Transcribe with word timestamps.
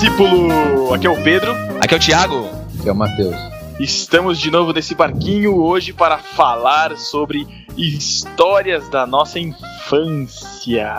discípulo! 0.00 0.94
Aqui 0.94 1.06
é 1.06 1.10
o 1.10 1.22
Pedro. 1.22 1.54
Aqui 1.80 1.94
é 1.94 1.96
o 1.96 2.00
Thiago. 2.00 2.59
Aqui 2.80 2.88
é 2.88 2.92
o 2.92 2.96
Matheus. 2.96 3.36
Estamos 3.78 4.38
de 4.38 4.50
novo 4.50 4.72
nesse 4.72 4.94
barquinho 4.94 5.62
hoje 5.62 5.92
para 5.92 6.16
falar 6.16 6.96
sobre 6.96 7.46
histórias 7.76 8.88
da 8.88 9.06
nossa 9.06 9.38
infância. 9.38 10.90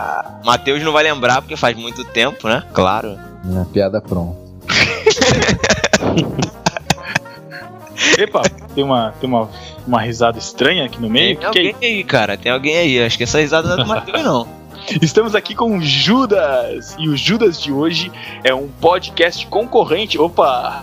Matheus 0.44 0.80
não 0.84 0.92
vai 0.92 1.02
lembrar 1.02 1.42
porque 1.42 1.56
faz 1.56 1.76
muito 1.76 2.04
tempo, 2.04 2.46
né? 2.46 2.62
Claro. 2.72 3.18
Minha 3.42 3.64
piada 3.64 4.00
pronta. 4.00 4.38
Epa, 8.16 8.42
tem 8.76 8.84
uma, 8.84 9.12
tem 9.20 9.28
uma, 9.28 9.50
uma 9.84 10.00
risada 10.00 10.38
estranha 10.38 10.84
aqui 10.84 11.02
no 11.02 11.10
meio. 11.10 11.36
Tem 11.36 11.40
que 11.40 11.46
alguém 11.46 11.74
que 11.74 11.84
é 11.84 11.88
aí, 11.88 12.04
cara. 12.04 12.36
Tem 12.36 12.52
alguém 12.52 12.76
aí. 12.76 13.02
Acho 13.02 13.18
que 13.18 13.24
essa 13.24 13.40
risada 13.40 13.66
não 13.66 13.74
é 13.74 13.78
do 13.82 13.88
Matheus, 13.88 14.22
não. 14.22 14.61
Estamos 15.00 15.34
aqui 15.34 15.54
com 15.54 15.76
o 15.76 15.80
Judas. 15.80 16.96
E 16.98 17.08
o 17.08 17.16
Judas 17.16 17.60
de 17.60 17.72
hoje 17.72 18.10
é 18.42 18.54
um 18.54 18.68
podcast 18.68 19.46
concorrente. 19.46 20.18
Opa! 20.18 20.82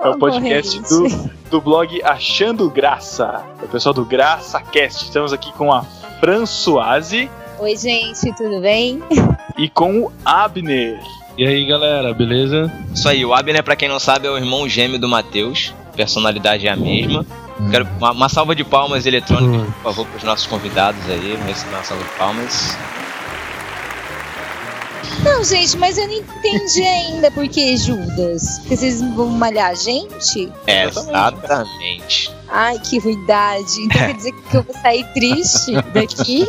é 0.00 0.08
o 0.08 0.12
um 0.12 0.18
podcast 0.18 0.80
do, 0.80 1.30
do 1.50 1.60
blog 1.60 2.02
Achando 2.02 2.68
Graça. 2.70 3.44
É 3.60 3.64
o 3.64 3.68
pessoal 3.68 3.92
do 3.92 4.04
Graça 4.04 4.60
Cast. 4.60 5.04
Estamos 5.04 5.32
aqui 5.32 5.52
com 5.52 5.72
a 5.72 5.82
Françoise. 6.20 7.30
Oi, 7.58 7.76
gente, 7.76 8.34
tudo 8.36 8.60
bem? 8.60 9.02
E 9.56 9.68
com 9.68 10.00
o 10.00 10.12
Abner. 10.24 10.98
E 11.36 11.46
aí, 11.46 11.64
galera, 11.64 12.12
beleza? 12.12 12.72
Isso 12.94 13.08
aí, 13.08 13.24
o 13.24 13.32
Abner, 13.32 13.62
pra 13.62 13.76
quem 13.76 13.88
não 13.88 13.98
sabe, 13.98 14.26
é 14.26 14.30
o 14.30 14.36
irmão 14.36 14.68
gêmeo 14.68 14.98
do 14.98 15.08
Matheus. 15.08 15.72
Personalidade 15.94 16.66
é 16.66 16.70
a 16.70 16.76
mesma. 16.76 17.24
Hum. 17.60 17.70
Quero 17.70 17.86
uma, 17.98 18.12
uma, 18.12 18.28
salva 18.28 18.54
de 18.54 18.64
palmas 18.64 19.06
eletrônicas, 19.06 19.68
hum. 19.68 19.72
por 19.72 19.82
favor, 19.82 20.06
para 20.06 20.16
os 20.16 20.24
nossos 20.24 20.46
convidados 20.46 21.08
aí. 21.08 21.36
Vamos 21.36 21.62
uma 21.64 21.84
salva 21.84 22.04
de 22.04 22.10
palmas. 22.10 22.76
Não, 25.22 25.44
gente, 25.44 25.76
mas 25.76 25.98
eu 25.98 26.06
não 26.08 26.14
entendi 26.14 26.82
ainda 26.82 27.30
por 27.30 27.46
que 27.48 27.76
Judas. 27.76 28.58
Porque 28.60 28.76
vocês 28.76 29.00
vão 29.00 29.28
malhar 29.28 29.70
a 29.70 29.74
gente? 29.74 30.50
Exatamente. 30.66 32.32
Ai, 32.48 32.78
que 32.78 32.98
ruidade. 32.98 33.80
Então 33.82 34.06
quer 34.06 34.14
dizer 34.14 34.32
que 34.32 34.56
eu 34.56 34.62
vou 34.62 34.74
sair 34.74 35.04
triste 35.12 35.72
daqui? 35.92 36.46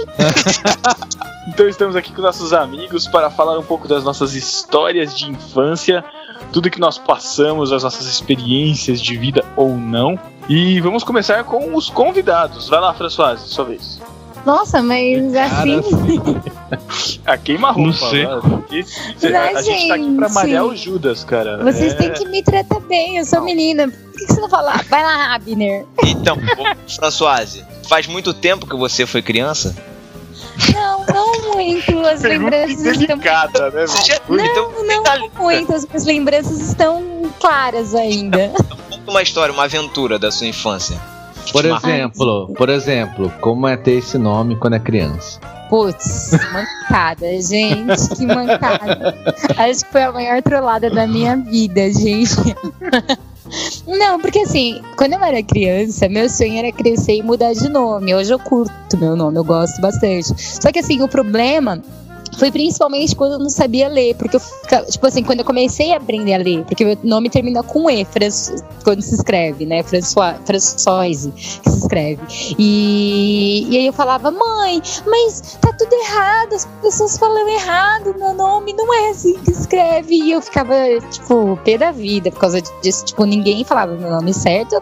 então 1.48 1.68
estamos 1.68 1.96
aqui 1.96 2.12
com 2.14 2.22
nossos 2.22 2.52
amigos 2.52 3.08
para 3.08 3.30
falar 3.30 3.60
um 3.60 3.64
pouco 3.64 3.88
das 3.88 4.04
nossas 4.04 4.34
histórias 4.34 5.16
de 5.16 5.30
infância, 5.30 6.04
tudo 6.54 6.70
que 6.70 6.80
nós 6.80 7.00
passamos, 7.00 7.74
as 7.74 7.84
nossas 7.84 8.06
experiências 8.06 9.02
de 9.02 9.18
vida 9.18 9.44
ou 9.58 9.76
não. 9.76 10.18
E 10.48 10.80
vamos 10.80 11.04
começar 11.04 11.44
com 11.44 11.76
os 11.76 11.90
convidados. 11.90 12.70
Vai 12.70 12.80
lá, 12.80 12.94
Françoise, 12.94 13.48
sua 13.48 13.66
vez. 13.66 14.00
Nossa, 14.46 14.84
mas 14.84 15.36
assim. 15.36 15.82
a 17.26 17.38
queima-roupa. 17.38 17.88
Não 17.88 17.94
sei. 17.94 18.26
a, 18.26 19.58
a 19.58 19.62
gente 19.62 19.88
tá 19.88 19.96
aqui 19.96 20.16
pra 20.16 20.30
malhar 20.30 20.66
o 20.66 20.76
Judas, 20.76 21.24
cara. 21.24 21.64
Vocês 21.64 21.94
é... 21.94 21.96
têm 21.96 22.12
que 22.12 22.26
me 22.26 22.44
tratar 22.44 22.82
bem, 22.82 23.18
eu 23.18 23.26
sou 23.26 23.40
não. 23.40 23.46
menina. 23.46 23.88
Por 23.88 24.12
que, 24.14 24.28
você 24.28 24.42
não 24.42 24.50
fala? 24.50 24.74
Vai 24.90 25.02
lá, 25.02 25.34
Abner. 25.34 25.86
Então, 26.04 26.38
Françoise, 26.88 27.66
faz 27.88 28.06
muito 28.06 28.34
tempo 28.34 28.68
que 28.68 28.76
você 28.76 29.06
foi 29.06 29.22
criança? 29.22 29.74
Não, 31.12 31.54
muito. 31.54 32.00
As 32.06 32.22
lembranças 32.22 32.86
estão. 32.86 33.18
Né, 33.18 33.24
não, 34.30 34.46
então, 34.46 34.72
não, 34.84 35.04
não 35.04 35.30
muito. 35.38 35.74
As 35.74 36.06
lembranças 36.06 36.60
estão 36.60 37.04
claras 37.40 37.96
ainda. 37.96 38.52
Uma 39.08 39.22
história, 39.22 39.54
uma 39.54 39.64
aventura 39.64 40.18
da 40.18 40.32
sua 40.32 40.48
infância. 40.48 41.00
Por 41.52 41.66
exemplo, 41.66 42.54
por 42.56 42.70
exemplo, 42.70 43.32
como 43.42 43.68
é 43.68 43.76
ter 43.76 43.98
esse 43.98 44.18
nome 44.18 44.56
quando 44.56 44.76
é 44.76 44.80
criança? 44.80 45.40
Putz, 45.70 46.32
mancada, 46.52 47.28
gente, 47.42 48.16
que 48.16 48.26
mancada. 48.26 49.16
Acho 49.58 49.86
que 49.86 49.92
foi 49.92 50.04
a 50.04 50.12
maior 50.12 50.42
trollada 50.42 50.90
da 50.90 51.08
minha 51.08 51.36
vida, 51.36 51.92
gente. 51.92 52.56
Não, 53.88 54.20
porque 54.20 54.40
assim, 54.40 54.82
quando 54.98 55.14
eu 55.14 55.24
era 55.24 55.42
criança, 55.44 56.08
meu 56.10 56.30
sonho 56.30 56.58
era 56.58 56.72
crescer 56.72 57.18
e 57.18 57.24
mudar 57.24 57.54
de 57.54 57.70
nome. 57.70 58.14
Hoje 58.14 58.34
eu 58.34 58.40
curto 58.40 58.98
meu 58.98 59.16
nome, 59.16 59.38
eu 59.38 59.44
gosto 59.44 59.80
bastante. 59.82 60.34
Só 60.38 60.72
que 60.72 60.80
assim, 60.80 61.02
o 61.02 61.08
problema 61.08 61.82
foi 62.38 62.52
principalmente 62.52 63.16
quando 63.16 63.34
eu 63.34 63.40
não 63.40 63.50
sabia 63.50 63.88
ler, 63.88 64.16
porque 64.16 64.36
eu 64.36 64.40
ficava, 64.40 64.86
tipo 64.86 65.06
assim, 65.06 65.24
quando 65.24 65.40
eu 65.40 65.46
comecei 65.46 65.94
a 65.94 65.98
aprender 65.98 66.34
a 66.34 66.38
ler, 66.38 66.64
porque 66.66 66.84
meu 66.84 66.98
nome 67.04 67.30
termina 67.30 67.64
com 67.64 67.90
E, 67.90 68.06
quando 68.84 69.02
se 69.02 69.16
escreve, 69.16 69.66
né? 69.66 69.84
François, 69.84 70.36
Françoise, 70.46 71.32
que 71.32 71.70
se 71.70 71.78
escreve. 71.80 72.22
E, 72.58 73.68
e 73.70 73.78
aí 73.78 73.86
eu 73.86 73.94
falava, 73.94 74.32
mãe, 74.32 74.82
mas 75.06 75.58
tá 75.62 75.74
tudo 75.74 75.94
errado, 75.94 76.54
as 76.54 76.66
pessoas 76.82 77.18
falam 77.18 77.48
errado, 77.48 78.16
meu 78.18 78.34
nome 78.34 78.74
não 78.74 78.94
é 78.94 79.10
assim 79.10 79.38
que 79.40 79.52
escreve. 79.52 80.16
E 80.16 80.32
eu 80.32 80.42
ficava, 80.42 80.74
tipo, 81.12 81.58
pé 81.64 81.78
da 81.78 81.92
vida 81.92 82.32
por 82.32 82.40
causa 82.40 82.62
disso, 82.82 83.06
tipo, 83.06 83.26
ninguém 83.26 83.64
falava 83.64 83.96
meu 83.96 84.10
nome 84.10 84.34
certo. 84.34 84.74
Eu, 84.74 84.82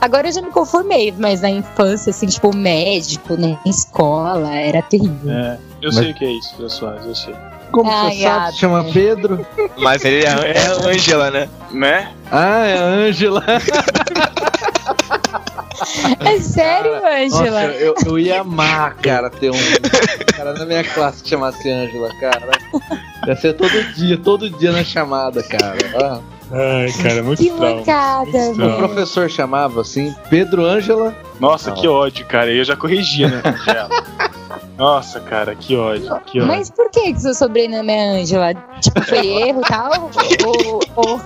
agora 0.00 0.28
eu 0.28 0.32
já 0.32 0.42
me 0.42 0.50
conformei, 0.50 1.12
mas 1.16 1.40
na 1.40 1.50
infância, 1.50 2.10
assim, 2.10 2.26
tipo, 2.26 2.54
médico, 2.54 3.34
né? 3.34 3.58
Escola, 3.66 4.54
era 4.54 4.82
terrível. 4.82 5.30
É. 5.30 5.58
Eu 5.84 5.90
Mas... 5.92 5.96
sei 5.96 6.12
o 6.12 6.14
que 6.14 6.24
é 6.24 6.32
isso, 6.32 6.54
pessoal, 6.56 6.94
eu 7.04 7.14
sei. 7.14 7.34
Como 7.70 7.90
Ai, 7.90 8.14
você 8.14 8.22
sabe, 8.22 8.52
se 8.52 8.58
chama 8.58 8.84
Pedro? 8.84 9.46
Mas 9.76 10.02
ele 10.02 10.24
é, 10.24 10.30
é 10.30 10.88
Ângela, 10.88 11.30
né? 11.30 11.48
Né? 11.70 12.10
Ah, 12.30 12.66
é 12.66 12.78
Ângela. 12.78 13.44
É 16.20 16.40
sério, 16.40 16.94
Ângela? 17.04 17.64
Eu, 17.64 17.94
eu 18.06 18.18
ia 18.18 18.40
amar, 18.40 18.94
cara, 18.94 19.28
ter 19.28 19.50
um 19.50 19.58
cara 20.34 20.54
na 20.54 20.64
minha 20.64 20.84
classe 20.84 21.22
que 21.22 21.28
chamasse 21.28 21.68
Ângela, 21.68 22.08
cara. 22.18 22.52
Ia 23.26 23.36
ser 23.36 23.52
todo 23.54 23.94
dia, 23.94 24.16
todo 24.16 24.48
dia 24.48 24.72
na 24.72 24.84
chamada, 24.84 25.42
cara. 25.42 25.76
Ah. 26.00 26.20
Ai, 26.50 26.92
cara, 27.02 27.22
muito 27.22 27.42
Que 27.42 27.50
mancada, 27.50 28.52
O 28.52 28.76
professor 28.76 29.28
chamava 29.28 29.82
assim, 29.82 30.14
Pedro 30.30 30.64
Ângela. 30.64 31.14
Nossa, 31.38 31.72
ah. 31.72 31.74
que 31.74 31.86
ódio, 31.86 32.24
cara. 32.24 32.50
Eu 32.50 32.64
já 32.64 32.74
corrigia, 32.76 33.28
né? 33.28 33.42
Nossa, 34.76 35.20
cara, 35.20 35.54
que 35.54 35.76
ódio, 35.76 36.08
que 36.26 36.40
ódio. 36.40 36.46
Mas 36.46 36.68
por 36.68 36.90
que, 36.90 37.12
que 37.12 37.20
seu 37.20 37.32
sobrenome 37.32 37.92
é 37.92 38.20
Ângela? 38.20 38.54
Tipo, 38.80 39.00
foi 39.02 39.28
erro 39.48 39.60
e 39.60 39.68
tal? 39.68 40.10
ou, 40.44 40.80
ou... 40.96 41.20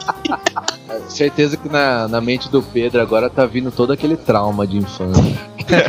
Certeza 1.08 1.56
que 1.56 1.66
na, 1.68 2.06
na 2.08 2.20
mente 2.20 2.50
do 2.50 2.62
Pedro 2.62 3.00
agora 3.00 3.30
tá 3.30 3.46
vindo 3.46 3.70
todo 3.70 3.92
aquele 3.92 4.16
trauma 4.16 4.66
de 4.66 4.76
infância. 4.76 5.22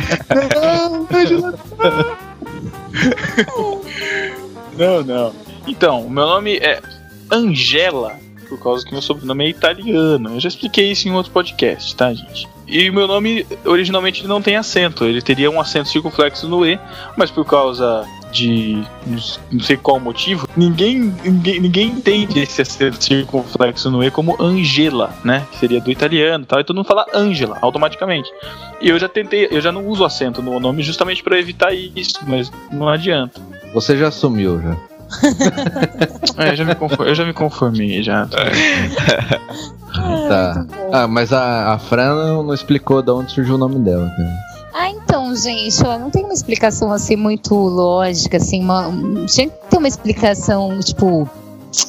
não, 4.76 5.02
não. 5.02 5.32
Então, 5.66 6.06
o 6.06 6.10
meu 6.10 6.26
nome 6.26 6.56
é 6.56 6.80
Angela, 7.30 8.18
por 8.48 8.58
causa 8.58 8.84
que 8.84 8.92
meu 8.92 9.02
sobrenome 9.02 9.44
é 9.44 9.48
italiano. 9.50 10.34
Eu 10.34 10.40
já 10.40 10.48
expliquei 10.48 10.90
isso 10.90 11.06
em 11.08 11.12
outro 11.12 11.30
podcast, 11.30 11.94
tá, 11.94 12.12
gente? 12.14 12.48
E 12.70 12.88
o 12.88 12.92
meu 12.94 13.08
nome, 13.08 13.44
originalmente, 13.64 14.26
não 14.26 14.40
tem 14.40 14.56
acento. 14.56 15.04
Ele 15.04 15.20
teria 15.20 15.50
um 15.50 15.60
acento 15.60 15.88
circunflexo 15.88 16.48
no 16.48 16.64
E, 16.64 16.78
mas 17.16 17.30
por 17.30 17.44
causa 17.44 18.06
de 18.30 18.80
não 19.50 19.60
sei 19.60 19.76
qual 19.76 19.98
motivo, 19.98 20.48
ninguém, 20.56 21.12
ninguém, 21.24 21.60
ninguém 21.60 21.88
entende 21.88 22.38
esse 22.38 22.62
acento 22.62 23.02
circunflexo 23.02 23.90
no 23.90 24.04
E 24.04 24.10
como 24.10 24.40
Angela, 24.40 25.12
né? 25.24 25.44
Que 25.50 25.58
seria 25.58 25.80
do 25.80 25.90
italiano 25.90 26.44
e 26.44 26.46
tal. 26.46 26.60
E 26.60 26.64
todo 26.64 26.76
mundo 26.76 26.86
fala 26.86 27.06
Angela 27.12 27.58
automaticamente. 27.60 28.30
E 28.80 28.88
eu 28.88 28.98
já 28.98 29.08
tentei, 29.08 29.48
eu 29.50 29.60
já 29.60 29.72
não 29.72 29.84
uso 29.86 30.04
acento 30.04 30.40
no 30.40 30.58
nome 30.60 30.82
justamente 30.82 31.22
para 31.24 31.38
evitar 31.38 31.74
isso, 31.74 32.20
mas 32.26 32.52
não 32.70 32.88
adianta. 32.88 33.40
Você 33.74 33.96
já 33.98 34.08
assumiu 34.08 34.60
já. 34.62 34.76
É, 36.36 36.50
eu 36.50 36.56
já 36.56 36.64
me 36.64 36.74
conformei, 36.74 37.10
eu 37.10 37.14
já 37.14 37.24
me 37.24 37.32
conformei 37.32 38.02
já. 38.02 38.26
tá. 40.28 40.66
Ah, 40.92 41.06
mas 41.06 41.32
a, 41.32 41.72
a 41.74 41.78
Fran 41.78 42.14
não, 42.14 42.42
não 42.42 42.54
explicou 42.54 43.02
de 43.02 43.10
onde 43.10 43.32
surgiu 43.32 43.54
o 43.56 43.58
nome 43.58 43.78
dela, 43.80 44.08
cara. 44.16 44.50
Ah, 44.72 44.88
então, 44.88 45.34
gente, 45.34 45.84
ó, 45.84 45.98
não 45.98 46.10
tem 46.10 46.24
uma 46.24 46.32
explicação 46.32 46.92
assim 46.92 47.16
muito 47.16 47.54
lógica, 47.54 48.36
assim, 48.36 48.62
uma, 48.62 48.88
tinha 49.26 49.48
que 49.48 49.54
ter 49.68 49.78
uma 49.78 49.88
explicação, 49.88 50.78
tipo, 50.80 51.28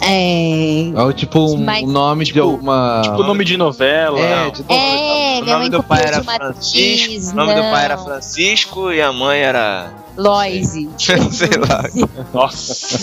é. 0.01 0.91
Ou 0.95 1.11
tipo 1.11 1.39
um 1.39 1.57
mais, 1.57 1.87
nome 1.87 2.25
tipo, 2.25 2.35
de 2.35 2.39
alguma. 2.39 3.01
Tipo 3.03 3.23
nome 3.23 3.43
de 3.43 3.57
novela. 3.57 4.19
É, 4.19 4.49
de 4.51 4.63
é 4.69 5.39
o 5.41 5.45
nome 5.45 5.69
do 5.69 5.83
pai 5.83 6.03
era 6.05 6.23
Francisco. 6.23 7.31
O 7.31 7.35
nome 7.35 7.55
do 7.55 7.61
pai 7.61 7.85
era 7.85 7.97
Francisco 7.97 8.91
e 8.91 9.01
a 9.01 9.11
mãe 9.11 9.39
era. 9.39 9.91
Loise. 10.17 10.89
Sei 10.97 11.49
lá. 11.57 11.83
Nossa. 12.33 12.99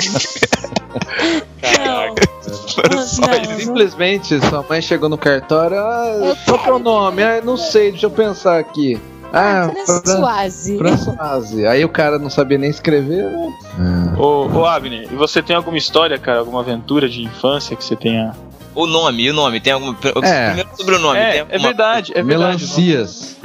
Caraca. 1.60 2.28
Só 2.66 2.82
Não. 2.82 3.58
Simplesmente 3.58 4.40
sua 4.48 4.64
mãe 4.68 4.80
chegou 4.80 5.08
no 5.08 5.18
cartório, 5.18 5.78
ah, 5.78 6.36
qual 6.46 6.58
que 6.58 6.68
é 6.68 6.72
o 6.72 6.78
nome? 6.78 7.22
Ah, 7.22 7.40
não 7.42 7.56
sei, 7.56 7.90
deixa 7.90 8.06
eu 8.06 8.10
pensar 8.10 8.58
aqui. 8.58 9.00
Ah, 9.32 9.70
Fran- 9.84 10.00
Françoise. 10.02 10.78
Françoise. 10.78 11.66
Aí 11.66 11.84
o 11.84 11.88
cara 11.88 12.18
não 12.18 12.30
sabia 12.30 12.56
nem 12.58 12.70
escrever, 12.70 13.24
né? 13.30 14.14
Ô, 14.16 14.46
ô 14.46 14.64
Abner, 14.66 15.08
e 15.10 15.14
você 15.16 15.42
tem 15.42 15.54
alguma 15.54 15.76
história, 15.76 16.18
cara, 16.18 16.38
alguma 16.40 16.60
aventura 16.60 17.08
de 17.08 17.22
infância 17.22 17.76
que 17.76 17.84
você 17.84 17.94
tenha. 17.96 18.34
O 18.74 18.86
nome, 18.86 19.28
o 19.28 19.34
nome, 19.34 19.58
tem 19.60 19.72
algum. 19.72 19.92
É. 20.22 20.46
Primeiro 20.46 20.68
sobre 20.76 20.94
o 20.94 20.98
nome. 21.00 21.18
tem 21.18 21.26
é, 21.28 21.36
é 21.36 21.40
alguma- 21.40 21.58
verdade, 21.58 22.12
é 22.14 22.22
verdade. 22.22 22.64
Melancias. 22.64 23.36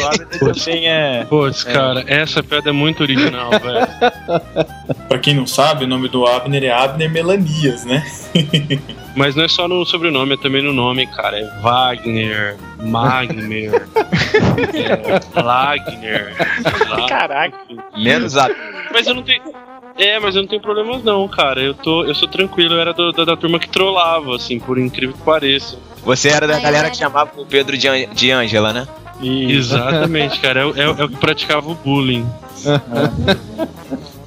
O 0.00 0.06
Abner 0.06 0.28
também 0.54 0.88
é. 0.88 1.24
Putz, 1.28 1.64
cara, 1.64 2.04
essa 2.06 2.42
piada 2.42 2.70
é 2.70 2.72
muito 2.72 3.02
original, 3.02 3.50
velho. 3.50 3.88
Pra 5.08 5.18
quem 5.18 5.34
não 5.34 5.46
sabe, 5.46 5.84
o 5.84 5.88
nome 5.88 6.08
do 6.08 6.26
Abner 6.26 6.62
é 6.64 6.70
Abner 6.70 7.10
Melanias, 7.10 7.84
né? 7.84 8.04
Mas 9.18 9.34
não 9.34 9.44
é 9.44 9.48
só 9.48 9.66
no 9.66 9.84
sobrenome, 9.84 10.34
é 10.34 10.36
também 10.36 10.62
no 10.62 10.72
nome, 10.72 11.06
cara. 11.08 11.38
É 11.38 11.60
Wagner, 11.60 12.56
Magner, 12.80 13.86
é, 15.34 15.40
Lagner. 15.42 16.34
Caraca. 17.08 17.58
Menos 17.96 18.36
a. 18.36 18.48
Mas 18.92 19.06
eu 19.06 19.14
não 19.14 19.22
tenho. 19.22 19.42
É, 19.96 20.20
mas 20.20 20.36
eu 20.36 20.42
não 20.42 20.48
tenho 20.48 20.62
problemas 20.62 21.02
não, 21.02 21.26
cara. 21.26 21.60
Eu 21.60 21.74
tô, 21.74 22.04
eu 22.04 22.14
sou 22.14 22.28
tranquilo, 22.28 22.74
eu 22.74 22.80
era 22.80 22.92
do- 22.92 23.12
da, 23.12 23.24
da 23.24 23.36
turma 23.36 23.58
que 23.58 23.68
trollava, 23.68 24.36
assim, 24.36 24.60
por 24.60 24.78
incrível 24.78 25.16
que 25.16 25.22
pareça. 25.22 25.76
Você 26.04 26.28
era 26.28 26.46
da 26.46 26.54
Ai, 26.54 26.60
galera 26.62 26.84
era. 26.84 26.90
que 26.90 26.96
chamava 26.96 27.30
o 27.36 27.44
Pedro 27.44 27.76
de, 27.76 27.88
An- 27.88 28.14
de 28.14 28.30
Ângela, 28.30 28.72
né? 28.72 28.86
E 29.20 29.52
Exatamente, 29.52 30.38
cara. 30.38 30.60
É, 30.60 30.80
é, 30.80 30.84
é 30.84 30.88
o 31.04 31.08
que 31.08 31.16
praticava 31.16 31.68
o 31.68 31.74
bullying. 31.74 32.24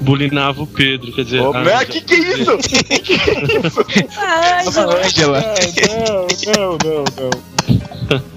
Bulinava 0.00 0.62
o 0.62 0.66
Pedro, 0.66 1.12
quer 1.12 1.24
dizer. 1.24 1.40
Ô, 1.40 1.52
ah, 1.54 1.62
mas 1.62 1.88
que 1.88 2.00
que 2.00 2.14
é 2.14 2.38
isso? 2.38 2.56
Ai, 4.18 4.64
Ângela. 5.04 5.40
Não, 6.56 6.70
não, 6.70 6.78
não, 6.84 7.04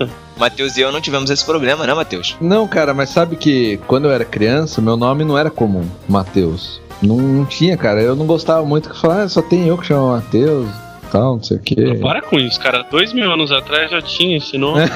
não. 0.02 0.24
Matheus 0.38 0.78
e 0.78 0.82
eu 0.82 0.92
não 0.92 1.00
tivemos 1.00 1.30
esse 1.30 1.46
problema, 1.46 1.88
né, 1.88 1.94
Matheus? 1.94 2.36
Não, 2.42 2.68
cara, 2.68 2.94
mas 2.94 3.10
sabe 3.10 3.36
que 3.36 3.78
quando 3.88 4.06
eu 4.06 4.12
era 4.12 4.26
criança, 4.26 4.82
meu 4.82 4.98
nome 4.98 5.24
não 5.24 5.38
era 5.38 5.50
comum, 5.50 5.88
Matheus. 6.08 6.82
Não, 7.02 7.18
não 7.18 7.46
tinha, 7.46 7.78
cara. 7.78 8.02
Eu 8.02 8.16
não 8.16 8.26
gostava 8.26 8.66
muito 8.66 8.90
que 8.90 9.00
falar, 9.00 9.24
ah, 9.24 9.30
só 9.30 9.42
tem 9.42 9.68
eu 9.68 9.78
que 9.78 9.86
chamo 9.86 10.12
Matheus, 10.12 10.68
tal, 11.12 11.36
não 11.36 11.44
sei 11.44 11.58
o 11.58 11.60
quê. 11.60 12.00
Para 12.02 12.22
com 12.22 12.40
isso, 12.40 12.60
cara. 12.60 12.84
Dois 12.90 13.14
mil 13.14 13.32
anos 13.32 13.52
atrás 13.52 13.92
já 13.92 14.02
tinha 14.02 14.38
esse 14.38 14.58
nome. 14.58 14.82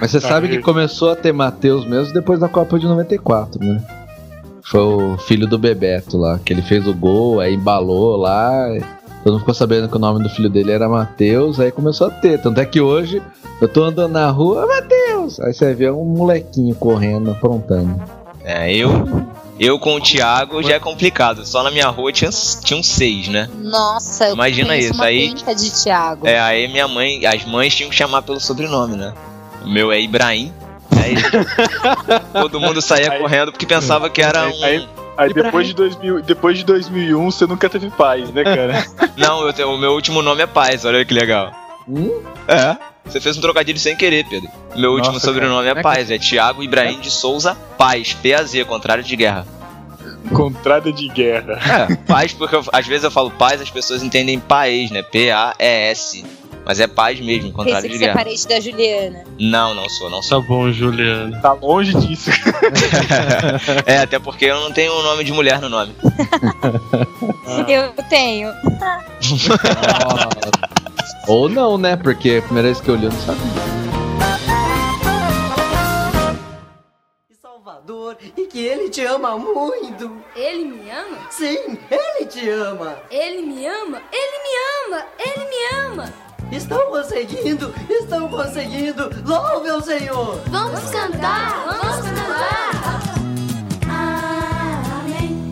Mas 0.00 0.10
você 0.10 0.20
sabe 0.20 0.48
que 0.48 0.58
começou 0.58 1.10
a 1.10 1.16
ter 1.16 1.32
Matheus 1.32 1.84
mesmo 1.86 2.14
depois 2.14 2.40
da 2.40 2.48
Copa 2.48 2.78
de 2.78 2.86
94, 2.86 3.62
né? 3.62 3.82
Foi 4.70 4.80
o 4.80 5.16
filho 5.16 5.46
do 5.46 5.56
Bebeto 5.58 6.18
lá, 6.18 6.38
que 6.38 6.52
ele 6.52 6.60
fez 6.60 6.86
o 6.86 6.92
gol, 6.92 7.40
aí 7.40 7.54
embalou 7.54 8.16
lá. 8.16 8.68
Todo 9.24 9.32
mundo 9.32 9.40
ficou 9.40 9.54
sabendo 9.54 9.88
que 9.88 9.96
o 9.96 9.98
nome 9.98 10.22
do 10.22 10.28
filho 10.28 10.50
dele 10.50 10.72
era 10.72 10.88
Matheus, 10.88 11.58
aí 11.58 11.72
começou 11.72 12.08
a 12.08 12.10
ter. 12.10 12.40
Tanto 12.40 12.60
é 12.60 12.66
que 12.66 12.78
hoje 12.80 13.22
eu 13.62 13.68
tô 13.68 13.82
andando 13.84 14.12
na 14.12 14.30
rua, 14.30 14.66
Matheus! 14.66 15.40
Aí 15.40 15.54
você 15.54 15.74
vê 15.74 15.90
um 15.90 16.04
molequinho 16.04 16.74
correndo, 16.74 17.30
aprontando. 17.30 17.98
É, 18.44 18.70
eu. 18.74 18.90
Eu 19.58 19.78
com 19.78 19.96
o 19.96 20.00
Thiago 20.00 20.62
já 20.62 20.74
é 20.74 20.78
complicado. 20.78 21.44
Só 21.44 21.62
na 21.62 21.70
minha 21.70 21.88
rua 21.88 22.12
tinha, 22.12 22.30
tinha 22.62 22.78
um 22.78 22.82
seis, 22.82 23.26
né? 23.26 23.48
Nossa, 23.60 24.28
eu 24.28 24.34
Imagina 24.34 24.76
isso, 24.76 24.94
uma 24.94 25.06
aí- 25.06 25.32
de 25.32 25.70
Thiago. 25.82 26.26
É, 26.26 26.38
aí 26.38 26.68
minha 26.68 26.86
mãe, 26.86 27.26
as 27.26 27.44
mães 27.44 27.74
tinham 27.74 27.90
que 27.90 27.96
chamar 27.96 28.22
pelo 28.22 28.38
sobrenome, 28.38 28.96
né? 28.96 29.12
O 29.64 29.68
meu 29.68 29.90
é 29.90 30.00
Ibrahim. 30.00 30.52
Aí 31.02 31.14
todo 32.32 32.60
mundo 32.60 32.80
saía 32.82 33.12
Aí- 33.12 33.18
correndo 33.20 33.52
porque 33.52 33.66
pensava 33.66 34.08
que 34.10 34.22
era 34.22 34.46
um. 34.48 34.64
Aí- 34.64 34.88
Aí 35.16 35.34
depois 35.34 35.66
de, 35.66 35.74
2000, 35.74 36.22
depois 36.22 36.56
de 36.58 36.64
2001 36.64 37.28
você 37.32 37.44
nunca 37.44 37.68
teve 37.68 37.90
paz, 37.90 38.30
né, 38.30 38.44
cara? 38.44 38.86
Não, 39.18 39.44
eu 39.44 39.52
tenho- 39.52 39.72
o 39.74 39.76
meu 39.76 39.90
último 39.92 40.22
nome 40.22 40.42
é 40.42 40.46
Paz, 40.46 40.84
olha 40.84 41.04
que 41.04 41.12
legal. 41.12 41.50
Hum? 41.88 42.22
É. 42.46 42.76
Você 43.04 43.20
fez 43.20 43.36
um 43.36 43.40
trocadilho 43.40 43.80
sem 43.80 43.96
querer, 43.96 44.24
Pedro. 44.28 44.48
Meu 44.76 44.92
último 44.92 45.14
Nossa, 45.14 45.26
sobrenome 45.26 45.66
é 45.66 45.70
Como 45.70 45.80
é 45.80 45.82
que- 45.82 45.98
Paz, 45.98 46.10
é 46.12 46.18
Thiago 46.18 46.62
Ibrahim 46.62 47.00
de 47.00 47.10
Souza 47.10 47.56
Paz, 47.76 48.12
P-A-Z, 48.14 48.64
contrário 48.66 49.02
de 49.02 49.16
guerra. 49.16 49.44
Contrada 50.32 50.92
de 50.92 51.08
guerra. 51.08 51.58
É, 51.90 51.96
paz, 51.96 52.32
porque 52.32 52.54
eu- 52.54 52.64
às 52.72 52.86
vezes 52.86 53.02
eu 53.02 53.10
falo 53.10 53.30
paz, 53.32 53.60
as 53.60 53.70
pessoas 53.70 54.04
entendem 54.04 54.38
país, 54.38 54.90
né? 54.92 55.02
P-A-E-S. 55.02 56.24
Mas 56.68 56.78
é 56.80 56.86
paz 56.86 57.18
mesmo, 57.18 57.44
Pensei 57.44 57.52
contrário 57.52 57.82
que 57.88 57.88
de 57.88 57.96
você 57.98 58.04
é 58.04 58.06
guerra. 58.08 58.18
parente 58.18 58.46
da 58.46 58.60
Juliana. 58.60 59.24
Não, 59.40 59.74
não 59.74 59.88
sou, 59.88 60.10
não 60.10 60.22
sou. 60.22 60.42
Tá 60.42 60.46
bom, 60.46 60.70
Juliano. 60.70 61.40
Tá 61.40 61.54
longe 61.54 61.94
disso. 61.94 62.28
é, 63.86 64.00
até 64.00 64.18
porque 64.18 64.44
eu 64.44 64.60
não 64.60 64.70
tenho 64.70 64.92
o 64.92 65.02
nome 65.02 65.24
de 65.24 65.32
mulher 65.32 65.62
no 65.62 65.70
nome. 65.70 65.94
Eu 67.66 67.94
tenho. 68.10 68.52
Ou 71.26 71.48
não, 71.48 71.78
né? 71.78 71.96
Porque 71.96 72.36
a 72.38 72.42
primeira 72.42 72.68
vez 72.68 72.82
que 72.82 72.90
eu 72.90 72.96
li 72.96 73.04
eu 73.06 73.12
não 73.12 73.20
sabia. 73.20 73.42
Salvador 77.40 78.18
e 78.36 78.46
que 78.46 78.60
ele 78.60 78.90
te 78.90 79.02
ama 79.04 79.38
muito. 79.38 80.22
Ele 80.36 80.64
me 80.66 80.90
ama? 80.90 81.16
Sim, 81.30 81.78
ele 81.90 82.26
te 82.26 82.48
ama. 82.50 82.96
Ele 83.10 83.40
me 83.42 83.66
ama? 83.66 84.02
Ele 84.12 84.38
me 84.42 84.50
ama! 84.86 85.06
Ele 85.18 85.44
me 85.48 85.76
ama! 85.86 86.27
Estão 86.50 86.90
conseguindo, 86.90 87.72
estão 87.88 88.28
conseguindo. 88.28 89.10
Louve 89.24 89.68
ao 89.68 89.80
Senhor. 89.82 90.40
Vamos 90.48 90.80
cantar! 90.90 91.64
Vamos 91.66 91.96
cantar! 91.96 93.00
Amém. 95.02 95.50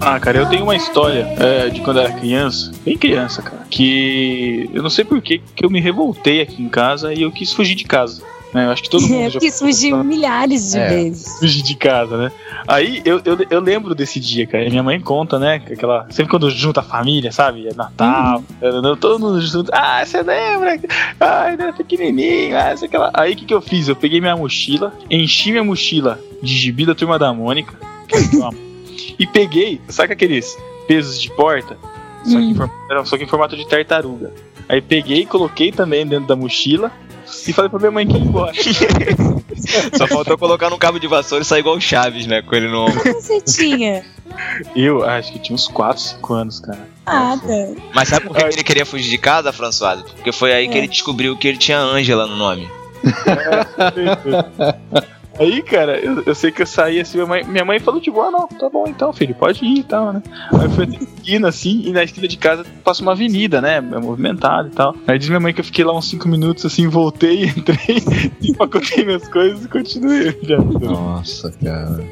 Ah, 0.00 0.18
cara, 0.18 0.38
eu 0.38 0.46
tenho 0.48 0.64
uma 0.64 0.76
história 0.76 1.26
é, 1.38 1.68
de 1.68 1.80
quando 1.80 1.98
eu 1.98 2.04
era 2.04 2.12
criança, 2.14 2.72
bem 2.84 2.96
criança, 2.96 3.42
cara, 3.42 3.66
que 3.70 4.70
eu 4.72 4.82
não 4.82 4.90
sei 4.90 5.04
por 5.04 5.20
que 5.20 5.42
que 5.54 5.64
eu 5.64 5.70
me 5.70 5.80
revoltei 5.80 6.40
aqui 6.40 6.62
em 6.62 6.68
casa 6.68 7.12
e 7.12 7.22
eu 7.22 7.30
quis 7.30 7.52
fugir 7.52 7.74
de 7.74 7.84
casa. 7.84 8.22
Né? 8.52 8.66
Eu 8.66 8.70
acho 8.70 8.82
que 8.82 8.90
todo 8.90 9.02
mundo 9.06 9.22
Eu 9.24 9.30
já 9.30 9.38
quis 9.40 9.58
fugir 9.58 9.94
milhares 10.04 10.72
de 10.72 10.78
É. 10.78 10.88
vezes. 10.88 11.38
fugir 11.38 11.62
de 11.62 11.76
casa, 11.76 12.16
né? 12.16 12.32
Aí 12.66 13.00
eu, 13.04 13.20
eu, 13.24 13.38
eu 13.48 13.60
lembro 13.60 13.94
desse 13.94 14.18
dia, 14.18 14.46
cara. 14.46 14.64
e 14.66 14.70
Minha 14.70 14.82
mãe 14.82 14.98
conta, 15.00 15.38
né? 15.38 15.60
que 15.60 15.72
Aquela, 15.74 16.06
sempre 16.10 16.30
quando 16.30 16.50
junta 16.50 16.80
a 16.80 16.82
família, 16.82 17.30
sabe? 17.30 17.68
É 17.68 17.74
Natal, 17.74 18.42
é, 18.60 18.70
todo 18.96 19.20
mundo 19.20 19.40
junto. 19.40 19.70
Ah, 19.72 20.04
você 20.04 20.22
lembra? 20.22 20.80
Ai, 21.20 21.52
era 21.54 21.72
pequenininho. 21.72 22.56
Ah, 22.58 22.76
sei 22.76 22.88
aquela. 22.88 23.10
Aí 23.14 23.34
o 23.34 23.36
que, 23.36 23.44
que 23.44 23.54
eu 23.54 23.60
fiz? 23.60 23.86
Eu 23.88 23.94
peguei 23.96 24.20
minha 24.20 24.36
mochila, 24.36 24.92
enchi 25.08 25.50
minha 25.52 25.62
mochila 25.64 26.18
de 26.42 26.52
gibi 26.56 26.84
da 26.84 26.94
turma 26.94 27.18
da 27.18 27.32
Mônica. 27.32 27.74
e 29.18 29.26
peguei, 29.26 29.80
sabe 29.88 30.12
aqueles 30.12 30.56
pesos 30.88 31.20
de 31.20 31.30
porta? 31.30 31.76
Só 32.24 32.36
que, 32.38 32.54
era- 32.90 33.04
só 33.04 33.16
que 33.16 33.24
em 33.24 33.28
formato 33.28 33.56
de 33.56 33.66
tartaruga. 33.66 34.32
Aí 34.68 34.80
peguei, 34.80 35.24
coloquei 35.24 35.72
também 35.72 36.06
dentro 36.06 36.26
da 36.26 36.36
mochila 36.36 36.92
e 37.48 37.52
falei 37.52 37.68
pra 37.68 37.78
minha 37.78 37.90
mãe 37.90 38.06
que 38.06 38.16
ia 38.16 38.22
embora. 38.22 38.52
Só 39.96 40.06
faltou 40.06 40.38
colocar 40.38 40.70
num 40.70 40.78
cabo 40.78 40.98
de 40.98 41.06
vassoura 41.06 41.42
e 41.42 41.44
sair 41.44 41.60
igual 41.60 41.76
o 41.76 41.80
Chaves, 41.80 42.26
né? 42.26 42.42
Com 42.42 42.54
ele 42.54 42.68
no 42.68 42.86
ombro. 42.86 43.00
Você 43.14 43.40
tinha. 43.40 44.04
Eu 44.74 45.04
acho 45.04 45.32
que 45.32 45.38
tinha 45.38 45.54
uns 45.54 45.68
4, 45.68 46.00
5 46.00 46.34
anos, 46.34 46.60
cara. 46.60 46.88
Nada. 47.06 47.74
Mas 47.94 48.08
sabe 48.08 48.26
por 48.26 48.36
que 48.36 48.44
ele 48.44 48.64
queria 48.64 48.86
fugir 48.86 49.10
de 49.10 49.18
casa, 49.18 49.52
François? 49.52 50.02
Porque 50.02 50.32
foi 50.32 50.52
aí 50.52 50.68
que 50.68 50.78
ele 50.78 50.88
descobriu 50.88 51.36
que 51.36 51.48
ele 51.48 51.58
tinha 51.58 51.78
Ângela 51.78 52.26
no 52.26 52.36
nome. 52.36 52.68
Aí, 55.40 55.62
cara, 55.62 55.98
eu, 55.98 56.22
eu 56.26 56.34
sei 56.34 56.52
que 56.52 56.60
eu 56.60 56.66
saí 56.66 57.00
assim, 57.00 57.16
minha 57.16 57.26
mãe, 57.26 57.44
minha 57.44 57.64
mãe 57.64 57.78
falou 57.78 57.98
tipo, 57.98 58.20
ah 58.20 58.30
não, 58.30 58.46
tá 58.46 58.68
bom 58.68 58.84
então, 58.86 59.10
filho, 59.10 59.34
pode 59.34 59.64
ir 59.64 59.78
e 59.78 59.82
tal, 59.82 60.12
né? 60.12 60.22
Aí 60.52 60.66
eu 60.66 60.70
fui 60.70 60.84
na 60.84 60.96
esquina 60.96 61.48
assim, 61.48 61.82
e 61.86 61.92
na 61.92 62.04
esquina 62.04 62.28
de 62.28 62.36
casa 62.36 62.62
passa 62.84 63.00
uma 63.00 63.12
avenida, 63.12 63.58
né? 63.58 63.76
É 63.76 63.80
movimentada 63.80 64.68
e 64.68 64.72
tal. 64.72 64.94
Aí 65.06 65.18
diz 65.18 65.30
minha 65.30 65.40
mãe 65.40 65.54
que 65.54 65.60
eu 65.60 65.64
fiquei 65.64 65.82
lá 65.82 65.96
uns 65.96 66.10
5 66.10 66.28
minutos 66.28 66.66
assim, 66.66 66.86
voltei, 66.88 67.44
entrei, 67.56 68.02
empacotei 68.42 69.02
minhas 69.02 69.26
coisas 69.28 69.64
e 69.64 69.68
continuei 69.68 70.38
já. 70.44 70.58
Nossa, 70.58 71.50
cara. 71.52 72.04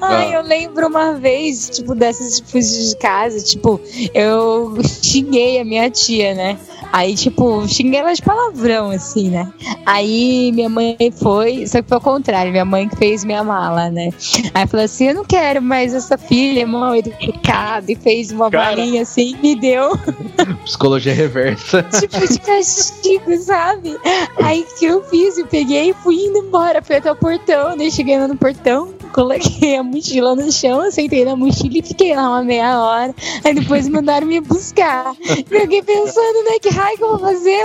Ai, 0.00 0.34
eu 0.34 0.42
lembro 0.42 0.86
uma 0.86 1.14
vez, 1.14 1.70
tipo, 1.70 1.94
dessas 1.94 2.36
de 2.36 2.44
fugir 2.44 2.90
de 2.90 2.96
casa, 2.96 3.42
tipo, 3.42 3.80
eu 4.14 4.76
xinguei 4.84 5.60
a 5.60 5.64
minha 5.64 5.90
tia, 5.90 6.34
né? 6.34 6.58
Aí, 6.92 7.14
tipo, 7.14 7.66
xinguei 7.68 8.00
ela 8.00 8.12
de 8.12 8.22
palavrão, 8.22 8.90
assim, 8.90 9.30
né? 9.30 9.52
Aí 9.86 10.50
minha 10.52 10.68
mãe 10.68 10.96
foi, 11.16 11.66
só 11.66 11.80
que 11.80 11.88
foi 11.88 11.96
ao 11.96 12.00
contrário, 12.00 12.50
minha 12.50 12.64
mãe 12.64 12.88
que 12.88 12.96
fez 12.96 13.24
minha 13.24 13.44
mala, 13.44 13.90
né? 13.90 14.10
Aí 14.54 14.66
falou 14.66 14.84
assim: 14.84 15.08
eu 15.08 15.14
não 15.14 15.24
quero 15.24 15.62
mais 15.62 15.94
essa 15.94 16.18
filha 16.18 16.66
mal 16.66 16.94
educada, 16.96 17.90
e 17.90 17.96
fez 17.96 18.32
uma 18.32 18.50
Cara. 18.50 18.76
balinha 18.76 19.02
assim, 19.02 19.36
e 19.36 19.42
me 19.42 19.56
deu, 19.56 19.92
Psicologia 20.64 21.14
reversa. 21.14 21.82
tipo, 22.00 22.26
de 22.26 22.40
castigo, 22.40 23.36
sabe? 23.38 23.96
Aí 24.42 24.62
o 24.62 24.78
que 24.78 24.84
eu 24.84 25.02
fiz? 25.04 25.38
Eu 25.38 25.46
peguei 25.46 25.90
e 25.90 25.94
fui 25.94 26.16
indo 26.16 26.38
embora, 26.38 26.82
fui 26.82 26.96
até 26.96 27.10
o 27.10 27.16
portão, 27.16 27.76
daí 27.76 27.90
cheguei 27.90 28.18
lá 28.18 28.26
no 28.26 28.36
portão, 28.36 28.92
coloquei 29.10 29.76
a 29.76 29.82
mochila 29.82 30.34
no 30.34 30.50
chão, 30.50 30.90
sentei 30.90 31.24
na 31.24 31.36
mochila 31.36 31.78
e 31.78 31.82
fiquei 31.82 32.14
lá 32.14 32.28
uma 32.28 32.42
meia 32.42 32.80
hora. 32.80 33.14
Aí 33.44 33.54
depois 33.54 33.88
mandaram 33.88 34.26
me 34.26 34.40
buscar. 34.40 35.14
Eu 35.28 35.60
fiquei 35.60 35.82
pensando, 35.82 36.44
né, 36.44 36.58
que 36.60 36.70
raio 36.70 36.96
que 36.96 37.04
eu 37.04 37.08
vou 37.10 37.18
fazer? 37.18 37.64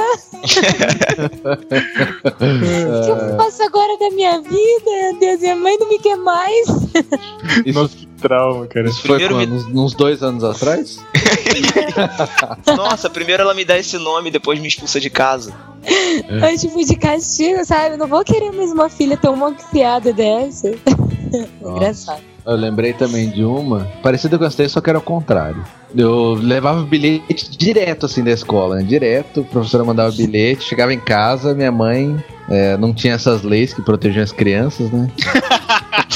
O 2.36 3.06
que 3.06 3.12
eu 3.12 3.38
faço 3.38 3.64
agora 3.64 3.98
da 3.98 4.10
minha 4.12 4.42
vida? 4.42 4.56
Meu 4.86 5.20
Deus, 5.20 5.40
minha 5.40 5.56
mãe 5.56 5.78
não 5.80 5.88
me 5.88 6.00
quer 6.00 6.18
mais. 6.18 6.68
Nossa, 7.74 7.96
que 7.96 8.08
trauma, 8.22 8.68
cara. 8.68 8.90
Isso 8.90 9.02
foi 9.02 9.28
quando? 9.28 9.54
Uns, 9.54 9.66
uns 9.66 9.94
dois 9.94 10.24
anos 10.24 10.44
atrás? 10.44 11.00
Nossa, 12.76 13.10
primeiro 13.10 13.44
ela 13.44 13.54
me 13.54 13.66
dá 13.66 13.78
esse 13.78 13.98
nome, 13.98 14.32
depois 14.32 14.60
me 14.60 14.68
expulsa 14.68 15.00
de 15.00 15.10
casa. 15.10 15.54
É. 15.88 16.58
tipo 16.58 16.84
de 16.84 16.96
castigo, 16.96 17.64
sabe? 17.64 17.96
Eu 17.96 17.98
não 18.00 18.08
vou 18.08 18.24
querer 18.24 18.52
mais 18.52 18.72
uma 18.72 18.90
filha 18.90 19.16
tão 19.18 19.36
mal 19.36 19.54
criada 19.54 20.12
dessa. 20.12 20.72
Engraçado. 21.62 22.22
Eu 22.46 22.56
lembrei 22.56 22.94
também 22.94 23.30
de 23.30 23.44
uma, 23.44 23.88
parecida 24.04 24.38
com 24.38 24.46
essa 24.46 24.58
daí, 24.58 24.70
só 24.70 24.80
que 24.80 24.90
era 24.90 25.00
ao 25.00 25.04
contrário. 25.04 25.66
Eu 25.96 26.36
levava 26.36 26.82
o 26.82 26.86
bilhete 26.86 27.58
direto 27.58 28.06
assim 28.06 28.24
da 28.24 28.32
escola, 28.32 28.76
né? 28.76 28.84
Direto, 28.84 29.42
a 29.42 29.44
professora 29.44 29.84
mandava 29.84 30.10
o 30.10 30.16
bilhete, 30.16 30.64
chegava 30.64 30.94
em 30.94 31.00
casa, 31.00 31.56
minha 31.56 31.72
mãe 31.72 32.24
é, 32.48 32.78
não 32.78 32.94
tinha 32.94 33.16
essas 33.16 33.42
leis 33.42 33.74
que 33.74 33.82
protegiam 33.82 34.24
as 34.24 34.32
crianças, 34.32 34.92
né? 34.92 35.10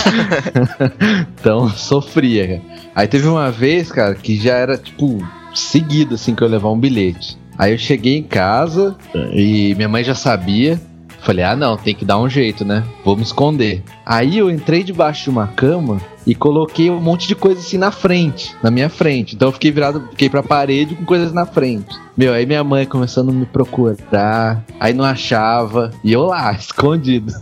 então 1.39 1.67
sofria, 1.69 2.47
cara. 2.47 2.61
Aí 2.93 3.07
teve 3.07 3.27
uma 3.27 3.49
vez, 3.49 3.91
cara, 3.91 4.13
que 4.13 4.35
já 4.35 4.55
era 4.55 4.77
tipo 4.77 5.25
seguido 5.55 6.13
assim 6.13 6.35
que 6.35 6.43
eu 6.43 6.47
levar 6.47 6.69
um 6.69 6.79
bilhete. 6.79 7.39
Aí 7.57 7.73
eu 7.73 7.77
cheguei 7.77 8.17
em 8.17 8.23
casa 8.23 8.95
e 9.33 9.73
minha 9.75 9.89
mãe 9.89 10.03
já 10.03 10.15
sabia. 10.15 10.79
Falei, 11.21 11.43
ah 11.43 11.55
não, 11.55 11.77
tem 11.77 11.93
que 11.93 12.05
dar 12.05 12.19
um 12.19 12.29
jeito, 12.29 12.63
né? 12.63 12.83
Vou 13.03 13.15
me 13.15 13.23
esconder. 13.23 13.83
Aí 14.05 14.37
eu 14.37 14.49
entrei 14.49 14.83
debaixo 14.83 15.25
de 15.25 15.29
uma 15.29 15.47
cama 15.47 16.01
e 16.25 16.35
coloquei 16.35 16.89
um 16.89 16.99
monte 16.99 17.27
de 17.27 17.35
coisa 17.35 17.59
assim 17.59 17.77
na 17.77 17.91
frente, 17.91 18.55
na 18.61 18.69
minha 18.69 18.89
frente. 18.89 19.35
Então 19.35 19.47
eu 19.47 19.51
fiquei 19.51 19.71
virado, 19.71 20.07
fiquei 20.11 20.29
pra 20.29 20.43
parede 20.43 20.95
com 20.95 21.05
coisas 21.05 21.33
na 21.33 21.45
frente. 21.45 21.97
Meu, 22.15 22.33
aí 22.33 22.45
minha 22.45 22.63
mãe 22.63 22.85
começando 22.85 23.29
a 23.29 23.33
me 23.33 23.45
procurar, 23.45 24.63
aí 24.79 24.93
não 24.93 25.05
achava, 25.05 25.91
e 26.03 26.11
eu 26.11 26.23
lá, 26.23 26.51
escondido. 26.59 27.33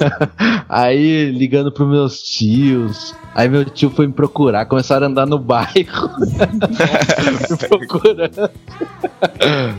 aí 0.68 1.30
ligando 1.30 1.72
pros 1.72 1.88
meus 1.88 2.22
tios. 2.22 3.14
Aí 3.34 3.48
meu 3.48 3.64
tio 3.64 3.90
foi 3.90 4.06
me 4.06 4.12
procurar, 4.12 4.66
começaram 4.66 5.06
a 5.06 5.10
andar 5.10 5.26
no 5.26 5.38
bairro. 5.38 6.10
me 7.50 7.68
procurando. 7.68 8.50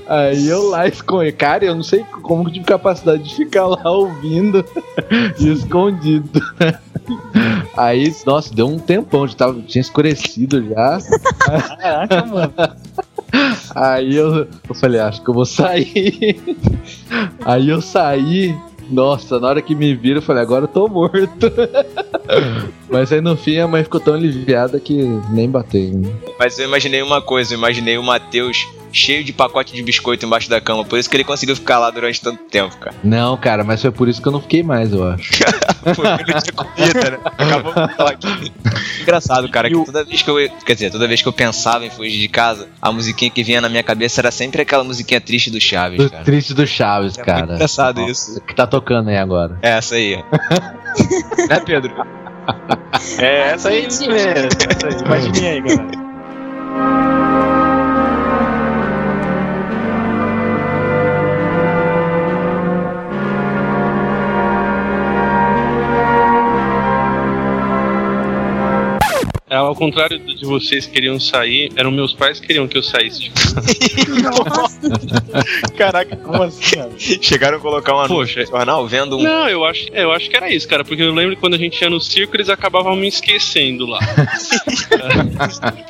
Aí 0.08 0.48
eu 0.48 0.70
lá 0.70 0.88
escondi. 0.88 1.32
Cara, 1.32 1.66
eu 1.66 1.76
não 1.76 1.84
sei 1.84 2.04
como 2.22 2.44
que 2.44 2.50
eu 2.50 2.54
tive 2.54 2.66
capacidade 2.66 3.24
de 3.24 3.36
ficar 3.36 3.68
lá 3.68 3.90
ouvindo 3.92 4.64
e 5.40 5.52
escondido. 5.52 6.42
Aí, 7.76 8.14
nossa, 8.26 8.54
deu 8.54 8.68
um 8.68 8.78
tempão, 8.78 9.28
já 9.28 9.36
tava, 9.36 9.62
tinha 9.62 9.82
escurecido 9.82 10.64
já. 10.68 11.00
Caraca, 11.40 12.26
mano. 12.26 12.54
Aí 13.74 14.16
eu, 14.16 14.48
eu 14.68 14.76
falei, 14.76 15.00
acho 15.00 15.24
que 15.24 15.30
eu 15.30 15.34
vou 15.34 15.46
sair. 15.46 16.40
Aí 17.46 17.70
eu 17.70 17.82
saí. 17.82 18.56
Nossa, 18.90 19.40
na 19.40 19.48
hora 19.48 19.62
que 19.62 19.74
me 19.74 19.96
viram, 19.96 20.18
eu 20.18 20.22
falei, 20.22 20.42
agora 20.44 20.66
eu 20.66 20.68
tô 20.68 20.88
morto. 20.90 21.50
Mas 22.90 23.12
aí 23.14 23.22
no 23.22 23.38
fim 23.38 23.58
a 23.58 23.68
mãe 23.68 23.84
ficou 23.84 24.02
tão 24.02 24.16
aliviada 24.16 24.80
que 24.82 25.02
nem 25.30 25.50
bateu. 25.50 25.94
né? 25.94 26.12
Mas 26.38 26.60
eu 26.60 26.66
imaginei 26.66 27.02
uma 27.02 27.22
coisa, 27.22 27.54
eu 27.54 27.58
imaginei 27.58 27.98
o 27.98 28.04
Matheus 28.04 28.68
cheio 28.92 29.24
de 29.24 29.32
pacote 29.34 29.74
de 29.74 29.82
biscoito 29.84 30.26
embaixo 30.26 30.50
da 30.50 30.60
cama. 30.62 30.84
Por 30.86 31.00
isso 31.00 31.10
que 31.10 31.16
ele 31.16 31.24
conseguiu 31.24 31.56
ficar 31.56 31.80
lá 31.80 31.90
durante 31.90 32.22
tanto 32.22 32.44
tempo, 32.46 32.76
cara. 32.78 32.96
Não, 33.04 33.38
cara, 33.38 33.64
mas 33.64 33.82
foi 33.82 33.92
por 33.92 34.08
isso 34.10 34.22
que 34.22 34.28
eu 34.28 34.32
não 34.32 34.42
fiquei 34.42 34.64
mais, 34.64 34.92
eu 34.94 35.08
acho. 35.08 35.32
Foi 35.82 35.96
porque 36.18 36.32
não 36.32 36.42
tinha 36.42 36.54
comida, 36.54 37.10
né? 37.10 37.18
Acabou 37.26 37.74
de 37.74 37.96
falar 37.96 38.12
aqui. 38.12 38.52
Engraçado, 39.02 39.50
cara, 39.50 39.68
que 39.68 39.84
toda 39.84 40.04
vez 40.04 40.22
que 40.22 40.30
eu. 40.30 40.36
Quer 40.64 40.74
dizer, 40.76 40.92
toda 40.92 41.08
vez 41.08 41.24
que 41.24 41.28
eu 41.28 41.34
pensava 41.34 41.84
em 41.84 41.90
fugir 41.90 42.20
de 42.20 42.28
casa, 42.28 42.68
a 42.80 42.92
musiquinha 42.92 43.32
que 43.32 43.42
vinha 43.44 43.60
na 43.60 43.68
minha 43.68 43.82
cabeça 43.82 44.22
era 44.22 44.30
sempre 44.30 44.62
aquela 44.62 44.84
musiquinha 44.84 45.20
triste 45.20 45.50
do 45.50 45.60
Chaves, 45.60 45.98
Do 45.98 46.10
cara. 46.12 46.24
triste 46.24 46.54
do 46.54 46.68
Chaves, 46.68 47.18
É 47.18 47.24
cara. 47.24 47.40
muito 47.40 47.54
engraçado 47.56 48.00
Nossa, 48.02 48.12
isso. 48.12 48.42
Que 48.42 48.54
tá 48.54 48.68
tocando 48.68 49.10
aí 49.10 49.18
agora. 49.18 49.58
É 49.64 49.72
essa 49.72 49.96
aí. 49.96 50.18
né, 51.50 51.60
Pedro? 51.66 51.92
É 53.18 53.52
essa 53.54 53.70
aí 53.70 53.82
mesmo. 53.82 54.08
Essa 54.08 54.88
aí. 54.88 55.02
Imaginei 55.04 55.50
aí, 55.50 55.62
galera. 55.62 57.11
Ao 69.72 69.76
contrário 69.76 70.20
de 70.20 70.46
vocês 70.46 70.86
que 70.86 70.92
queriam 70.92 71.18
sair, 71.18 71.72
eram 71.78 71.92
meus 71.92 72.14
pais 72.14 72.40
que 72.40 72.48
queriam 72.48 72.68
que 72.68 72.78
eu 72.78 72.84
saísse 72.84 73.22
de 73.22 73.30
casa. 73.30 73.62
Caraca, 75.78 76.18
como 76.18 76.44
assim, 76.44 76.76
cara? 76.76 76.92
Chegaram 76.98 77.58
a 77.58 77.62
colocar 77.62 77.94
uma 77.94 78.08
Poxa. 78.08 78.42
no 78.42 78.48
jornal 78.48 78.86
vendo 78.86 79.18
um. 79.18 79.24
Não, 79.24 79.48
eu 79.48 79.64
acho, 79.64 79.88
é, 79.94 80.04
eu 80.04 80.12
acho 80.12 80.30
que 80.30 80.36
era 80.36 80.52
isso, 80.52 80.68
cara, 80.68 80.84
porque 80.84 81.02
eu 81.02 81.14
lembro 81.14 81.36
que 81.36 81.42
quando 81.42 81.54
a 81.54 81.58
gente 81.58 81.82
ia 81.82 81.90
no 81.90 82.02
circo, 82.02 82.36
eles 82.36 82.50
acabavam 82.50 82.96
me 82.96 83.08
esquecendo 83.08 83.86
lá. 83.86 84.00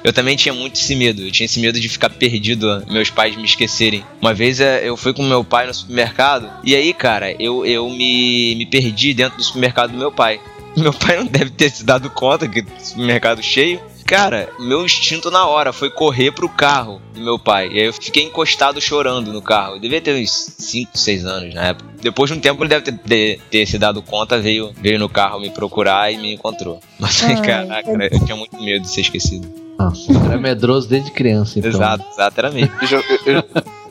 Eu 0.03 0.13
também 0.13 0.35
tinha 0.35 0.53
muito 0.53 0.75
esse 0.75 0.95
medo. 0.95 1.21
Eu 1.21 1.31
tinha 1.31 1.45
esse 1.45 1.59
medo 1.59 1.79
de 1.79 1.89
ficar 1.89 2.09
perdido, 2.09 2.83
meus 2.89 3.09
pais 3.09 3.35
me 3.35 3.43
esquecerem. 3.43 4.03
Uma 4.21 4.33
vez 4.33 4.59
é, 4.59 4.87
eu 4.87 4.95
fui 4.95 5.13
com 5.13 5.23
meu 5.23 5.43
pai 5.43 5.67
no 5.67 5.73
supermercado, 5.73 6.49
e 6.63 6.75
aí, 6.75 6.93
cara, 6.93 7.35
eu, 7.39 7.65
eu 7.65 7.89
me, 7.89 8.55
me 8.55 8.65
perdi 8.65 9.13
dentro 9.13 9.37
do 9.37 9.43
supermercado 9.43 9.91
do 9.91 9.97
meu 9.97 10.11
pai. 10.11 10.39
Meu 10.75 10.93
pai 10.93 11.17
não 11.17 11.25
deve 11.25 11.51
ter 11.51 11.69
se 11.69 11.83
dado 11.83 12.09
conta 12.09 12.47
que 12.47 12.65
supermercado 12.79 13.41
cheio. 13.43 13.79
Cara, 14.05 14.49
meu 14.59 14.83
instinto 14.83 15.31
na 15.31 15.45
hora 15.47 15.71
foi 15.71 15.89
correr 15.89 16.31
pro 16.33 16.49
carro 16.49 17.01
do 17.13 17.21
meu 17.21 17.39
pai. 17.39 17.69
E 17.71 17.79
aí 17.79 17.85
eu 17.85 17.93
fiquei 17.93 18.23
encostado 18.23 18.81
chorando 18.81 19.31
no 19.31 19.41
carro. 19.41 19.75
Eu 19.75 19.79
devia 19.79 20.01
ter 20.01 20.21
uns 20.21 20.53
5, 20.57 20.97
6 20.97 21.25
anos 21.25 21.53
na 21.53 21.67
época. 21.67 21.89
Depois 22.01 22.29
de 22.29 22.37
um 22.37 22.41
tempo 22.41 22.61
ele 22.61 22.69
deve 22.69 22.83
ter, 22.83 22.97
ter, 22.97 23.39
ter 23.49 23.65
se 23.65 23.77
dado 23.77 24.01
conta, 24.01 24.37
veio, 24.37 24.73
veio 24.81 24.99
no 24.99 25.07
carro 25.07 25.39
me 25.39 25.49
procurar 25.49 26.11
e 26.11 26.17
me 26.17 26.33
encontrou. 26.33 26.81
Mas 26.99 27.23
Ai, 27.23 27.41
caraca, 27.41 27.89
eu 28.11 28.25
tinha 28.25 28.35
muito 28.35 28.61
medo 28.61 28.81
de 28.81 28.89
ser 28.89 29.01
esquecido. 29.01 29.60
Nossa, 29.77 30.11
era 30.13 30.37
medroso 30.37 30.87
desde 30.87 31.11
criança, 31.11 31.57
então. 31.59 31.71
Exato, 31.71 32.03
exato, 32.11 32.39
era 32.39 32.51
mesmo. 32.51 32.71
Eu 32.81 32.87
já, 32.87 32.97
eu- 32.97 33.03
eu- 33.25 33.43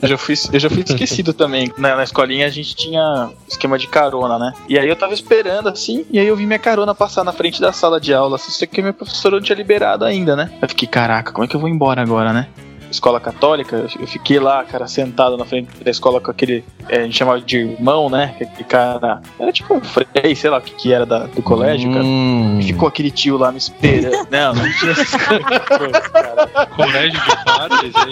eu 0.02 0.08
já 0.08 0.16
fui, 0.18 0.34
eu 0.52 0.60
já 0.60 0.70
fui 0.70 0.82
esquecido 0.82 1.32
também. 1.34 1.70
Na, 1.76 1.96
na 1.96 2.04
escolinha 2.04 2.46
a 2.46 2.50
gente 2.50 2.74
tinha 2.76 3.30
esquema 3.48 3.76
de 3.78 3.86
carona, 3.88 4.38
né? 4.38 4.52
E 4.68 4.78
aí 4.78 4.88
eu 4.88 4.96
tava 4.96 5.12
esperando 5.12 5.68
assim, 5.68 6.06
e 6.10 6.18
aí 6.18 6.26
eu 6.26 6.36
vi 6.36 6.46
minha 6.46 6.58
carona 6.58 6.94
passar 6.94 7.24
na 7.24 7.32
frente 7.32 7.60
da 7.60 7.72
sala 7.72 8.00
de 8.00 8.14
aula. 8.14 8.38
Só 8.38 8.64
que 8.66 8.80
minha 8.80 8.92
professora 8.92 9.36
não 9.36 9.42
tinha 9.42 9.56
liberado 9.56 10.04
ainda, 10.04 10.34
né? 10.36 10.50
Eu 10.62 10.68
fiquei, 10.68 10.88
caraca, 10.88 11.32
como 11.32 11.44
é 11.44 11.48
que 11.48 11.56
eu 11.56 11.60
vou 11.60 11.68
embora 11.68 12.00
agora, 12.00 12.32
né? 12.32 12.46
Escola 12.90 13.20
católica, 13.20 13.86
eu 14.00 14.06
fiquei 14.06 14.40
lá, 14.40 14.64
cara, 14.64 14.88
sentado 14.88 15.36
na 15.36 15.44
frente 15.44 15.68
da 15.82 15.90
escola 15.90 16.20
com 16.20 16.30
aquele. 16.30 16.64
é, 16.88 16.98
a 16.98 17.02
gente 17.04 17.16
chamava 17.16 17.40
de 17.40 17.56
irmão, 17.58 18.10
né? 18.10 18.34
Aquele 18.40 18.64
cara. 18.64 19.22
Era 19.38 19.52
tipo 19.52 19.74
um 19.74 19.80
frei, 19.80 20.34
sei 20.34 20.50
lá 20.50 20.58
o 20.58 20.60
que, 20.60 20.74
que 20.74 20.92
era 20.92 21.06
da- 21.06 21.26
do 21.26 21.40
colégio, 21.42 21.90
cara. 21.92 22.04
Hum. 22.04 22.58
E 22.60 22.64
ficou 22.64 22.88
aquele 22.88 23.10
tio 23.10 23.36
lá 23.36 23.52
me 23.52 23.58
esperando. 23.58 24.26
Não, 24.30 24.54
não 24.54 24.72
tinha 24.72 24.90
essas 24.92 25.10
coisas, 25.10 26.08
cara. 26.08 26.46
Colégio 26.76 27.20
de 27.20 27.44
padres 27.44 27.92
aí. 27.96 28.10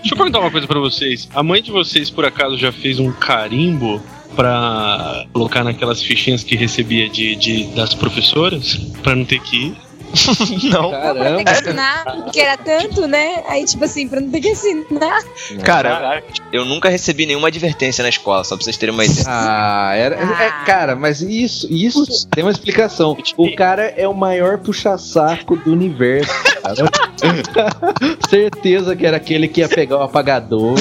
Deixa 0.00 0.14
eu 0.14 0.16
perguntar 0.16 0.40
uma 0.40 0.50
coisa 0.50 0.66
pra 0.66 0.78
vocês. 0.78 1.28
A 1.34 1.42
mãe 1.42 1.62
de 1.62 1.70
vocês, 1.70 2.08
por 2.10 2.24
acaso, 2.24 2.56
já 2.56 2.72
fez 2.72 2.98
um 2.98 3.12
carimbo 3.12 4.00
pra 4.34 5.24
colocar 5.32 5.64
naquelas 5.64 6.02
fichinhas 6.02 6.42
que 6.44 6.56
recebia 6.56 7.08
de, 7.08 7.34
de- 7.36 7.64
das 7.74 7.94
professoras? 7.94 8.76
Pra 9.02 9.14
não 9.14 9.24
ter 9.24 9.40
que 9.40 9.56
ir? 9.66 9.76
Não. 10.70 10.90
Pra 10.90 11.14
ter 11.14 11.36
que 11.36 11.44
Caramba. 11.44 11.50
assinar, 11.50 12.04
porque 12.04 12.40
era 12.40 12.56
tanto, 12.56 13.06
né? 13.06 13.42
Aí, 13.46 13.64
tipo 13.64 13.84
assim, 13.84 14.08
pra 14.08 14.20
não 14.20 14.30
ter 14.30 14.40
que 14.40 14.50
assinar. 14.50 15.24
Cara, 15.64 16.22
eu 16.52 16.64
nunca 16.64 16.88
recebi 16.88 17.26
nenhuma 17.26 17.48
advertência 17.48 18.02
na 18.02 18.08
escola, 18.08 18.44
só 18.44 18.56
pra 18.56 18.64
vocês 18.64 18.76
terem 18.76 18.94
uma 18.94 19.04
ideia. 19.04 19.24
Ah, 19.26 19.92
era. 19.94 20.18
Ah. 20.18 20.42
é, 20.44 20.64
cara, 20.64 20.96
mas 20.96 21.20
isso, 21.20 21.66
isso 21.70 22.26
tem 22.28 22.44
uma 22.44 22.50
explicação. 22.50 23.16
O 23.36 23.54
cara 23.54 23.82
é 23.96 24.06
o 24.06 24.14
maior 24.14 24.58
puxa-saco 24.58 25.56
do 25.56 25.72
universo, 25.72 26.32
cara. 26.62 26.90
Certeza 28.28 28.96
que 28.96 29.06
era 29.06 29.16
aquele 29.16 29.48
que 29.48 29.60
ia 29.60 29.68
pegar 29.68 29.98
o 29.98 30.02
apagador, 30.02 30.78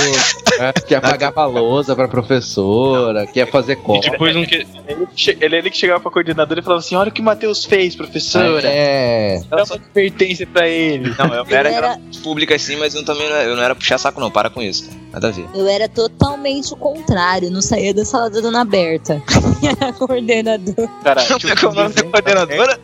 que 0.88 0.94
ia 0.94 0.98
apagar 0.98 1.32
a 1.36 1.46
lousa 1.46 1.96
pra 1.96 2.08
professora, 2.08 3.26
que 3.28 3.40
ia 3.40 3.48
fazer 3.48 3.74
E 3.74 3.76
copa. 3.78 4.10
depois 4.10 4.34
que... 4.48 4.68
Ele, 4.88 5.08
che- 5.16 5.38
ele, 5.40 5.70
que 5.70 5.78
chegava 5.78 6.00
pra 6.00 6.12
coordenadora 6.12 6.60
e 6.60 6.64
falava 6.64 6.80
assim: 6.80 6.96
Olha 6.96 7.10
o 7.10 7.12
que 7.12 7.22
o 7.22 7.24
Matheus 7.24 7.66
fez, 7.66 7.96
professora. 7.96 8.68
É. 8.68 9.42
Dá 9.50 9.64
uma 9.64 9.76
advertência 9.76 10.48
pra 10.48 10.68
ele. 10.68 11.14
Não, 11.18 11.34
eu 11.34 11.46
era, 11.50 11.70
Ele 11.70 11.78
era- 11.78 11.88
era 11.94 12.00
pública 12.24 12.56
assim, 12.56 12.76
mas 12.78 12.94
eu 12.96 13.04
também 13.06 13.28
não 13.30 13.36
era, 13.36 13.44
eu 13.50 13.56
não 13.56 13.64
era 13.64 13.76
puxar 13.76 13.98
saco, 13.98 14.20
não. 14.20 14.30
Para 14.32 14.50
com 14.50 14.62
isso. 14.62 14.90
cara. 14.90 15.00
Nada 15.12 15.30
a 15.30 15.32
ver. 15.32 15.48
Eu 15.56 15.68
era 15.68 15.90
totalmente 15.90 16.74
o 16.74 16.78
contrário, 16.78 17.50
não 17.50 17.62
saía 17.62 17.94
da 17.94 18.06
sala 18.06 18.30
da 18.30 18.42
dona 18.42 18.64
Berta. 18.64 19.22
Era 19.64 19.92
coordenador. 19.94 20.88
Cara, 21.04 21.26
Como 21.26 21.52
é 21.52 21.56
que 21.56 21.66
é 21.66 21.68
o 21.68 21.74
nome 21.74 21.94
da 21.94 22.04
coordenadora? 22.04 22.80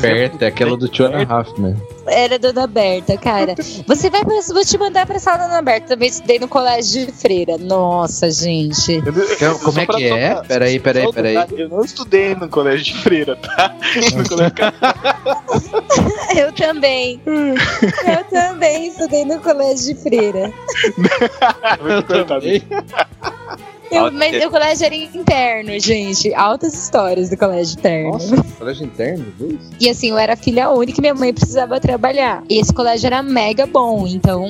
Perto, 0.00 0.42
é 0.42 0.46
aquela 0.46 0.76
do 0.76 0.86
a 0.86 1.34
Half, 1.34 1.58
né? 1.58 1.76
Era 2.06 2.34
a 2.34 2.38
dona 2.38 2.66
Berta, 2.66 3.16
cara. 3.16 3.54
Você 3.86 4.10
vai 4.10 4.24
pra, 4.24 4.40
vou 4.52 4.64
te 4.64 4.78
mandar 4.78 5.06
pra 5.06 5.18
sala 5.18 5.38
da 5.38 5.46
dona 5.46 5.62
Berta. 5.62 5.88
Também 5.88 6.08
estudei 6.08 6.38
no 6.38 6.48
colégio 6.48 7.06
de 7.06 7.12
freira. 7.12 7.56
Nossa, 7.56 8.30
gente. 8.30 8.94
Então, 8.94 9.58
como 9.60 9.80
é 9.80 9.86
que 9.86 10.04
é? 10.04 10.34
Peraí, 10.42 10.80
peraí, 10.80 11.12
peraí. 11.12 11.36
Eu 11.56 11.68
não 11.68 11.84
estudei 11.84 12.34
no 12.34 12.48
colégio 12.48 12.84
de 12.84 13.02
freira, 13.02 13.36
tá? 13.36 13.74
No 14.14 14.28
colégio 14.28 14.54
Eu 16.36 16.52
também. 16.52 17.20
Eu 17.26 18.24
também 18.30 18.88
estudei 18.88 19.24
no 19.24 19.40
colégio 19.40 19.94
de 19.94 20.02
freira. 20.02 20.52
Eu 22.08 22.24
também. 22.26 22.62
Eu, 23.90 24.12
mas 24.12 24.44
o 24.44 24.50
colégio 24.50 24.86
era 24.86 24.94
interno, 24.94 25.78
gente. 25.78 26.34
Altas 26.34 26.74
histórias 26.74 27.30
do 27.30 27.36
colégio 27.36 27.78
interno. 27.78 28.12
Nossa, 28.12 28.36
colégio 28.58 28.86
interno, 28.86 29.26
dois? 29.38 29.58
E 29.80 29.88
assim, 29.88 30.10
eu 30.10 30.18
era 30.18 30.36
filha 30.36 30.70
única 30.70 31.00
e 31.00 31.02
minha 31.02 31.14
mãe 31.14 31.32
precisava 31.32 31.80
trabalhar. 31.80 32.42
E 32.48 32.58
esse 32.58 32.72
colégio 32.72 33.06
era 33.06 33.22
mega 33.22 33.66
bom, 33.66 34.06
então 34.06 34.46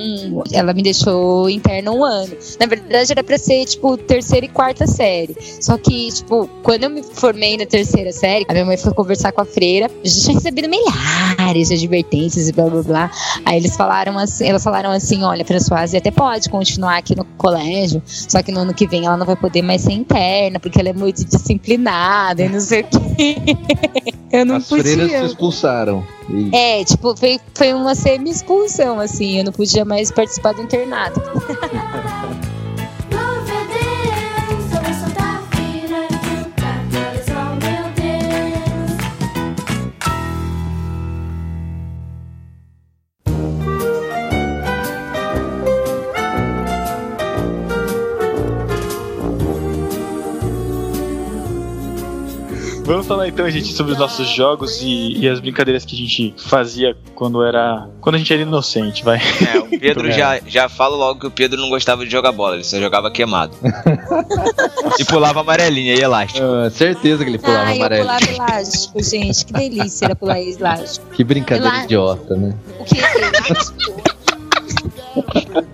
ela 0.53 0.73
me 0.73 0.83
deixou 0.83 1.49
interna 1.49 1.91
um 1.91 2.05
ano. 2.05 2.37
Na 2.59 2.67
verdade, 2.67 3.13
era 3.13 3.23
pra 3.23 3.39
ser, 3.39 3.65
tipo, 3.67 3.97
terceira 3.97 4.47
e 4.47 4.49
quarta 4.49 4.87
série. 4.87 5.37
Só 5.61 5.77
que, 5.79 6.09
tipo, 6.13 6.49
quando 6.63 6.85
eu 6.85 6.91
me 6.91 7.03
formei 7.03 7.57
na 7.57 7.67
terceira 7.67 8.13
série, 8.13 8.45
a 8.49 8.53
minha 8.53 8.65
mãe 8.65 8.77
foi 8.77 8.93
conversar 8.93 9.33
com 9.33 9.41
a 9.41 9.45
freira. 9.45 9.91
Eu 10.05 10.11
já 10.11 10.21
tinha 10.23 10.35
recebido 10.35 10.69
milhares 10.69 11.69
de 11.69 11.75
advertências 11.75 12.49
e 12.49 12.53
blá 12.53 12.69
blá 12.69 12.83
blá. 12.83 13.11
Aí 13.45 13.57
eles 13.57 13.77
falaram 13.77 14.19
assim, 14.19 14.49
elas 14.49 14.63
falaram 14.63 14.91
assim: 14.91 15.23
olha, 15.23 15.45
Françoise 15.45 15.97
até 15.97 16.11
pode 16.11 16.49
continuar 16.49 16.97
aqui 16.99 17.15
no 17.15 17.25
colégio, 17.25 18.03
só 18.07 18.43
que 18.43 18.53
no 18.53 18.61
ano 18.61 18.75
que 18.75 18.87
vem 18.87 19.07
ela 19.07 19.17
não 19.17 19.27
vai 19.29 19.37
poder 19.37 19.63
mais 19.63 19.83
ser 19.83 19.93
interna, 19.93 20.59
porque 20.59 20.81
ela 20.81 20.89
é 20.89 20.93
muito 20.93 21.25
disciplinada 21.25 22.43
e 22.43 22.49
não 22.49 22.61
sei 22.61 22.81
o 22.81 22.85
quê. 22.85 23.37
Eu 24.31 24.45
não 24.45 24.57
As 24.57 24.69
freiras 24.69 24.93
se 24.95 25.01
podia. 25.01 25.25
expulsaram. 25.25 26.05
E- 26.29 26.51
É, 26.55 26.85
tipo, 26.85 27.17
foi, 27.17 27.41
foi 27.55 27.73
uma 27.73 27.95
semi-expulsão, 27.95 29.01
assim. 29.01 29.39
Eu 29.39 29.45
não 29.45 29.53
podia 29.53 29.85
mais 29.87 30.11
participar 30.13 30.53
do 30.53 30.61
internato. 30.63 31.21
Vamos 52.89 53.07
falar 53.07 53.29
então, 53.29 53.49
gente, 53.51 53.71
sobre 53.75 53.93
os 53.93 53.99
nossos 53.99 54.27
jogos 54.27 54.81
e, 54.81 55.19
e 55.19 55.29
as 55.29 55.41
brincadeiras 55.41 55.85
que 55.85 55.95
a 55.95 55.99
gente 55.99 56.35
fazia 56.39 56.97
quando 57.15 57.45
era. 57.45 57.87
Quando 58.01 58.15
a 58.15 58.19
gente 58.19 58.33
era 58.33 58.41
inocente, 58.41 59.05
vai. 59.05 59.19
É, 59.19 59.59
o 59.59 59.79
Pedro 59.79 60.11
já, 60.11 60.41
já 60.47 60.71
fala 60.71 60.97
logo 60.97 61.21
que 61.21 61.27
o 61.27 61.31
Pedro 61.31 61.61
não 61.61 61.69
gostava 61.69 62.07
de 62.07 62.11
jogar 62.11 62.33
bola, 62.33 62.55
ele 62.55 62.65
só 62.65 62.81
jogava 62.81 63.11
queimado. 63.11 63.55
e 64.99 65.05
pulava 65.05 65.41
amarelinha 65.41 65.97
e 65.97 66.01
elástico. 66.01 66.47
Ah, 66.47 66.71
certeza 66.71 67.25
que 67.25 67.31
ele 67.31 67.39
pulava 67.39 67.65
Ai, 67.67 67.73
eu 67.73 67.77
amarelo. 67.77 68.03
pulava 68.05 68.25
elástico, 68.25 69.03
gente. 69.03 69.45
Que 69.45 69.53
delícia 69.53 70.07
era 70.07 70.17
pular 70.17 70.41
elástico. 70.41 71.11
Que 71.15 71.23
brincadeira 71.23 71.69
Elástico. 71.69 71.85
idiota, 71.85 72.37
né? 72.37 72.55
O 72.81 72.85
que? 72.85 72.99
Elástico? 72.99 74.03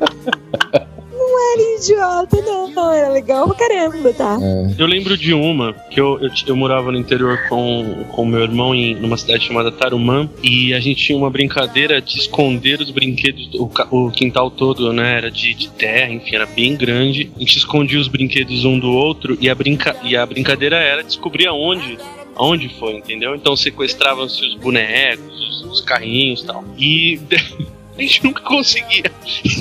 Idiota, 1.79 2.41
não. 2.43 2.65
Era 2.93 3.09
legal 3.09 3.47
pra 3.49 3.57
caramba, 3.57 4.13
tá? 4.13 4.39
É. 4.41 4.75
Eu 4.77 4.87
lembro 4.87 5.17
de 5.17 5.33
uma 5.33 5.73
que 5.91 6.01
eu, 6.01 6.19
eu, 6.21 6.31
eu 6.47 6.57
morava 6.57 6.91
no 6.91 6.99
interior 6.99 7.47
com 7.49 8.05
o 8.17 8.25
meu 8.25 8.41
irmão 8.41 8.75
em 8.75 8.95
numa 8.95 9.17
cidade 9.17 9.45
chamada 9.45 9.71
Tarumã 9.71 10.29
e 10.43 10.75
a 10.75 10.81
gente 10.81 11.05
tinha 11.05 11.17
uma 11.19 11.31
brincadeira 11.31 12.01
de 12.01 12.19
esconder 12.19 12.81
os 12.81 12.91
brinquedos, 12.91 13.49
o, 13.55 13.71
o 13.91 14.11
quintal 14.11 14.51
todo, 14.51 14.93
né? 14.93 15.17
Era 15.17 15.31
de, 15.31 15.55
de 15.55 15.69
terra, 15.71 16.13
enfim, 16.13 16.37
era 16.37 16.47
bem 16.47 16.77
grande. 16.77 17.31
A 17.37 17.39
gente 17.39 17.59
escondia 17.59 18.01
os 18.01 18.09
brinquedos 18.09 18.65
um 18.65 18.79
do 18.79 18.91
outro 18.91 19.37
e 19.41 19.49
a, 19.49 19.55
brinca, 19.55 19.97
e 20.03 20.17
a 20.17 20.25
brincadeira 20.27 20.77
era 20.77 21.03
descobrir 21.03 21.47
aonde. 21.47 21.99
Aonde 22.37 22.69
foi, 22.81 22.95
entendeu? 22.95 23.35
Então 23.35 23.57
sequestravam-se 23.57 24.45
os 24.45 24.55
bonecos, 24.57 25.41
os, 25.41 25.63
os 25.63 25.81
carrinhos 25.81 26.43
e 26.43 26.47
tal. 26.47 26.65
E 26.77 27.21
a 27.97 28.01
gente 28.03 28.25
nunca 28.25 28.43
conseguia 28.43 29.11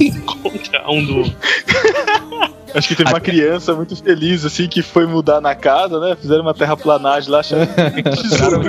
encontrar 0.02 0.90
um 0.90 1.06
do 1.06 1.18
outro. 1.20 1.36
Acho 2.74 2.88
que 2.88 2.96
teve 2.96 3.10
uma 3.12 3.20
criança 3.20 3.76
muito 3.76 3.96
feliz, 3.96 4.44
assim, 4.44 4.68
que 4.68 4.82
foi 4.82 5.06
mudar 5.06 5.40
na 5.40 5.54
casa, 5.54 6.00
né? 6.00 6.18
Fizeram 6.20 6.42
uma 6.42 6.56
terraplanagem 6.56 7.30
lá, 7.30 7.40
acharam 7.42 7.68
que 7.94 8.02
tesouro, 8.04 8.62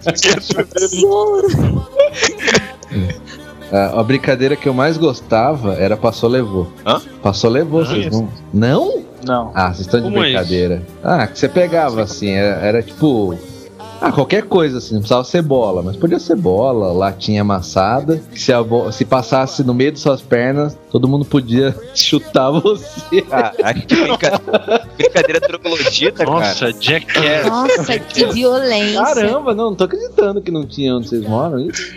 trazer 0.00 0.40
Tesouro. 0.72 1.48
A, 3.72 3.98
a 4.00 4.02
brincadeira 4.04 4.54
que 4.54 4.68
eu 4.68 4.74
mais 4.74 4.96
gostava 4.96 5.74
era 5.74 5.96
passou 5.96 6.30
levou. 6.30 6.72
Hã? 6.86 7.00
Passou 7.20 7.50
levou, 7.50 7.80
Ah, 7.80 7.84
vocês 7.86 8.12
não. 8.12 8.28
Não? 8.52 9.04
Não. 9.26 9.52
Ah, 9.52 9.68
vocês 9.68 9.80
estão 9.80 10.00
de 10.00 10.06
Como 10.06 10.18
é 10.18 10.28
brincadeira. 10.28 10.82
ah, 11.02 11.26
que 11.26 11.36
você 11.36 11.48
pegava 11.48 12.02
assim, 12.02 12.30
era, 12.30 12.60
era 12.64 12.82
tipo. 12.82 13.36
Ah, 14.06 14.12
qualquer 14.12 14.42
coisa 14.44 14.78
assim, 14.78 14.92
não 14.94 15.00
precisava 15.00 15.24
ser 15.24 15.40
bola, 15.42 15.82
mas 15.82 15.96
podia 15.96 16.18
ser 16.18 16.36
bola, 16.36 16.92
latinha 16.92 17.40
amassada. 17.40 18.20
que 18.32 18.40
Se, 18.40 18.52
a 18.52 18.62
bo- 18.62 18.92
se 18.92 19.04
passasse 19.04 19.64
no 19.64 19.72
meio 19.72 19.92
de 19.92 19.98
suas 19.98 20.20
pernas, 20.20 20.76
todo 20.90 21.08
mundo 21.08 21.24
podia 21.24 21.74
chutar 21.94 22.50
você. 22.50 23.24
Ah, 23.30 23.72
que 23.72 23.96
brinca- 23.96 24.40
brincadeira 24.98 25.40
troglodita, 25.40 26.24
cara. 26.24 26.30
Nossa, 26.30 26.72
Jackass. 26.78 27.46
Nossa, 27.46 27.98
que 27.98 28.26
violência. 28.26 29.02
Caramba, 29.02 29.54
não, 29.54 29.64
não 29.70 29.74
tô 29.74 29.84
acreditando 29.84 30.42
que 30.42 30.50
não 30.50 30.66
tinha 30.66 30.94
onde 30.94 31.08
vocês 31.08 31.26
moram. 31.26 31.60
Isso. 31.60 31.94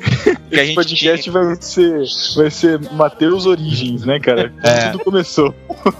Que 0.48 0.54
a 0.54 0.62
Esse 0.62 0.66
gente 0.66 0.74
podcast 0.76 1.30
vai 1.30 1.56
ser, 1.60 2.04
vai 2.36 2.50
ser 2.50 2.80
Mateus 2.92 3.46
Origens, 3.46 4.04
né, 4.04 4.20
cara? 4.20 4.52
É. 4.62 4.90
Tudo 4.90 5.02
começou. 5.04 5.52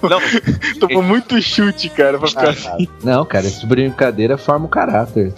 Não, 0.02 0.20
Tomou 0.78 1.02
muito 1.02 1.40
chute, 1.42 1.88
cara, 1.88 2.16
pra 2.16 2.28
ficar 2.28 2.50
assim. 2.50 2.86
Não, 3.02 3.24
cara, 3.24 3.44
esse 3.46 3.60
tipo 3.60 3.74
de 3.74 3.82
brincadeira 3.82 4.38
forma 4.38 4.66
o 4.66 4.68
caráter. 4.68 5.32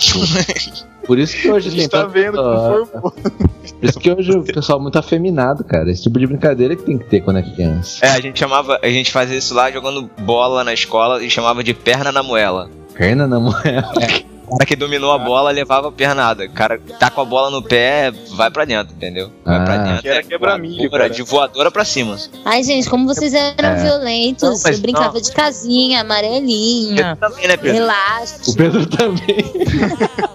Por 1.07 1.19
isso 1.19 1.35
que 1.41 1.49
A 1.49 1.55
hoje 1.55 1.71
gente 1.71 1.79
tem 1.81 1.89
tá 1.89 2.03
tanto- 2.03 2.11
vendo 2.13 2.33
que 2.35 2.39
ah, 2.39 2.85
formou. 2.91 3.11
Por 3.13 3.89
isso 3.89 3.99
que 3.99 4.11
hoje 4.11 4.31
o 4.31 4.43
pessoal 4.45 4.79
é 4.79 4.83
muito 4.83 4.99
afeminado, 4.99 5.65
cara. 5.65 5.91
Esse 5.91 6.03
tipo 6.03 6.19
de 6.19 6.27
brincadeira 6.27 6.77
que 6.77 6.83
tem 6.83 6.99
que 6.99 7.07
ter 7.07 7.23
quando 7.23 7.39
é 7.39 7.43
criança. 7.43 8.05
É, 8.05 8.11
a 8.11 8.21
gente 8.21 8.39
chamava, 8.39 8.79
a 8.83 8.89
gente 8.91 9.11
fazia 9.11 9.39
isso 9.39 9.55
lá 9.55 9.71
jogando 9.71 10.11
bola 10.21 10.63
na 10.63 10.75
escola 10.75 11.25
e 11.25 11.31
chamava 11.31 11.65
de 11.65 11.73
perna 11.73 12.13
na 12.13 12.23
moela. 12.23 12.69
Perna 12.95 13.27
na 13.27 13.41
moeda. 13.41 13.89
O 13.97 14.38
cara 14.57 14.67
que 14.67 14.77
dominou 14.77 15.13
a 15.13 15.19
bola 15.19 15.51
levava 15.51 15.91
pernada. 15.93 16.45
O 16.45 16.51
cara 16.51 16.79
que 16.79 16.93
tá 16.95 17.11
com 17.11 17.21
a 17.21 17.25
bola 17.25 17.51
no 17.51 17.63
pé, 17.63 18.11
vai 18.35 18.51
pra 18.51 18.65
dentro, 18.65 18.95
entendeu? 18.95 19.31
Vai 19.45 19.65
pra 19.65 19.75
Ah. 19.75 19.79
dentro. 19.79 20.03
Que 20.03 20.09
era 20.09 20.21
é 20.21 20.23
quebra-milho, 20.23 20.77
voadora, 20.91 21.03
cara. 21.05 21.15
De 21.15 21.23
voadora 21.23 21.71
pra 21.71 21.85
cima. 21.85 22.17
Ai, 22.45 22.63
gente, 22.63 22.89
como 22.89 23.07
vocês 23.07 23.35
eram 23.35 23.69
É. 23.71 23.75
violentos. 23.83 24.63
Não, 24.63 24.71
eu 24.73 24.79
brincava 24.81 25.15
não. 25.15 25.21
de 25.21 25.33
casinha, 25.33 26.01
amarelinha, 26.01 27.15
Você 27.15 27.17
também, 27.29 27.49
né, 27.49 27.57
Pedro? 27.57 27.77
elástico. 27.83 28.51
O 28.51 28.57
Pedro 28.57 28.87
também. 28.87 29.45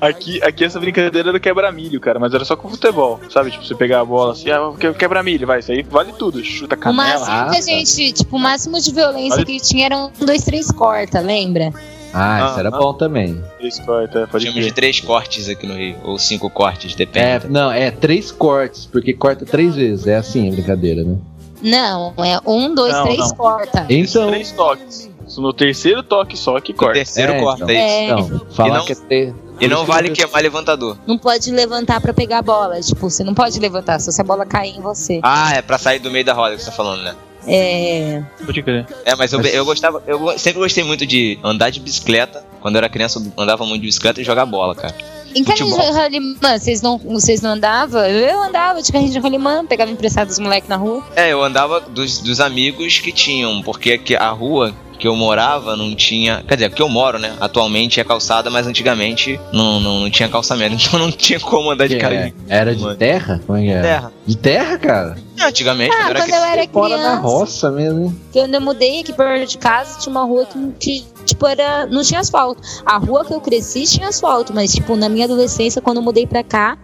Aqui, 0.00 0.42
aqui 0.42 0.64
essa 0.64 0.80
brincadeira 0.80 1.28
era 1.28 1.38
quebra-milho, 1.40 2.00
cara, 2.00 2.18
mas 2.18 2.32
era 2.32 2.44
só 2.44 2.56
com 2.56 2.70
futebol, 2.70 3.20
sabe? 3.28 3.50
Tipo, 3.50 3.64
você 3.66 3.74
pegar 3.74 4.00
a 4.00 4.04
bola 4.04 4.32
assim, 4.32 4.50
ah, 4.50 4.72
que- 4.78 4.94
quebra-milho, 4.94 5.46
vai, 5.46 5.58
isso 5.58 5.70
aí 5.70 5.82
vale 5.82 6.12
tudo, 6.12 6.42
chuta 6.42 6.74
O 6.74 6.78
canela. 6.78 6.96
máximo 7.18 7.50
que 7.50 7.56
ah, 7.56 7.58
a 7.58 7.60
gente, 7.60 8.12
tipo, 8.14 8.36
o 8.36 8.38
máximo 8.38 8.80
de 8.80 8.90
violência 8.92 9.34
Olha- 9.36 9.44
que 9.44 9.60
tinha 9.60 9.84
eram 9.86 10.10
um, 10.18 10.24
dois, 10.24 10.42
três 10.44 10.70
corta, 10.72 11.20
lembra? 11.20 11.70
Ah, 12.12 12.46
isso 12.46 12.54
Ah, 12.56 12.60
era 12.60 12.68
ah. 12.68 12.78
bom 12.78 12.92
também. 12.94 13.42
Três 13.58 13.78
cortes, 13.80 14.16
é, 14.16 14.26
pode 14.26 14.44
Chamamos 14.46 14.64
de 14.66 14.72
três 14.72 15.00
cortes 15.00 15.48
aqui 15.48 15.66
no 15.66 15.74
Rio. 15.74 15.96
Ou 16.04 16.18
cinco 16.18 16.50
cortes, 16.50 16.92
É, 16.92 16.96
depende. 16.96 17.48
não, 17.48 17.70
é 17.70 17.90
três 17.90 18.30
cortes, 18.32 18.86
porque 18.86 19.12
corta 19.12 19.44
três 19.44 19.74
vezes. 19.74 20.06
É 20.06 20.16
assim 20.16 20.48
a 20.48 20.52
brincadeira, 20.52 21.02
né? 21.04 21.16
Não, 21.62 22.14
é 22.18 22.40
um, 22.46 22.74
dois, 22.74 22.92
Não, 22.92 23.04
três 23.04 23.18
não. 23.18 23.36
corta. 23.36 23.86
Então. 23.88 24.28
Três 24.28 24.50
toques. 24.52 25.10
Isso 25.28 25.40
No 25.40 25.52
terceiro 25.52 26.02
toque 26.02 26.36
só 26.36 26.58
que 26.58 26.72
corta. 26.72 26.94
terceiro 26.94 27.34
É, 27.34 27.38
corta, 27.40 27.62
então. 27.64 27.76
é 27.76 28.06
isso. 28.20 28.34
Então, 28.34 28.46
falar 28.50 28.78
não- 28.78 28.84
que 28.84 28.92
é 28.92 28.96
ter. 28.96 29.34
E 29.60 29.68
não 29.68 29.84
vale 29.84 30.10
queimar 30.10 30.42
levantador. 30.42 30.96
Não 31.06 31.18
pode 31.18 31.50
levantar 31.52 32.00
pra 32.00 32.12
pegar 32.14 32.38
a 32.38 32.42
bola. 32.42 32.80
Tipo, 32.80 33.08
você 33.10 33.22
não 33.22 33.34
pode 33.34 33.60
levantar, 33.60 34.00
só 34.00 34.10
se 34.10 34.20
a 34.20 34.24
bola 34.24 34.44
cair 34.46 34.74
em 34.76 34.80
você. 34.80 35.20
Ah, 35.22 35.52
é 35.54 35.60
pra 35.62 35.76
sair 35.78 35.98
do 36.00 36.10
meio 36.10 36.24
da 36.24 36.32
roda 36.32 36.56
que 36.56 36.62
você 36.62 36.70
tá 36.70 36.76
falando, 36.76 37.02
né? 37.02 37.14
É. 37.46 38.22
Pode 38.44 38.62
crer. 38.62 38.86
É, 39.04 39.14
mas 39.16 39.32
eu, 39.32 39.40
eu 39.40 39.64
gostava, 39.64 40.02
eu 40.06 40.38
sempre 40.38 40.60
gostei 40.60 40.84
muito 40.84 41.06
de 41.06 41.38
andar 41.42 41.70
de 41.70 41.80
bicicleta. 41.80 42.44
Quando 42.60 42.76
eu 42.76 42.78
era 42.80 42.88
criança, 42.88 43.18
eu 43.18 43.42
andava 43.42 43.64
muito 43.64 43.80
de 43.80 43.86
bicicleta 43.86 44.20
e 44.20 44.24
jogar 44.24 44.44
bola, 44.46 44.74
cara. 44.74 44.94
Em 45.34 45.44
carrinho 45.44 45.76
de 45.76 45.90
rolimã, 45.92 46.58
vocês 46.58 46.82
não, 46.82 46.98
vocês 46.98 47.40
não 47.40 47.50
andavam? 47.50 48.04
Eu 48.04 48.42
andava 48.42 48.82
de 48.82 48.90
carrinho 48.90 49.12
de 49.12 49.18
rolimã, 49.18 49.64
pegava 49.64 49.90
emprestado 49.90 50.28
dos 50.28 50.38
moleques 50.38 50.68
na 50.68 50.76
rua. 50.76 51.04
É, 51.14 51.32
eu 51.32 51.42
andava 51.42 51.80
dos, 51.80 52.18
dos 52.18 52.40
amigos 52.40 52.98
que 52.98 53.12
tinham, 53.12 53.62
porque 53.62 53.92
aqui 53.92 54.16
a 54.16 54.30
rua 54.30 54.74
que 55.00 55.08
eu 55.08 55.16
morava 55.16 55.74
não 55.76 55.94
tinha. 55.94 56.44
Quer 56.46 56.54
dizer, 56.56 56.70
que 56.72 56.82
eu 56.82 56.88
moro, 56.88 57.18
né? 57.18 57.32
Atualmente 57.40 57.98
é 57.98 58.04
calçada, 58.04 58.50
mas 58.50 58.66
antigamente 58.66 59.40
não, 59.52 59.80
não, 59.80 60.00
não 60.00 60.10
tinha 60.10 60.28
calçamento. 60.28 60.76
Então 60.90 60.98
não 61.00 61.10
tinha 61.10 61.40
como 61.40 61.70
andar 61.70 61.88
de 61.88 61.94
Que 61.96 62.00
cara 62.00 62.14
é- 62.14 62.26
de 62.26 62.34
Era 62.48 62.74
de 62.76 62.96
terra? 62.96 63.40
Como 63.46 63.58
é 63.58 63.62
que 63.62 63.68
era? 63.70 63.82
terra. 63.82 64.12
De 64.26 64.36
terra, 64.36 64.78
cara? 64.78 65.16
Antigamente, 65.40 65.94
Ah, 65.94 66.04
quando 66.04 66.10
era 66.10 66.20
quando 66.20 66.30
eu 66.34 66.44
era 66.44 66.68
Fora 66.68 66.96
na 66.96 67.02
criança, 67.02 67.20
roça 67.22 67.70
mesmo, 67.70 68.00
hein? 68.04 68.20
quando 68.32 68.54
eu 68.54 68.60
mudei 68.60 69.00
aqui 69.00 69.12
perto 69.12 69.48
de 69.50 69.58
casa, 69.58 69.98
tinha 69.98 70.10
uma 70.10 70.24
rua 70.24 70.44
que 70.44 70.58
não 70.58 70.70
tinha, 70.72 71.02
tipo, 71.24 71.46
era, 71.46 71.86
não 71.86 72.02
tinha 72.02 72.20
asfalto. 72.20 72.60
A 72.84 72.98
rua 72.98 73.24
que 73.24 73.32
eu 73.32 73.40
cresci 73.40 73.84
tinha 73.84 74.08
asfalto, 74.08 74.52
mas, 74.54 74.72
tipo, 74.72 74.94
na 74.96 75.08
minha 75.08 75.24
adolescência, 75.24 75.80
quando 75.80 75.96
eu 75.96 76.02
mudei 76.02 76.26
pra 76.26 76.42
cá, 76.44 76.76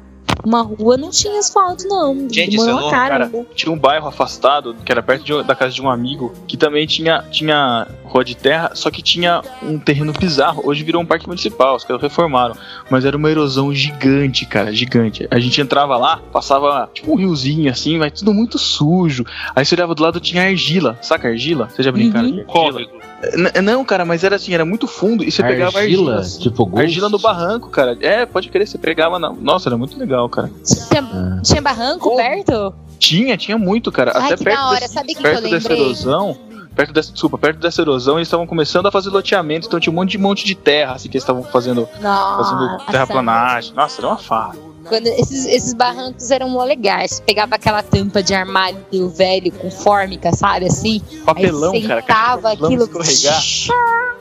uma 0.45 0.63
rua 0.63 0.97
não 0.97 1.11
tinha 1.11 1.39
asfalto, 1.39 1.87
não. 1.89 2.29
Gente, 2.31 2.57
isso 2.57 2.69
é 2.69 2.73
uma 2.73 2.81
novo, 2.83 2.91
cara. 2.91 3.31
Tinha 3.55 3.73
um 3.73 3.79
bairro 3.79 4.07
afastado, 4.09 4.75
que 4.85 4.91
era 4.93 5.03
perto 5.03 5.25
de- 5.25 5.43
da 5.45 5.55
casa 5.55 5.73
de 5.75 5.83
um 5.83 5.91
amigo, 5.91 6.33
que 6.47 6.57
também 6.57 6.87
tinha, 6.87 7.23
tinha 7.31 7.87
rua 8.05 8.25
de 8.25 8.37
terra, 8.37 8.71
só 8.75 8.91
que 8.91 9.03
tinha 9.03 9.43
um 9.63 9.79
terreno 9.79 10.13
bizarro. 10.13 10.63
Hoje 10.65 10.83
virou 10.85 11.03
um 11.03 11.07
parque 11.07 11.27
municipal, 11.27 11.77
os 11.77 11.85
caras 11.85 12.01
reformaram. 12.03 12.55
Mas 12.91 13.05
era 13.05 13.17
uma 13.17 13.31
erosão 13.31 13.75
gigante, 13.75 14.47
cara, 14.47 14.73
gigante. 14.73 15.27
A 15.31 15.39
gente 15.39 15.61
entrava 15.61 15.97
lá, 15.97 16.19
passava 16.33 16.89
tipo 16.93 17.13
um 17.13 17.17
riozinho 17.17 17.71
assim, 17.71 17.99
mas 17.99 18.13
tudo 18.13 18.33
muito 18.33 18.59
sujo. 18.59 19.25
Aí 19.55 19.65
você 19.65 19.75
olhava 19.75 19.95
do 19.95 20.03
lado, 20.03 20.21
tinha 20.21 20.43
argila, 20.45 20.99
saca 21.03 21.29
argila? 21.29 21.69
Vocês 21.69 21.85
já 21.85 21.93
brincaram 21.93 22.29
Uhum. 22.29 22.45
argila? 22.49 22.96
N- 23.35 23.63
Não, 23.63 23.85
cara, 23.85 24.05
mas 24.05 24.23
era 24.25 24.37
assim, 24.37 24.53
era 24.53 24.65
muito 24.65 24.87
fundo 24.87 25.25
e 25.25 25.31
você 25.33 25.43
pegava 25.43 25.79
argila. 25.79 26.11
Argila, 26.13 26.21
assim. 26.21 26.41
tipo 26.41 26.67
Ghost. 26.67 26.83
Argila 26.85 27.09
no 27.09 27.19
barranco, 27.19 27.69
cara. 27.71 27.97
É, 28.01 28.27
pode 28.27 28.49
crer, 28.51 28.67
você 28.67 28.77
pegava 28.79 29.19
na. 29.19 29.33
Nossa, 29.33 29.69
era 29.69 29.77
muito 29.77 29.99
legal, 29.99 30.29
cara. 30.29 30.51
Tinha, 30.65 31.03
Ah. 31.03 31.41
tinha 31.43 31.63
barranco 31.63 32.11
Oh. 32.11 32.17
perto? 32.17 32.75
Tinha, 32.99 33.37
tinha 33.37 33.57
muito, 33.59 33.91
cara. 33.91 34.13
Ai, 34.15 34.27
Até 34.27 34.37
que 34.37 34.45
perto 34.45 34.57
da 34.57 34.69
hora. 34.69 34.81
desse- 34.81 34.95
Sabe 34.95 35.05
o 35.05 35.09
que, 35.09 35.15
que 35.15 35.27
eu 35.27 35.31
perto 35.31 35.43
dessa 35.51 35.69
lembrei? 35.69 35.85
erosão, 35.87 36.37
perto 36.75 36.93
dessa, 36.93 37.13
desculpa, 37.13 37.39
perto 37.39 37.59
dessa 37.59 37.81
erosão, 37.83 38.17
eles 38.17 38.29
estavam 38.29 38.47
começando 38.47 38.87
a 38.87 38.93
fazer 38.93 39.09
loteamento, 39.11 39.67
então 39.67 39.81
tinha 39.81 39.93
um 39.93 39.97
monte 39.97 40.11
de 40.13 40.19
monte 40.19 40.45
de 40.45 40.55
terra, 40.55 40.93
assim, 40.95 41.09
que 41.09 41.17
eles 41.17 41.23
estavam 41.23 41.43
fazendo, 41.43 41.87
fazendo 41.87 42.03
Nossa. 42.03 42.85
terraplanagem. 42.93 43.73
Nossa, 43.75 44.01
era 44.01 44.09
uma 44.09 44.19
farra. 44.19 44.55
Quando 44.87 45.07
esses, 45.07 45.47
esses 45.47 45.75
barrancos 45.75 46.31
eram 46.31 46.49
mó 46.49 46.65
legais. 46.65 47.13
Você 47.13 47.23
pegava 47.23 47.55
aquela 47.55 47.83
tampa 47.83 48.23
de 48.23 48.35
armário 48.35 49.09
velho 49.09 49.53
com 49.53 49.71
fórmica, 49.71 50.33
sabe? 50.33 50.67
Assim. 50.67 51.01
Papelão, 51.25 51.73
aí 51.73 51.87
cara. 51.87 52.01
sentava 52.01 52.43
papelão 52.51 52.67
aquilo. 52.67 52.85
escorregar. 52.85 54.16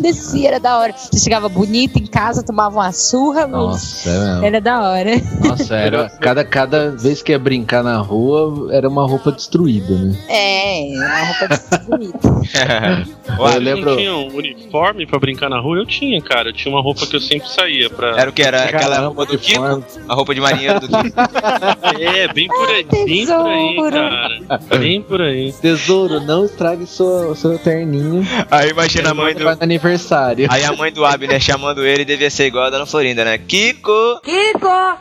Descia, 0.00 0.48
era 0.48 0.60
da 0.60 0.78
hora. 0.78 0.92
Você 0.96 1.18
chegava 1.18 1.48
bonito 1.48 1.98
em 1.98 2.06
casa, 2.06 2.42
tomava 2.42 2.76
uma 2.76 2.92
surra, 2.92 3.42
mas 3.46 3.50
Nossa, 3.60 4.08
é 4.10 4.18
mesmo. 4.18 4.44
era 4.46 4.60
da 4.60 4.80
hora. 4.82 5.10
Nossa, 5.44 5.76
era. 5.76 6.08
Cada, 6.20 6.44
cada 6.44 6.90
vez 6.90 7.22
que 7.22 7.32
ia 7.32 7.38
brincar 7.38 7.82
na 7.82 7.98
rua, 7.98 8.68
era 8.72 8.88
uma 8.88 9.06
roupa 9.06 9.30
destruída, 9.32 9.94
né? 9.94 10.16
É, 10.28 10.88
uma 10.94 11.24
roupa 11.24 11.48
de 11.78 11.86
bonita. 11.86 12.42
Eu 13.52 13.60
lembro- 13.60 13.90
não 13.90 13.96
tinham 13.96 14.26
um 14.28 14.36
uniforme 14.36 15.06
pra 15.06 15.18
brincar 15.18 15.48
na 15.48 15.60
rua? 15.60 15.78
Eu 15.78 15.86
tinha, 15.86 16.20
cara. 16.20 16.48
Eu 16.50 16.52
tinha 16.52 16.74
uma 16.74 16.82
roupa 16.82 17.06
que 17.06 17.16
eu 17.16 17.20
sempre 17.20 17.48
saía 17.48 17.88
pra. 17.88 18.10
Era 18.20 18.30
o 18.30 18.32
que? 18.32 18.42
Era 18.42 18.64
aquela 18.64 18.98
roupa 19.00 19.26
do 19.26 19.38
Kiko? 19.38 19.82
A 20.08 20.14
roupa 20.14 20.34
de 20.34 20.40
marinheiro 20.40 20.80
do 20.80 20.88
Kiko? 20.88 21.16
É, 22.02 22.32
bem 22.32 22.48
por 22.48 22.68
aí, 22.68 22.84
bem 22.84 23.26
por 23.26 23.46
aí, 23.46 23.76
tesouro. 23.76 23.90
cara. 23.92 24.58
Bem 24.78 25.02
por 25.02 25.20
aí. 25.20 25.52
Tesouro, 25.52 26.20
não 26.20 26.44
estrague 26.44 26.86
seu, 26.86 27.34
seu 27.34 27.58
terninho. 27.58 28.26
Aí 28.50 28.70
imagina 28.70 29.10
a 29.10 29.14
mãe 29.14 29.34
Vai 29.44 29.54
no 29.54 29.62
aniversário. 29.62 30.46
Aí 30.50 30.64
a 30.64 30.72
mãe 30.72 30.92
do 30.92 31.04
Abner 31.04 31.40
chamando 31.42 31.84
ele 31.84 32.04
devia 32.04 32.30
ser 32.30 32.46
igual 32.46 32.64
a 32.64 32.70
Dona 32.70 32.86
Florinda, 32.86 33.24
né? 33.24 33.38
Kiko! 33.38 34.20
Kiko! 34.22 34.98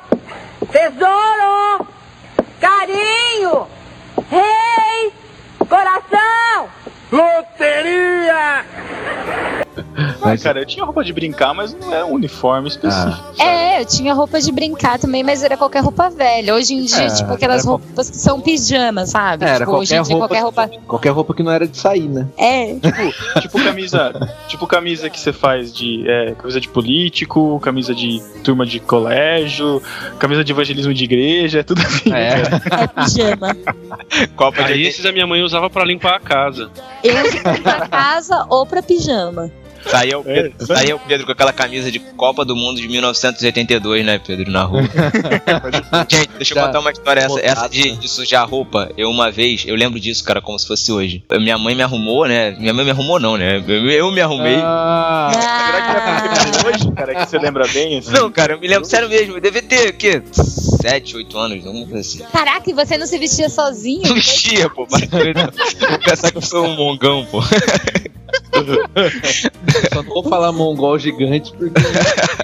Tesouro! 0.71 1.87
Carinho! 2.59 3.67
Rei! 4.29 5.11
Coração! 5.67 6.69
Loteria! 7.11 8.65
Ah, 9.77 10.15
Mas- 10.21 10.43
cara, 10.43 10.59
eu 10.61 10.65
tinha 10.65 10.83
roupa 10.85 11.03
de 11.03 11.13
brincar, 11.13 11.53
mas 11.53 11.73
não 11.73 11.93
era 11.93 12.05
um 12.05 12.13
uniforme 12.13 12.67
específico. 12.67 13.41
É, 13.41 13.81
eu 13.81 13.85
tinha 13.85 14.13
roupa 14.13 14.39
de 14.39 14.51
brincar 14.51 14.99
também, 14.99 15.23
mas 15.23 15.43
era 15.43 15.55
qualquer 15.57 15.81
roupa 15.83 16.09
velha. 16.09 16.53
Hoje 16.55 16.73
em 16.73 16.83
dia, 16.85 17.03
É, 17.05 17.09
tipo 17.09 17.33
aquelas 17.33 17.63
qual- 17.63 17.77
roupas 17.77 18.09
que 18.09 18.17
são 18.17 18.39
pijama, 18.41 19.05
sabe? 19.05 19.45
É, 19.45 19.49
era 19.49 19.59
tipo, 19.65 19.71
hoje 19.77 19.95
em 19.95 19.97
qualquer 19.97 20.03
dia, 20.07 20.13
roupa, 20.15 20.27
qualquer 20.27 20.41
roupa. 20.43 20.87
qualquer 20.87 21.09
roupa 21.09 21.33
que 21.33 21.43
não 21.43 21.51
era 21.51 21.67
de 21.67 21.77
sair, 21.77 22.07
né? 22.07 22.27
É, 22.37 22.75
Tipo 23.41 23.63
camisa, 23.63 24.29
tipo 24.47 24.67
camisa 24.67 25.09
que 25.09 25.19
você 25.19 25.33
faz 25.33 25.73
de 25.73 26.03
é, 26.07 26.33
camisa 26.35 26.59
de 26.61 26.67
político, 26.69 27.59
camisa 27.61 27.95
de 27.95 28.21
turma 28.43 28.65
de 28.65 28.79
colégio, 28.79 29.81
camisa 30.19 30.43
de 30.43 30.51
evangelismo 30.51 30.93
de 30.93 31.03
igreja, 31.03 31.59
é 31.59 31.63
tudo 31.63 31.81
assim. 31.81 32.13
É. 32.13 32.41
é 32.83 32.87
pijama. 32.87 33.55
Copa 34.35 34.63
de 34.63 34.73
Aí 34.73 34.85
esses 34.85 35.05
a 35.05 35.11
minha 35.11 35.25
mãe 35.27 35.41
usava 35.41 35.69
pra 35.69 35.83
limpar 35.83 36.15
a 36.15 36.19
casa. 36.19 36.69
Eu 37.03 37.13
uso 37.25 37.61
pra 37.63 37.87
casa 37.87 38.45
ou 38.49 38.65
pra 38.65 38.81
pijama. 38.83 39.51
Saía 39.85 40.17
o, 40.17 40.23
Pedro, 40.23 40.53
É, 40.59 40.65
saía 40.65 40.95
o 40.95 40.99
Pedro 40.99 41.25
com 41.25 41.31
aquela 41.31 41.53
camisa 41.53 41.91
de 41.91 41.99
Copa 41.99 42.45
do 42.45 42.55
Mundo 42.55 42.79
de 42.79 42.87
1982, 42.87 44.05
né, 44.05 44.19
Pedro, 44.19 44.51
na 44.51 44.63
rua. 44.63 44.81
Gente, 46.09 46.29
deixa 46.37 46.53
eu 46.53 46.55
Já 46.55 46.65
contar 46.67 46.79
uma 46.79 46.91
história. 46.91 47.21
Essa, 47.21 47.39
essa 47.41 47.67
de, 47.67 47.97
de 47.97 48.07
sujar 48.07 48.47
roupa, 48.47 48.89
eu 48.97 49.09
uma 49.09 49.31
vez, 49.31 49.63
eu 49.65 49.75
lembro 49.75 49.99
disso, 49.99 50.23
cara, 50.23 50.41
como 50.41 50.57
se 50.57 50.67
fosse 50.67 50.91
hoje. 50.91 51.23
Minha 51.31 51.57
mãe 51.57 51.75
me 51.75 51.83
arrumou, 51.83 52.27
né? 52.27 52.51
Minha 52.51 52.73
mãe 52.73 52.85
me 52.85 52.91
arrumou, 52.91 53.19
não, 53.19 53.37
né? 53.37 53.63
Eu, 53.67 53.89
eu 53.89 54.11
me 54.11 54.21
arrumei. 54.21 54.57
Ah, 54.57 55.31
Será 55.33 56.45
que 56.45 56.67
hoje, 56.67 56.91
cara, 56.95 57.15
que 57.15 57.29
você 57.29 57.37
lembra 57.37 57.67
bem? 57.67 57.97
Assim? 57.97 58.11
Não, 58.11 58.31
cara, 58.31 58.53
eu 58.53 58.59
me 58.59 58.67
lembro, 58.67 58.85
sério 58.85 59.09
mesmo, 59.09 59.35
eu 59.35 59.41
devia 59.41 59.61
ter, 59.61 59.89
o 59.89 59.93
quê? 59.93 60.21
7, 60.31 61.17
8 61.17 61.37
anos, 61.37 61.65
alguma 61.65 61.85
coisa 61.85 61.99
assim. 61.99 62.19
Caraca, 62.31 62.69
e 62.69 62.73
você 62.73 62.97
não 62.97 63.05
se 63.05 63.17
vestia 63.17 63.49
sozinho? 63.49 64.07
Não 64.07 64.19
chia, 64.21 64.69
pô. 64.69 64.87
Mas, 64.89 65.01
vou 65.09 65.19
pensar 65.99 66.31
que 66.31 66.37
eu 66.37 66.41
sou 66.41 66.65
um 66.65 66.75
mongão, 66.75 67.25
pô. 67.29 67.39
Só 69.93 70.03
não 70.03 70.03
vou 70.03 70.23
falar 70.23 70.51
mongol 70.51 70.97
gigante 70.99 71.51
porque 71.53 71.79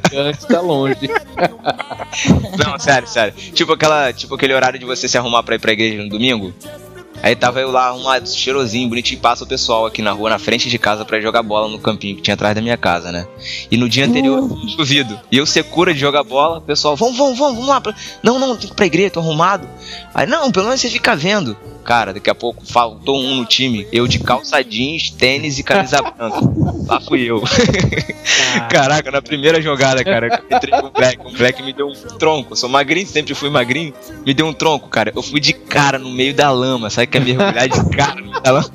gigante 0.10 0.48
tá 0.48 0.62
longe. 0.62 1.10
Não, 2.58 2.80
sério, 2.80 3.08
sério. 3.08 3.34
Tipo, 3.34 3.74
aquela, 3.74 4.12
tipo 4.14 4.36
aquele 4.36 4.54
horário 4.54 4.80
de 4.80 4.86
você 4.86 5.08
se 5.08 5.18
arrumar 5.18 5.44
pra 5.44 5.56
ir 5.56 5.60
pra 5.60 5.72
igreja 5.72 6.04
no 6.04 6.10
domingo. 6.10 6.54
Aí 7.24 7.36
tava 7.36 7.60
eu 7.60 7.72
lá 7.72 7.88
arrumado, 7.88 8.30
cheirosinho, 8.30 8.88
bonitinho, 8.90 9.20
passa 9.20 9.44
o 9.44 9.48
pessoal 9.48 9.86
aqui 9.86 10.02
na 10.02 10.12
rua, 10.12 10.30
na 10.30 10.40
frente 10.40 10.70
de 10.70 10.78
casa, 10.78 11.04
pra 11.04 11.18
ir 11.18 11.22
jogar 11.22 11.44
bola 11.44 11.68
no 11.68 11.80
campinho 11.80 12.16
que 12.16 12.22
tinha 12.22 12.34
atrás 12.36 12.56
da 12.56 12.62
minha 12.62 12.78
casa, 12.78 13.12
né? 13.12 13.28
E 13.70 13.76
no 13.78 13.90
dia 13.90 14.06
anterior, 14.06 14.48
chovido. 14.76 15.20
E 15.32 15.38
eu 15.38 15.46
secura 15.46 15.94
de 15.94 16.00
jogar 16.00 16.24
bola, 16.24 16.60
o 16.60 16.62
pessoal, 16.62 16.96
vamos, 16.96 17.18
vamos, 17.18 17.38
vamos, 17.38 17.56
vamos 17.56 17.70
lá. 17.70 17.82
pra- 17.82 17.96
Não, 18.24 18.40
não, 18.40 18.56
tem 18.56 18.68
que 18.68 18.74
ir 18.74 18.76
pra 18.76 18.86
igreja, 18.86 19.10
tô 19.12 19.20
arrumado. 19.20 19.68
Aí, 20.14 20.26
não, 20.28 20.52
pelo 20.52 20.66
menos 20.66 20.80
você 20.80 20.90
fica 20.90 21.16
vendo. 21.16 21.58
Cara, 21.84 22.14
daqui 22.14 22.30
a 22.30 22.36
pouco 22.36 22.66
faltou 22.66 23.18
um 23.18 23.36
no 23.36 23.46
time, 23.46 23.88
eu 23.94 24.08
de 24.10 24.20
calça 24.20 24.62
jeans, 24.62 25.10
tênis 25.10 25.58
e 25.58 25.64
camisa 25.64 26.02
branca. 26.02 26.40
Lá 26.86 27.00
fui 27.00 27.22
eu. 27.22 27.42
Caraca, 28.70 29.10
na 29.10 29.22
primeira 29.22 29.62
jogada, 29.62 30.04
cara, 30.04 30.28
eu 30.50 30.58
entrei 30.58 30.80
com 30.82 30.88
o 30.88 30.92
Black. 30.92 31.26
O 31.26 31.32
Black 31.32 31.64
me 31.64 31.72
deu 31.74 31.88
um 31.88 31.94
tronco. 31.94 32.52
Eu 32.54 32.56
sou 32.58 32.70
magrinho, 32.70 33.08
sempre 33.08 33.34
fui 33.34 33.50
magrinho. 33.50 33.94
Me 34.26 34.34
deu 34.34 34.46
um 34.48 34.54
tronco, 34.54 34.90
cara. 34.90 35.12
Eu 35.16 35.22
fui 35.22 35.40
de 35.40 35.54
cara 35.54 35.98
no 35.98 36.10
meio 36.10 36.34
da 36.34 36.52
lama. 36.52 36.90
Sabe 36.90 37.07
que 37.08 37.18
é 37.18 37.22
mergulhar 37.22 37.68
de 37.68 37.90
cara 37.96 38.16
no 38.16 38.28
meio 38.30 38.42
da 38.42 38.52
lama? 38.52 38.70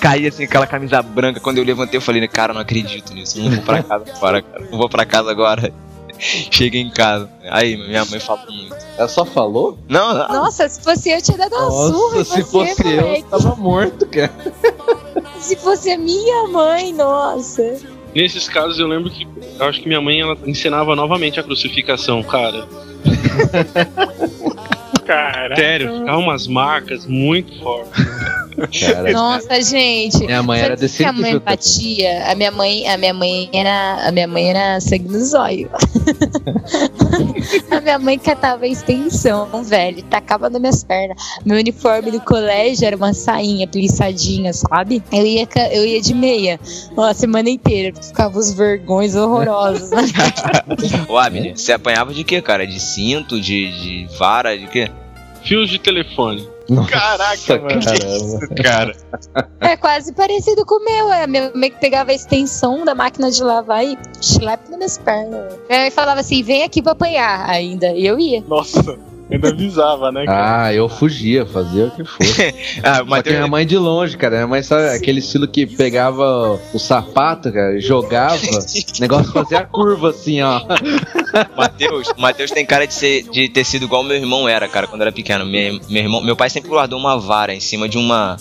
Caí 0.00 0.26
assim, 0.26 0.44
aquela 0.44 0.66
camisa 0.66 1.02
branca. 1.02 1.40
Quando 1.40 1.58
eu 1.58 1.64
levantei, 1.64 1.98
eu 1.98 2.02
falei, 2.02 2.26
cara, 2.28 2.54
não 2.54 2.60
acredito 2.60 3.12
nisso. 3.12 3.38
Não 3.40 3.50
vou 3.50 3.62
pra 3.62 3.82
casa 3.82 4.04
agora, 4.16 4.42
cara. 4.42 4.68
Não 4.70 4.78
vou 4.78 4.88
pra 4.88 5.04
casa 5.04 5.30
agora. 5.30 5.72
Cheguei 6.18 6.80
em 6.80 6.90
casa. 6.90 7.28
Aí, 7.50 7.76
minha 7.76 8.04
mãe 8.06 8.18
falou 8.18 8.46
muito. 8.50 8.74
Ela 8.96 9.08
só 9.08 9.24
falou? 9.24 9.78
Não, 9.88 10.14
não. 10.14 10.28
Nossa, 10.28 10.66
se 10.68 10.80
fosse 10.80 11.10
eu, 11.10 11.20
tinha 11.20 11.36
dado 11.36 11.54
uma 11.54 11.70
surra. 11.70 12.18
Nossa, 12.18 12.40
em 12.40 12.44
se 12.44 12.50
você, 12.50 12.68
fosse 12.74 12.88
eu, 12.90 13.02
moleque. 13.02 13.24
tava 13.24 13.56
morto, 13.56 14.06
cara. 14.06 14.32
Se 15.40 15.56
fosse 15.56 15.90
a 15.90 15.98
minha 15.98 16.48
mãe, 16.48 16.92
nossa. 16.94 17.76
Nesses 18.14 18.48
casos 18.48 18.78
eu 18.78 18.86
lembro 18.86 19.10
que 19.10 19.28
eu 19.58 19.66
acho 19.66 19.82
que 19.82 19.88
minha 19.88 20.00
mãe 20.00 20.20
ela 20.20 20.36
ensinava 20.46 20.96
novamente 20.96 21.38
a 21.38 21.42
crucificação, 21.42 22.22
cara. 22.22 22.66
Cara, 25.06 25.54
Sério, 25.54 26.00
ficava 26.00 26.18
umas 26.18 26.46
marcas 26.48 27.06
muito 27.06 27.58
fortes. 27.62 28.04
Cara, 28.80 29.12
Nossa, 29.12 29.60
gente. 29.60 30.24
minha 30.24 30.42
mãe 30.42 30.60
era 30.60 30.76
desse 30.76 30.98
que 30.98 31.04
a 31.04 31.12
mãe 31.12 31.38
batia? 31.38 32.30
A 32.30 32.34
minha 32.34 32.50
mãe, 32.50 32.88
a 32.88 32.96
minha 32.96 33.14
mãe 33.14 33.48
era, 33.52 34.08
a 34.08 34.12
minha 34.12 34.26
mãe 34.26 34.50
era 34.50 34.80
sangue 34.80 35.08
no 35.08 35.24
zóio. 35.24 35.70
a 37.70 37.80
minha 37.80 37.98
mãe 37.98 38.18
catava 38.18 38.64
a 38.64 38.68
extensão, 38.68 39.62
velho, 39.62 40.02
tacava 40.04 40.48
nas 40.48 40.60
minhas 40.60 40.84
pernas. 40.84 41.16
Meu 41.44 41.58
uniforme 41.58 42.10
do 42.10 42.20
colégio 42.20 42.86
era 42.86 42.96
uma 42.96 43.12
sainha 43.12 43.66
plissadinha, 43.66 44.52
sabe? 44.52 45.02
Eu 45.12 45.26
ia, 45.26 45.46
eu 45.72 45.84
ia 45.84 46.00
de 46.00 46.14
meia 46.14 46.58
ó, 46.96 47.04
a 47.04 47.14
semana 47.14 47.50
inteira, 47.50 47.92
porque 47.92 48.06
ficava 48.06 48.38
os 48.38 48.52
vergões 48.52 49.14
horrorosos. 49.14 49.90
né? 49.90 50.02
Ô, 51.08 51.18
Abner, 51.18 51.56
você 51.56 51.72
apanhava 51.72 52.12
de 52.12 52.24
quê, 52.24 52.40
cara? 52.40 52.66
De 52.66 52.80
cinto, 52.80 53.40
de, 53.40 54.06
de 54.06 54.16
vara, 54.18 54.56
de 54.56 54.66
quê? 54.66 54.90
Fios 55.46 55.70
de 55.70 55.78
telefone. 55.78 56.48
Caraca, 56.88 57.58
mano. 57.60 57.80
caramba. 57.80 58.62
cara. 58.62 58.96
É 59.60 59.76
quase 59.76 60.12
parecido 60.12 60.66
com 60.66 60.80
o 60.80 60.84
meu. 60.84 61.12
É 61.12 61.26
minha 61.26 61.52
mãe 61.54 61.70
que 61.70 61.78
pegava 61.78 62.10
a 62.10 62.14
extensão 62.14 62.84
da 62.84 62.94
máquina 62.94 63.30
de 63.30 63.42
lavar 63.42 63.84
e 63.84 63.96
chilep 64.20 64.68
nas 64.68 64.76
minhas 64.76 64.98
pernas. 64.98 65.54
Minha 65.68 65.80
mãe 65.82 65.90
falava 65.90 66.20
assim: 66.20 66.42
vem 66.42 66.64
aqui 66.64 66.82
pra 66.82 66.92
apanhar 66.92 67.48
ainda. 67.48 67.92
E 67.92 68.04
eu 68.04 68.18
ia. 68.18 68.42
Nossa. 68.48 68.98
Ainda 69.28 69.48
avisava, 69.48 70.12
né, 70.12 70.24
cara? 70.24 70.66
Ah, 70.66 70.74
eu 70.74 70.88
fugia, 70.88 71.44
fazia 71.44 71.86
o 71.86 71.90
que 71.90 72.04
fosse. 72.04 72.54
Ah, 72.82 73.04
Só 73.08 73.22
que 73.22 73.30
minha 73.30 73.48
mãe 73.48 73.66
de 73.66 73.76
longe, 73.76 74.16
cara. 74.16 74.36
Minha 74.36 74.46
mãe 74.46 74.62
sabe 74.62 74.88
aquele 74.90 75.18
estilo 75.18 75.48
que 75.48 75.66
pegava 75.66 76.60
o 76.72 76.78
sapato, 76.78 77.52
cara, 77.52 77.80
jogava, 77.80 78.36
o 78.46 79.00
negócio 79.00 79.32
fazia 79.32 79.60
a 79.60 79.64
curva 79.64 80.10
assim, 80.10 80.40
ó. 80.42 80.60
Matheus, 81.56 82.08
o 82.16 82.20
Matheus 82.20 82.50
tem 82.50 82.64
cara 82.64 82.86
de, 82.86 82.94
ser, 82.94 83.22
de 83.24 83.48
ter 83.48 83.64
sido 83.64 83.84
igual 83.86 84.04
meu 84.04 84.16
irmão 84.16 84.48
era, 84.48 84.68
cara, 84.68 84.86
quando 84.86 85.02
era 85.02 85.10
pequeno. 85.10 85.44
Meu, 85.44 85.80
meu, 85.88 86.02
irmão, 86.02 86.22
meu 86.22 86.36
pai 86.36 86.48
sempre 86.48 86.70
guardou 86.70 86.98
uma 86.98 87.18
vara 87.18 87.52
em 87.52 87.60
cima 87.60 87.88
de 87.88 87.98
uma. 87.98 88.36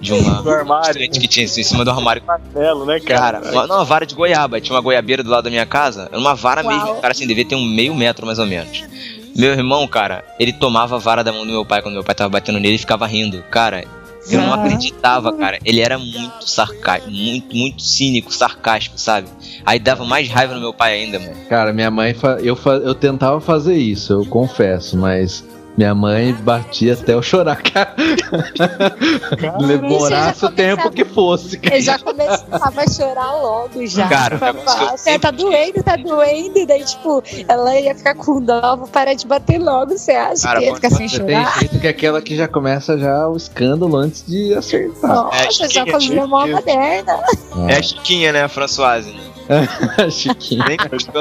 De 0.00 0.14
uma. 0.14 0.40
Do 0.40 0.50
armário. 0.50 1.10
que 1.10 1.28
tinha 1.28 1.44
assim, 1.44 1.60
em 1.60 1.64
cima 1.64 1.84
do 1.84 1.90
armário. 1.90 2.22
Martelo, 2.26 2.86
né, 2.86 2.98
cara? 3.00 3.40
Cara, 3.40 3.52
uma, 3.52 3.66
não, 3.66 3.76
uma 3.76 3.84
vara 3.84 4.06
de 4.06 4.14
goiaba. 4.14 4.58
Tinha 4.58 4.74
uma 4.74 4.80
goiabeira 4.80 5.22
do 5.22 5.28
lado 5.28 5.44
da 5.44 5.50
minha 5.50 5.66
casa. 5.66 6.08
Era 6.10 6.18
uma 6.18 6.34
vara 6.34 6.64
Uau. 6.64 6.72
mesmo. 6.72 7.00
Cara, 7.02 7.12
assim, 7.12 7.26
devia 7.26 7.44
ter 7.44 7.56
um 7.56 7.64
meio 7.64 7.94
metro 7.94 8.24
mais 8.24 8.38
ou 8.38 8.46
menos. 8.46 8.82
Meu 9.40 9.52
irmão, 9.52 9.86
cara, 9.88 10.22
ele 10.38 10.52
tomava 10.52 10.96
a 10.96 10.98
vara 10.98 11.24
da 11.24 11.32
mão 11.32 11.46
do 11.46 11.50
meu 11.52 11.64
pai 11.64 11.80
quando 11.80 11.94
meu 11.94 12.04
pai 12.04 12.14
tava 12.14 12.28
batendo 12.28 12.60
nele 12.60 12.74
e 12.74 12.78
ficava 12.78 13.06
rindo. 13.06 13.42
Cara, 13.50 13.84
eu 14.30 14.38
não 14.42 14.52
acreditava, 14.52 15.32
cara. 15.32 15.58
Ele 15.64 15.80
era 15.80 15.98
muito 15.98 16.46
sarcástico, 16.46 17.10
muito, 17.10 17.56
muito 17.56 17.80
cínico, 17.82 18.30
sarcástico, 18.34 18.98
sabe? 19.00 19.28
Aí 19.64 19.78
dava 19.78 20.04
mais 20.04 20.28
raiva 20.28 20.52
no 20.54 20.60
meu 20.60 20.74
pai 20.74 20.92
ainda, 21.02 21.18
mano. 21.18 21.34
Cara, 21.48 21.72
minha 21.72 21.90
mãe, 21.90 22.12
fa- 22.12 22.38
eu, 22.42 22.54
fa- 22.54 22.74
eu 22.84 22.94
tentava 22.94 23.40
fazer 23.40 23.76
isso, 23.78 24.12
eu 24.12 24.26
confesso, 24.26 24.96
mas 24.98 25.42
minha 25.80 25.94
mãe 25.94 26.34
batia 26.34 26.92
até 26.92 27.14
eu 27.14 27.22
chorar, 27.22 27.62
cara. 27.62 27.94
Demorasse 29.66 30.44
o 30.44 30.50
tempo 30.50 30.90
que 30.90 31.06
fosse, 31.06 31.58
cara. 31.58 31.76
Eu 31.78 31.80
já 31.80 31.98
começava 31.98 32.82
a 32.82 32.86
chorar 32.86 33.32
logo 33.40 33.86
já. 33.86 34.06
Cara, 34.06 34.36
falar, 34.36 34.98
"Você 34.98 35.18
tá 35.18 35.30
doendo, 35.30 35.82
tá 35.82 35.96
doendo. 35.96 36.58
E 36.58 36.66
daí, 36.66 36.84
tipo, 36.84 37.22
ela 37.48 37.80
ia 37.80 37.94
ficar 37.94 38.14
com 38.14 38.42
dó, 38.42 38.76
vou 38.76 38.88
parar 38.88 39.14
de 39.14 39.26
bater 39.26 39.58
logo. 39.58 39.96
Você 39.96 40.12
acha 40.12 40.42
Cara, 40.42 40.58
que 40.60 40.66
ia 40.66 40.74
ficar 40.74 40.90
sem 40.90 40.98
tem 40.98 41.08
chorar? 41.08 41.58
jeito 41.58 41.78
que 41.78 41.86
é 41.86 41.90
aquela 41.90 42.20
que 42.20 42.36
já 42.36 42.46
começa 42.46 42.98
já 42.98 43.26
o 43.26 43.36
escândalo 43.36 43.96
antes 43.96 44.26
de 44.26 44.52
acertar. 44.54 45.14
Nossa, 45.14 45.66
já 45.66 45.86
Chiquinha, 45.86 46.18
com 46.18 46.22
a 46.24 46.26
mão 46.26 46.48
moderna. 46.48 47.20
É 47.68 47.76
a 47.76 47.82
Chiquinha, 47.82 48.32
né, 48.32 48.42
a 48.42 48.48
Françoise? 48.50 49.14
Chiquinho. 50.10 50.64
Nem 50.66 50.76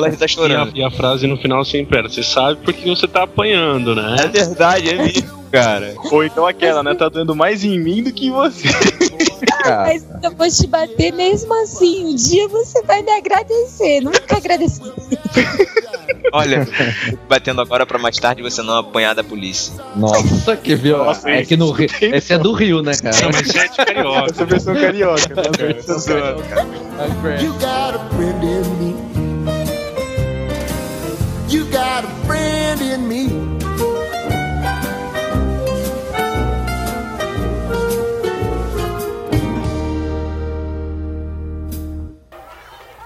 ele 0.07 0.17
tá 0.17 0.25
E 0.47 0.55
a, 0.55 0.67
e 0.75 0.83
a 0.83 0.91
frase 0.91 1.27
no 1.27 1.37
final 1.37 1.63
sempre 1.65 1.97
era: 1.97 2.09
Você 2.09 2.23
sabe 2.23 2.59
porque 2.63 2.87
você 2.89 3.07
tá 3.07 3.23
apanhando, 3.23 3.95
né? 3.95 4.17
É 4.23 4.27
verdade, 4.27 4.89
é 4.89 4.95
mesmo, 4.95 5.43
cara. 5.51 5.93
Ou 6.11 6.23
então 6.23 6.45
aquela, 6.45 6.83
né? 6.83 6.93
Tá 6.93 7.09
doendo 7.09 7.35
mais 7.35 7.63
em 7.63 7.79
mim 7.79 8.03
do 8.03 8.11
que 8.11 8.27
em 8.27 8.31
você. 8.31 8.67
Cara, 9.63 9.83
Mas 9.87 10.05
eu 10.23 10.31
vou 10.35 10.49
te 10.49 10.67
bater 10.67 11.11
mesmo 11.13 11.53
assim. 11.61 12.05
Um 12.05 12.15
dia 12.15 12.47
você 12.47 12.81
vai 12.83 13.01
me 13.01 13.11
agradecer. 13.11 14.01
Nunca 14.01 14.37
agradeci. 14.37 14.81
Olha, 16.31 16.67
batendo 17.27 17.61
agora 17.61 17.85
pra 17.85 17.97
mais 17.97 18.17
tarde 18.17 18.41
você 18.41 18.61
não 18.61 18.77
apanhar 18.77 19.13
da 19.15 19.23
polícia. 19.23 19.73
nossa, 19.95 20.55
que 20.55 20.75
viu? 20.75 20.97
Nossa, 20.97 21.29
é 21.29 21.43
que 21.43 21.55
no 21.57 21.71
Rio. 21.71 21.89
Esse 22.01 22.33
é 22.33 22.37
do 22.37 22.53
Rio, 22.53 22.81
né, 22.81 22.91
cara? 22.95 23.15
Isso 23.15 23.57
é 23.57 23.67
de 23.67 23.77
carioca. 23.77 24.31
Essa 24.31 24.45
versão 24.45 24.73
carioca, 24.75 25.35
né? 25.35 25.49
You 27.41 27.53
got 27.53 27.95
a 27.95 28.09
friend 28.15 28.45
in 28.45 28.63
me. 28.79 28.95
You 31.49 31.65
got 31.65 32.05
a 32.05 32.27
friend 32.27 32.81
in 32.83 33.07
me. 33.07 33.29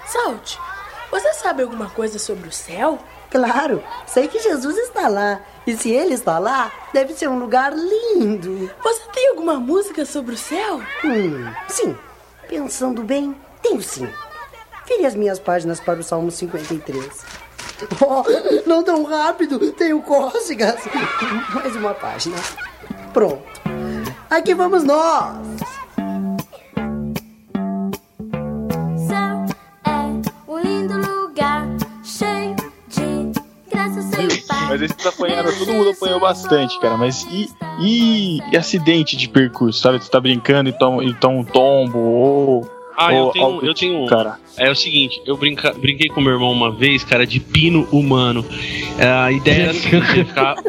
Salt, 0.06 0.58
você 1.10 1.34
sabe 1.34 1.64
alguma 1.64 1.90
coisa 1.90 2.20
sobre 2.20 2.48
o 2.48 2.52
céu? 2.52 3.00
Claro, 3.34 3.84
sei 4.06 4.28
que 4.28 4.38
Jesus 4.38 4.78
está 4.78 5.08
lá. 5.08 5.42
E 5.66 5.76
se 5.76 5.90
ele 5.90 6.14
está 6.14 6.38
lá, 6.38 6.72
deve 6.94 7.16
ser 7.16 7.28
um 7.28 7.40
lugar 7.40 7.74
lindo. 7.74 8.70
Você 8.84 9.02
tem 9.12 9.30
alguma 9.30 9.56
música 9.56 10.06
sobre 10.06 10.36
o 10.36 10.38
céu? 10.38 10.80
Hum, 11.04 11.52
sim. 11.68 11.98
Pensando 12.48 13.02
bem, 13.02 13.36
tenho 13.60 13.82
sim. 13.82 14.08
Vire 14.88 15.08
as 15.08 15.16
minhas 15.16 15.40
páginas 15.40 15.80
para 15.80 16.00
o 16.00 16.04
Salmo 16.04 16.30
53. 16.30 17.26
Oh, 18.00 18.24
não 18.70 18.84
tão 18.84 19.04
rápido, 19.04 19.72
tenho 19.72 20.00
cócegas. 20.04 20.82
Mais 21.56 21.76
uma 21.76 21.96
página. 21.96 22.38
Pronto. 23.12 23.42
Aqui 24.30 24.54
vamos 24.54 24.84
nós. 24.84 25.38
Céu 29.08 29.46
é 29.86 30.52
um 30.52 30.60
lindo 30.60 30.98
lugar, 30.98 31.66
Mas 34.70 34.82
esses 34.82 35.06
apanharam, 35.06 35.52
todo 35.54 35.74
mundo 35.74 35.90
apanhou 35.90 36.20
bastante, 36.20 36.80
cara. 36.80 36.98
Mas 36.98 37.26
e, 37.30 37.50
e, 37.80 38.40
e 38.52 38.58
acidente 38.58 39.18
de 39.18 39.28
percurso, 39.28 39.80
sabe? 39.80 40.00
Tu 40.00 40.10
tá 40.10 40.20
brincando 40.20 40.70
e 40.70 40.74
toma, 40.74 41.04
e 41.04 41.14
toma 41.14 41.40
um 41.40 41.44
tombo 41.44 42.00
ou. 42.00 42.70
Ah, 42.98 43.14
eu 43.14 43.28
tenho, 43.32 43.46
algo 43.46 43.66
eu 43.66 43.74
tenho 43.74 44.04
um. 44.04 44.06
Cara, 44.06 44.38
É 44.58 44.70
o 44.70 44.76
seguinte, 44.76 45.22
eu 45.26 45.36
brinca, 45.38 45.74
brinquei 45.74 46.08
com 46.10 46.22
meu 46.22 46.34
irmão 46.34 46.52
uma 46.52 46.72
vez, 46.72 47.04
cara, 47.04 47.26
de 47.26 47.40
pino 47.40 47.88
humano. 47.92 48.46
É, 48.98 49.08
A 49.08 49.32
ideia 49.32 49.62
era 49.64 49.72
a 49.72 49.74
seguinte, 49.74 50.06
ficar... 50.26 50.56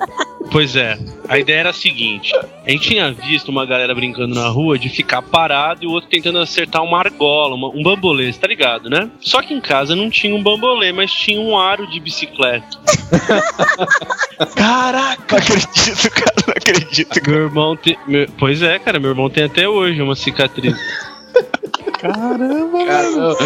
Pois 0.52 0.76
é, 0.76 0.98
a 1.26 1.38
ideia 1.38 1.60
era 1.60 1.70
a 1.70 1.72
seguinte: 1.72 2.30
a 2.36 2.70
gente 2.70 2.88
tinha 2.90 3.10
visto 3.10 3.48
uma 3.48 3.64
galera 3.64 3.92
brincando 3.94 4.34
na 4.34 4.46
rua 4.46 4.78
de 4.78 4.90
ficar 4.90 5.22
parado 5.22 5.82
e 5.82 5.86
o 5.86 5.90
outro 5.90 6.08
tentando 6.08 6.38
acertar 6.38 6.82
uma 6.84 6.98
argola, 6.98 7.54
uma- 7.56 7.70
um 7.70 7.82
bambolê, 7.82 8.30
você 8.30 8.38
tá 8.38 8.46
ligado, 8.46 8.90
né? 8.90 9.10
Só 9.20 9.40
que 9.42 9.54
em 9.54 9.60
casa 9.60 9.96
não 9.96 10.10
tinha 10.10 10.34
um 10.34 10.42
bambolê, 10.42 10.92
mas 10.92 11.10
tinha 11.10 11.40
um 11.40 11.58
aro 11.58 11.86
de 11.88 11.98
bicicleta. 11.98 12.68
Caraca, 14.54 15.24
não 15.30 15.38
acredito, 15.38 16.10
cara, 16.10 16.34
não 16.46 16.54
acredito. 16.56 17.20
Meu 17.30 17.40
irmão 17.44 17.76
tem. 17.76 17.96
meu- 18.06 18.28
Pois 18.38 18.62
é, 18.62 18.78
cara, 18.78 19.00
meu 19.00 19.10
irmão 19.10 19.30
tem 19.30 19.44
até 19.44 19.68
hoje 19.68 20.00
uma 20.02 20.14
cicatriz. 20.14 20.74
Caramba, 22.12 23.36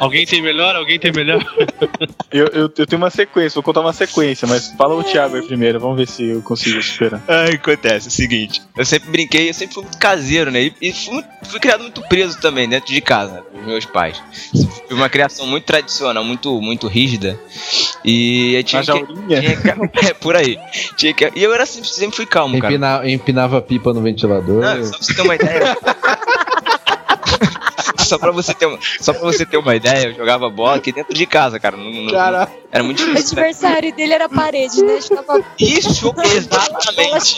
Alguém 0.00 0.26
tem 0.26 0.40
melhor? 0.42 0.74
Alguém 0.76 0.98
tem 0.98 1.12
melhor? 1.12 1.44
eu, 2.32 2.46
eu, 2.46 2.72
eu 2.76 2.86
tenho 2.86 2.96
uma 3.00 3.10
sequência, 3.10 3.54
vou 3.54 3.62
contar 3.62 3.80
uma 3.80 3.92
sequência, 3.92 4.46
mas 4.48 4.68
fala 4.78 4.94
o 4.94 5.02
Thiago 5.04 5.36
aí 5.36 5.42
primeiro, 5.46 5.78
vamos 5.80 5.96
ver 5.96 6.08
se 6.08 6.24
eu 6.24 6.42
consigo 6.42 6.82
superar. 6.82 7.22
Aí 7.28 7.54
acontece 7.54 8.06
é 8.06 8.08
o 8.08 8.12
seguinte, 8.12 8.62
eu 8.76 8.84
sempre 8.84 9.10
brinquei, 9.10 9.48
eu 9.50 9.54
sempre 9.54 9.74
fui 9.74 9.82
muito 9.84 9.98
caseiro, 9.98 10.50
né? 10.50 10.62
E, 10.62 10.74
e 10.80 10.92
fui, 10.92 11.22
fui 11.44 11.60
criado 11.60 11.82
muito 11.82 12.02
preso 12.08 12.40
também, 12.40 12.68
dentro 12.68 12.92
de 12.92 13.00
casa, 13.00 13.42
pelos 13.52 13.66
meus 13.66 13.84
pais. 13.84 14.22
Fui 14.88 14.96
uma 14.96 15.08
criação 15.08 15.46
muito 15.46 15.64
tradicional, 15.64 16.24
muito, 16.24 16.60
muito 16.60 16.86
rígida. 16.88 17.38
E 18.04 18.54
eu 18.54 18.64
tinha 18.64 18.82
Na 18.82 18.92
que, 18.92 18.98
jaulinha? 19.06 19.40
tinha 19.40 19.56
que- 19.56 20.06
é, 20.06 20.14
por 20.14 20.36
aí. 20.36 20.58
Tinha 20.96 21.12
que- 21.14 21.32
e 21.34 21.42
eu 21.42 21.52
era 21.54 21.64
sempre, 21.66 21.88
sempre 21.88 22.16
fui 22.16 22.26
calmo, 22.26 22.58
cara. 22.58 22.72
Empina- 22.74 23.08
empinava 23.08 23.60
pipa 23.62 23.92
no 23.92 24.00
ventilador. 24.02 24.60
Não, 24.62 24.84
só 24.84 24.90
pra 24.90 24.98
você 25.00 25.14
ter 25.14 25.22
uma 25.22 25.34
ideia. 25.34 25.76
Só 28.04 28.18
pra 28.18 28.30
você 28.30 28.54
ter 28.54 28.66
uma, 28.66 28.78
só 29.00 29.12
pra 29.12 29.22
você 29.22 29.44
ter 29.46 29.56
uma 29.56 29.74
ideia, 29.74 30.06
eu 30.08 30.14
jogava 30.14 30.48
bola 30.50 30.76
aqui 30.76 30.92
dentro 30.92 31.14
de 31.14 31.26
casa, 31.26 31.58
cara. 31.58 31.76
Não- 31.76 31.90
não- 31.90 32.12
Cara, 32.12 32.48
era 32.70 32.82
muito 32.84 33.02
O 33.02 33.06
difícil. 33.06 33.36
Né? 33.36 33.42
adversário 33.42 33.94
dele 33.94 34.12
era 34.14 34.24
a 34.26 34.28
parede, 34.28 34.82
né? 34.82 35.00
Ficava 35.00 35.44
Isso, 35.58 36.12
exatamente. 36.24 37.36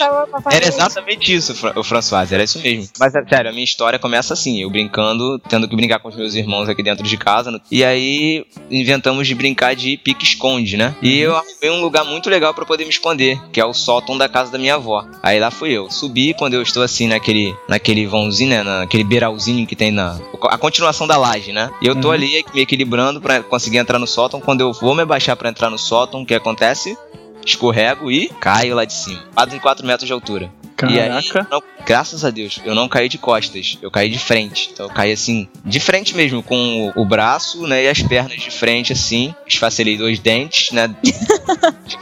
Era 0.52 0.66
exatamente 0.66 1.34
isso, 1.34 1.54
o 1.76 1.82
François, 1.82 2.30
era 2.32 2.42
isso 2.42 2.58
mesmo. 2.60 2.88
Mas, 2.98 3.14
é 3.14 3.24
sério, 3.26 3.50
a 3.50 3.52
minha 3.52 3.64
história 3.64 3.98
começa 3.98 4.34
assim, 4.34 4.60
eu 4.62 4.70
brincando, 4.70 5.38
tendo 5.48 5.68
que 5.68 5.76
brincar 5.76 5.98
com 5.98 6.08
os 6.08 6.16
meus 6.16 6.34
irmãos 6.34 6.68
aqui 6.68 6.82
dentro 6.82 7.04
de 7.04 7.16
casa. 7.16 7.60
E 7.70 7.84
aí, 7.84 8.44
inventamos 8.70 9.26
de 9.26 9.34
brincar 9.34 9.74
de 9.74 9.96
pique-esconde, 9.96 10.76
né? 10.76 10.94
E 11.02 11.18
eu 11.18 11.36
arrumei 11.36 11.70
um 11.70 11.80
lugar 11.82 12.04
muito 12.04 12.28
legal 12.30 12.52
pra 12.54 12.64
poder 12.64 12.84
me 12.84 12.90
esconder, 12.90 13.40
que 13.52 13.60
é 13.60 13.64
o 13.64 13.72
sótão 13.74 14.16
da 14.16 14.28
casa 14.28 14.50
da 14.50 14.58
minha 14.58 14.74
avó. 14.74 15.04
Aí 15.22 15.38
lá 15.40 15.50
fui 15.50 15.70
eu. 15.72 15.90
Subi 15.90 16.34
quando 16.34 16.54
eu 16.54 16.62
estou 16.62 16.82
assim, 16.82 17.06
naquele, 17.08 17.54
naquele 17.68 18.06
vãozinho, 18.06 18.50
né? 18.50 18.62
Naquele 18.62 19.04
beiralzinho 19.04 19.66
que 19.66 19.76
tem 19.76 19.90
na... 19.90 20.18
A 20.56 20.58
continuação 20.58 21.06
da 21.06 21.18
laje, 21.18 21.52
né? 21.52 21.70
E 21.82 21.86
eu 21.86 21.94
tô 22.00 22.10
ali 22.10 22.42
me 22.54 22.62
equilibrando 22.62 23.20
pra 23.20 23.42
conseguir 23.42 23.76
entrar 23.76 23.98
no 23.98 24.06
sótão. 24.06 24.40
Quando 24.40 24.62
eu 24.62 24.72
vou 24.72 24.94
me 24.94 25.02
abaixar 25.02 25.36
pra 25.36 25.50
entrar 25.50 25.68
no 25.68 25.78
sótão, 25.78 26.22
o 26.22 26.26
que 26.26 26.34
acontece? 26.34 26.96
Escorrego 27.44 28.10
e 28.10 28.28
caio 28.40 28.74
lá 28.74 28.86
de 28.86 28.94
cima. 28.94 29.22
Quase 29.34 29.54
em 29.54 29.58
4 29.58 29.86
metros 29.86 30.06
de 30.06 30.12
altura. 30.14 30.50
E 30.88 30.98
aí, 30.98 31.08
caraca. 31.22 31.46
não- 31.50 31.62
graças 31.86 32.24
a 32.24 32.30
Deus, 32.30 32.60
eu 32.64 32.74
não 32.74 32.86
caí 32.88 33.08
de 33.08 33.16
costas, 33.18 33.78
eu 33.82 33.90
caí 33.90 34.08
de 34.10 34.18
frente. 34.18 34.70
Então 34.72 34.86
eu 34.86 34.92
caí 34.92 35.12
assim, 35.12 35.46
de 35.64 35.78
frente 35.80 36.14
mesmo, 36.16 36.42
com 36.42 36.92
o, 36.96 37.02
o 37.02 37.04
braço, 37.04 37.66
né, 37.66 37.84
e 37.84 37.88
as 37.88 38.02
pernas 38.02 38.40
de 38.40 38.50
frente 38.50 38.92
assim. 38.92 39.34
Esfacelei 39.46 39.96
dois 39.98 40.18
dentes, 40.18 40.72
né? 40.72 40.88
de 41.02 41.12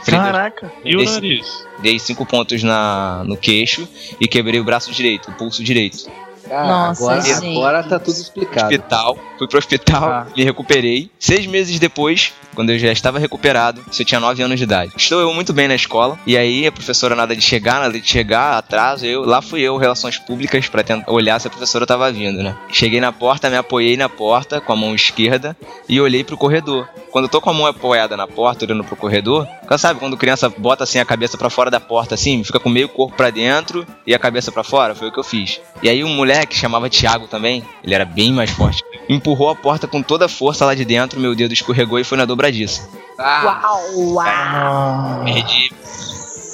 frente, 0.03 0.09
Caraca. 0.09 0.71
E 0.83 0.95
o 0.95 1.03
nariz? 1.03 1.65
Dei 1.79 1.99
cinco 1.99 2.25
pontos 2.25 2.63
na, 2.63 3.23
no 3.25 3.35
queixo 3.37 3.87
e 4.19 4.27
quebrei 4.27 4.59
o 4.59 4.63
braço 4.63 4.91
direito, 4.91 5.29
o 5.29 5.33
pulso 5.33 5.63
direito. 5.63 6.09
Cara, 6.47 6.67
Nossa, 6.67 7.03
agora, 7.03 7.21
gente. 7.21 7.57
agora 7.57 7.83
tá 7.83 7.99
tudo 7.99 8.15
explicado. 8.17 8.65
Hospital, 8.73 9.17
fui 9.37 9.47
pro 9.47 9.57
hospital, 9.57 10.03
Ah. 10.09 10.27
me 10.35 10.43
recuperei. 10.43 11.09
Seis 11.19 11.47
meses 11.47 11.79
depois, 11.79 12.33
quando 12.55 12.71
eu 12.71 12.79
já 12.79 12.91
estava 12.91 13.19
recuperado, 13.19 13.83
isso 13.91 14.01
eu 14.01 14.05
tinha 14.05 14.19
9 14.19 14.41
anos 14.41 14.57
de 14.57 14.63
idade. 14.63 14.93
Estou 14.97 15.19
eu 15.19 15.33
muito 15.33 15.53
bem 15.53 15.67
na 15.67 15.75
escola, 15.75 16.17
e 16.25 16.37
aí 16.37 16.65
a 16.65 16.71
professora 16.71 17.15
nada 17.15 17.35
de 17.35 17.41
chegar, 17.41 17.81
nada 17.81 17.99
de 17.99 18.07
chegar, 18.07 18.57
atraso, 18.57 19.05
eu, 19.05 19.23
lá 19.23 19.41
fui 19.41 19.61
eu, 19.61 19.77
relações 19.77 20.17
públicas, 20.17 20.67
pra 20.67 20.83
tentar 20.83 21.11
olhar 21.11 21.39
se 21.39 21.47
a 21.47 21.49
professora 21.49 21.85
tava 21.85 22.11
vindo, 22.11 22.41
né? 22.41 22.55
Cheguei 22.71 22.99
na 22.99 23.11
porta, 23.11 23.49
me 23.49 23.57
apoiei 23.57 23.97
na 23.97 24.09
porta 24.09 24.59
com 24.61 24.73
a 24.73 24.75
mão 24.75 24.95
esquerda 24.95 25.55
e 25.87 25.99
olhei 25.99 26.23
pro 26.23 26.37
corredor. 26.37 26.87
Quando 27.11 27.25
eu 27.25 27.29
tô 27.29 27.39
com 27.39 27.49
a 27.49 27.53
mão 27.53 27.65
apoiada 27.65 28.17
na 28.17 28.27
porta, 28.27 28.65
olhando 28.65 28.83
pro 28.83 28.95
corredor, 28.95 29.47
sabe 29.77 29.99
quando 29.99 30.17
criança 30.17 30.49
bota 30.49 30.83
assim 30.83 30.99
a 30.99 31.05
cabeça 31.05 31.37
pra 31.37 31.49
fora 31.49 31.71
da 31.71 31.79
porta 31.79 32.15
assim, 32.15 32.43
fica 32.43 32.59
com 32.59 32.69
meio 32.69 32.89
corpo 32.89 33.15
pra 33.15 33.29
dentro 33.29 33.85
e 34.05 34.13
a 34.13 34.19
cabeça 34.19 34.51
pra 34.51 34.63
fora? 34.63 34.95
Foi 34.95 35.07
o 35.07 35.11
que 35.11 35.19
eu 35.19 35.23
fiz. 35.23 35.61
E 35.81 35.89
aí 35.89 36.03
um 36.03 36.13
moleque 36.13 36.55
chamava 36.55 36.89
Thiago 36.89 37.27
também, 37.27 37.63
ele 37.83 37.93
era 37.93 38.05
bem 38.05 38.33
mais 38.33 38.49
forte, 38.49 38.83
empurrou 39.07 39.49
a 39.49 39.55
porta 39.55 39.87
com 39.87 40.01
toda 40.01 40.25
a 40.25 40.29
força 40.29 40.65
lá 40.65 40.75
de 40.75 40.83
dentro, 40.83 41.19
meu 41.19 41.35
dedo 41.35 41.53
escorregou 41.53 41.99
e 41.99 42.03
foi 42.03 42.17
na 42.17 42.25
dobradiça. 42.45 42.87
Uau, 43.17 44.13
uau. 44.13 45.23
Perdi 45.23 45.71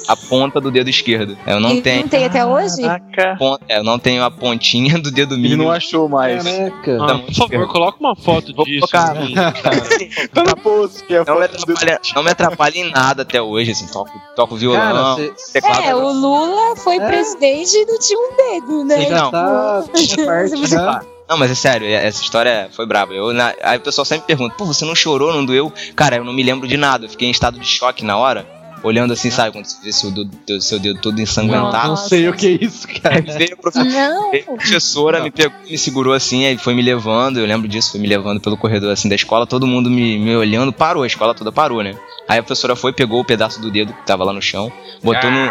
a 0.08 0.16
ponta 0.16 0.60
do 0.60 0.70
dedo 0.70 0.90
esquerdo. 0.90 1.36
Eu 1.46 1.60
não 1.60 1.70
E 1.72 1.80
tenho. 1.82 2.02
Não 2.02 2.08
tem 2.08 2.24
até 2.24 2.44
hoje? 2.44 2.82
Caraca. 2.82 3.36
é, 3.68 3.78
Eu 3.78 3.84
não 3.84 3.98
tenho 3.98 4.22
a 4.24 4.30
pontinha 4.30 4.98
do 4.98 5.10
dedo 5.10 5.34
Ele 5.34 5.42
mínimo. 5.42 5.64
não 5.64 5.70
achou 5.70 6.08
mais. 6.08 6.42
Caraca. 6.44 6.98
Ah, 7.04 7.18
por 7.18 7.34
favor, 7.34 7.68
coloca 7.68 7.96
uma 8.00 8.14
foto 8.16 8.54
Vou 8.54 8.64
disso. 8.64 8.80
colocar. 8.90 9.16
assim, 9.16 9.34
cara. 9.34 9.52
Tá 10.34 10.44
no 10.44 10.56
post, 10.56 11.04
que 11.04 11.14
é 11.14 11.24
Não 11.24 11.38
me, 11.38 11.44
atrapalha, 11.44 12.00
não 12.14 12.22
me 12.22 12.30
atrapalha 12.30 12.78
em 12.78 12.90
nada 12.90 13.22
até 13.22 13.40
hoje, 13.40 13.70
assim, 13.72 13.86
toco, 13.86 14.10
toco 14.36 14.56
violão, 14.56 14.80
Cara, 14.80 15.14
cê- 15.36 15.52
teclado. 15.60 15.82
É, 15.82 15.94
o 15.94 16.12
Lula 16.12 16.76
foi 16.76 16.96
É. 16.96 17.06
presidente 17.06 17.76
e 17.76 17.84
não 17.86 17.98
tinha 17.98 18.18
um 18.18 18.36
dedo, 18.36 18.84
né? 18.84 18.96
Você 19.02 19.08
já 19.08 19.22
Não. 19.22 19.30
tá 19.30 19.84
tinha 19.94 20.26
parte. 20.26 21.06
Não, 21.28 21.38
mas 21.38 21.50
é 21.50 21.54
sério, 21.54 21.86
essa 21.86 22.22
história 22.22 22.68
foi 22.72 22.84
braba. 22.86 23.14
Eu, 23.14 23.32
na- 23.32 23.54
aí 23.62 23.78
o 23.78 23.80
pessoal 23.80 24.04
sempre 24.04 24.26
pergunta, 24.26 24.54
pô, 24.56 24.64
você 24.66 24.84
não 24.84 24.94
chorou, 24.94 25.32
não 25.32 25.44
doeu? 25.44 25.72
Cara, 25.96 26.16
eu 26.16 26.24
não 26.24 26.32
me 26.32 26.42
lembro 26.42 26.68
de 26.68 26.76
nada, 26.76 27.06
eu 27.06 27.08
fiquei 27.08 27.28
em 27.28 27.30
estado 27.30 27.58
de 27.58 27.66
choque 27.66 28.04
na 28.04 28.16
hora, 28.18 28.46
olhando 28.82 29.12
assim, 29.12 29.30
sabe, 29.30 29.52
quando 29.52 29.64
você 29.64 29.80
vê 29.82 29.92
seu 29.92 30.10
dedo, 30.10 30.60
seu 30.60 30.78
dedo 30.78 31.00
todo 31.00 31.18
ensanguentado. 31.20 31.88
Não 31.88 31.96
sei 31.96 32.28
o 32.28 32.34
que 32.34 32.46
é 32.48 32.64
isso, 32.64 32.86
cara. 33.00 33.14
Aí 33.16 33.22
veio 33.22 33.56
a 33.64 33.84
Não. 33.84 34.30
veio 34.30 34.44
a 34.48 34.56
professora, 34.56 35.22
me 35.22 35.30
pegou, 35.30 35.56
me 35.70 35.78
segurou 35.78 36.12
assim, 36.12 36.44
aí 36.44 36.58
foi 36.58 36.74
me 36.74 36.82
levando, 36.82 37.38
eu 37.38 37.46
lembro 37.46 37.66
disso, 37.68 37.92
foi 37.92 38.00
me 38.00 38.08
levando 38.08 38.40
pelo 38.40 38.56
corredor 38.58 38.90
assim 38.92 39.08
da 39.08 39.14
escola, 39.14 39.46
todo 39.46 39.66
mundo 39.66 39.88
me, 39.88 40.18
me 40.18 40.36
olhando, 40.36 40.72
parou, 40.72 41.02
a 41.04 41.06
escola 41.06 41.34
toda 41.34 41.50
parou, 41.52 41.82
né? 41.82 41.96
Aí 42.28 42.38
a 42.38 42.42
professora 42.42 42.76
foi, 42.76 42.92
pegou 42.92 43.20
o 43.20 43.24
pedaço 43.24 43.60
do 43.60 43.70
dedo 43.70 43.92
que 43.92 44.04
tava 44.06 44.22
lá 44.24 44.32
no 44.32 44.42
chão, 44.42 44.70
botou 45.02 45.30
no. 45.30 45.50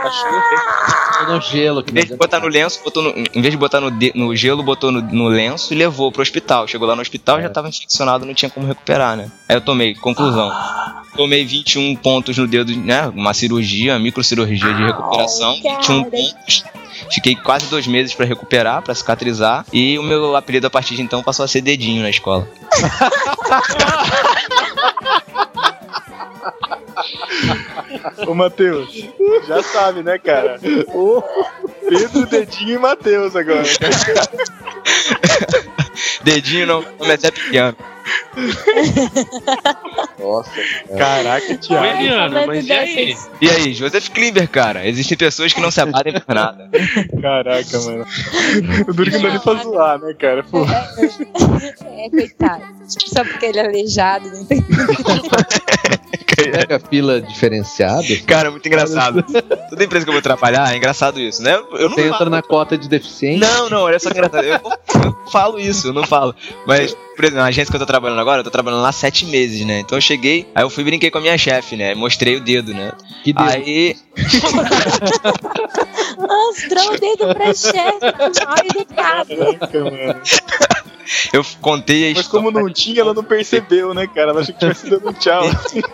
No 1.27 1.41
gelo. 1.41 1.83
Que 1.83 1.91
Em 1.91 1.93
vez 1.93 2.07
de 2.07 2.15
botar 2.15 2.39
no 2.39 2.47
lenço, 2.47 2.79
botou 2.83 3.03
no, 3.03 3.09
em 3.11 3.41
vez 3.41 3.51
de 3.51 3.57
botar 3.57 3.79
no, 3.81 3.91
de- 3.91 4.11
no 4.15 4.35
gelo, 4.35 4.63
botou 4.63 4.91
no, 4.91 5.01
no 5.01 5.27
lenço 5.27 5.73
e 5.73 5.77
levou 5.77 6.11
pro 6.11 6.21
hospital. 6.21 6.67
Chegou 6.67 6.87
lá 6.87 6.95
no 6.95 7.01
hospital, 7.01 7.41
já 7.41 7.49
tava 7.49 7.69
infeccionado, 7.69 8.25
não 8.25 8.33
tinha 8.33 8.49
como 8.49 8.65
recuperar, 8.67 9.15
né? 9.17 9.29
Aí 9.47 9.55
eu 9.55 9.61
tomei, 9.61 9.93
conclusão. 9.95 10.51
Tomei 11.15 11.43
21 11.45 11.95
pontos 11.97 12.37
no 12.37 12.47
dedo, 12.47 12.73
né? 12.75 13.11
Uma 13.13 13.33
cirurgia, 13.33 13.93
uma 13.93 13.99
microcirurgia 13.99 14.73
de 14.73 14.83
recuperação, 14.83 15.53
21 15.61 16.03
pontos. 16.05 16.63
Fiquei 17.11 17.35
quase 17.35 17.65
dois 17.65 17.85
meses 17.87 18.13
pra 18.13 18.25
recuperar, 18.25 18.81
pra 18.81 18.95
cicatrizar. 18.95 19.65
E 19.73 19.99
o 19.99 20.03
meu 20.03 20.35
apelido 20.35 20.67
a 20.67 20.69
partir 20.69 20.95
de 20.95 21.01
então 21.01 21.21
passou 21.21 21.43
a 21.43 21.47
ser 21.47 21.61
dedinho 21.61 22.01
na 22.01 22.09
escola. 22.09 22.47
Ô, 28.27 28.33
Matheus, 28.33 29.07
já 29.47 29.63
sabe, 29.63 30.03
né, 30.03 30.17
cara? 30.17 30.59
Ô, 30.93 31.23
Pedro, 31.87 32.25
Dedinho 32.25 32.75
e 32.75 32.77
Matheus 32.77 33.35
agora. 33.35 33.63
Dedinho 36.23 36.67
não, 36.67 36.81
nome 36.81 37.13
é 37.13 37.31
Pequeno. 37.31 37.75
Nossa. 40.19 40.51
Caraca, 40.97 41.57
Thiago. 41.57 41.85
Eliana, 41.85 42.29
Falando 42.29 42.47
mas 42.47 42.67
e 42.67 42.71
aí? 42.71 43.17
E 43.41 43.49
aí, 43.49 43.73
Joseph 43.73 44.09
Klimber, 44.09 44.47
cara. 44.49 44.87
Existem 44.87 45.17
pessoas 45.17 45.53
que 45.53 45.61
não 45.61 45.71
se 45.71 45.81
abatem 45.81 46.13
por 46.13 46.35
nada. 46.35 46.69
Caraca, 47.21 47.79
mano. 47.81 48.05
O 48.87 48.93
duro 48.93 49.11
que 49.11 49.17
não 49.17 49.23
dá 49.23 49.29
nem 49.29 49.39
pra 49.39 49.53
zoar, 49.55 49.99
né, 49.99 50.13
cara? 50.13 50.43
Pô. 50.43 50.65
É, 50.65 52.09
coitado. 52.09 52.63
Só 52.87 53.23
porque 53.23 53.45
ele 53.45 53.59
é 53.59 53.65
aleijado, 53.65 54.29
não 54.29 54.45
tem. 54.45 54.65
Pega 56.35 56.79
fila 56.79 57.21
diferenciada. 57.21 58.03
Cara, 58.25 58.49
muito 58.49 58.65
engraçado. 58.65 59.23
Toda 59.69 59.83
empresa 59.83 60.05
que 60.05 60.09
eu 60.09 60.13
vou 60.13 60.21
trabalhar, 60.21 60.73
é 60.73 60.77
engraçado 60.77 61.19
isso, 61.19 61.43
né? 61.43 61.53
Eu 61.73 61.89
não 61.89 61.95
Você 61.95 62.07
entra 62.07 62.29
na 62.29 62.41
cota 62.41 62.77
de 62.77 62.89
deficiente. 62.89 63.39
Não, 63.39 63.69
não, 63.69 63.81
olha 63.83 63.99
só 63.99 64.09
que 64.09 64.17
engraçado. 64.17 64.43
Eu, 64.43 64.59
eu 65.05 65.29
falo 65.31 65.59
isso, 65.59 65.89
eu 65.89 65.93
não 65.93 66.03
falo. 66.03 66.33
Mas, 66.65 66.93
por 67.15 67.25
exemplo, 67.25 67.41
na 67.41 67.47
agência 67.47 67.69
que 67.71 67.75
eu 67.75 67.79
tô 67.79 67.85
trabalhando 67.91 68.19
agora, 68.19 68.39
eu 68.39 68.43
tô 68.43 68.49
trabalhando 68.49 68.81
lá 68.81 68.91
sete 68.91 69.25
meses, 69.25 69.65
né? 69.65 69.79
Então 69.79 69.97
eu 69.97 70.01
cheguei, 70.01 70.47
aí 70.55 70.63
eu 70.63 70.69
fui 70.69 70.83
e 70.83 70.85
brinquei 70.85 71.11
com 71.11 71.17
a 71.17 71.21
minha 71.21 71.37
chefe, 71.37 71.75
né? 71.75 71.93
Mostrei 71.93 72.37
o 72.37 72.39
dedo, 72.39 72.73
né? 72.73 72.93
Que 73.23 73.33
dedo. 73.33 73.49
Aí. 73.49 73.95
Mostrou 76.17 76.93
o 76.93 76.99
dedo 76.99 77.33
pra 77.35 77.53
chefe. 77.53 77.99
Mal 78.45 78.55
educado. 78.65 79.35
Caraca, 79.35 79.79
mano. 79.83 80.21
Eu 81.33 81.43
contei 81.59 82.05
a 82.05 82.13
Mas 82.13 82.25
história. 82.25 82.45
como 82.45 82.59
não 82.59 82.71
tinha, 82.71 83.01
ela 83.01 83.13
não 83.13 83.23
percebeu, 83.23 83.93
né, 83.93 84.07
cara? 84.07 84.31
Ela 84.31 84.41
achou 84.41 84.53
que 84.53 84.59
tivesse 84.59 84.89
dando 84.89 85.09
um 85.09 85.13
tchau. 85.13 85.43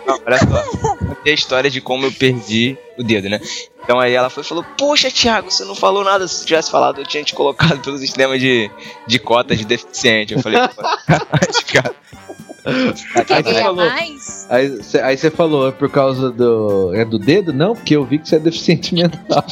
Não, 0.06 0.20
olha 0.26 0.38
só. 0.38 0.96
Contei 0.96 1.32
a 1.32 1.34
história 1.34 1.70
de 1.70 1.80
como 1.80 2.06
eu 2.06 2.12
perdi 2.12 2.76
o 2.98 3.02
dedo, 3.02 3.28
né? 3.28 3.40
Então 3.82 3.98
aí 3.98 4.12
ela 4.12 4.30
foi 4.30 4.42
e 4.42 4.46
falou: 4.46 4.64
Poxa, 4.76 5.10
Thiago, 5.10 5.50
você 5.50 5.64
não 5.64 5.74
falou 5.74 6.04
nada. 6.04 6.28
Se 6.28 6.36
você 6.38 6.44
tivesse 6.44 6.70
falado, 6.70 7.00
eu 7.00 7.06
tinha 7.06 7.24
te 7.24 7.34
colocado 7.34 7.80
pelo 7.80 7.98
sistema 7.98 8.38
de, 8.38 8.70
de 9.06 9.18
cota 9.18 9.56
de 9.56 9.64
deficiente. 9.64 10.34
Eu 10.34 10.40
falei: 10.42 10.60
Pô, 10.68 10.82
cara. 11.72 11.94
Aí 12.68 13.42
você 13.42 13.54
falou. 13.62 13.86
mais? 13.86 14.46
Aí 14.50 15.16
você 15.16 15.30
falou, 15.30 15.68
é 15.68 15.72
por 15.72 15.90
causa 15.90 16.30
do. 16.30 16.94
É 16.94 17.04
do 17.04 17.18
dedo? 17.18 17.52
Não, 17.52 17.74
porque 17.74 17.96
eu 17.96 18.04
vi 18.04 18.18
que 18.18 18.28
você 18.28 18.36
é 18.36 18.38
deficiente 18.38 18.94
mental. 18.94 19.44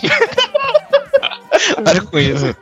Para 1.83 2.01
com 2.03 2.19
isso. 2.19 2.55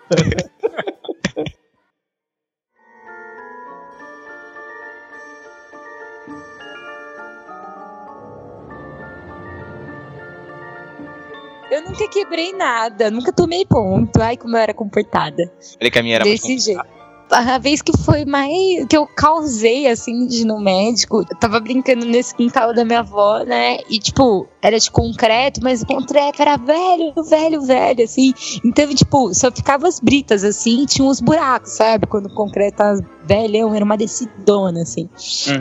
Eu 11.71 11.83
nunca 11.83 12.09
quebrei 12.09 12.53
nada, 12.53 13.11
nunca 13.11 13.33
tomei 13.33 13.67
ponto. 13.67 14.23
Ai, 14.23 14.37
como 14.37 14.57
eu 14.57 14.61
era 14.61 14.73
comportada. 14.73 15.51
Falei 15.77 15.90
que 15.90 15.99
a 15.99 16.03
minha 16.05 16.14
era 16.17 16.25
Desse 16.25 16.57
jeito. 16.57 16.93
A 17.30 17.58
vez 17.58 17.80
que 17.80 17.96
foi 17.96 18.24
mais. 18.24 18.87
que 18.88 18.96
eu 18.96 19.06
causei, 19.06 19.88
assim, 19.88 20.26
de 20.26 20.42
ir 20.42 20.44
no 20.44 20.60
médico, 20.60 21.24
eu 21.30 21.38
tava 21.38 21.58
brincando 21.58 22.04
nesse 22.04 22.34
quintal 22.34 22.74
da 22.74 22.84
minha 22.84 23.00
avó, 23.00 23.40
né? 23.40 23.78
E, 23.88 23.98
tipo, 23.98 24.46
era 24.62 24.78
de 24.78 24.90
concreto, 24.90 25.60
mas 25.62 25.82
o 25.82 25.87
concreto 25.87 26.42
era 26.42 26.56
velho, 26.56 27.12
velho, 27.28 27.62
velho, 27.62 28.04
assim. 28.04 28.32
Então, 28.64 28.87
tipo, 28.94 29.34
só 29.34 29.50
ficava 29.50 29.88
as 29.88 30.00
britas, 30.00 30.44
assim, 30.44 30.84
tinha 30.87 31.06
uns 31.06 31.20
buracos, 31.20 31.72
sabe? 31.72 32.06
Quando 32.06 32.26
o 32.26 32.34
concreto 32.34 32.76
tava 32.76 33.13
velhão, 33.24 33.74
era 33.74 33.84
uma 33.84 33.96
descidona, 33.96 34.82
assim. 34.82 35.08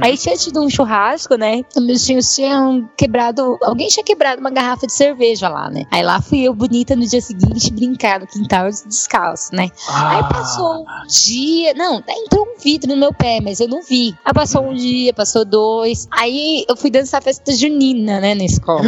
Aí 0.02 0.18
tinha 0.18 0.36
tido 0.38 0.62
um 0.62 0.70
churrasco, 0.70 1.36
né? 1.36 1.64
Meus 1.78 2.06
tios 2.06 2.34
tinham 2.34 2.90
quebrado. 2.98 3.58
Alguém 3.62 3.88
tinha 3.88 4.04
quebrado 4.04 4.40
uma 4.40 4.50
garrafa 4.50 4.86
de 4.86 4.94
cerveja 4.94 5.50
lá, 5.50 5.70
né? 5.70 5.86
Aí 5.92 6.04
lá 6.04 6.22
fui 6.22 6.42
eu, 6.42 6.54
bonita, 6.54 6.96
no 6.96 7.06
dia 7.06 7.22
seguinte, 7.22 7.72
brincar 7.72 8.20
no 8.20 8.28
quintal 8.28 8.70
descalço, 8.70 9.56
né? 9.56 9.70
Aí 9.90 10.24
passou 10.24 10.82
um 10.82 10.86
dia. 11.08 11.74
Não, 11.74 12.04
entrou 12.08 12.46
um 12.46 12.60
vidro 12.60 12.90
no 12.90 12.98
meu 12.98 13.14
pé, 13.14 13.40
mas 13.42 13.60
eu 13.60 13.68
não 13.68 13.82
vi. 13.82 14.16
Aí 14.24 14.34
passou 14.34 14.64
um 14.64 14.74
dia, 14.74 15.14
passou 15.14 15.46
dois. 15.46 16.08
Aí 16.12 16.66
eu 16.68 16.76
fui 16.76 16.90
dançar 16.90 17.22
festa 17.22 17.54
junina, 17.54 18.20
né, 18.20 18.36
na 18.36 18.44
escola. 18.44 18.84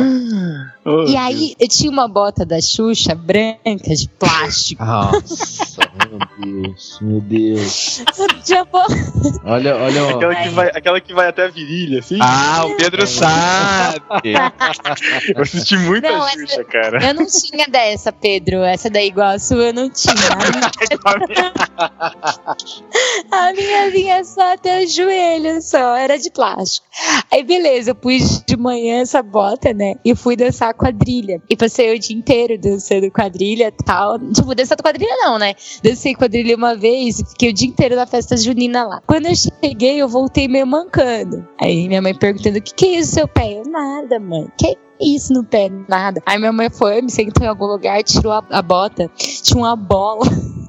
Oh, 0.87 1.03
E 1.07 1.17
aí 1.17 1.55
eu 1.59 1.67
tinha 1.67 1.89
uma 1.89 2.07
bota 2.07 2.45
da 2.45 2.61
Xuxa 2.61 3.15
branca 3.15 3.95
de 3.95 4.07
plástico. 4.07 4.85
Nossa, 4.85 5.81
meu 5.97 6.61
Deus, 6.61 6.99
meu 7.01 7.21
Deus. 7.21 8.03
Olha, 9.43 9.75
olha. 9.77 10.09
Aquela 10.15 10.35
que, 10.35 10.49
vai, 10.49 10.67
aquela 10.67 11.01
que 11.01 11.11
vai 11.11 11.27
até 11.27 11.45
a 11.45 11.47
virilha, 11.47 11.99
assim? 11.99 12.19
Ah, 12.21 12.65
o 12.67 12.77
Pedro 12.77 13.07
sabe! 13.07 13.99
Eu 15.35 15.41
assisti 15.41 15.75
muita 15.75 16.11
Não, 16.11 16.27
Xuxa, 16.29 16.63
cara. 16.65 17.03
Eu 17.03 17.15
não 17.15 17.25
tinha 17.25 17.65
dessa, 17.67 18.11
Pedro. 18.11 18.57
Essa 18.61 18.87
daí 18.87 19.07
igual 19.07 19.29
a 19.29 19.39
sua, 19.39 19.65
eu 19.65 19.73
não 19.73 19.89
tinha. 19.89 20.13
A 23.31 23.53
minha 23.53 23.89
vinha 23.89 24.23
só 24.23 24.53
até 24.53 24.83
o 24.83 24.87
joelho, 24.87 25.61
só, 25.61 25.95
era 25.95 26.17
de 26.17 26.29
plástico. 26.29 26.85
Aí 27.31 27.43
beleza, 27.43 27.91
eu 27.91 27.95
pus 27.95 28.43
de 28.47 28.55
manhã 28.55 29.01
essa 29.01 29.21
bota, 29.23 29.73
né? 29.73 29.95
E 30.03 30.15
fui 30.15 30.35
dançar 30.35 30.74
quadrilha. 30.75 31.41
E 31.49 31.55
passei 31.55 31.95
o 31.95 31.99
dia 31.99 32.15
inteiro 32.15 32.57
dançando 32.57 33.09
quadrilha 33.11 33.67
e 33.67 33.83
tal. 33.83 34.19
Tipo, 34.19 34.53
dançando 34.53 34.83
quadrilha 34.83 35.15
não, 35.17 35.39
né? 35.39 35.55
Dancei 35.83 36.13
quadrilha 36.13 36.55
uma 36.55 36.75
vez 36.75 37.19
e 37.19 37.25
fiquei 37.25 37.49
o 37.49 37.53
dia 37.53 37.67
inteiro 37.67 37.95
na 37.95 38.05
festa 38.05 38.37
junina 38.37 38.85
lá. 38.85 39.01
Quando 39.07 39.27
eu 39.27 39.35
cheguei, 39.35 40.01
eu 40.01 40.07
voltei 40.07 40.47
meio 40.47 40.67
mancando. 40.67 41.47
Aí 41.59 41.87
minha 41.87 42.01
mãe 42.01 42.13
perguntando: 42.13 42.57
o 42.57 42.61
que, 42.61 42.73
que 42.73 42.85
é 42.85 42.99
isso 42.99 43.15
seu 43.15 43.27
pé? 43.27 43.59
Eu, 43.59 43.63
nada, 43.63 44.19
mãe. 44.19 44.47
Que 44.57 44.77
isso 44.99 45.33
no 45.33 45.43
pé? 45.43 45.69
Nada. 45.87 46.21
Aí 46.25 46.37
minha 46.37 46.51
mãe 46.51 46.69
foi, 46.69 47.01
me 47.01 47.11
sentou 47.11 47.43
em 47.43 47.49
algum 47.49 47.65
lugar, 47.65 48.01
tirou 48.03 48.31
a, 48.31 48.43
a 48.49 48.61
bota, 48.61 49.09
tinha 49.15 49.57
uma 49.57 49.75
bola 49.75 50.25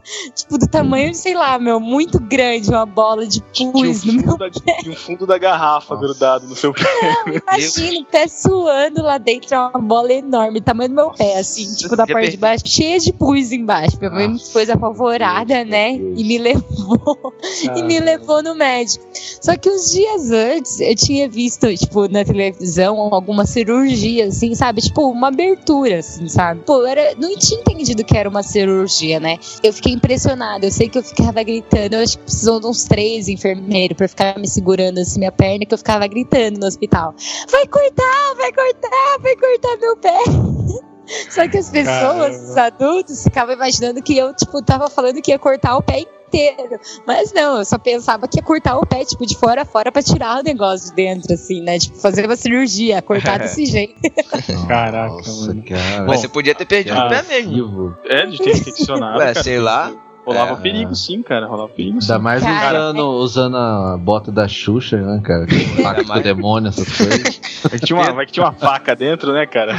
tipo, 0.35 0.59
do 0.59 0.67
tamanho 0.67 1.11
de, 1.11 1.17
sei 1.17 1.35
lá, 1.35 1.59
meu, 1.59 1.81
muito 1.81 2.19
grande, 2.21 2.71
uma 2.71 2.87
bola 2.87 3.27
de 3.27 3.41
pus 3.43 4.05
no 4.05 4.13
meu 4.13 4.25
fundo, 4.25 4.39
da, 4.39 4.51
tinha 4.51 4.93
o 4.93 4.97
fundo 4.97 5.27
da 5.27 5.39
garrafa 5.39 5.97
grudado 5.97 6.47
no 6.47 6.55
seu 6.55 6.73
pé. 6.73 6.83
Imagina, 7.27 8.01
o 8.01 8.05
pé 8.05 8.29
suando 8.29 9.03
lá 9.03 9.19
dentro, 9.19 9.55
é 9.55 9.59
uma 9.59 9.81
bola 9.81 10.13
enorme, 10.13 10.61
tamanho 10.61 10.91
do 10.91 10.95
meu 10.95 11.11
pé, 11.11 11.39
assim, 11.39 11.75
tipo, 11.75 11.97
da 11.97 12.07
já 12.07 12.13
parte 12.13 12.31
de 12.33 12.37
baixo, 12.37 12.65
cheia 12.67 12.99
de 12.99 13.13
pus 13.13 13.53
embaixo. 13.53 13.97
Minha 13.99 14.11
mãe 14.11 14.29
Nossa, 14.29 14.53
foi 14.53 14.71
apavorada, 14.71 15.65
né? 15.65 15.95
E 15.95 16.25
me 16.25 16.39
levou, 16.39 17.35
e 17.77 17.83
me 17.83 17.99
levou 17.99 18.43
no 18.43 18.55
médico. 18.55 19.05
Só 19.41 19.57
que 19.57 19.69
uns 19.69 19.91
dias 19.91 20.31
antes, 20.31 20.81
eu 20.81 20.95
tinha 20.95 21.29
visto, 21.29 21.75
tipo, 21.77 22.09
na 22.09 22.25
televisão, 22.25 22.97
alguma 23.13 23.47
cirurgia, 24.17 24.27
assim, 24.27 24.55
sabe? 24.55 24.81
Tipo, 24.81 25.09
uma 25.11 25.29
abertura, 25.29 25.99
assim, 25.99 26.29
sabe? 26.29 26.63
Pô, 26.65 26.79
eu 26.79 26.87
era, 26.87 27.15
não 27.17 27.37
tinha 27.37 27.61
entendido 27.61 28.05
que 28.05 28.17
era 28.17 28.29
uma 28.29 28.43
cirurgia, 28.43 29.21
né? 29.21 29.39
Eu 29.63 29.73
fiquei 29.73 29.93
impressionada, 29.93 30.67
eu 30.67 30.71
sei 30.71 30.89
que 30.89 30.99
eu 30.99 31.03
ficava 31.03 31.43
gritando, 31.43 31.95
eu 31.95 32.03
acho 32.03 32.19
que 32.19 32.25
precisou 32.25 32.61
de 32.61 32.67
uns 32.67 32.85
três 32.85 33.29
enfermeiros 33.29 33.97
pra 33.97 34.09
ficar 34.09 34.39
me 34.39 34.49
segurando 34.49 34.99
assim 34.99 35.19
minha 35.19 35.33
perna, 35.33 35.67
que 35.67 35.75
eu 35.75 35.79
ficava 35.79 36.07
gritando 36.07 36.59
no 36.59 36.67
hospital. 36.67 37.15
Vai 37.51 37.67
cortar, 37.67 38.35
vai 38.37 38.53
cortar, 38.53 39.19
vai 39.21 39.37
cortar 39.37 39.77
meu 39.81 39.97
pé. 39.97 40.19
Só 41.31 41.47
que 41.47 41.59
as 41.59 41.71
pessoas, 41.71 41.87
Caramba. 41.87 42.31
os 42.31 42.57
adultos, 42.57 43.23
ficavam 43.23 43.55
imaginando 43.55 44.03
que 44.03 44.17
eu, 44.17 44.35
tipo, 44.35 44.61
tava 44.63 44.91
falando 44.91 45.23
que 45.23 45.31
ia 45.31 45.39
cortar 45.39 45.77
o 45.77 45.83
pé 45.83 46.01
inteiro. 46.29 46.79
Mas 47.07 47.33
não, 47.33 47.59
eu 47.59 47.65
só 47.65 47.79
pensava 47.79 48.27
que 48.29 48.39
ia 48.39 48.43
cortar 48.43 48.77
o 48.79 48.87
pé, 48.87 49.05
tipo, 49.05 49.25
de 49.27 49.37
fora 49.37 49.63
a 49.63 49.65
fora 49.65 49.91
pra 49.93 50.03
tirar 50.03 50.41
o 50.41 50.43
negócio 50.43 50.91
de 50.91 50.97
dentro, 50.97 51.33
assim, 51.35 51.61
né? 51.63 51.79
Tipo, 51.79 51.97
fazer 51.99 52.27
uma 52.27 52.37
cirurgia, 52.37 53.01
cortar 53.03 53.39
desse 53.41 53.67
jeito. 53.67 53.95
Caraca, 54.69 55.15
Nossa, 55.15 55.47
mano. 55.47 55.63
cara. 55.63 56.05
Mas 56.07 56.21
você 56.21 56.29
podia 56.29 56.55
ter 56.55 56.67
perdido 56.67 56.97
Ah, 56.99 57.07
o 57.07 57.09
pé 57.09 57.23
mesmo. 57.23 57.97
É, 58.05 58.27
de 58.27 58.39
ter 58.39 58.51
infeccionado. 58.51 59.19
Ué, 59.19 59.33
cara. 59.33 59.43
sei 59.43 59.59
lá. 59.59 59.93
Rolava 60.27 60.55
É. 60.55 60.57
perigo 60.57 60.93
sim, 60.93 61.23
cara. 61.23 61.47
Rolava 61.47 61.69
perigo 61.69 62.01
sim. 62.03 62.11
Ainda 62.11 62.21
mais 62.23 62.43
Cara. 62.43 62.79
usando, 62.89 63.09
usando 63.11 63.57
a 63.57 63.97
bota 63.97 64.33
da 64.33 64.49
Xuxa, 64.49 64.97
né, 64.97 65.21
cara? 65.23 65.47
Com 65.47 66.05
mais- 66.09 66.23
demônio, 66.25 66.69
essas 66.69 66.89
coisas. 66.97 67.41
Vai 67.69 67.79
que, 67.79 67.87
tinha 67.87 67.99
uma, 67.99 68.13
vai 68.13 68.27
que 68.27 68.33
tinha 68.33 68.47
uma 68.47 68.53
faca 68.53 68.95
dentro, 68.95 69.33
né, 69.33 69.47
cara? 69.47 69.75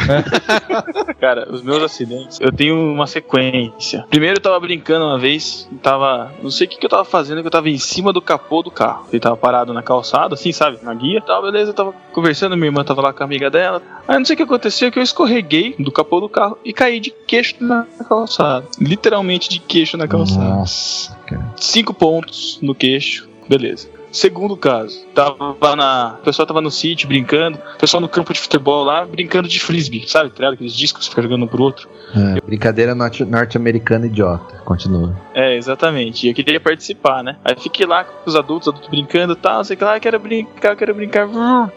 cara, 1.19 1.47
os 1.51 1.61
meus 1.61 1.81
acidentes, 1.83 2.39
eu 2.39 2.51
tenho 2.51 2.75
uma 2.75 3.07
sequência. 3.07 4.05
Primeiro 4.09 4.37
eu 4.37 4.41
tava 4.41 4.59
brincando 4.59 5.05
uma 5.05 5.17
vez, 5.17 5.69
tava. 5.81 6.31
Não 6.41 6.49
sei 6.49 6.67
o 6.67 6.69
que, 6.69 6.77
que 6.77 6.85
eu 6.85 6.89
tava 6.89 7.05
fazendo, 7.05 7.41
que 7.41 7.47
eu 7.47 7.51
tava 7.51 7.69
em 7.69 7.77
cima 7.77 8.11
do 8.11 8.21
capô 8.21 8.61
do 8.61 8.71
carro. 8.71 9.07
Ele 9.11 9.19
tava 9.19 9.37
parado 9.37 9.73
na 9.73 9.81
calçada, 9.81 10.35
assim, 10.35 10.51
sabe? 10.51 10.79
Na 10.81 10.93
guia. 10.93 11.21
Tal, 11.21 11.41
beleza, 11.41 11.71
eu 11.71 11.75
tava 11.75 11.93
conversando, 12.11 12.55
minha 12.55 12.67
irmã 12.67 12.83
tava 12.83 13.01
lá 13.01 13.13
com 13.13 13.23
a 13.23 13.25
amiga 13.25 13.49
dela. 13.49 13.81
Aí 14.07 14.17
não 14.17 14.25
sei 14.25 14.33
o 14.33 14.37
que 14.37 14.43
aconteceu, 14.43 14.91
que 14.91 14.99
eu 14.99 15.03
escorreguei 15.03 15.75
do 15.77 15.91
capô 15.91 16.19
do 16.19 16.29
carro 16.29 16.57
e 16.63 16.73
caí 16.73 16.99
de 16.99 17.11
queixo 17.11 17.55
na 17.59 17.85
calçada. 18.07 18.65
Literalmente 18.79 19.49
de 19.49 19.59
queixo 19.59 19.97
na 19.97 20.07
calçada. 20.07 20.43
Nossa, 20.43 21.15
cara. 21.25 21.53
Cinco 21.55 21.93
pontos 21.93 22.59
no 22.61 22.73
queixo. 22.73 23.27
Beleza. 23.47 23.96
Segundo 24.11 24.55
caso, 24.57 25.05
tava 25.13 25.75
na. 25.75 26.15
O 26.19 26.23
pessoal 26.23 26.45
tava 26.45 26.61
no 26.61 26.71
sítio 26.71 27.07
brincando, 27.07 27.59
o 27.75 27.77
pessoal 27.77 28.01
no 28.01 28.09
campo 28.09 28.33
de 28.33 28.39
futebol 28.39 28.83
lá, 28.83 29.05
brincando 29.05 29.47
de 29.47 29.59
frisbee, 29.59 30.07
sabe? 30.07 30.31
Tá? 30.31 30.49
Aqueles 30.49 30.73
discos 30.73 31.07
fica 31.07 31.21
jogando 31.21 31.43
um 31.43 31.47
pro 31.47 31.61
outro. 31.63 31.89
É, 32.15 32.41
brincadeira 32.41 32.95
norte- 32.95 33.25
norte-americana 33.25 34.07
idiota. 34.07 34.61
Continua. 34.65 35.15
É, 35.33 35.55
exatamente. 35.55 36.25
E 36.25 36.29
eu 36.29 36.33
queria 36.33 36.59
participar, 36.59 37.23
né? 37.23 37.37
Aí 37.43 37.55
fiquei 37.59 37.85
lá 37.85 38.03
com 38.05 38.29
os 38.29 38.35
adultos, 38.35 38.67
adultos 38.67 38.89
brincando 38.89 39.33
e 39.33 39.35
tal, 39.35 39.63
sei 39.63 39.75
que 39.75 39.83
lá, 39.83 39.99
quero 39.99 40.19
brincar, 40.19 40.75
quero 40.75 40.95
brincar. 40.95 41.27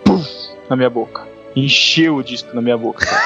Puf, 0.04 0.28
na 0.68 0.76
minha 0.76 0.90
boca. 0.90 1.29
Encheu 1.56 2.16
o 2.16 2.22
disco 2.22 2.54
na 2.54 2.60
minha 2.62 2.76
boca. 2.78 3.06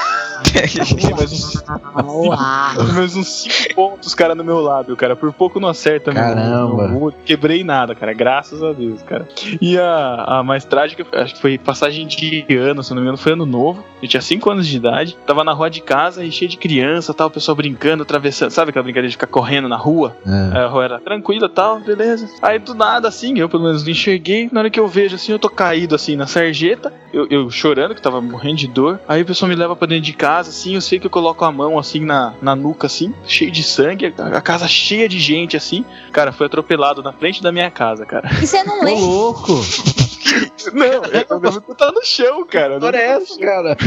Mais 0.55 1.31
uns, 1.33 1.63
Uau. 1.65 2.33
mais 2.93 3.15
uns 3.15 3.27
cinco 3.27 3.73
pontos, 3.75 4.13
cara, 4.13 4.35
no 4.35 4.43
meu 4.43 4.59
lábio, 4.59 4.95
cara. 4.95 5.15
Por 5.15 5.31
pouco 5.33 5.59
não 5.59 5.67
acerta 5.69 6.11
meu- 6.11 6.21
Caramba. 6.21 6.87
meu 6.87 7.01
olho. 7.03 7.15
Quebrei 7.25 7.63
nada, 7.63 7.95
cara. 7.95 8.13
Graças 8.13 8.61
a 8.63 8.71
Deus, 8.73 9.01
cara. 9.01 9.27
E 9.61 9.77
a, 9.77 10.23
a 10.39 10.43
mais 10.43 10.63
trágica, 10.65 11.05
acho 11.13 11.35
que 11.35 11.41
foi 11.41 11.57
passagem 11.57 12.05
de 12.07 12.45
ano, 12.57 12.83
se 12.83 12.91
não 12.91 12.97
me 12.97 13.03
engano, 13.03 13.17
foi 13.17 13.33
ano 13.33 13.45
novo. 13.45 13.83
Eu 14.01 14.07
tinha 14.07 14.21
5 14.21 14.49
anos 14.51 14.67
de 14.67 14.77
idade. 14.77 15.17
Tava 15.25 15.43
na 15.43 15.51
rua 15.53 15.69
de 15.69 15.81
casa 15.81 16.23
e 16.23 16.31
cheio 16.31 16.49
de 16.49 16.57
criança, 16.57 17.13
tal, 17.13 17.27
o 17.27 17.31
pessoal 17.31 17.55
brincando, 17.55 18.03
atravessando. 18.03 18.51
Sabe 18.51 18.69
aquela 18.69 18.83
brincadeira 18.83 19.07
de 19.09 19.13
ficar 19.15 19.27
correndo 19.27 19.67
na 19.67 19.77
rua? 19.77 20.15
É. 20.25 20.57
Aí 20.57 20.63
a 20.63 20.67
rua 20.67 20.83
era 20.85 20.99
tranquila 20.99 21.49
tal, 21.49 21.79
beleza. 21.79 22.29
Aí 22.41 22.59
do 22.59 22.73
nada, 22.73 23.07
assim, 23.07 23.37
eu 23.39 23.49
pelo 23.49 23.63
menos 23.63 23.83
não 23.83 23.91
enxerguei. 23.91 24.49
Na 24.51 24.61
hora 24.61 24.69
que 24.69 24.79
eu 24.79 24.87
vejo, 24.87 25.15
assim, 25.15 25.31
eu 25.31 25.39
tô 25.39 25.49
caído, 25.49 25.95
assim, 25.95 26.15
na 26.15 26.27
sarjeta. 26.27 26.93
Eu, 27.13 27.27
eu 27.29 27.49
chorando, 27.49 27.95
que 27.95 28.01
tava 28.01 28.14
morrendo 28.21 28.57
de 28.57 28.67
dor. 28.67 28.99
Aí 29.07 29.21
o 29.21 29.25
pessoal 29.25 29.49
me 29.49 29.55
leva 29.55 29.75
pra 29.75 29.87
dentro 29.87 30.03
de 30.05 30.13
casa, 30.13 30.49
assim. 30.49 30.75
Eu 30.75 30.81
sei 30.81 30.99
que 30.99 31.05
eu 31.05 31.11
coloco 31.11 31.43
a 31.45 31.51
mão, 31.51 31.77
assim, 31.79 31.99
na, 31.99 32.33
na 32.41 32.55
nuca, 32.55 32.87
assim, 32.87 33.13
cheio 33.25 33.51
de 33.51 33.63
sangue. 33.63 34.13
A, 34.17 34.37
a 34.37 34.41
casa 34.41 34.67
cheia 34.67 35.07
de 35.07 35.19
gente, 35.19 35.55
assim. 35.57 35.85
Cara, 36.11 36.31
foi 36.31 36.45
atropelado 36.47 37.01
na 37.03 37.11
frente 37.13 37.41
da 37.41 37.51
minha 37.51 37.69
casa, 37.71 38.05
cara. 38.05 38.29
E 38.41 38.47
você 38.47 38.63
não 38.63 38.81
Ô, 38.81 38.83
lembra? 38.83 38.99
louco! 39.03 39.61
Não, 40.73 40.85
eu 40.85 41.61
que 41.61 41.71
eu 41.71 41.75
tava 41.75 41.91
no 41.91 42.03
chão, 42.03 42.45
cara. 42.45 42.75
História 42.75 42.97
é 42.97 43.05
essa, 43.07 43.39
cara? 43.39 43.77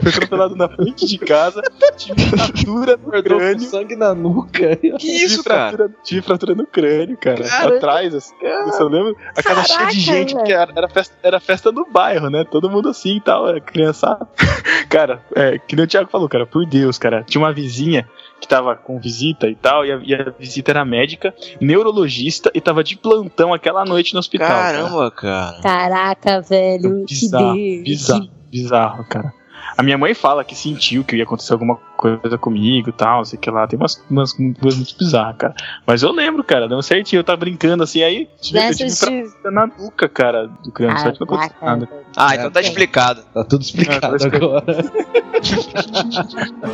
Foi 0.00 0.10
atropelado 0.10 0.56
na 0.56 0.68
frente 0.68 1.06
de 1.06 1.18
casa. 1.18 1.62
Tive 1.96 2.20
fratura 2.28 2.96
no 2.96 3.22
crânio. 3.22 3.60
sangue 3.60 3.96
na 3.96 4.14
nuca. 4.14 4.76
Que 4.76 4.96
Tive 4.98 5.24
isso, 5.24 5.44
cara? 5.44 5.68
fratura, 5.70 5.94
tive 6.02 6.22
fratura 6.22 6.54
no 6.54 6.66
crânio, 6.66 7.16
cara. 7.16 7.42
Caramba. 7.42 7.76
Atrás, 7.76 8.14
assim. 8.14 8.34
Eu 8.42 8.72
só 8.72 8.84
lembro. 8.84 9.16
A 9.36 9.42
casa 9.42 9.64
cheia 9.64 9.86
de 9.86 10.00
gente, 10.00 10.28
velho. 10.28 10.36
porque 10.38 10.52
era, 10.52 10.72
era 10.76 10.88
festa, 10.88 11.14
era 11.22 11.40
festa 11.40 11.72
do 11.72 11.86
bairro, 11.90 12.28
né? 12.30 12.44
Todo 12.44 12.70
mundo 12.70 12.88
assim 12.88 13.16
e 13.16 13.20
tal, 13.20 13.48
era 13.48 13.60
criançada. 13.60 14.26
Cara, 14.88 15.22
é, 15.34 15.58
que 15.58 15.76
nem 15.76 15.84
o 15.84 15.88
Thiago 15.88 16.10
falou, 16.10 16.28
cara, 16.28 16.46
por 16.46 16.64
Deus, 16.64 16.98
cara. 16.98 17.22
Tinha 17.22 17.40
uma 17.42 17.52
vizinha 17.52 18.08
que 18.40 18.46
tava 18.46 18.74
com 18.76 18.98
visita 18.98 19.48
e 19.48 19.54
tal, 19.54 19.84
e 19.84 19.92
a, 19.92 20.00
e 20.02 20.14
a 20.14 20.30
visita 20.38 20.70
era 20.70 20.84
médica, 20.84 21.34
neurologista, 21.60 22.50
e 22.54 22.60
tava 22.60 22.84
de 22.84 22.96
plantão 22.96 23.52
aquela 23.52 23.84
noite 23.84 24.14
no 24.14 24.20
hospital. 24.20 24.48
cara. 24.48 24.78
Caramba, 24.78 25.10
cara. 25.10 25.60
Caraca, 25.78 26.40
velho. 26.40 27.04
Bizarro, 27.06 27.54
que 27.54 27.74
Deus. 27.76 27.84
bizarro, 27.84 28.30
bizarro, 28.50 29.04
cara. 29.04 29.32
A 29.76 29.82
minha 29.82 29.96
mãe 29.96 30.12
fala 30.12 30.42
que 30.42 30.56
sentiu 30.56 31.04
que 31.04 31.14
ia 31.14 31.22
acontecer 31.22 31.52
alguma 31.52 31.76
coisa 31.96 32.36
comigo 32.36 32.88
e 32.88 32.92
tal, 32.92 33.24
sei 33.24 33.38
que 33.38 33.48
lá. 33.48 33.64
Tem 33.66 33.78
umas, 33.78 34.02
umas 34.10 34.32
coisas 34.32 34.76
muito 34.76 34.98
bizarras, 34.98 35.36
cara. 35.36 35.54
Mas 35.86 36.02
eu 36.02 36.10
lembro, 36.10 36.42
cara, 36.42 36.68
deu 36.68 36.82
certinho. 36.82 37.20
Eu 37.20 37.24
tava 37.24 37.36
brincando 37.36 37.84
assim, 37.84 38.02
aí 38.02 38.28
tive, 38.40 38.58
eu 38.58 38.74
tive 38.74 38.90
fratura 38.90 39.50
na 39.52 39.66
nuca, 39.68 40.08
cara, 40.08 40.48
do 40.48 40.72
criança. 40.72 41.12
Que 41.12 41.20
não 41.20 41.26
aconteceu 41.26 41.54
nada. 41.62 41.88
Ah, 42.16 42.34
então 42.34 42.50
tá 42.50 42.60
explicado. 42.60 43.22
Tá 43.32 43.44
tudo 43.44 43.62
explicado 43.62 44.06
Ah, 44.06 44.10
tá 44.10 44.16
explicado. 44.16 44.46
agora. 44.46 44.64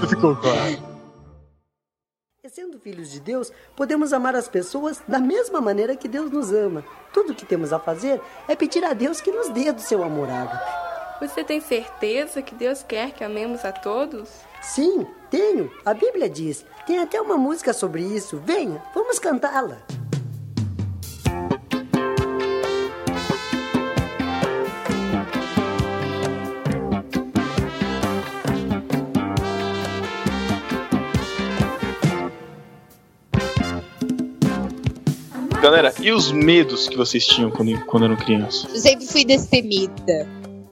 Ficou 0.09 0.36
claro. 0.36 0.93
Sendo 2.53 2.78
filhos 2.78 3.11
de 3.11 3.20
Deus, 3.20 3.51
podemos 3.74 4.12
amar 4.12 4.36
as 4.36 4.47
pessoas 4.47 5.01
da 5.09 5.18
mesma 5.18 5.62
maneira 5.62 5.97
que 5.97 6.07
Deus 6.07 6.30
nos 6.30 6.53
ama. 6.53 6.84
Tudo 7.11 7.32
o 7.32 7.34
que 7.34 7.47
temos 7.47 7.72
a 7.72 7.80
fazer 7.80 8.20
é 8.47 8.55
pedir 8.55 8.84
a 8.84 8.92
Deus 8.92 9.18
que 9.18 9.32
nos 9.32 9.49
dê 9.49 9.72
do 9.72 9.80
seu 9.80 10.05
amor 10.05 10.28
ágape. 10.28 10.62
Você 11.20 11.42
tem 11.42 11.59
certeza 11.59 12.42
que 12.42 12.55
Deus 12.55 12.82
quer 12.82 13.12
que 13.12 13.24
amemos 13.24 13.64
a 13.64 13.72
todos? 13.72 14.28
Sim, 14.61 15.07
tenho. 15.30 15.72
A 15.86 15.95
Bíblia 15.95 16.28
diz. 16.28 16.66
Tem 16.86 16.99
até 16.99 17.18
uma 17.18 17.38
música 17.38 17.72
sobre 17.72 18.03
isso. 18.03 18.38
Venha, 18.45 18.82
vamos 18.95 19.18
cantá-la. 19.18 19.78
Galera, 35.64 35.94
e 35.98 36.12
os 36.12 36.30
medos 36.30 36.90
que 36.90 36.94
vocês 36.94 37.26
tinham 37.26 37.50
quando, 37.50 37.86
quando 37.86 38.04
eram 38.04 38.16
crianças? 38.16 38.66
Eu 38.68 38.78
sempre 38.78 39.06
fui 39.06 39.24
destemida. 39.24 40.28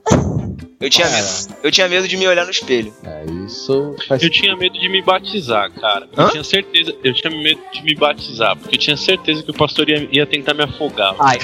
Eu 0.82 0.90
tinha, 0.90 1.08
medo, 1.08 1.26
eu 1.62 1.70
tinha 1.70 1.88
medo 1.88 2.08
de 2.08 2.16
me 2.16 2.26
olhar 2.26 2.44
no 2.44 2.50
espelho. 2.50 2.92
É, 3.04 3.24
isso 3.46 3.94
faz 4.08 4.22
Eu 4.22 4.30
tinha 4.30 4.56
medo 4.56 4.78
de 4.78 4.88
me 4.88 5.00
batizar, 5.02 5.70
cara. 5.72 6.08
Eu 6.16 6.24
Hã? 6.24 6.28
tinha 6.28 6.44
certeza, 6.44 6.94
eu 7.02 7.14
tinha 7.14 7.30
medo 7.30 7.60
de 7.72 7.82
me 7.82 7.94
batizar, 7.94 8.56
porque 8.56 8.74
eu 8.76 8.78
tinha 8.80 8.96
certeza 8.96 9.42
que 9.42 9.50
o 9.50 9.54
pastor 9.54 9.88
ia, 9.88 10.08
ia 10.10 10.26
tentar 10.26 10.54
me 10.54 10.64
afogar. 10.64 11.14
Ai, 11.18 11.38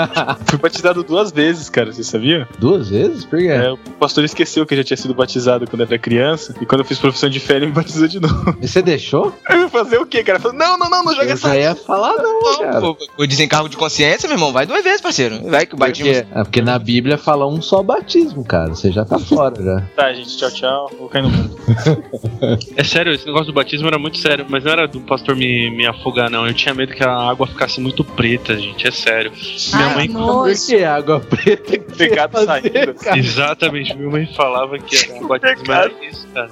Fui 0.48 0.58
batizado 0.58 1.02
duas 1.02 1.30
vezes, 1.30 1.68
cara, 1.68 1.92
você 1.92 2.02
sabia? 2.02 2.48
duas 2.58 2.88
vezes? 2.88 3.24
Por 3.24 3.38
quê? 3.38 3.48
É, 3.48 3.70
o 3.70 3.76
pastor 3.76 4.24
esqueceu 4.24 4.64
que 4.66 4.74
eu 4.74 4.78
já 4.78 4.84
tinha 4.84 4.96
sido 4.96 5.14
batizado 5.14 5.66
quando 5.68 5.82
era 5.82 5.98
criança, 5.98 6.54
e 6.60 6.66
quando 6.66 6.80
eu 6.80 6.84
fiz 6.84 6.98
profissão 6.98 7.28
de 7.28 7.40
fé, 7.40 7.56
ele 7.56 7.66
me 7.66 7.72
batizou 7.72 8.08
de 8.08 8.20
novo. 8.20 8.56
E 8.60 8.66
você 8.66 8.82
deixou? 8.82 9.34
Eu 9.48 9.62
ia 9.62 9.68
fazer 9.68 9.98
o 9.98 10.06
quê, 10.06 10.22
cara? 10.22 10.38
Falei, 10.38 10.58
não, 10.58 10.78
não, 10.78 10.88
não, 10.88 11.02
não 11.04 11.12
joga 11.12 11.26
Eu 11.26 11.32
essa 11.32 11.48
já 11.48 11.56
ia 11.56 11.74
falar 11.74 12.14
não, 12.16 12.58
cara. 12.58 12.80
Pô, 12.80 12.96
o 13.18 13.26
desencargo 13.26 13.68
de 13.68 13.76
consciência, 13.76 14.28
meu 14.28 14.36
irmão, 14.36 14.52
vai 14.52 14.66
duas 14.66 14.82
vezes, 14.84 15.00
parceiro. 15.00 15.40
Vai 15.48 15.66
que 15.66 15.74
o 15.74 15.78
batismo. 15.78 16.12
Porque, 16.12 16.38
é 16.38 16.42
porque 16.44 16.62
na 16.62 16.78
Bíblia 16.78 17.18
fala 17.18 17.46
um 17.46 17.60
só 17.60 17.82
batismo, 17.82 18.44
cara. 18.44 18.74
Você 18.78 18.92
já 18.92 19.04
tá 19.04 19.18
fora 19.18 19.60
já. 19.60 19.80
Tá, 19.96 20.12
gente, 20.12 20.36
tchau, 20.36 20.50
tchau. 20.52 20.90
Vou 20.96 21.08
cair 21.08 21.22
no 21.22 21.30
mundo. 21.30 21.58
É 22.76 22.84
sério, 22.84 23.12
esse 23.12 23.26
negócio 23.26 23.46
do 23.48 23.52
batismo 23.52 23.88
era 23.88 23.98
muito 23.98 24.18
sério, 24.18 24.46
mas 24.48 24.62
não 24.62 24.70
era 24.70 24.86
do 24.86 25.00
pastor 25.00 25.34
me, 25.34 25.68
me 25.70 25.84
afogar, 25.84 26.30
não. 26.30 26.46
Eu 26.46 26.54
tinha 26.54 26.72
medo 26.72 26.94
que 26.94 27.02
a 27.02 27.10
água 27.12 27.46
ficasse 27.48 27.80
muito 27.80 28.04
preta, 28.04 28.56
gente. 28.56 28.86
É 28.86 28.90
sério. 28.92 29.32
Minha 29.74 29.88
mãe. 29.90 30.08
Por 30.08 30.54
que 30.54 30.84
água 30.84 31.18
preta? 31.18 31.72
que 31.72 31.78
Pecado 31.96 32.32
você 32.32 32.40
ia 32.40 32.46
fazer, 32.46 32.72
saindo. 32.72 32.94
cara? 32.94 33.18
Exatamente, 33.18 33.96
minha 33.96 34.10
mãe 34.10 34.26
falava 34.34 34.78
que 34.78 34.96
era 34.96 35.24
o 35.24 35.26
batismo 35.26 35.72
era 35.72 35.92
isso, 36.08 36.28
cara. 36.28 36.48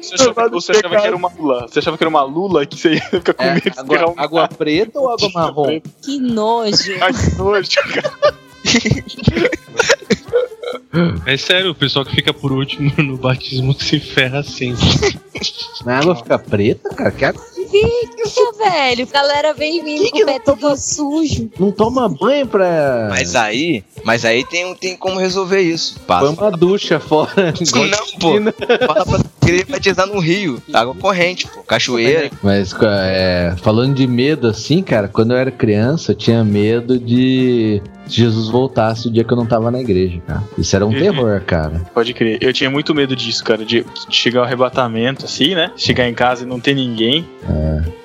Você 0.00 0.14
achava, 0.14 0.48
você 0.48 0.72
achava 0.72 0.96
que 1.00 1.06
era 1.06 1.16
uma 1.16 1.30
lula? 1.38 1.68
Você 1.68 1.78
achava 1.78 1.98
que 1.98 2.02
era 2.02 2.08
uma 2.10 2.22
lula 2.22 2.64
que 2.66 2.76
você 2.78 2.94
ia 2.94 3.00
ficar 3.02 3.34
com 3.34 3.42
É, 3.42 3.54
medo 3.54 3.62
de 3.62 3.68
espirrar 3.68 4.02
água, 4.04 4.14
um 4.16 4.20
água 4.20 4.48
preta 4.48 4.98
ou 4.98 5.12
água 5.12 5.30
marrom? 5.34 5.80
Que 6.02 6.18
nojo. 6.18 6.92
Ai, 7.02 7.12
que 7.12 7.36
nojo, 7.36 7.68
cara. 7.92 8.34
É 11.26 11.36
sério, 11.36 11.70
o 11.70 11.74
pessoal 11.74 12.04
que 12.04 12.14
fica 12.14 12.32
por 12.32 12.52
último 12.52 12.92
no 13.02 13.16
batismo 13.16 13.74
se 13.78 13.98
ferra 14.00 14.42
sempre. 14.42 14.84
A 15.86 15.98
água 15.98 16.16
fica 16.16 16.38
preta, 16.38 16.88
cara? 16.94 17.10
Que 17.12 17.24
água- 17.24 17.42
Fica, 17.66 18.52
velho. 18.64 19.06
Galera 19.08 19.52
vem 19.52 19.82
vindo 19.84 20.08
com 20.10 20.18
o 20.22 20.24
pé 20.24 20.38
todo 20.38 20.76
sujo. 20.76 21.50
Não 21.58 21.72
toma 21.72 22.08
banho 22.08 22.46
pra. 22.46 23.08
Mas 23.10 23.34
aí, 23.34 23.82
mas 24.04 24.24
aí 24.24 24.44
tem, 24.44 24.72
tem 24.76 24.96
como 24.96 25.18
resolver 25.18 25.60
isso. 25.60 25.94
Põe 26.06 26.06
Passa. 26.06 26.30
uma 26.42 26.50
ducha 26.52 27.00
fora. 27.00 27.52
Não, 27.90 28.06
pô. 28.20 28.34
Fala 28.86 29.04
pra 29.04 29.18
querer 29.46 29.64
batizar 29.66 30.06
no 30.06 30.18
rio. 30.18 30.62
Água 30.72 30.94
corrente, 30.94 31.46
pô. 31.48 31.62
Cachoeira. 31.62 32.30
Mas 32.42 32.74
é, 32.82 33.54
falando 33.62 33.94
de 33.94 34.06
medo 34.06 34.46
assim, 34.48 34.82
cara, 34.82 35.08
quando 35.08 35.30
eu 35.32 35.36
era 35.36 35.50
criança, 35.50 36.12
eu 36.12 36.16
tinha 36.16 36.42
medo 36.44 36.98
de 36.98 37.80
Jesus 38.08 38.48
voltasse 38.48 39.08
o 39.08 39.10
dia 39.10 39.24
que 39.24 39.32
eu 39.32 39.36
não 39.36 39.46
tava 39.46 39.70
na 39.70 39.80
igreja, 39.80 40.20
cara. 40.26 40.42
Isso 40.56 40.76
era 40.76 40.86
um 40.86 40.90
Uhum. 40.90 40.98
terror, 41.00 41.40
cara. 41.44 41.82
Pode 41.92 42.14
crer. 42.14 42.38
Eu 42.40 42.52
tinha 42.52 42.70
muito 42.70 42.94
medo 42.94 43.16
disso, 43.16 43.42
cara, 43.42 43.64
de 43.64 43.84
chegar 44.10 44.40
ao 44.40 44.46
arrebatamento, 44.46 45.24
assim, 45.24 45.54
né? 45.54 45.72
Chegar 45.76 46.08
em 46.08 46.14
casa 46.14 46.44
e 46.44 46.46
não 46.46 46.60
ter 46.60 46.74
ninguém. 46.74 47.26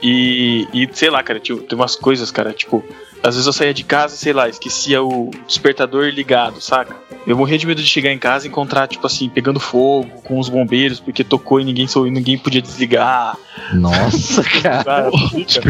E, 0.01 0.67
e 0.73 0.89
sei 0.93 1.09
lá, 1.09 1.21
cara, 1.21 1.39
tinha, 1.39 1.57
tem 1.59 1.77
umas 1.77 1.95
coisas, 1.95 2.31
cara, 2.31 2.51
tipo, 2.51 2.83
às 3.23 3.35
vezes 3.35 3.45
eu 3.45 3.53
saía 3.53 3.73
de 3.73 3.83
casa, 3.83 4.15
sei 4.15 4.33
lá, 4.33 4.49
esquecia 4.49 5.03
o 5.03 5.29
despertador 5.47 6.05
ligado, 6.05 6.59
saca? 6.59 6.95
Eu 7.27 7.37
morria 7.37 7.57
de 7.57 7.67
medo 7.67 7.81
de 7.81 7.87
chegar 7.87 8.11
em 8.11 8.17
casa 8.17 8.45
e 8.45 8.49
encontrar, 8.49 8.87
tipo 8.87 9.05
assim, 9.05 9.29
pegando 9.29 9.59
fogo 9.59 10.09
com 10.23 10.39
os 10.39 10.49
bombeiros, 10.49 10.99
porque 10.99 11.23
tocou 11.23 11.59
e 11.59 11.63
ninguém, 11.63 11.85
sou- 11.87 12.05
ninguém 12.09 12.37
podia 12.37 12.61
desligar. 12.61 13.37
Nossa, 13.73 14.43
cara. 14.61 14.83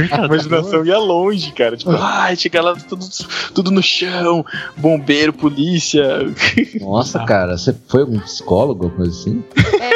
Cara, 0.10 0.24
a 0.24 0.26
imaginação 0.28 0.86
ia 0.86 0.98
longe, 0.98 1.52
cara. 1.52 1.76
Tipo, 1.76 1.92
ai, 1.92 2.36
chegar 2.36 2.62
lá 2.62 2.74
tudo, 2.76 3.06
tudo 3.54 3.70
no 3.72 3.84
chão, 3.84 4.46
bombeiro, 4.78 5.34
polícia. 5.34 6.04
Nossa, 6.80 7.20
cara, 7.26 7.58
você 7.58 7.76
foi 7.88 8.04
um 8.06 8.20
psicólogo, 8.20 8.86
alguma 8.86 8.92
coisa 9.04 9.12
assim? 9.12 9.44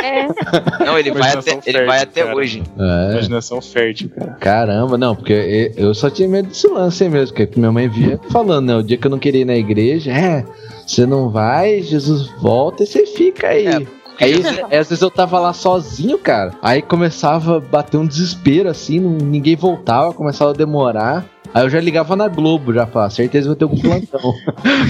É. 0.04 0.86
Não, 0.86 0.98
ele 1.00 1.12
vai 1.12 1.32
até, 1.32 1.60
ele 1.66 1.86
vai 1.86 2.00
fértil, 2.00 2.10
até 2.12 2.24
cara. 2.24 2.36
hoje. 2.36 2.64
É. 2.78 3.12
Imaginação 3.14 3.62
fértil, 3.62 4.10
cara. 4.10 4.32
Caramba, 4.40 4.98
não, 4.98 5.16
porque 5.16 5.34
eu 5.78 5.86
eu 5.86 5.94
só 5.94 6.10
tinha 6.10 6.28
medo 6.28 6.50
desse 6.50 6.68
lance 6.68 7.04
aí 7.04 7.10
mesmo, 7.10 7.36
porque 7.36 7.60
minha 7.60 7.72
mãe 7.72 7.88
via 7.88 8.20
falando, 8.30 8.66
né? 8.68 8.76
O 8.76 8.84
dia 8.84 8.98
que 8.98 9.06
eu 9.08 9.12
não 9.12 9.20
queria 9.20 9.42
ir 9.42 9.46
na 9.46 9.56
igreja, 9.56 10.12
é, 10.12 10.44
você 10.86 11.06
não 11.06 11.30
vai, 11.30 11.82
Jesus 11.82 12.30
volta 12.40 12.84
e 12.84 12.88
você 12.88 13.06
fica 13.06 13.48
aí. 13.48 13.88
Aí, 14.20 14.36
às 14.80 14.88
vezes 14.88 15.02
eu 15.02 15.12
tava 15.12 15.40
lá 15.40 15.52
sozinho, 15.52 16.18
cara. 16.18 16.54
Aí 16.62 16.82
começava 16.82 17.58
a 17.58 17.60
bater 17.60 17.98
um 17.98 18.06
desespero, 18.06 18.70
assim, 18.70 19.00
ninguém 19.00 19.56
voltava, 19.56 20.14
começava 20.14 20.52
a 20.52 20.54
demorar. 20.54 21.26
Aí 21.56 21.64
eu 21.64 21.70
já 21.70 21.80
ligava 21.80 22.18
na 22.18 22.28
Globo, 22.28 22.74
já 22.74 22.86
falava, 22.86 23.10
certeza 23.12 23.48
vai 23.48 23.56
ter 23.56 23.64
algum 23.64 23.80
plantão. 23.80 24.34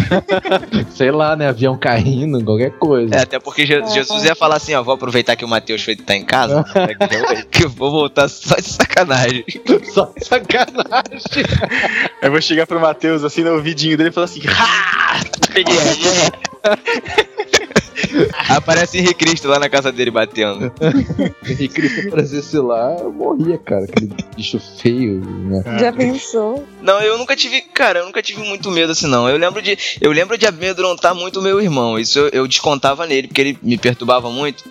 Sei 0.89 1.11
lá, 1.11 1.35
né? 1.35 1.47
Avião 1.49 1.77
caindo, 1.77 2.43
qualquer 2.43 2.71
coisa. 2.71 3.13
É, 3.13 3.19
até 3.21 3.37
porque 3.39 3.67
Je- 3.67 3.85
Jesus 3.93 4.23
ia 4.23 4.33
falar 4.33 4.55
assim, 4.55 4.73
ó, 4.73 4.81
vou 4.81 4.95
aproveitar 4.95 5.35
que 5.35 5.45
o 5.45 5.47
Mateus 5.47 5.83
foi 5.83 5.95
tá 5.95 6.15
em 6.15 6.25
casa, 6.25 6.65
que 7.51 7.65
eu 7.65 7.69
vou 7.69 7.91
voltar 7.91 8.27
só 8.27 8.55
de 8.55 8.63
sacanagem. 8.67 9.45
Só 9.93 10.11
sacanagem. 10.21 11.45
Eu 12.21 12.31
vou 12.31 12.41
chegar 12.41 12.65
pro 12.65 12.79
Matheus 12.81 13.23
assim 13.23 13.43
no 13.43 13.53
ouvidinho 13.53 13.95
dele 13.95 14.09
e 14.09 14.11
falar 14.11 14.25
assim: 14.25 14.41
"Ha! 14.47 15.21
Peguei 15.53 15.75
Aparece 18.49 18.97
Henrique 18.97 19.25
Cristo 19.25 19.47
lá 19.47 19.59
na 19.59 19.69
casa 19.69 19.91
dele 19.91 20.11
batendo. 20.11 20.71
E 21.59 21.67
Cristo 21.67 22.07
aparecesse 22.07 22.57
lá, 22.57 22.97
eu 22.99 23.11
morria, 23.11 23.57
cara. 23.57 23.85
Aquele 23.85 24.11
bicho 24.35 24.59
feio, 24.81 25.21
né? 25.23 25.63
Já 25.79 25.91
pensou? 25.93 26.65
Não, 26.81 26.99
eu 27.01 27.17
nunca 27.17 27.35
tive, 27.35 27.61
cara, 27.61 27.99
eu 27.99 28.05
nunca 28.05 28.21
tive 28.21 28.41
muito 28.41 28.69
medo 28.71 28.91
assim 28.91 29.07
não. 29.07 29.29
Eu 29.29 29.37
lembro 29.37 29.61
de, 29.61 29.77
eu 30.01 30.11
lembro 30.11 30.37
de 30.37 30.45
amedrontar 30.45 31.15
muito 31.15 31.39
o 31.39 31.43
meu 31.43 31.61
irmão. 31.61 31.97
Isso 31.99 32.19
eu, 32.19 32.29
eu 32.29 32.47
descontava 32.47 33.05
nele 33.05 33.27
porque 33.27 33.41
ele 33.41 33.57
me 33.61 33.77
perturbava 33.77 34.29
muito. 34.29 34.63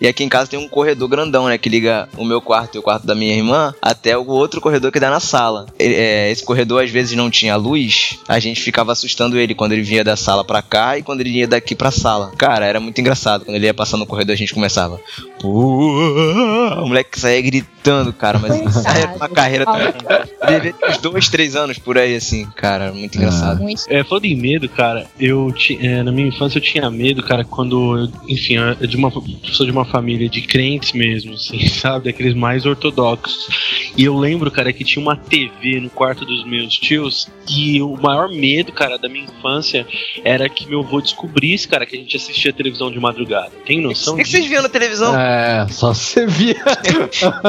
E 0.00 0.08
aqui 0.08 0.24
em 0.24 0.28
casa 0.28 0.50
tem 0.50 0.58
um 0.58 0.68
corredor 0.68 1.08
grandão, 1.08 1.46
né, 1.48 1.56
que 1.58 1.68
liga 1.68 2.08
o 2.16 2.24
meu 2.24 2.40
quarto 2.40 2.74
e 2.76 2.78
o 2.78 2.82
quarto 2.82 3.06
da 3.06 3.14
minha 3.14 3.34
irmã 3.34 3.74
até 3.80 4.16
o 4.16 4.26
outro 4.26 4.60
corredor 4.60 4.90
que 4.90 4.98
dá 5.00 5.10
na 5.10 5.20
sala. 5.20 5.66
Ele- 5.78 5.94
é, 5.94 6.30
esse 6.30 6.42
corredor 6.44 6.82
às 6.82 6.90
vezes 6.90 7.16
não 7.16 7.30
tinha 7.30 7.56
luz, 7.56 8.18
a 8.26 8.38
gente 8.40 8.60
ficava 8.60 8.92
assustando 8.92 9.38
ele 9.38 9.54
quando 9.54 9.72
ele 9.72 9.82
vinha 9.82 10.02
da 10.02 10.16
sala 10.16 10.44
pra 10.44 10.62
cá 10.62 10.98
e 10.98 11.02
quando 11.02 11.20
ele 11.20 11.30
ia 11.30 11.46
daqui 11.48 11.74
pra 11.74 11.90
sala. 11.90 12.32
Cara, 12.36 12.66
era 12.66 12.80
muito 12.80 12.89
engraçado 12.98 13.44
quando 13.44 13.56
ele 13.56 13.66
ia 13.66 13.74
passando 13.74 14.00
no 14.00 14.06
corredor 14.06 14.32
a 14.32 14.36
gente 14.36 14.54
começava. 14.54 15.00
O 15.42 16.86
moleque 16.86 17.18
saía 17.18 17.40
gritando, 17.42 17.70
cara, 18.18 18.38
mas 18.38 18.84
era 18.86 19.14
uma 19.16 19.28
carreira 19.28 19.64
também. 19.64 20.74
Uns 20.88 20.98
dois, 20.98 21.28
três 21.28 21.56
anos 21.56 21.78
por 21.78 21.96
aí, 21.98 22.14
assim, 22.16 22.46
cara, 22.56 22.92
muito 22.92 23.16
engraçado. 23.16 23.60
Muito. 23.60 23.82
É, 23.88 24.02
falando 24.04 24.24
em 24.24 24.36
medo, 24.36 24.68
cara, 24.68 25.06
eu 25.18 25.52
ti- 25.52 25.78
é, 25.80 26.02
na 26.02 26.12
minha 26.12 26.28
infância 26.28 26.58
eu 26.58 26.62
tinha 26.62 26.90
medo, 26.90 27.22
cara, 27.22 27.44
quando 27.44 27.96
eu, 27.98 28.12
enfim, 28.28 28.54
eu 28.80 28.86
de 28.86 28.96
uma, 28.96 29.10
sou 29.52 29.64
de 29.66 29.72
uma 29.72 29.84
família 29.84 30.28
de 30.28 30.40
crentes 30.42 30.92
mesmo, 30.92 31.34
assim, 31.34 31.66
sabe, 31.68 32.06
daqueles 32.06 32.34
mais 32.34 32.66
ortodoxos. 32.66 33.48
E 33.96 34.04
eu 34.04 34.16
lembro, 34.16 34.50
cara, 34.50 34.72
que 34.72 34.84
tinha 34.84 35.02
uma 35.02 35.16
TV 35.16 35.80
no 35.80 35.90
quarto 35.90 36.24
dos 36.24 36.44
meus 36.44 36.74
tios 36.78 37.28
e 37.48 37.80
o 37.82 37.96
maior 38.00 38.28
medo, 38.28 38.72
cara, 38.72 38.96
da 38.98 39.08
minha 39.08 39.24
infância 39.24 39.86
era 40.24 40.48
que 40.48 40.66
meu 40.68 40.80
avô 40.80 41.00
descobrisse, 41.00 41.66
cara, 41.66 41.84
que 41.86 41.96
a 41.96 41.98
gente 41.98 42.16
assistia 42.16 42.52
televisão 42.52 42.90
de 42.90 42.98
madrugada. 43.00 43.50
Tem 43.66 43.80
noção 43.80 44.14
O 44.14 44.16
que, 44.16 44.22
que 44.24 44.28
vocês 44.30 44.46
viam 44.46 44.62
na 44.62 44.68
televisão? 44.68 45.18
É, 45.18 45.66
só 45.70 45.92
você 45.94 46.26
via. 46.26 46.56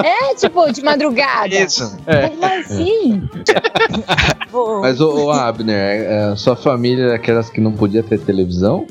É, 0.03 0.20
tipo, 0.35 0.71
de 0.71 0.83
madrugada. 0.83 1.55
Isso. 1.55 1.97
É. 2.05 2.29
Como 2.29 2.45
assim? 2.45 3.29
Mas, 4.81 4.99
ô, 5.01 5.25
ô 5.25 5.31
Abner, 5.31 5.75
é, 5.75 6.31
é, 6.31 6.35
sua 6.35 6.55
família 6.55 7.05
era 7.05 7.15
aquelas 7.15 7.49
que 7.49 7.61
não 7.61 7.71
podia 7.71 8.03
ter 8.03 8.19
televisão? 8.19 8.85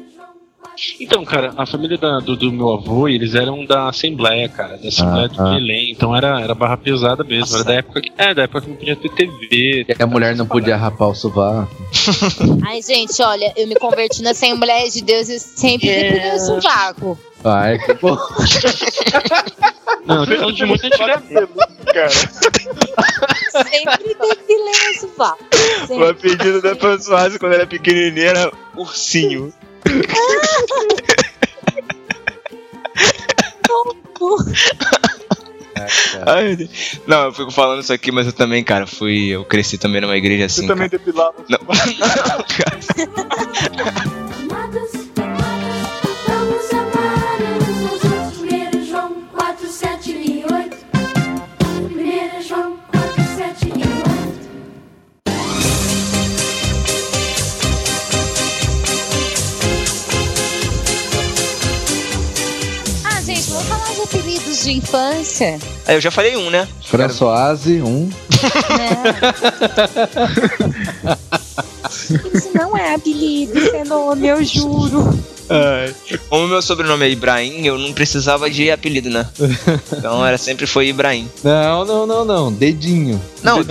Então, 0.98 1.24
cara, 1.24 1.52
a 1.56 1.66
família 1.66 1.98
da- 1.98 2.20
do, 2.20 2.36
do 2.36 2.50
meu 2.52 2.70
avô, 2.70 3.06
eles 3.08 3.34
eram 3.34 3.64
da 3.66 3.88
Assembleia, 3.88 4.48
cara, 4.48 4.76
da 4.78 4.88
Assembleia 4.88 5.26
Ah, 5.26 5.28
de 5.28 5.40
ah. 5.40 5.44
Belém, 5.54 5.90
então 5.92 6.14
era, 6.16 6.40
era 6.40 6.54
barra 6.54 6.76
pesada 6.76 7.22
mesmo, 7.22 7.54
era 7.56 7.64
da 7.64 7.74
época 7.74 8.00
que, 8.00 8.12
é, 8.16 8.32
da 8.32 8.42
época 8.42 8.62
que 8.62 8.68
não 8.70 8.76
podia 8.76 8.96
ter 8.96 9.10
TV. 9.10 9.84
Que 9.84 10.02
a 10.02 10.06
mulher 10.06 10.34
não 10.36 10.46
podia 10.46 10.76
rapar 10.76 11.08
o 11.08 11.14
sovaco. 11.14 11.70
Ai, 12.66 12.80
gente, 12.82 13.20
olha, 13.22 13.52
eu 13.56 13.66
me 13.66 13.74
converti 13.74 14.22
na 14.22 14.30
Assembleia 14.30 14.88
de 14.90 15.02
Deus 15.02 15.28
e 15.28 15.38
sempre 15.38 15.86
depilei 15.88 16.34
o 16.34 16.38
sovaco. 16.38 17.18
Ai, 17.44 17.78
que 17.78 17.94
bom. 17.94 18.16
Não, 20.06 20.24
eu 20.24 20.52
de 20.52 20.64
muito 20.66 20.86
antigamente. 20.86 21.48
cara. 21.92 22.08
Sempre 22.10 24.14
depilei 24.18 24.96
o 24.96 25.00
sovaco. 25.00 25.44
O 25.90 26.04
apelido 26.04 26.62
da 26.62 26.74
Françoise 26.76 27.38
quando 27.38 27.54
era 27.54 27.66
pequenininha 27.66 28.28
era 28.28 28.52
Ursinho. 28.76 29.52
Ai. 36.26 36.68
Não, 37.06 37.24
eu 37.24 37.32
fico 37.32 37.50
falando 37.50 37.82
isso 37.82 37.92
aqui, 37.92 38.12
mas 38.12 38.26
eu 38.26 38.32
também, 38.32 38.62
cara, 38.62 38.86
fui. 38.86 39.28
Eu 39.28 39.44
cresci 39.44 39.78
também 39.78 40.00
numa 40.00 40.16
igreja 40.16 40.46
assim. 40.46 40.62
Você 40.62 40.68
também 40.68 40.88
cara. 40.88 41.02
depilava. 41.02 41.44
Não, 41.48 41.58
não, 41.98 42.44
cara. 42.44 42.78
Apelidos 64.10 64.64
de 64.64 64.72
infância. 64.72 65.58
Aí 65.86 65.94
eu 65.94 66.00
já 66.00 66.10
falei 66.10 66.36
um, 66.36 66.50
né? 66.50 66.66
Françoise, 66.84 67.80
um. 67.80 68.10
Isso 72.34 72.50
não 72.54 72.76
é 72.76 72.94
apelido, 72.94 73.58
isso 73.58 73.74
é 73.74 73.84
nome, 73.84 74.28
eu 74.28 74.44
juro. 74.44 75.18
Como 76.28 76.46
meu 76.46 76.62
sobrenome 76.62 77.04
é 77.04 77.10
Ibrahim, 77.10 77.66
eu 77.66 77.76
não 77.78 77.92
precisava 77.92 78.48
de 78.48 78.70
apelido, 78.70 79.10
né? 79.10 79.28
Então 79.92 80.24
era 80.24 80.38
sempre 80.38 80.66
foi 80.66 80.88
Ibrahim. 80.88 81.28
Não, 81.42 81.84
não, 81.84 82.06
não, 82.06 82.24
não. 82.24 82.52
Dedinho. 82.52 83.20
Não, 83.42 83.64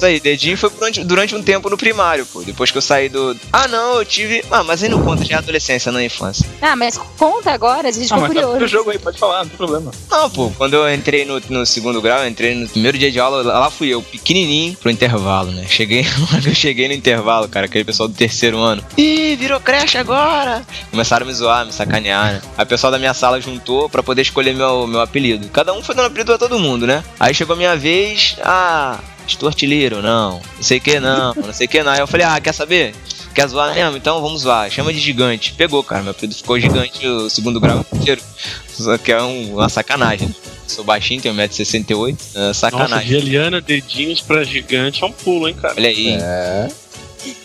Isso 0.00 0.06
aí, 0.06 0.18
dedinho 0.18 0.56
foi 0.56 0.70
durante, 0.70 1.04
durante 1.04 1.34
um 1.36 1.42
tempo 1.42 1.68
no 1.68 1.76
primário, 1.76 2.24
pô. 2.24 2.40
Depois 2.42 2.70
que 2.70 2.78
eu 2.78 2.80
saí 2.80 3.10
do. 3.10 3.36
Ah, 3.52 3.68
não, 3.68 3.96
eu 3.98 4.04
tive. 4.06 4.42
Ah, 4.50 4.64
mas 4.64 4.82
aí 4.82 4.88
não 4.88 5.02
conta, 5.02 5.26
já 5.26 5.34
é 5.34 5.38
adolescência, 5.38 5.92
não 5.92 6.00
é 6.00 6.06
infância. 6.06 6.46
Ah, 6.62 6.74
mas 6.74 6.96
conta 7.18 7.50
agora, 7.50 7.88
a 7.88 7.92
gente 7.92 8.04
Ah, 8.04 8.16
ficou 8.16 8.20
mas 8.20 8.28
tá 8.28 8.34
curioso. 8.34 8.60
no 8.60 8.66
jogo 8.66 8.90
aí, 8.90 8.98
pode 8.98 9.18
falar, 9.18 9.40
não 9.40 9.48
tem 9.48 9.58
problema. 9.58 9.90
Não, 10.10 10.30
pô, 10.30 10.50
quando 10.56 10.72
eu 10.72 10.90
entrei 10.94 11.26
no, 11.26 11.38
no 11.50 11.66
segundo 11.66 12.00
grau, 12.00 12.20
eu 12.20 12.28
entrei 12.28 12.54
no 12.54 12.66
primeiro 12.66 12.96
dia 12.96 13.12
de 13.12 13.20
aula, 13.20 13.42
lá 13.42 13.70
fui 13.70 13.88
eu, 13.88 14.00
pequenininho, 14.00 14.74
pro 14.78 14.90
intervalo, 14.90 15.50
né? 15.52 15.66
Cheguei, 15.68 16.06
quando 16.30 16.46
eu 16.46 16.54
cheguei 16.54 16.88
no 16.88 16.94
intervalo, 16.94 17.46
cara, 17.46 17.66
aquele 17.66 17.84
pessoal 17.84 18.08
do 18.08 18.14
terceiro 18.14 18.56
ano. 18.58 18.82
Ih, 18.96 19.36
virou 19.36 19.60
creche 19.60 19.98
agora! 19.98 20.64
Começaram 20.90 21.24
a 21.24 21.28
me 21.28 21.34
zoar, 21.34 21.66
me 21.66 21.72
sacanear, 21.74 22.32
né? 22.32 22.42
Aí 22.56 22.64
o 22.64 22.66
pessoal 22.66 22.90
da 22.90 22.98
minha 22.98 23.12
sala 23.12 23.38
juntou 23.38 23.86
pra 23.90 24.02
poder 24.02 24.22
escolher 24.22 24.54
meu, 24.54 24.86
meu 24.86 25.02
apelido. 25.02 25.46
Cada 25.50 25.74
um 25.74 25.82
foi 25.82 25.94
dando 25.94 26.06
apelido 26.06 26.32
pra 26.32 26.38
todo 26.48 26.58
mundo, 26.58 26.86
né? 26.86 27.04
Aí 27.18 27.34
chegou 27.34 27.52
a 27.52 27.56
minha 27.58 27.76
vez, 27.76 28.36
ah, 28.42 28.98
estou 29.34 29.48
artilheiro, 29.48 30.00
não. 30.02 30.40
Não 30.56 30.62
sei 30.62 30.78
o 30.78 30.80
que, 30.80 30.98
não, 31.00 31.34
não 31.34 31.52
sei 31.52 31.66
o 31.66 31.70
que, 31.70 31.82
não. 31.82 31.92
Aí 31.92 32.00
eu 32.00 32.06
falei, 32.06 32.26
ah, 32.26 32.40
quer 32.40 32.52
saber? 32.54 32.94
Quer 33.34 33.46
zoar 33.46 33.74
mesmo? 33.74 33.96
Então 33.96 34.20
vamos 34.20 34.42
zoar. 34.42 34.70
Chama 34.70 34.92
de 34.92 34.98
gigante. 34.98 35.52
Pegou, 35.52 35.82
cara. 35.84 36.02
Meu 36.02 36.10
apelido 36.10 36.34
ficou 36.36 36.58
gigante 36.58 37.06
o 37.06 37.30
segundo 37.30 37.60
grau 37.60 37.84
inteiro. 37.92 38.20
Só 38.68 38.98
que 38.98 39.12
é 39.12 39.22
um- 39.22 39.54
uma 39.54 39.68
sacanagem. 39.68 40.34
Sou 40.66 40.84
baixinho, 40.84 41.20
tenho 41.20 41.34
1,68m. 41.34 42.16
É 42.34 42.38
Nossa, 42.38 42.54
sacanagem. 42.60 43.06
de 43.08 43.14
Eliana, 43.16 43.60
dedinhos 43.60 44.20
pra 44.20 44.42
gigante 44.44 45.02
é 45.02 45.06
um 45.06 45.12
pulo, 45.12 45.48
hein, 45.48 45.54
cara? 45.54 45.74
Olha 45.76 45.88
aí. 45.88 46.08
É. 46.20 46.68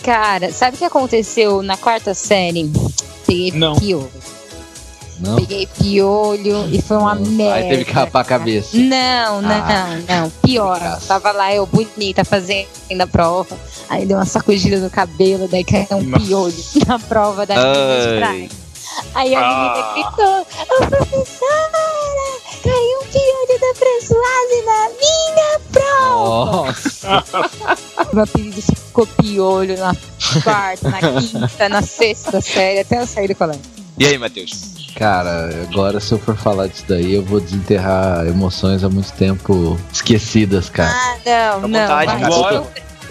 Cara, 0.03 0.51
sabe 0.51 0.75
o 0.75 0.79
que 0.79 0.85
aconteceu 0.85 1.61
na 1.61 1.75
quarta 1.77 2.13
série? 2.13 2.71
Peguei 3.27 3.51
Não. 3.51 3.75
piolho. 3.75 4.09
Não? 5.19 5.37
Peguei 5.37 5.65
piolho 5.67 6.67
e 6.71 6.81
foi 6.81 6.97
uma 6.97 7.15
merda. 7.15 7.53
Aí 7.55 7.69
teve 7.69 7.85
que 7.85 7.91
rapar 7.93 8.21
a 8.21 8.25
cabeça. 8.25 8.75
Não, 8.77 9.41
não, 9.41 9.49
Ah. 9.51 9.97
não. 10.07 10.29
Pior. 10.41 10.79
Tava 11.07 11.31
lá 11.31 11.53
eu 11.53 11.65
bonita 11.65 12.25
fazendo 12.25 12.67
a 13.01 13.07
prova. 13.07 13.57
Aí 13.89 14.05
deu 14.05 14.17
uma 14.17 14.25
sacudida 14.25 14.77
no 14.79 14.89
cabelo, 14.89 15.47
daí 15.47 15.63
caiu 15.63 15.87
um 15.97 16.01
Nossa. 16.03 16.25
piolho 16.25 16.55
na 16.87 16.99
prova 16.99 17.45
da 17.45 17.55
Ai. 17.55 18.49
Aí 19.13 19.35
a 19.35 19.39
menina 19.39 19.73
Ah. 19.73 19.93
gritou: 19.93 20.41
Ô 20.41 20.87
professora, 20.87 22.39
caiu 22.63 22.99
um 22.99 23.05
piolho 23.11 23.59
da 23.61 23.73
Françoise 23.75 24.65
na 24.65 24.89
minha 24.99 25.59
prova. 25.71 26.65
Nossa. 26.65 27.23
Meu 28.13 28.23
apelido 28.23 28.61
ficou 28.61 29.07
piolho 29.07 29.77
na 29.77 29.95
quarta, 30.43 30.89
na 30.89 30.99
quinta, 30.99 31.69
na 31.69 31.81
sexta 31.81 32.39
série, 32.41 32.79
até 32.79 33.01
eu 33.01 33.07
sair 33.07 33.27
do 33.27 33.35
colégio. 33.35 33.61
E 33.97 34.05
aí, 34.05 34.17
Matheus? 34.17 34.74
Cara, 34.95 35.49
agora 35.69 35.99
se 35.99 36.13
eu 36.13 36.19
for 36.19 36.35
falar 36.37 36.67
disso 36.67 36.85
daí, 36.87 37.15
eu 37.15 37.23
vou 37.23 37.39
desenterrar 37.41 38.25
emoções 38.27 38.83
há 38.83 38.89
muito 38.89 39.11
tempo 39.13 39.77
esquecidas, 39.91 40.69
cara. 40.69 40.89
Ah, 40.93 41.17
não, 41.25 41.33
à 41.65 41.67
não. 41.67 41.79
vontade, 41.81 42.21
cara. 42.21 42.63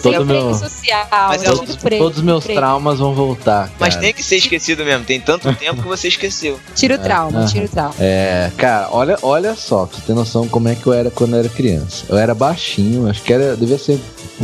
Todo- 0.02 0.26
meu- 0.26 0.54
social. 0.54 1.06
Mas 1.10 1.42
é 1.42 1.46
todos- 1.46 1.76
prêmio, 1.76 2.04
Todos 2.04 2.18
os 2.18 2.24
meus 2.24 2.44
prêmio. 2.44 2.60
traumas 2.60 2.98
vão 2.98 3.14
voltar, 3.14 3.68
cara. 3.68 3.74
Mas 3.80 3.96
tem 3.96 4.12
que 4.12 4.22
ser 4.22 4.36
esquecido 4.36 4.84
mesmo. 4.84 5.02
Tem 5.04 5.18
tanto 5.18 5.50
tempo 5.54 5.80
que 5.80 5.88
você 5.88 6.08
esqueceu. 6.08 6.60
Tira 6.76 6.96
o 6.96 6.98
trauma, 6.98 7.38
aham. 7.38 7.46
tira 7.46 7.64
o 7.64 7.68
trauma. 7.70 7.94
É, 7.98 8.50
cara, 8.58 8.88
olha, 8.90 9.16
olha 9.22 9.54
só, 9.54 9.86
pra 9.86 9.96
você 9.96 10.02
ter 10.06 10.12
noção 10.14 10.46
como 10.46 10.68
é 10.68 10.74
que 10.74 10.86
eu 10.86 10.92
era 10.92 11.10
quando 11.10 11.32
eu 11.34 11.38
era 11.40 11.48
criança. 11.48 12.04
Eu 12.10 12.18
era 12.18 12.34
baixinho, 12.34 13.08
acho 13.08 13.22
que 13.22 13.32
era, 13.32 13.56
devia 13.56 13.78
ser 13.78 13.98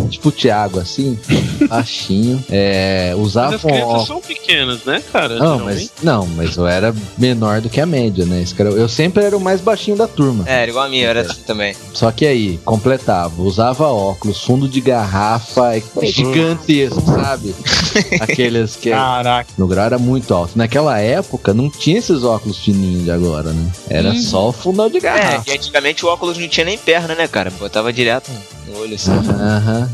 tipo 0.08 0.28
o 0.28 0.32
Thiago, 0.32 0.78
assim, 0.80 1.18
baixinho. 1.68 2.42
É, 2.50 3.12
Mas 3.16 3.26
usava 3.26 3.56
as 3.56 3.64
um 3.64 3.68
crianças 3.68 3.88
óculos. 3.88 4.06
são 4.06 4.20
pequenas, 4.20 4.84
né, 4.84 5.02
cara? 5.12 5.38
Não, 5.38 5.58
mas, 5.60 5.92
não, 6.02 6.26
mas 6.26 6.56
eu 6.56 6.66
era 6.66 6.94
menor 7.18 7.60
do 7.60 7.68
que 7.68 7.80
a 7.80 7.86
média, 7.86 8.24
né? 8.24 8.42
Esse 8.42 8.54
cara- 8.54 8.70
eu 8.70 8.88
sempre 8.88 9.24
era 9.24 9.36
o 9.36 9.40
mais 9.40 9.60
baixinho 9.60 9.96
da 9.96 10.06
turma. 10.08 10.44
É, 10.48 10.62
era 10.62 10.70
igual 10.70 10.84
a 10.86 10.88
minha, 10.88 11.04
eu 11.04 11.10
era 11.10 11.20
assim 11.22 11.40
também. 11.46 11.74
Só 11.92 12.10
que 12.12 12.26
aí, 12.26 12.58
completava, 12.64 13.40
usava 13.42 13.86
óculos, 13.88 14.42
fundo 14.42 14.68
de 14.68 14.80
garrafa 14.80 15.76
é 15.76 15.82
gigantesco, 16.06 17.00
sabe? 17.02 17.54
Aqueles 18.20 18.76
que 18.76 18.90
Caraca. 18.90 19.50
no 19.58 19.66
grau 19.66 19.84
era 19.86 19.98
muito 19.98 20.32
alto. 20.34 20.52
Naquela 20.56 20.98
época 20.98 21.52
não 21.54 21.68
tinha 21.70 21.98
esses 21.98 22.22
óculos 22.24 22.58
fininhos 22.58 23.04
de 23.04 23.10
agora, 23.10 23.52
né? 23.52 23.70
Era 23.88 24.10
Uhum. 24.10 24.20
só 24.22 24.48
o 24.48 24.52
fundão 24.52 24.88
de 24.88 24.98
É, 24.98 25.00
garrafa. 25.00 25.50
e 25.50 25.52
antigamente 25.52 26.04
o 26.04 26.08
óculos 26.08 26.38
não 26.38 26.48
tinha 26.48 26.64
nem 26.64 26.78
perna, 26.78 27.14
né, 27.14 27.26
cara? 27.28 27.50
Botava 27.50 27.92
direto 27.92 28.30
no 28.70 28.78
olho 28.80 28.94
assim. 28.94 29.10
Aham. 29.12 29.88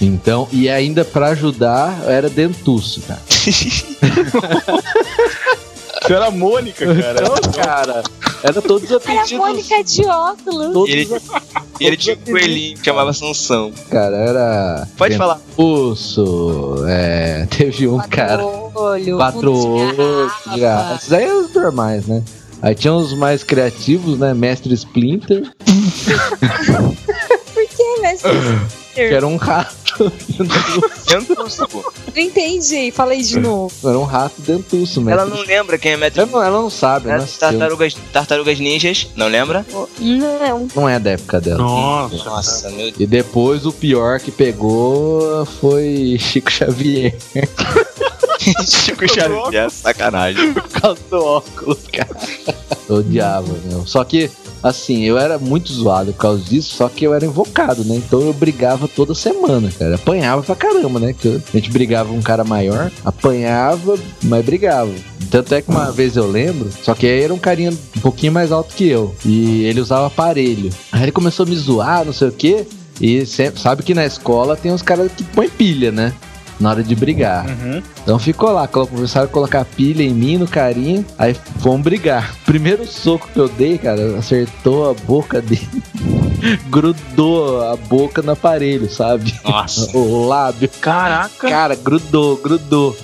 Então, 0.00 0.48
e 0.52 0.68
ainda 0.68 1.04
pra 1.04 1.28
ajudar, 1.28 2.02
era 2.06 2.28
dentuço, 2.30 3.00
cara. 3.02 3.20
Você 6.02 6.14
era 6.14 6.26
a 6.26 6.30
Mônica, 6.32 6.84
cara. 6.84 7.20
Então, 7.22 7.52
cara, 7.52 8.02
era 8.42 8.60
todos 8.60 8.90
os 8.90 8.90
Era 8.90 8.98
a 8.98 9.22
apelidos. 9.22 9.32
Mônica 9.32 9.84
de 9.84 10.04
óculos. 10.04 10.72
Todos 10.72 10.90
Ele- 10.92 11.04
os 11.04 11.22
E 11.80 11.84
ele 11.86 11.96
tinha 11.96 12.16
um 12.16 12.18
coelhinho 12.32 12.76
que 12.76 12.84
chamava 12.84 13.12
Sansão. 13.12 13.72
cara, 13.88 14.16
era. 14.16 14.88
Pode 14.96 15.16
falar. 15.16 15.38
Dentuço, 15.56 16.74
é. 16.88 17.46
Teve 17.50 17.86
um 17.86 17.98
cara. 17.98 18.44
olho, 18.44 19.16
Quatro 19.16 19.40
fundo 19.54 19.94
de 19.94 20.00
olhos, 20.00 20.32
garrafa. 20.46 20.58
garrafa. 20.58 20.94
Esses 20.96 21.12
aí 21.12 21.24
eram 21.24 21.44
os 21.44 21.54
normais, 21.54 22.06
né? 22.06 22.22
Aí 22.60 22.74
tinha 22.74 22.92
uns 22.92 23.12
mais 23.14 23.42
criativos, 23.44 24.18
né? 24.18 24.34
Mestre 24.34 24.72
Splinter, 24.74 25.50
que, 28.94 29.00
era 29.00 29.26
um 29.26 29.36
rato. 29.36 30.12
Dentuço, 31.06 31.68
pô. 31.68 31.92
Não 32.14 32.22
entendi, 32.22 32.90
falei 32.90 33.22
de 33.22 33.38
novo. 33.38 33.72
era 33.88 33.98
um 33.98 34.04
rato 34.04 34.40
dentuço, 34.40 35.00
mestre. 35.00 35.22
Ela 35.22 35.26
não 35.34 35.42
lembra 35.42 35.78
quem 35.78 35.92
é 35.92 35.96
Metro. 35.96 36.22
Ela 36.22 36.30
não, 36.30 36.42
ela 36.42 36.62
não 36.62 36.70
sabe, 36.70 37.10
É 37.10 37.18
né? 37.18 37.28
tartarugas, 37.38 37.96
tartarugas 38.12 38.58
ninjas, 38.58 39.08
não 39.16 39.28
lembra? 39.28 39.64
Não. 39.70 40.68
Não 40.74 40.88
é 40.88 40.98
da 40.98 41.10
época 41.10 41.40
dela. 41.40 41.58
Nossa. 41.58 42.24
Nossa, 42.24 42.70
meu 42.70 42.86
Deus. 42.86 42.94
E 43.00 43.06
depois 43.06 43.66
o 43.66 43.72
pior 43.72 44.20
que 44.20 44.30
pegou 44.30 45.44
foi 45.60 46.16
Chico 46.18 46.50
Xavier. 46.50 47.14
Chico 48.66 49.06
Xavier, 49.08 49.70
sacanagem. 49.70 50.52
Por 50.52 50.68
causa 50.68 51.00
do 51.10 51.24
óculos, 51.24 51.78
cara. 51.92 52.16
Odiava, 52.88 53.52
meu. 53.64 53.86
Só 53.86 54.02
que, 54.04 54.30
assim, 54.62 55.02
eu 55.02 55.18
era 55.18 55.38
muito 55.38 55.72
zoado 55.72 56.12
por 56.12 56.18
causa 56.18 56.42
disso, 56.42 56.74
só 56.74 56.88
que 56.88 57.04
eu 57.04 57.14
era 57.14 57.26
invocado, 57.26 57.84
né? 57.84 57.96
Então 57.96 58.20
eu 58.20 58.32
brigava 58.32 58.86
toda 58.86 59.14
semana, 59.14 59.70
cara. 59.78 59.96
Apanhava 59.96 60.42
pra 60.42 60.54
caramba, 60.54 61.00
né? 61.00 61.12
Que 61.12 61.40
a 61.52 61.56
gente 61.56 61.70
brigava 61.70 62.12
um 62.12 62.22
cara 62.22 62.44
maior, 62.44 62.90
apanhava, 63.04 63.98
mas 64.22 64.44
brigava. 64.44 64.92
Tanto 65.30 65.54
é 65.54 65.62
que 65.62 65.70
uma 65.70 65.90
vez 65.90 66.16
eu 66.16 66.30
lembro, 66.30 66.70
só 66.82 66.94
que 66.94 67.06
aí 67.06 67.22
era 67.22 67.34
um 67.34 67.38
carinha 67.38 67.70
um 67.70 68.00
pouquinho 68.00 68.32
mais 68.32 68.52
alto 68.52 68.74
que 68.74 68.86
eu. 68.86 69.14
E 69.24 69.64
ele 69.64 69.80
usava 69.80 70.06
aparelho. 70.06 70.70
Aí 70.90 71.04
ele 71.04 71.12
começou 71.12 71.46
a 71.46 71.48
me 71.48 71.56
zoar, 71.56 72.04
não 72.04 72.12
sei 72.12 72.28
o 72.28 72.32
quê. 72.32 72.66
E 73.00 73.24
sempre, 73.26 73.60
sabe 73.60 73.82
que 73.82 73.94
na 73.94 74.04
escola 74.04 74.56
tem 74.56 74.72
uns 74.72 74.82
caras 74.82 75.10
que 75.10 75.24
põem 75.24 75.48
pilha, 75.48 75.90
né? 75.90 76.12
Na 76.62 76.70
hora 76.70 76.82
de 76.82 76.94
brigar. 76.94 77.44
Uhum. 77.46 77.82
Então 78.02 78.18
ficou 78.20 78.52
lá, 78.52 78.68
começaram 78.68 79.26
a 79.26 79.28
colocar 79.28 79.64
pilha 79.64 80.04
em 80.04 80.14
mim, 80.14 80.38
no 80.38 80.46
carinha, 80.46 81.04
aí 81.18 81.34
fomos 81.58 81.82
brigar. 81.82 82.32
Primeiro 82.46 82.86
soco 82.86 83.28
que 83.32 83.38
eu 83.38 83.48
dei, 83.48 83.78
cara, 83.78 84.16
acertou 84.16 84.88
a 84.90 84.94
boca 84.94 85.42
dele, 85.42 85.68
grudou 86.70 87.62
a 87.62 87.74
boca 87.74 88.22
no 88.22 88.30
aparelho, 88.32 88.88
sabe? 88.88 89.34
Nossa. 89.44 89.90
O 89.92 90.26
lábio. 90.26 90.70
Caraca. 90.80 91.48
Cara, 91.48 91.74
grudou, 91.74 92.36
grudou. 92.36 92.96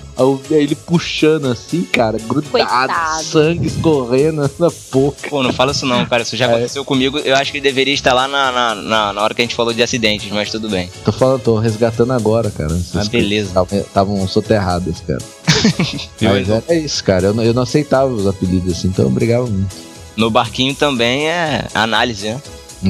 Ele 0.51 0.75
puxando 0.75 1.47
assim, 1.47 1.83
cara, 1.83 2.19
grudado, 2.19 2.51
Coitado. 2.51 3.23
sangue 3.25 3.67
escorrendo 3.69 4.51
na 4.59 4.69
boca. 4.93 5.29
Pô, 5.31 5.43
não 5.43 5.53
fala 5.53 5.71
isso 5.73 5.87
não, 5.87 6.05
cara. 6.07 6.23
Isso 6.23 6.37
já 6.37 6.47
É. 6.47 6.49
aconteceu 6.51 6.85
comigo. 6.85 7.19
Eu 7.19 7.37
acho 7.37 7.53
que 7.53 7.59
ele 7.59 7.63
deveria 7.63 7.95
estar 7.95 8.13
lá 8.13 8.27
na, 8.27 8.51
na, 8.51 8.75
na, 8.75 9.13
na 9.13 9.23
hora 9.23 9.33
que 9.35 9.41
a 9.43 9.45
gente 9.45 9.55
falou 9.55 9.73
de 9.73 9.83
acidentes, 9.83 10.31
mas 10.33 10.51
tudo 10.51 10.69
bem. 10.69 10.91
Tô 11.05 11.13
falando, 11.13 11.41
tô 11.43 11.59
resgatando 11.59 12.13
agora, 12.13 12.51
cara. 12.51 12.77
Ah, 12.95 13.05
beleza. 13.05 13.53
Estavam 13.73 14.27
soterradas, 14.27 15.01
cara. 15.07 15.23
Mas 16.21 16.49
era 16.49 16.75
isso, 16.75 17.03
cara. 17.03 17.27
Eu 17.29 17.35
não, 17.35 17.43
eu 17.43 17.53
não 17.55 17.63
aceitava 17.63 18.13
os 18.13 18.27
apelidos 18.27 18.77
assim, 18.79 18.89
então 18.89 19.05
eu 19.07 19.11
brigava 19.11 19.47
muito. 19.47 19.75
No 20.17 20.31
barquinho 20.31 20.75
também 20.75 21.29
é 21.29 21.67
análise, 21.75 22.29
né? 22.29 22.41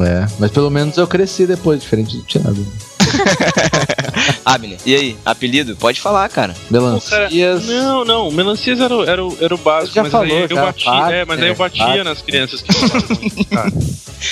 É, 0.07 0.27
mas 0.39 0.51
pelo 0.51 0.69
menos 0.71 0.99
eu 0.99 1.07
cresci 1.07 1.47
depois, 1.47 1.81
diferente 1.81 2.17
do 2.19 2.23
Thiago. 2.25 2.67
Abner, 4.45 4.79
e 4.85 4.95
aí? 4.95 5.17
Apelido? 5.25 5.77
Pode 5.77 6.01
falar, 6.01 6.29
cara. 6.29 6.55
Pô, 6.55 6.59
cara, 6.79 7.29
Melancias. 7.31 7.67
não, 7.67 8.05
não, 8.05 8.31
melancias 8.31 8.81
era, 8.81 8.95
o- 8.97 9.05
era, 9.05 9.25
o- 9.25 9.37
era 9.41 9.55
o 9.55 9.59
básico, 9.59 9.95
Já 9.95 10.03
mas 10.03 10.13
falou, 10.13 10.27
aí 10.37 10.47
eu 10.49 10.57
batia, 10.57 10.93
é, 11.11 11.25
mas 11.25 11.41
aí 11.43 11.49
eu 11.49 11.55
batia 11.55 11.85
Wagner. 11.85 12.05
nas 12.05 12.23
crianças 12.23 12.63
que 12.63 12.71
cara. 13.47 13.71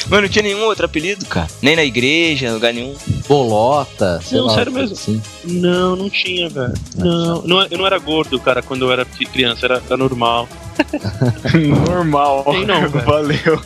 Mas 0.08 0.22
não 0.22 0.28
tinha 0.28 0.42
nenhum 0.42 0.64
outro 0.64 0.84
apelido, 0.84 1.24
cara. 1.26 1.46
Nem 1.62 1.76
na 1.76 1.84
igreja, 1.84 2.52
lugar 2.52 2.72
nenhum. 2.74 2.94
Bolota, 3.28 4.20
sei 4.24 4.38
Não, 4.38 4.46
lá. 4.46 4.54
sério 4.54 4.72
mesmo. 4.72 4.94
Assim. 4.94 5.22
Não, 5.44 5.94
não 5.96 6.10
tinha, 6.10 6.48
velho. 6.48 6.74
Não, 6.96 7.42
não, 7.42 7.62
eu 7.70 7.78
não 7.78 7.86
era 7.86 7.98
gordo, 7.98 8.38
cara, 8.40 8.62
quando 8.62 8.84
eu 8.86 8.92
era 8.92 9.04
cri- 9.04 9.26
criança, 9.26 9.66
era, 9.66 9.82
era 9.86 9.96
normal. 9.96 10.48
Normal. 11.88 12.44
Tem 12.44 12.64
não. 12.66 12.88
Valeu. 12.88 13.60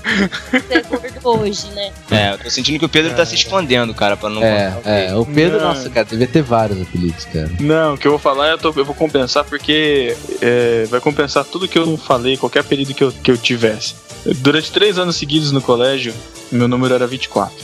Você 0.51 0.75
é 0.75 0.81
gordo 0.83 1.41
hoje, 1.41 1.67
né? 1.75 1.93
É, 2.11 2.33
eu 2.33 2.39
tô 2.39 2.51
sentindo 2.51 2.79
que 2.79 2.85
o 2.85 2.89
Pedro 2.89 3.15
tá 3.15 3.25
se 3.27 3.35
escondendo, 3.35 3.93
cara, 3.95 4.17
pra 4.17 4.29
não 4.29 4.43
É, 4.43 4.73
é, 4.85 5.15
o 5.15 5.25
Pedro, 5.25 5.59
Não. 5.59 5.69
nossa, 5.69 5.89
cara, 5.91 6.07
devia 6.07 6.27
ter 6.27 6.43
vários 6.43 6.81
apelidos, 6.81 7.25
cara. 7.27 7.51
Não, 7.61 7.95
o 7.95 7.99
que 7.99 8.07
eu 8.07 8.13
vou 8.13 8.19
falar 8.21 8.49
eu, 8.51 8.59
tô- 8.59 8.73
eu 8.77 8.85
vou 8.85 8.95
compensar 8.95 9.45
porque 9.45 10.17
é, 10.41 10.85
vai 10.91 11.01
compensar 11.01 11.45
tudo 11.45 11.69
que 11.69 11.79
eu 11.79 11.87
não 11.87 11.97
falei, 11.97 12.37
qualquer 12.37 12.61
apelido 12.61 12.95
que 12.95 13.05
eu, 13.05 13.13
que 13.13 13.31
eu 13.31 13.37
tivesse. 13.39 13.95
Durante 14.37 14.71
três 14.71 14.99
anos 14.99 15.17
seguidos 15.17 15.51
no 15.53 15.63
colégio, 15.63 16.13
meu 16.53 16.69
número 16.69 16.95
era 16.95 17.07
24. 17.07 17.55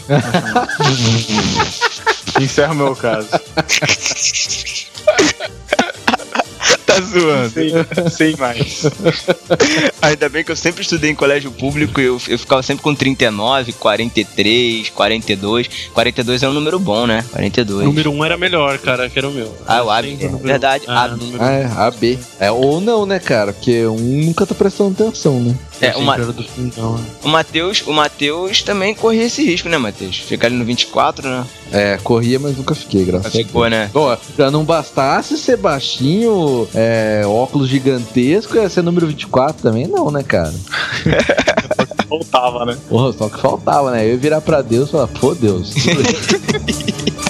Encerra 2.40 2.72
o 2.72 2.76
meu 2.76 2.94
caso. 2.96 3.28
tá 7.00 7.06
zoando. 7.06 7.50
Sem, 7.50 8.10
sem 8.10 8.36
mais. 8.36 8.84
Ainda 10.02 10.28
bem 10.28 10.44
que 10.44 10.50
eu 10.50 10.56
sempre 10.56 10.82
estudei 10.82 11.10
em 11.10 11.14
colégio 11.14 11.50
público 11.50 12.00
e 12.00 12.04
eu, 12.04 12.20
eu 12.28 12.38
ficava 12.38 12.62
sempre 12.62 12.82
com 12.82 12.94
39, 12.94 13.72
43, 13.72 14.90
42. 14.90 15.70
42 15.92 16.42
é 16.42 16.48
um 16.48 16.52
número 16.52 16.78
bom, 16.78 17.06
né? 17.06 17.24
42. 17.32 17.86
Número 17.86 18.10
1 18.10 18.14
um 18.14 18.24
era 18.24 18.36
melhor, 18.36 18.78
cara, 18.78 19.08
que 19.08 19.18
era 19.18 19.28
o 19.28 19.32
meu. 19.32 19.52
Ah, 19.66 19.82
o 19.82 19.90
AB. 19.90 20.18
É, 20.20 20.26
o 20.26 20.38
verdade. 20.38 20.84
Ah, 20.86 21.04
AB. 21.04 21.36
Ah, 21.38 21.52
é, 21.52 21.64
AB. 21.64 22.18
É, 22.40 22.50
ou 22.50 22.80
não, 22.80 23.06
né, 23.06 23.18
cara? 23.18 23.52
Porque 23.52 23.86
um 23.86 24.24
nunca 24.24 24.46
tá 24.46 24.54
prestando 24.54 24.90
atenção, 24.90 25.40
né? 25.40 25.54
É, 25.80 25.92
do 25.92 26.42
fundão, 26.42 26.96
né? 26.96 27.04
o 27.22 27.28
Matheus, 27.28 27.82
o 27.86 27.92
Matheus 27.92 28.62
também 28.62 28.94
corria 28.94 29.24
esse 29.24 29.44
risco, 29.44 29.68
né, 29.68 29.76
Matheus? 29.76 30.18
Ficar 30.20 30.46
ali 30.46 30.56
no 30.56 30.64
24, 30.64 31.28
né? 31.28 31.46
É, 31.70 31.98
corria, 32.02 32.38
mas 32.38 32.56
nunca 32.56 32.74
fiquei, 32.74 33.04
graças 33.04 33.26
a 33.26 33.30
Deus. 33.30 33.46
Ficou, 33.46 33.68
né? 33.68 33.90
Ó, 33.92 34.16
já 34.38 34.50
não 34.50 34.64
bastasse 34.64 35.36
ser 35.36 35.58
baixinho, 35.58 36.66
é, 36.74 36.85
óculos 37.26 37.68
gigantesco, 37.68 38.56
ia 38.56 38.68
ser 38.68 38.82
número 38.82 39.06
24 39.06 39.62
também, 39.62 39.86
não, 39.86 40.10
né, 40.10 40.22
cara? 40.22 40.52
Voltava, 42.08 42.64
né? 42.64 42.76
Porra, 42.88 43.12
só 43.12 43.28
que 43.28 43.40
faltava, 43.40 43.90
né? 43.90 44.04
Eu 44.04 44.10
ia 44.10 44.16
virar 44.16 44.40
pra 44.40 44.62
Deus 44.62 44.88
e 44.88 44.92
falar, 44.92 45.08
pô, 45.08 45.34
Deus. 45.34 45.74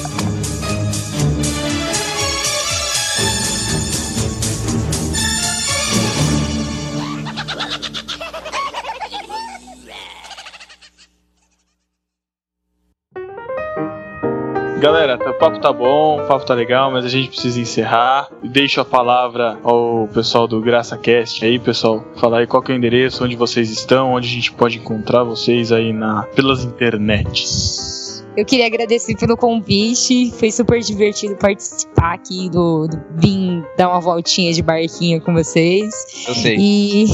O 15.17 15.35
papo 15.35 15.61
tá 15.61 15.73
bom, 15.73 16.23
o 16.23 16.27
papo 16.27 16.45
tá 16.45 16.55
legal, 16.55 16.91
mas 16.91 17.05
a 17.05 17.09
gente 17.09 17.29
precisa 17.29 17.61
encerrar. 17.61 18.29
Deixo 18.43 18.81
a 18.81 18.85
palavra 18.85 19.59
ao 19.62 20.09
pessoal 20.12 20.47
do 20.47 20.61
GraçaCast 20.61 21.45
aí, 21.45 21.59
pessoal. 21.59 22.05
Falar 22.17 22.39
aí 22.39 22.47
qual 22.47 22.62
que 22.62 22.71
é 22.71 22.75
o 22.75 22.79
endereço, 22.79 23.25
onde 23.25 23.37
vocês 23.37 23.71
estão, 23.71 24.12
onde 24.12 24.29
a 24.29 24.31
gente 24.31 24.53
pode 24.53 24.79
encontrar 24.79 25.25
vocês 25.25 25.73
aí 25.73 25.93
na, 25.93 26.23
pelas 26.35 26.64
internets. 26.64 27.97
Eu 28.37 28.45
queria 28.45 28.67
agradecer 28.67 29.17
pelo 29.17 29.35
convite. 29.35 30.31
Foi 30.33 30.53
super 30.53 30.81
divertido 30.81 31.35
participar 31.37 32.14
aqui 32.14 32.51
do, 32.51 32.87
do 32.87 33.03
vim 33.14 33.64
dar 33.79 33.89
uma 33.89 34.01
voltinha 34.01 34.53
de 34.53 34.62
barquinho 34.62 35.23
com 35.23 35.33
vocês. 35.33 35.95
Eu 36.29 36.35
sei. 36.35 36.57
E, 36.59 37.07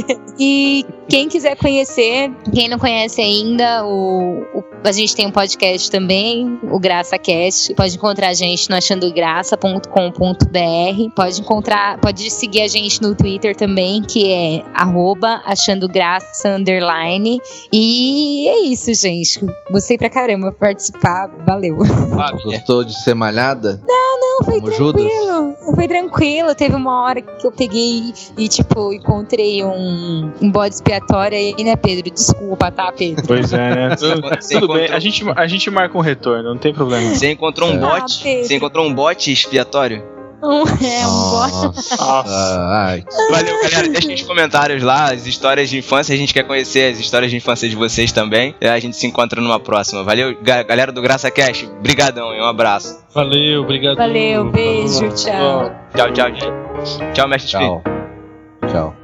e 0.40 0.86
quem 1.10 1.28
quiser 1.28 1.56
conhecer, 1.56 2.30
quem 2.54 2.68
não 2.68 2.78
conhece 2.78 3.20
ainda, 3.20 3.84
o, 3.84 4.40
o- 4.54 4.64
a 4.82 4.92
gente 4.92 5.14
tem 5.14 5.26
um 5.26 5.30
podcast 5.30 5.90
também, 5.90 6.58
o 6.70 6.78
GraçaCast. 6.80 7.74
Pode 7.74 7.96
encontrar 7.96 8.28
a 8.28 8.32
gente 8.34 8.70
no 8.70 8.76
achandograça.com.br. 8.76 11.14
Pode 11.14 11.40
encontrar, 11.40 11.98
pode 12.00 12.30
seguir 12.30 12.62
a 12.62 12.68
gente 12.68 13.02
no 13.02 13.14
Twitter 13.14 13.54
também, 13.54 14.00
que 14.02 14.32
é 14.32 14.62
arroba 14.74 15.42
achandograça 15.44 16.48
underline. 16.56 17.40
E 17.72 18.48
é 18.48 18.60
isso, 18.60 18.92
gente. 18.94 19.40
Gostei 19.70 19.98
pra 19.98 20.08
caramba 20.08 20.50
participar. 20.52 21.28
Valeu. 21.46 21.76
Gostou 22.44 22.84
de 22.84 22.94
ser 23.02 23.14
malhada? 23.14 23.82
Não, 23.86 24.44
foi 24.44 24.60
Como 24.60 24.72
Judas? 24.72 25.02
tranquilo. 25.04 25.54
Foi 25.74 25.88
tranquilo. 25.88 26.54
Teve 26.54 26.74
uma 26.74 27.02
hora 27.04 27.20
que 27.20 27.46
eu 27.46 27.52
peguei 27.52 28.14
e, 28.38 28.48
tipo, 28.48 28.92
encontrei 28.92 29.62
um, 29.64 30.32
um 30.40 30.50
bode 30.50 30.74
expiatório 30.76 30.99
aí, 31.32 31.54
né, 31.64 31.76
Pedro? 31.76 32.10
Desculpa, 32.10 32.70
tá, 32.70 32.92
Pedro? 32.92 33.24
Pois 33.26 33.52
é, 33.52 33.74
né? 33.88 33.96
Tudo, 33.96 34.22
tudo 34.50 34.72
bem, 34.74 34.86
a 34.90 34.98
gente, 34.98 35.24
a 35.36 35.46
gente 35.46 35.70
marca 35.70 35.96
um 35.96 36.00
retorno, 36.00 36.42
não 36.50 36.58
tem 36.58 36.72
problema. 36.72 37.14
Você 37.14 37.30
encontrou 37.32 37.70
um 37.70 37.84
Ah, 37.84 38.00
bot? 38.00 38.22
Pedro. 38.22 38.44
Você 38.46 38.54
encontrou 38.56 38.86
um 38.86 38.92
bot 38.94 39.32
expiatório? 39.32 40.02
Um, 40.42 40.62
é, 40.62 41.06
um 41.06 41.30
bode. 41.30 41.76
Nossa. 41.98 42.66
Ai, 42.70 43.04
Valeu, 43.30 43.60
galera. 43.62 43.88
Deixa 43.90 44.08
nos 44.08 44.22
comentários 44.22 44.82
lá 44.82 45.12
as 45.12 45.26
histórias 45.26 45.68
de 45.68 45.76
infância. 45.76 46.14
A 46.14 46.16
gente 46.16 46.32
quer 46.32 46.44
conhecer 46.44 46.92
as 46.94 46.98
histórias 46.98 47.30
de 47.30 47.36
infância 47.36 47.68
de 47.68 47.76
vocês 47.76 48.10
também. 48.10 48.54
E 48.58 48.66
a 48.66 48.78
gente 48.78 48.96
se 48.96 49.06
encontra 49.06 49.38
numa 49.38 49.60
próxima. 49.60 50.02
Valeu, 50.02 50.34
ga- 50.42 50.62
galera 50.62 50.90
do 50.92 51.02
Graça 51.02 51.30
Cash. 51.30 51.68
Brigadão 51.82 52.34
e 52.34 52.40
um 52.40 52.46
abraço. 52.46 53.04
Valeu, 53.14 53.60
obrigado. 53.64 53.98
Valeu, 53.98 54.50
beijo, 54.50 55.08
tchau. 55.10 55.70
Tchau, 55.94 56.10
tchau, 56.14 56.28
gente. 56.30 57.12
Tchau, 57.12 57.28
mestre 57.28 57.50
tchau. 57.50 57.82
Tchau. 58.66 58.99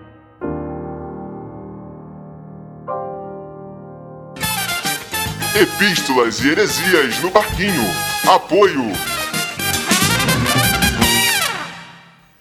Epístolas 5.59 6.41
e 6.41 6.51
heresias 6.51 7.19
no 7.23 7.31
barquinho. 7.31 7.83
Apoio. 8.29 8.93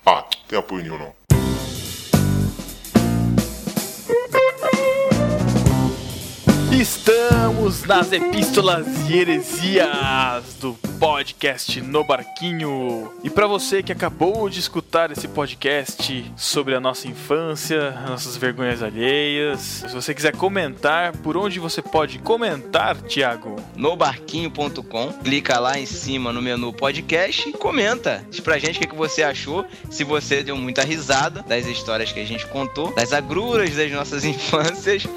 Ah, 0.06 0.26
tem 0.50 0.60
apoio 0.60 0.84
nenhum 0.84 0.98
não. 0.98 1.25
Estamos 6.86 7.84
nas 7.84 8.12
epístolas 8.12 8.86
e 9.10 9.18
heresias 9.18 10.54
do 10.62 10.76
podcast 11.00 11.82
No 11.82 12.04
Barquinho. 12.04 13.12
E 13.24 13.30
para 13.30 13.48
você 13.48 13.82
que 13.82 13.92
acabou 13.92 14.48
de 14.48 14.60
escutar 14.60 15.12
esse 15.12 15.28
podcast 15.28 16.32
sobre 16.38 16.76
a 16.76 16.80
nossa 16.80 17.08
infância, 17.08 17.90
as 17.90 18.10
nossas 18.10 18.38
vergonhas 18.38 18.84
alheias, 18.84 19.60
se 19.62 19.94
você 19.94 20.14
quiser 20.14 20.36
comentar, 20.36 21.12
por 21.18 21.36
onde 21.36 21.60
você 21.60 21.82
pode 21.82 22.20
comentar, 22.20 22.96
Thiago? 22.98 23.56
nobarquinho.com. 23.76 25.12
Clica 25.24 25.60
lá 25.60 25.80
em 25.80 25.88
cima 25.88 26.32
no 26.32 26.40
menu 26.40 26.72
podcast 26.72 27.50
e 27.50 27.54
comenta. 27.54 28.24
Diz 28.30 28.42
pra 28.42 28.60
gente 28.60 28.78
o 28.78 28.82
que, 28.82 28.88
que 28.88 28.96
você 28.96 29.24
achou. 29.24 29.66
Se 29.90 30.04
você 30.04 30.44
deu 30.44 30.56
muita 30.56 30.84
risada 30.84 31.42
das 31.42 31.66
histórias 31.66 32.12
que 32.12 32.20
a 32.20 32.26
gente 32.26 32.46
contou, 32.46 32.94
das 32.94 33.12
agruras 33.12 33.76
das 33.76 33.92
nossas 33.92 34.24
infâncias. 34.24 35.08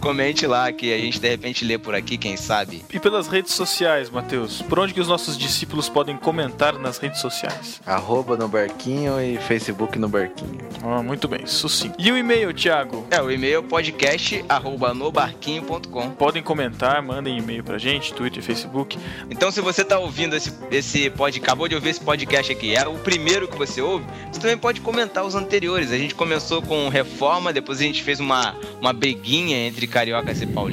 Comente 0.00 0.46
lá 0.46 0.72
que 0.72 0.91
a 0.92 0.98
gente 0.98 1.20
de 1.20 1.28
repente 1.28 1.64
lê 1.64 1.78
por 1.78 1.94
aqui, 1.94 2.16
quem 2.16 2.36
sabe. 2.36 2.84
E 2.92 3.00
pelas 3.00 3.28
redes 3.28 3.54
sociais, 3.54 4.10
Matheus? 4.10 4.62
Por 4.62 4.78
onde 4.78 4.94
que 4.94 5.00
os 5.00 5.08
nossos 5.08 5.36
discípulos 5.38 5.88
podem 5.88 6.16
comentar 6.16 6.78
nas 6.78 6.98
redes 6.98 7.20
sociais? 7.20 7.80
Arroba 7.86 8.36
no 8.36 8.48
barquinho 8.48 9.20
e 9.20 9.36
Facebook 9.38 9.98
no 9.98 10.08
barquinho. 10.08 10.58
Ah, 10.82 11.02
muito 11.02 11.28
bem, 11.28 11.46
sucinto. 11.46 11.94
E 11.98 12.10
o 12.10 12.16
e-mail, 12.16 12.52
Thiago? 12.52 13.06
É, 13.10 13.22
o 13.22 13.30
e-mail 13.30 13.58
é 13.58 13.62
podcast@nobarquinho.com. 13.62 16.10
Podem 16.10 16.42
comentar, 16.42 17.02
mandem 17.02 17.38
e-mail 17.38 17.64
pra 17.64 17.78
gente, 17.78 18.12
Twitter, 18.12 18.42
Facebook. 18.42 18.98
Então, 19.30 19.50
se 19.50 19.60
você 19.60 19.84
tá 19.84 19.98
ouvindo 19.98 20.36
esse, 20.36 20.52
esse 20.70 21.08
podcast, 21.10 21.42
acabou 21.42 21.68
de 21.68 21.74
ouvir 21.74 21.90
esse 21.90 22.00
podcast 22.00 22.52
aqui, 22.52 22.74
é 22.74 22.86
o 22.86 22.98
primeiro 22.98 23.48
que 23.48 23.56
você 23.56 23.80
ouve, 23.80 24.04
você 24.30 24.40
também 24.40 24.58
pode 24.58 24.80
comentar 24.80 25.24
os 25.24 25.34
anteriores. 25.34 25.92
A 25.92 25.98
gente 25.98 26.14
começou 26.14 26.62
com 26.62 26.88
Reforma, 26.88 27.52
depois 27.52 27.80
a 27.80 27.82
gente 27.82 28.02
fez 28.02 28.20
uma, 28.20 28.54
uma 28.80 28.92
briguinha 28.92 29.66
entre 29.66 29.86
cariocas 29.86 30.40
e 30.42 30.46
paulistas. 30.46 30.71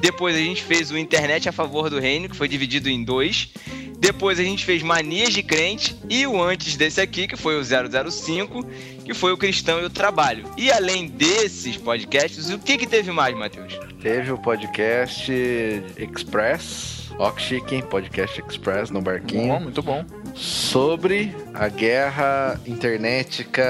Depois 0.00 0.34
a 0.34 0.38
gente 0.38 0.62
fez 0.62 0.90
o 0.90 0.98
Internet 0.98 1.48
a 1.48 1.52
favor 1.52 1.88
do 1.88 2.00
reino, 2.00 2.28
que 2.28 2.36
foi 2.36 2.48
dividido 2.48 2.88
em 2.88 3.04
dois. 3.04 3.50
Depois 3.98 4.40
a 4.40 4.42
gente 4.42 4.64
fez 4.64 4.82
Manias 4.82 5.32
de 5.32 5.44
Crente 5.44 5.96
e 6.10 6.26
o 6.26 6.42
antes 6.42 6.76
desse 6.76 7.00
aqui, 7.00 7.28
que 7.28 7.36
foi 7.36 7.56
o 7.56 7.62
005, 7.62 8.66
que 9.04 9.14
foi 9.14 9.32
o 9.32 9.36
Cristão 9.36 9.80
e 9.80 9.84
o 9.84 9.90
Trabalho. 9.90 10.44
E 10.56 10.72
além 10.72 11.06
desses 11.06 11.76
podcasts, 11.76 12.50
o 12.50 12.58
que 12.58 12.76
que 12.78 12.86
teve 12.88 13.12
mais, 13.12 13.36
Matheus? 13.36 13.78
Teve 14.00 14.32
o 14.32 14.38
podcast 14.38 15.30
Express, 15.96 17.12
Rock 17.16 17.40
Chicken, 17.40 17.82
podcast 17.82 18.42
Express 18.44 18.90
no 18.90 19.00
barquinho. 19.00 19.52
Bom, 19.52 19.60
muito 19.60 19.80
bom. 19.80 20.04
Sobre 20.34 21.32
a 21.54 21.68
guerra 21.68 22.58
internética, 22.66 23.62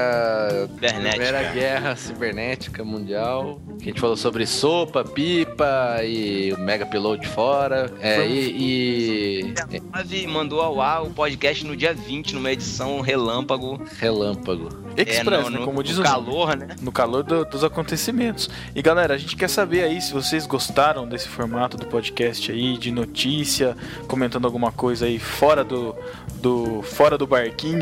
Cibernética. 0.73 1.09
primeira 1.11 1.43
guerra 1.51 1.95
cibernética 1.95 2.83
mundial. 2.83 3.59
Que 3.79 3.85
a 3.89 3.91
gente 3.91 3.99
falou 3.99 4.15
sobre 4.15 4.45
sopa, 4.45 5.03
pipa 5.03 5.99
e 6.03 6.53
o 6.53 6.59
mega 6.59 6.85
piloto 6.85 7.27
fora. 7.29 7.91
É, 7.99 8.25
e, 8.25 9.51
e 9.51 9.53
Ave 9.91 10.25
mandou 10.27 10.61
ao 10.61 10.79
ar 10.81 11.03
o 11.03 11.09
podcast 11.09 11.65
no 11.65 11.75
dia 11.75 11.93
20, 11.93 12.35
numa 12.35 12.51
edição 12.51 13.01
relâmpago. 13.01 13.81
relâmpago. 13.99 14.69
Express, 14.95 15.47
É, 15.47 15.49
né? 15.49 15.59
no- 15.59 15.65
Como 15.65 15.83
diz 15.83 15.95
no 15.97 16.01
o 16.01 16.05
calor, 16.05 16.55
né? 16.55 16.75
No 16.81 16.91
calor 16.91 17.23
do- 17.23 17.43
dos 17.45 17.63
acontecimentos. 17.63 18.49
E 18.75 18.81
galera, 18.81 19.15
a 19.15 19.17
gente 19.17 19.35
quer 19.35 19.49
saber 19.49 19.83
aí 19.83 19.99
se 19.99 20.13
vocês 20.13 20.45
gostaram 20.45 21.07
desse 21.07 21.27
formato 21.27 21.75
do 21.77 21.85
podcast 21.87 22.51
aí, 22.51 22.77
de 22.77 22.91
notícia, 22.91 23.75
comentando 24.07 24.45
alguma 24.45 24.71
coisa 24.71 25.05
aí 25.07 25.17
fora 25.19 25.63
do, 25.63 25.95
do, 26.35 26.81
fora 26.83 27.17
do 27.17 27.25
barquinho. 27.27 27.72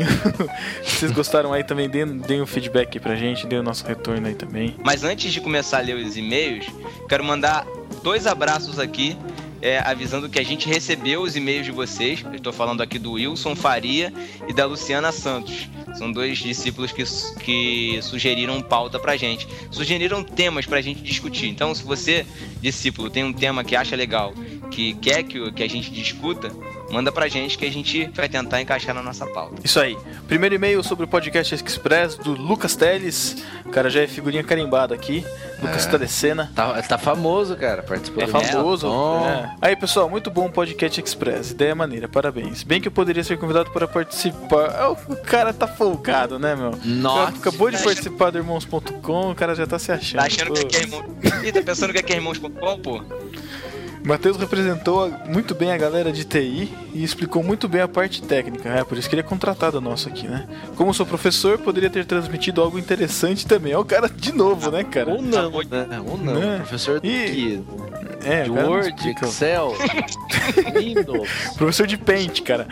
Se 0.82 0.96
vocês 0.98 1.12
gostaram 1.12 1.52
aí 1.52 1.64
também, 1.64 1.88
deem, 1.88 2.18
deem 2.18 2.42
um 2.42 2.46
feedback 2.46 2.98
pra 3.00 3.14
gente, 3.16 3.46
deem 3.46 3.60
o 3.60 3.62
nosso 3.62 3.86
retorno 3.86 4.26
aí 4.26 4.34
também. 4.34 4.76
Mas 4.84 5.04
antes 5.04 5.32
de 5.32 5.40
começar 5.40 5.78
a 5.78 5.80
ler 5.80 5.96
os 5.96 6.16
e-mails, 6.16 6.66
quero 7.08 7.24
mandar 7.24 7.66
dois 8.02 8.26
abraços 8.26 8.78
aqui. 8.78 9.16
é, 9.62 9.78
avisando 9.78 10.28
que 10.28 10.40
a 10.40 10.44
gente 10.44 10.68
recebeu 10.68 11.22
os 11.22 11.36
e-mails 11.36 11.64
de 11.64 11.70
vocês. 11.70 12.24
Estou 12.34 12.52
falando 12.52 12.82
aqui 12.82 12.98
do 12.98 13.12
Wilson 13.12 13.54
Faria 13.54 14.12
e 14.48 14.52
da 14.52 14.66
Luciana 14.66 15.12
Santos. 15.12 15.68
São 15.94 16.10
dois 16.10 16.38
discípulos 16.38 16.90
que, 16.90 17.04
que 17.38 18.00
sugeriram 18.02 18.60
pauta 18.60 18.98
pra 18.98 19.16
gente. 19.16 19.46
Sugeriram 19.70 20.24
temas 20.24 20.66
pra 20.66 20.80
gente 20.80 21.00
discutir. 21.00 21.46
Então, 21.46 21.72
se 21.74 21.84
você, 21.84 22.26
discípulo, 22.60 23.08
tem 23.08 23.22
um 23.22 23.32
tema 23.32 23.62
que 23.62 23.76
acha 23.76 23.94
legal 23.94 24.34
que 24.72 24.94
quer 24.94 25.22
que, 25.22 25.52
que 25.52 25.62
a 25.62 25.68
gente 25.68 25.90
discuta, 25.92 26.50
manda 26.90 27.12
pra 27.12 27.28
gente 27.28 27.56
que 27.58 27.64
a 27.66 27.70
gente 27.70 28.06
vai 28.14 28.28
tentar 28.28 28.60
encaixar 28.60 28.94
na 28.94 29.02
nossa 29.02 29.26
pauta. 29.26 29.56
Isso 29.62 29.78
aí. 29.78 29.96
Primeiro 30.26 30.54
e-mail 30.54 30.82
sobre 30.82 31.04
o 31.04 31.08
podcast 31.08 31.54
Express 31.54 32.16
do 32.16 32.32
Lucas 32.32 32.74
Teles. 32.74 33.36
O 33.64 33.70
cara 33.70 33.88
já 33.90 34.00
é 34.02 34.06
figurinha 34.06 34.42
carimbada 34.42 34.94
aqui. 34.94 35.24
Lucas 35.60 35.86
É. 35.86 35.90
Telecena. 35.90 36.50
Tá, 36.54 36.80
tá 36.82 36.98
famoso, 36.98 37.54
cara. 37.56 37.82
Participou 37.82 38.22
É 38.22 38.26
do 38.26 38.32
famoso. 38.32 38.86
É. 39.26 39.50
Aí, 39.60 39.76
pessoal, 39.76 40.08
muito 40.08 40.30
bom 40.30 40.46
o 40.46 40.50
podcast 40.50 41.00
Express. 41.00 41.50
Ideia 41.50 41.74
maneira, 41.74 42.08
parabéns. 42.08 42.62
Bem 42.62 42.80
que 42.80 42.88
eu 42.88 42.92
poderia 42.92 43.22
ser 43.22 43.38
convidado 43.38 43.70
para 43.70 43.86
participar. 43.86 44.70
Ah, 44.70 44.90
O 44.90 45.16
cara 45.16 45.52
tá 45.52 45.66
folgado, 45.68 46.38
né, 46.38 46.56
meu? 46.56 46.72
Nossa. 46.84 47.36
Acabou 47.36 47.70
de 47.70 47.78
participar 47.78 48.30
do 48.30 48.38
irmãos.com, 48.38 49.30
o 49.30 49.34
cara 49.34 49.54
já 49.54 49.66
tá 49.66 49.78
se 49.78 49.92
achando. 49.92 50.20
Tá 50.20 50.26
achando 50.26 50.52
que 50.52 50.60
Pô. 50.60 50.66
aqui 50.66 50.76
é 50.76 50.80
irmão. 50.80 51.04
Ih, 51.44 51.52
tá 51.52 51.62
pensando 51.62 51.92
que 51.92 51.98
aqui 51.98 52.12
é 52.12 52.16
irmãos.com, 52.16 52.78
pô? 52.80 53.02
Matheus 54.04 54.36
representou 54.36 55.08
muito 55.28 55.54
bem 55.54 55.70
a 55.72 55.76
galera 55.76 56.12
de 56.12 56.24
TI 56.24 56.72
e 56.92 57.04
explicou 57.04 57.42
muito 57.42 57.68
bem 57.68 57.80
a 57.80 57.88
parte 57.88 58.20
técnica. 58.22 58.68
É, 58.68 58.82
por 58.82 58.98
isso 58.98 59.08
que 59.08 59.14
ele 59.14 59.20
é 59.20 59.24
contratado 59.24 59.80
nosso 59.80 60.08
aqui, 60.08 60.26
né? 60.26 60.46
Como 60.76 60.92
sou 60.92 61.06
professor, 61.06 61.58
poderia 61.58 61.88
ter 61.88 62.04
transmitido 62.04 62.60
algo 62.60 62.78
interessante 62.78 63.46
também. 63.46 63.72
É 63.72 63.78
o 63.78 63.84
cara 63.84 64.08
de 64.08 64.32
novo, 64.32 64.70
né, 64.70 64.82
cara? 64.82 65.10
Ou 65.12 65.22
não, 65.22 65.50
né? 65.50 66.02
Ou 66.04 66.18
não. 66.18 66.34
Né? 66.34 66.56
Professor 66.58 67.00
do 67.00 67.06
E- 67.06 67.30
quê? 67.30 67.60
É, 68.24 68.42
De 68.44 68.50
Word. 68.50 68.94
Excel, 69.22 69.72
Windows. 70.78 71.28
Professor 71.56 71.86
de 71.86 71.96
Paint, 71.96 72.40
cara. 72.42 72.66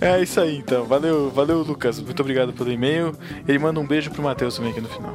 É. 0.00 0.20
isso 0.22 0.40
aí, 0.40 0.58
então. 0.58 0.84
Valeu, 0.84 1.30
valeu, 1.30 1.62
Lucas. 1.62 2.00
Muito 2.00 2.20
obrigado 2.20 2.52
pelo 2.52 2.70
e-mail. 2.70 3.14
Ele 3.46 3.58
manda 3.58 3.80
um 3.80 3.86
beijo 3.86 4.10
pro 4.10 4.22
Matheus 4.22 4.56
também 4.56 4.70
aqui 4.72 4.80
no 4.80 4.88
final. 4.88 5.14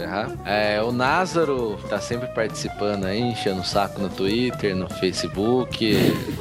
Ferrar. 0.00 0.30
É, 0.46 0.80
o 0.82 0.90
Názaro 0.90 1.78
tá 1.88 2.00
sempre 2.00 2.28
participando 2.28 3.04
aí, 3.04 3.20
enchendo 3.20 3.60
o 3.60 3.64
saco 3.64 4.00
no 4.00 4.08
Twitter, 4.08 4.74
no 4.74 4.88
Facebook. 4.88 5.94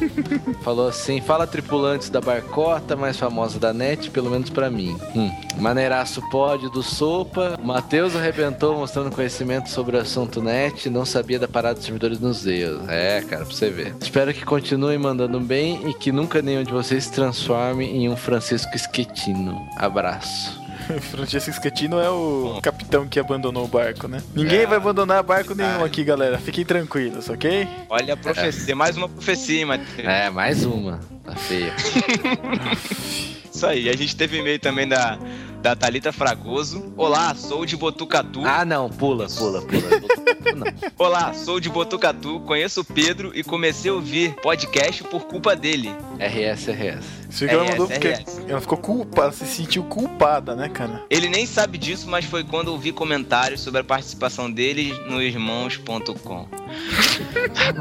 Falou 0.64 0.88
assim: 0.88 1.20
fala 1.20 1.46
tripulantes 1.46 2.10
da 2.10 2.22
barcota 2.22 2.96
mais 2.96 3.18
famosa 3.18 3.60
da 3.60 3.74
net, 3.74 4.10
pelo 4.12 4.30
menos 4.30 4.50
pra 4.50 4.70
mim. 4.70 4.98
Hum. 5.14 5.30
Maneiraço 5.58 6.22
pódio 6.30 6.70
do 6.70 6.82
Sopa. 6.82 7.58
Matheus 7.62 8.16
arrebentou 8.16 8.78
mostrando 8.78 9.14
conhecimento 9.14 9.70
sobre 9.70 9.98
o 9.98 10.00
assunto 10.00 10.42
net. 10.42 10.90
Não 10.90 11.04
sabia 11.04 11.38
da 11.38 11.48
parada 11.48 11.76
dos 11.76 11.84
servidores 11.84 12.20
nos 12.20 12.38
Zeus. 12.38 12.88
É, 12.88 13.22
cara, 13.22 13.44
pra 13.44 13.54
você 13.54 13.70
ver. 13.70 13.94
Espero 14.00 14.34
que 14.34 14.46
continuem 14.46 14.98
mandando 14.98 15.40
bem 15.40 15.90
e 15.90 15.94
que 15.94 16.14
nunca 16.14 16.42
nenhum 16.42 16.64
de 16.64 16.72
vocês 16.72 17.06
se 17.06 17.12
transforme 17.12 17.86
em 17.86 18.08
um 18.08 18.16
Francisco 18.16 18.72
Schettino. 18.78 19.68
Abraço. 19.76 20.69
Francesco 21.12 21.52
Scatino 21.54 22.00
é 22.00 22.10
o 22.10 22.60
capitão 22.62 23.08
que 23.08 23.20
abandonou 23.20 23.66
o 23.66 23.68
barco, 23.68 24.08
né? 24.08 24.22
Ninguém 24.34 24.60
É. 24.62 24.66
vai 24.66 24.78
abandonar 24.78 25.22
barco 25.24 25.54
nenhum 25.54 25.84
aqui, 25.84 26.04
galera. 26.04 26.38
Fiquem 26.40 26.66
tranquilos, 26.66 27.30
ok? 27.30 27.68
Olha 27.90 28.14
a 28.14 28.18
profecia, 28.18 28.76
mais 28.76 28.98
uma 28.98 29.08
profecia, 29.08 29.60
hein, 29.60 29.66
Matheus? 29.66 30.08
É, 30.08 30.30
mais 30.30 30.66
uma. 30.66 31.00
Tá 31.24 31.36
feia. 31.36 31.74
Isso 33.54 33.66
aí, 33.66 33.90
a 33.90 33.96
gente 33.96 34.16
teve 34.16 34.38
e-mail 34.38 34.58
também 34.60 34.88
da, 34.88 35.20
da 35.62 35.76
Thalita 35.76 36.12
Fragoso. 36.14 36.94
Olá, 36.96 37.36
sou 37.36 37.66
de 37.66 37.76
Botucatu. 37.76 38.42
Ah, 38.46 38.64
não, 38.64 38.90
pula, 38.90 39.28
pula, 39.28 39.62
pula. 39.62 40.56
Não. 40.56 40.68
Olá, 40.98 41.34
sou 41.34 41.60
de 41.60 41.70
Botucatu, 41.70 42.40
conheço 42.42 42.82
o 42.82 42.86
Pedro 42.86 43.32
e 43.36 43.44
comecei 43.44 43.92
a 43.92 43.94
ouvir 43.94 44.34
podcast 44.42 45.04
por 45.04 45.26
culpa 45.26 45.56
dele. 45.56 45.94
RS, 46.20 46.68
RS. 46.70 47.19
Isso 47.30 47.46
que 47.48 47.54
ela 47.54 47.64
RS, 47.64 47.70
mandou 47.72 47.88
porque 47.88 48.08
RS. 48.10 48.42
ela 48.48 48.62
ficou 48.62 48.78
culpada, 48.78 49.32
se 49.32 49.46
sentiu 49.46 49.84
culpada, 49.84 50.56
né, 50.56 50.68
cara? 50.70 51.04
Ele 51.10 51.30
nem 51.30 51.46
sabe 51.46 51.78
disso, 51.78 52.08
mas 52.10 52.26
foi 52.26 52.44
quando 52.44 52.70
ouvi 52.70 52.92
comentários 52.92 53.62
sobre 53.62 53.82
a 53.82 53.84
participação 53.84 54.50
dele 54.52 54.94
no 55.08 55.22
irmãos.com. 55.22 56.48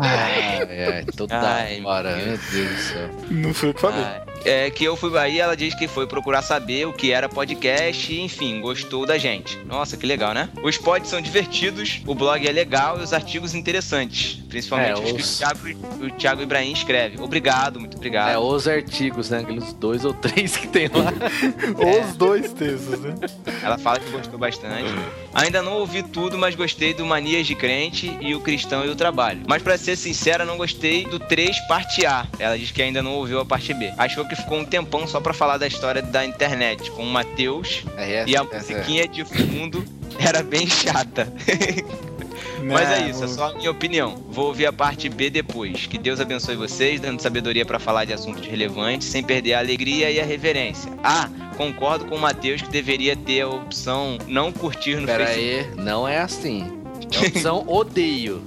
Ai, 0.01 0.59
ai, 0.93 1.05
toda 1.17 1.39
Ai, 1.39 1.83
hora, 1.85 2.17
meu 2.17 2.27
Deus 2.39 2.41
do 2.71 2.77
céu. 2.79 3.09
Não 3.31 3.55
foi 3.55 3.69
eu 3.71 3.75
que 3.75 3.81
falei. 3.81 4.03
Ah, 4.03 4.23
É 4.45 4.71
que 4.71 4.85
eu 4.85 4.97
fui 4.97 5.17
aí, 5.19 5.41
ela 5.41 5.57
disse 5.57 5.77
que 5.77 5.89
foi 5.89 6.07
procurar 6.07 6.43
saber 6.43 6.87
o 6.87 6.93
que 6.93 7.11
era 7.13 7.29
podcast 7.29 8.13
e, 8.13 8.21
enfim, 8.21 8.61
gostou 8.61 9.05
da 9.05 9.19
gente. 9.19 9.59
Nossa, 9.67 9.97
que 9.97 10.07
legal, 10.07 10.33
né? 10.33 10.49
Os 10.63 10.79
pods 10.79 11.09
são 11.11 11.21
divertidos, 11.21 12.01
o 12.07 12.15
blog 12.15 12.47
é 12.47 12.53
legal 12.53 12.99
e 13.01 13.03
os 13.03 13.13
artigos 13.13 13.53
interessantes. 13.55 14.39
Principalmente 14.49 14.91
É, 14.91 14.95
os 15.05 15.13
que 15.13 15.21
os- 15.21 15.35
o 15.35 15.39
Thiago, 15.39 15.61
o 16.07 16.11
Thiago 16.13 16.43
Ibrahim 16.43 16.73
escreve. 16.73 17.21
Obrigado, 17.21 17.81
muito 17.81 17.97
obrigado. 17.97 18.31
É, 18.31 18.39
os 18.39 18.69
artigos, 18.69 19.29
né? 19.31 19.38
Aqueles 19.41 19.73
dois 19.75 20.05
ou 20.05 20.13
três 20.13 20.57
que 20.57 20.69
tem 20.69 20.89
lá. 20.89 21.13
Os 22.09 22.17
dois 22.17 22.53
textos, 22.53 23.01
né? 23.01 23.15
Ela 23.63 23.79
fala 23.79 24.01
que 24.01 24.11
gostou 24.11 24.39
bastante. 24.39 24.93
Ainda 25.35 25.63
não 25.63 25.75
ouvi 25.75 26.03
tudo, 26.03 26.37
mas 26.39 26.55
gostei 26.55 26.93
do 26.95 27.05
Manias 27.05 27.47
de 27.47 27.55
Crente 27.55 28.17
e 28.21 28.35
o 28.35 28.41
Cristão 28.41 28.85
e 28.85 28.89
o 28.89 28.97
Trabalho. 28.97 29.41
Mas 29.47 29.63
pra 29.63 29.79
ser 29.79 29.97
sincera, 29.97 30.45
não 30.45 30.57
gostei 30.57 31.05
do 31.07 31.19
3 31.19 31.59
parte 31.69 32.05
A. 32.07 32.27
Ela 32.39 32.59
diz 32.59 32.71
que 32.71 32.83
ainda 32.83 33.03
não 33.03 33.13
ouviu 33.13 33.41
a 33.41 33.45
parte 33.45 33.73
B. 33.75 33.93
Achou 33.97 34.25
que 34.27 34.35
ficou 34.37 34.59
um 34.59 34.65
tempão 34.65 35.07
só 35.07 35.21
pra 35.21 35.33
falar 35.33 35.59
da 35.59 35.67
história 35.67 36.03
da 36.03 36.25
internet 36.25 36.91
com 36.93 37.03
o 37.03 37.07
Matheus 37.07 37.85
RS, 37.97 38.25
e 38.27 38.37
a 38.37 38.43
RS. 38.43 38.53
musiquinha 38.53 39.07
de 39.09 39.25
fundo 39.25 39.85
era 40.19 40.43
bem 40.43 40.67
chata. 40.67 41.33
Mas 42.63 42.91
é 42.91 43.09
isso, 43.09 43.25
é 43.25 43.29
só 43.29 43.51
a 43.51 43.55
minha 43.55 43.71
opinião. 43.71 44.17
Vou 44.29 44.47
ouvir 44.47 44.67
a 44.67 44.73
parte 44.73 45.09
B 45.09 45.31
depois. 45.31 45.87
Que 45.87 45.99
Deus 45.99 46.21
abençoe 46.21 46.57
vocês, 46.57 47.01
dando 47.01 47.21
sabedoria 47.21 47.65
pra 47.65 47.79
falar 47.79 48.05
de 48.05 48.13
assuntos 48.13 48.47
relevantes, 48.47 49.09
sem 49.09 49.23
perder 49.23 49.55
a 49.55 49.59
alegria 49.59 50.11
e 50.11 50.21
a 50.21 50.25
reverência. 50.25 50.91
Ah, 51.03 51.29
concordo 51.57 52.05
com 52.07 52.17
o 52.17 52.21
Matheus 52.21 52.63
que 52.63 52.69
deveria 52.71 53.17
ter 53.17 53.43
a 53.43 53.49
opção 53.49 54.19
não 54.27 54.53
curtir 54.53 54.97
no 54.97 55.07
Pera 55.07 55.27
Facebook. 55.27 55.79
aí, 55.79 55.85
não 55.85 56.07
é 56.07 56.19
assim. 56.19 56.73
É 57.13 57.27
opção 57.29 57.65
odeio. 57.69 58.43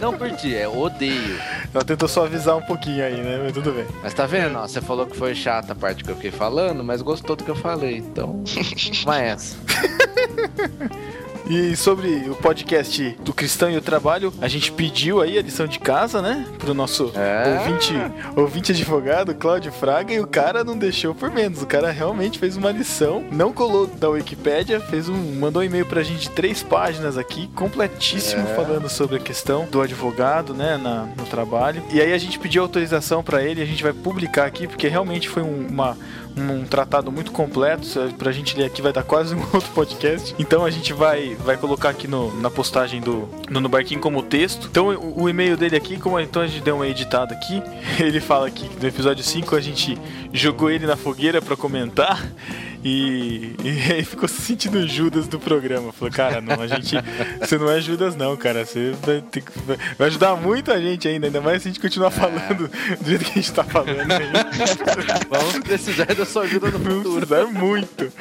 Não 0.00 0.16
curti, 0.16 0.54
é 0.54 0.68
odeio. 0.68 1.38
Ela 1.74 1.84
tentou 1.84 2.08
só 2.08 2.24
avisar 2.24 2.56
um 2.56 2.62
pouquinho 2.62 3.04
aí, 3.04 3.20
né? 3.20 3.40
Mas 3.42 3.52
tudo 3.52 3.72
bem. 3.72 3.86
Mas 4.02 4.14
tá 4.14 4.26
vendo? 4.26 4.56
ó, 4.56 4.66
você 4.66 4.80
falou 4.80 5.06
que 5.06 5.16
foi 5.16 5.34
chata 5.34 5.72
a 5.72 5.76
parte 5.76 6.02
que 6.02 6.10
eu 6.10 6.16
fiquei 6.16 6.30
falando, 6.30 6.82
mas 6.82 7.02
gostou 7.02 7.36
do 7.36 7.44
que 7.44 7.50
eu 7.50 7.56
falei. 7.56 7.98
Então, 7.98 8.42
vai 9.04 9.28
essa. 9.28 9.56
E 11.52 11.74
sobre 11.74 12.30
o 12.30 12.36
podcast 12.36 13.16
do 13.24 13.32
Cristão 13.34 13.68
e 13.68 13.76
o 13.76 13.80
Trabalho, 13.82 14.32
a 14.40 14.46
gente 14.46 14.70
pediu 14.70 15.20
aí 15.20 15.36
a 15.36 15.42
lição 15.42 15.66
de 15.66 15.80
casa, 15.80 16.22
né? 16.22 16.46
Pro 16.60 16.72
nosso 16.72 17.10
É. 17.16 17.58
ouvinte, 17.58 17.92
ouvinte 18.36 18.70
advogado, 18.70 19.34
Cláudio 19.34 19.72
Fraga, 19.72 20.14
e 20.14 20.20
o 20.20 20.28
cara 20.28 20.62
não 20.62 20.78
deixou 20.78 21.12
por 21.12 21.28
menos. 21.28 21.60
O 21.60 21.66
cara 21.66 21.90
realmente 21.90 22.38
fez 22.38 22.56
uma 22.56 22.70
lição, 22.70 23.24
não 23.32 23.52
colou 23.52 23.88
da 23.88 24.08
Wikipédia, 24.08 24.78
fez 24.78 25.08
um, 25.08 25.16
mandou 25.40 25.60
um 25.60 25.64
e-mail 25.64 25.84
pra 25.86 26.04
gente 26.04 26.20
de 26.20 26.30
três 26.30 26.62
páginas 26.62 27.18
aqui, 27.18 27.48
completíssimo, 27.48 28.42
É. 28.42 28.54
falando 28.54 28.88
sobre 28.88 29.16
a 29.16 29.20
questão 29.20 29.66
do 29.68 29.82
advogado, 29.82 30.54
né, 30.54 30.76
na- 30.80 31.08
no 31.16 31.24
trabalho. 31.26 31.82
E 31.90 32.00
aí 32.00 32.12
a 32.12 32.18
gente 32.18 32.38
pediu 32.38 32.62
autorização 32.62 33.24
pra 33.24 33.42
ele, 33.42 33.60
a 33.60 33.66
gente 33.66 33.82
vai 33.82 33.92
publicar 33.92 34.44
aqui, 34.46 34.68
porque 34.68 34.86
realmente 34.86 35.28
foi 35.28 35.42
um, 35.42 35.66
uma, 35.68 35.98
um, 36.36 36.64
tratado 36.64 37.10
muito 37.10 37.32
completo. 37.32 37.86
Pra 38.18 38.32
gente 38.32 38.56
ler 38.56 38.66
aqui 38.66 38.80
vai 38.82 38.92
dar 38.92 39.02
quase 39.02 39.34
um 39.36 39.40
outro 39.40 39.70
podcast. 39.74 40.34
Então 40.38 40.64
a 40.64 40.70
gente 40.70 40.92
vai, 40.92 41.34
vai 41.36 41.56
colocar 41.56 41.90
aqui 41.90 42.06
no, 42.06 42.34
na 42.40 42.50
postagem 42.50 43.00
do 43.00 43.28
no, 43.48 43.60
no 43.60 43.68
barquinho 43.68 44.00
como 44.00 44.22
texto. 44.22 44.68
Então 44.70 44.88
o, 44.88 45.22
o 45.22 45.28
e-mail 45.28 45.56
dele 45.56 45.76
aqui, 45.76 45.98
como 45.98 46.18
então 46.20 46.42
a 46.42 46.46
gente 46.46 46.62
deu 46.62 46.76
uma 46.76 46.86
editada 46.86 47.34
aqui, 47.34 47.62
ele 48.02 48.20
fala 48.20 48.46
aqui 48.46 48.68
que 48.68 48.80
no 48.80 48.88
episódio 48.88 49.24
5 49.24 49.56
a 49.56 49.60
gente 49.60 49.98
jogou 50.32 50.70
ele 50.70 50.86
na 50.86 50.96
fogueira 50.96 51.40
pra 51.40 51.56
comentar. 51.56 52.22
E, 52.84 53.54
e 53.62 53.68
aí 53.92 54.04
ficou 54.04 54.28
se 54.28 54.40
sentindo 54.40 54.86
Judas 54.88 55.28
do 55.28 55.38
programa. 55.38 55.92
Falou, 55.92 56.12
cara, 56.12 56.40
não, 56.40 56.60
a 56.60 56.66
gente. 56.66 56.96
Você 57.40 57.58
não 57.58 57.70
é 57.70 57.80
Judas, 57.80 58.16
não, 58.16 58.36
cara. 58.36 58.64
Você 58.64 58.92
vai, 59.04 59.20
ter 59.20 59.42
que- 59.42 59.52
vai- 59.66 60.06
ajudar 60.06 60.34
muito 60.36 60.72
a 60.72 60.80
gente 60.80 61.06
ainda, 61.08 61.26
ainda 61.26 61.40
mais 61.40 61.62
se 61.62 61.68
a 61.68 61.70
gente 61.70 61.80
continuar 61.80 62.10
falando 62.10 62.68
do 63.00 63.08
jeito 63.08 63.24
que 63.24 63.30
a 63.32 63.34
gente 63.34 63.52
tá 63.52 63.64
falando 63.64 64.10
aí. 64.12 64.30
Vamos 65.30 65.58
precisar 65.60 66.06
da 66.14 66.24
sua 66.24 66.42
ajuda 66.42 66.70
no 66.70 66.78
futuro. 66.78 67.26
precisar 67.26 67.46
muito. 67.46 68.12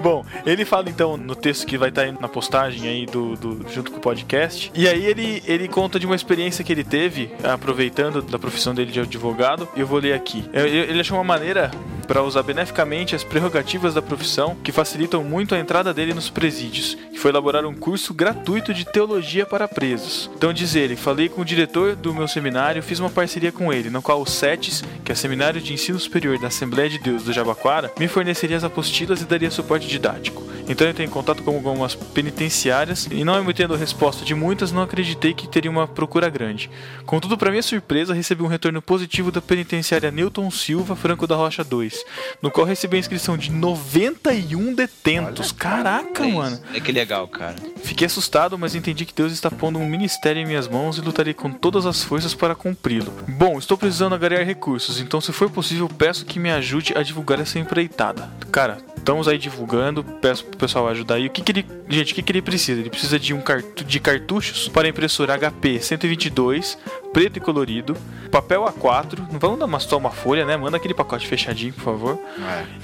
Bom, 0.00 0.24
ele 0.46 0.64
fala 0.64 0.88
então 0.88 1.16
no 1.16 1.34
texto 1.34 1.66
que 1.66 1.76
vai 1.76 1.88
estar 1.90 2.02
aí 2.02 2.12
na 2.12 2.28
postagem 2.28 2.88
aí 2.88 3.06
do, 3.06 3.34
do- 3.36 3.66
junto 3.70 3.90
com 3.90 3.98
o 3.98 4.00
podcast. 4.00 4.70
E 4.74 4.88
aí 4.88 5.04
ele, 5.04 5.42
ele 5.46 5.68
conta 5.68 5.98
de 5.98 6.06
uma 6.06 6.16
experiência 6.16 6.64
que 6.64 6.72
ele 6.72 6.84
teve, 6.84 7.30
aproveitando 7.44 8.22
da 8.22 8.38
profissão 8.38 8.74
dele 8.74 8.90
de 8.90 9.00
advogado. 9.00 9.68
E 9.76 9.80
eu 9.80 9.86
vou 9.86 9.98
ler 9.98 10.14
aqui. 10.14 10.44
É, 10.52 10.66
Ele 10.66 11.00
achou 11.00 11.16
uma 11.18 11.24
maneira 11.24 11.70
para 12.08 12.22
usar 12.22 12.42
beneficamente 12.42 13.14
as 13.14 13.22
prerrogativas 13.22 13.92
da 13.92 14.00
profissão 14.00 14.56
que 14.64 14.72
facilitam 14.72 15.22
muito 15.22 15.54
a 15.54 15.58
entrada 15.58 15.92
dele 15.92 16.14
nos 16.14 16.30
presídios, 16.30 16.96
que 17.12 17.18
foi 17.18 17.30
elaborar 17.30 17.66
um 17.66 17.74
curso 17.74 18.14
gratuito 18.14 18.72
de 18.72 18.86
teologia 18.86 19.44
para 19.44 19.68
presos. 19.68 20.30
Então 20.34 20.52
diz 20.52 20.74
ele, 20.74 20.96
falei 20.96 21.28
com 21.28 21.42
o 21.42 21.44
diretor 21.44 21.94
do 21.94 22.14
meu 22.14 22.26
seminário, 22.26 22.82
fiz 22.82 22.98
uma 22.98 23.10
parceria 23.10 23.52
com 23.52 23.70
ele, 23.70 23.90
no 23.90 24.00
qual 24.00 24.22
o 24.22 24.26
SETES, 24.26 24.82
que 25.04 25.12
é 25.12 25.14
o 25.14 25.16
Seminário 25.16 25.60
de 25.60 25.74
Ensino 25.74 26.00
Superior 26.00 26.38
da 26.38 26.48
Assembleia 26.48 26.88
de 26.88 26.98
Deus 26.98 27.24
do 27.24 27.32
Jabaquara, 27.32 27.92
me 27.98 28.08
forneceria 28.08 28.56
as 28.56 28.64
apostilas 28.64 29.20
e 29.20 29.26
daria 29.26 29.50
suporte 29.50 29.86
didático. 29.86 30.48
Então 30.68 30.86
eu 30.86 30.94
em 30.98 31.08
contato 31.08 31.42
com 31.42 31.54
algumas 31.54 31.94
penitenciárias 31.94 33.08
e 33.10 33.24
não 33.24 33.40
obtendo 33.40 33.74
resposta 33.74 34.22
de 34.22 34.34
muitas, 34.34 34.70
não 34.70 34.82
acreditei 34.82 35.32
que 35.32 35.48
teria 35.48 35.70
uma 35.70 35.88
procura 35.88 36.28
grande. 36.28 36.70
Contudo, 37.06 37.38
para 37.38 37.50
minha 37.50 37.62
surpresa, 37.62 38.12
recebi 38.12 38.42
um 38.42 38.48
retorno 38.48 38.82
positivo 38.82 39.32
da 39.32 39.40
penitenciária 39.40 40.10
Newton 40.10 40.50
Silva 40.50 40.94
Franco 40.94 41.26
da 41.26 41.36
Rocha 41.36 41.64
2, 41.64 41.97
2022, 41.98 42.04
no 42.42 42.50
qual 42.50 42.66
recebi 42.66 42.96
a 42.96 43.00
inscrição 43.00 43.36
de 43.36 43.50
91 43.50 44.74
detentos. 44.74 45.52
Caraca, 45.52 46.26
É 46.26 46.32
mano. 46.32 46.60
É 46.74 46.80
que 46.80 46.92
legal, 46.92 47.26
cara. 47.28 47.56
Fiquei 47.82 48.06
assustado, 48.06 48.58
mas 48.58 48.74
entendi 48.74 49.04
que 49.04 49.14
Deus 49.14 49.32
está 49.32 49.50
pondo 49.50 49.78
um 49.78 49.88
ministério 49.88 50.40
em 50.40 50.46
minhas 50.46 50.68
mãos 50.68 50.98
e 50.98 51.00
lutarei 51.00 51.34
com 51.34 51.50
todas 51.50 51.86
as 51.86 52.02
forças 52.02 52.34
para 52.34 52.54
cumpri-lo. 52.54 53.12
Bom, 53.28 53.58
estou 53.58 53.76
precisando 53.76 54.14
angariar 54.14 54.44
recursos, 54.44 55.00
então 55.00 55.20
se 55.20 55.32
for 55.32 55.50
possível, 55.50 55.88
peço 55.88 56.24
que 56.24 56.38
me 56.38 56.50
ajude 56.50 56.94
a 56.96 57.02
divulgar 57.02 57.40
essa 57.40 57.58
empreitada. 57.58 58.30
Cara, 58.50 58.78
estamos 58.96 59.28
aí 59.28 59.38
divulgando, 59.38 60.02
peço 60.02 60.44
pro 60.44 60.58
pessoal 60.58 60.88
ajudar 60.88 61.16
aí. 61.16 61.26
O 61.26 61.30
que, 61.30 61.42
que 61.42 61.52
ele. 61.52 61.66
Gente, 61.88 62.12
o 62.12 62.14
que, 62.14 62.22
que 62.22 62.32
ele 62.32 62.42
precisa? 62.42 62.80
Ele 62.80 62.90
precisa 62.90 63.18
de 63.18 63.32
um 63.32 63.40
cartu 63.40 63.84
de 63.84 64.00
cartuchos 64.00 64.68
para 64.68 64.88
impressora 64.88 65.38
HP 65.38 65.80
122, 65.80 66.78
preto 67.18 67.36
e 67.36 67.40
colorido, 67.40 67.96
papel 68.30 68.62
A4, 68.62 69.26
não 69.32 69.40
vamos 69.40 69.58
dar 69.58 69.80
só 69.80 69.98
uma 69.98 70.12
folha, 70.12 70.44
né? 70.44 70.56
Manda 70.56 70.76
aquele 70.76 70.94
pacote 70.94 71.26
fechadinho, 71.26 71.72
por 71.72 71.82
favor. 71.82 72.18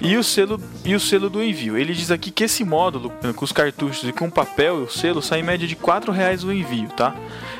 E 0.00 0.16
o 0.16 0.24
selo 0.24 0.60
e 0.84 0.92
o 0.92 0.98
selo 0.98 1.30
do 1.30 1.40
envio. 1.40 1.78
Ele 1.78 1.94
diz 1.94 2.10
aqui 2.10 2.32
que 2.32 2.42
esse 2.42 2.64
módulo, 2.64 3.12
com 3.36 3.44
os 3.44 3.52
cartuchos 3.52 4.08
e 4.08 4.12
com 4.12 4.26
o 4.26 4.32
papel 4.32 4.80
e 4.80 4.82
o 4.86 4.90
selo, 4.90 5.22
sai 5.22 5.38
em 5.38 5.44
média 5.44 5.68
de 5.68 5.76
4 5.76 6.10
reais 6.10 6.42
o 6.42 6.52
envio, 6.52 6.88
tá? 6.88 7.14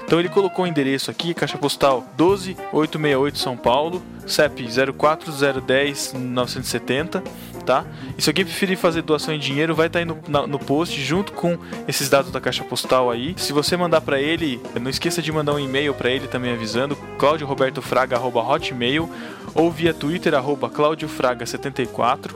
Então 0.07 0.21
ele 0.21 0.29
colocou 0.29 0.65
o 0.65 0.69
endereço 0.69 1.11
aqui, 1.11 1.33
caixa 1.35 1.57
postal 1.59 2.05
12868 2.17 3.39
São 3.39 3.57
Paulo, 3.57 4.03
CEP 4.27 4.65
04010 4.69 6.13
970, 6.15 7.23
tá? 7.65 7.85
E 8.17 8.23
se 8.23 8.29
alguém 8.29 8.45
preferir 8.45 8.77
fazer 8.77 9.01
doação 9.03 9.35
em 9.35 9.39
dinheiro, 9.39 9.75
vai 9.75 9.87
estar 9.87 9.99
aí 10.01 10.05
no, 10.05 10.19
na- 10.29 10.47
no 10.47 10.59
post 10.59 11.01
junto 11.03 11.33
com 11.33 11.57
esses 11.89 12.09
dados 12.11 12.31
da 12.31 12.41
caixa 12.41 12.63
postal 12.65 13.11
aí. 13.11 13.35
Se 13.39 13.53
você 13.53 13.77
mandar 13.79 14.03
pra 14.03 14.21
ele, 14.21 14.61
não 14.81 14.91
esqueça 14.91 15.23
de 15.23 15.33
mandar 15.33 15.55
um 15.55 15.59
e-mail 15.59 15.95
pra 15.95 16.11
ele 16.11 16.29
também 16.29 16.53
avisando, 16.53 16.95
claudiorobertofraga@hotmail 17.19 19.11
ou 19.55 19.71
via 19.71 19.95
Twitter 19.95 20.35
arroba 20.35 20.69
claudiofraga74. 20.69 22.31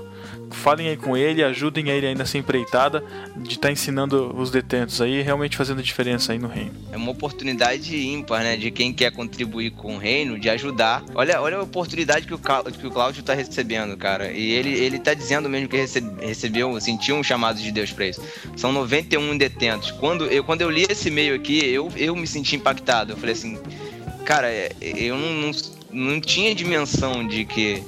Falem 0.50 0.88
aí 0.88 0.96
com 0.96 1.16
ele, 1.16 1.42
ajudem 1.44 1.88
ele 1.90 2.06
aí 2.06 2.14
nessa 2.14 2.38
empreitada 2.38 3.04
de 3.36 3.54
estar 3.54 3.70
ensinando 3.70 4.34
os 4.36 4.50
detentos 4.50 5.00
aí, 5.00 5.20
realmente 5.22 5.56
fazendo 5.56 5.82
diferença 5.82 6.32
aí 6.32 6.38
no 6.38 6.48
reino. 6.48 6.72
É 6.90 6.96
uma 6.96 7.10
oportunidade 7.10 7.96
ímpar, 7.96 8.42
né? 8.42 8.56
De 8.56 8.70
quem 8.70 8.92
quer 8.92 9.12
contribuir 9.12 9.70
com 9.72 9.96
o 9.96 9.98
reino, 9.98 10.38
de 10.38 10.48
ajudar. 10.50 11.04
Olha, 11.14 11.40
olha 11.40 11.58
a 11.58 11.62
oportunidade 11.62 12.26
que 12.26 12.34
o, 12.34 12.38
que 12.38 12.86
o 12.86 12.90
Cláudio 12.90 13.22
tá 13.22 13.34
recebendo, 13.34 13.96
cara. 13.96 14.32
E 14.32 14.50
ele, 14.52 14.70
ele 14.70 14.98
tá 14.98 15.14
dizendo 15.14 15.48
mesmo 15.48 15.68
que 15.68 15.76
rece- 15.76 16.02
recebeu, 16.20 16.80
sentiu 16.80 17.16
um 17.16 17.22
chamado 17.22 17.60
de 17.60 17.70
Deus 17.70 17.92
pra 17.92 18.06
isso. 18.06 18.22
São 18.56 18.72
91 18.72 19.36
detentos. 19.36 19.90
Quando 19.92 20.24
eu, 20.26 20.42
quando 20.42 20.62
eu 20.62 20.70
li 20.70 20.86
esse 20.88 21.08
e-mail 21.08 21.34
aqui, 21.34 21.64
eu, 21.64 21.92
eu 21.96 22.16
me 22.16 22.26
senti 22.26 22.56
impactado. 22.56 23.12
Eu 23.12 23.16
falei 23.16 23.34
assim, 23.34 23.58
cara, 24.24 24.48
é, 24.50 24.72
eu 24.80 25.16
não, 25.16 25.32
não, 25.32 25.50
não 25.92 26.20
tinha 26.20 26.54
dimensão 26.54 27.26
de 27.26 27.44
que. 27.44 27.82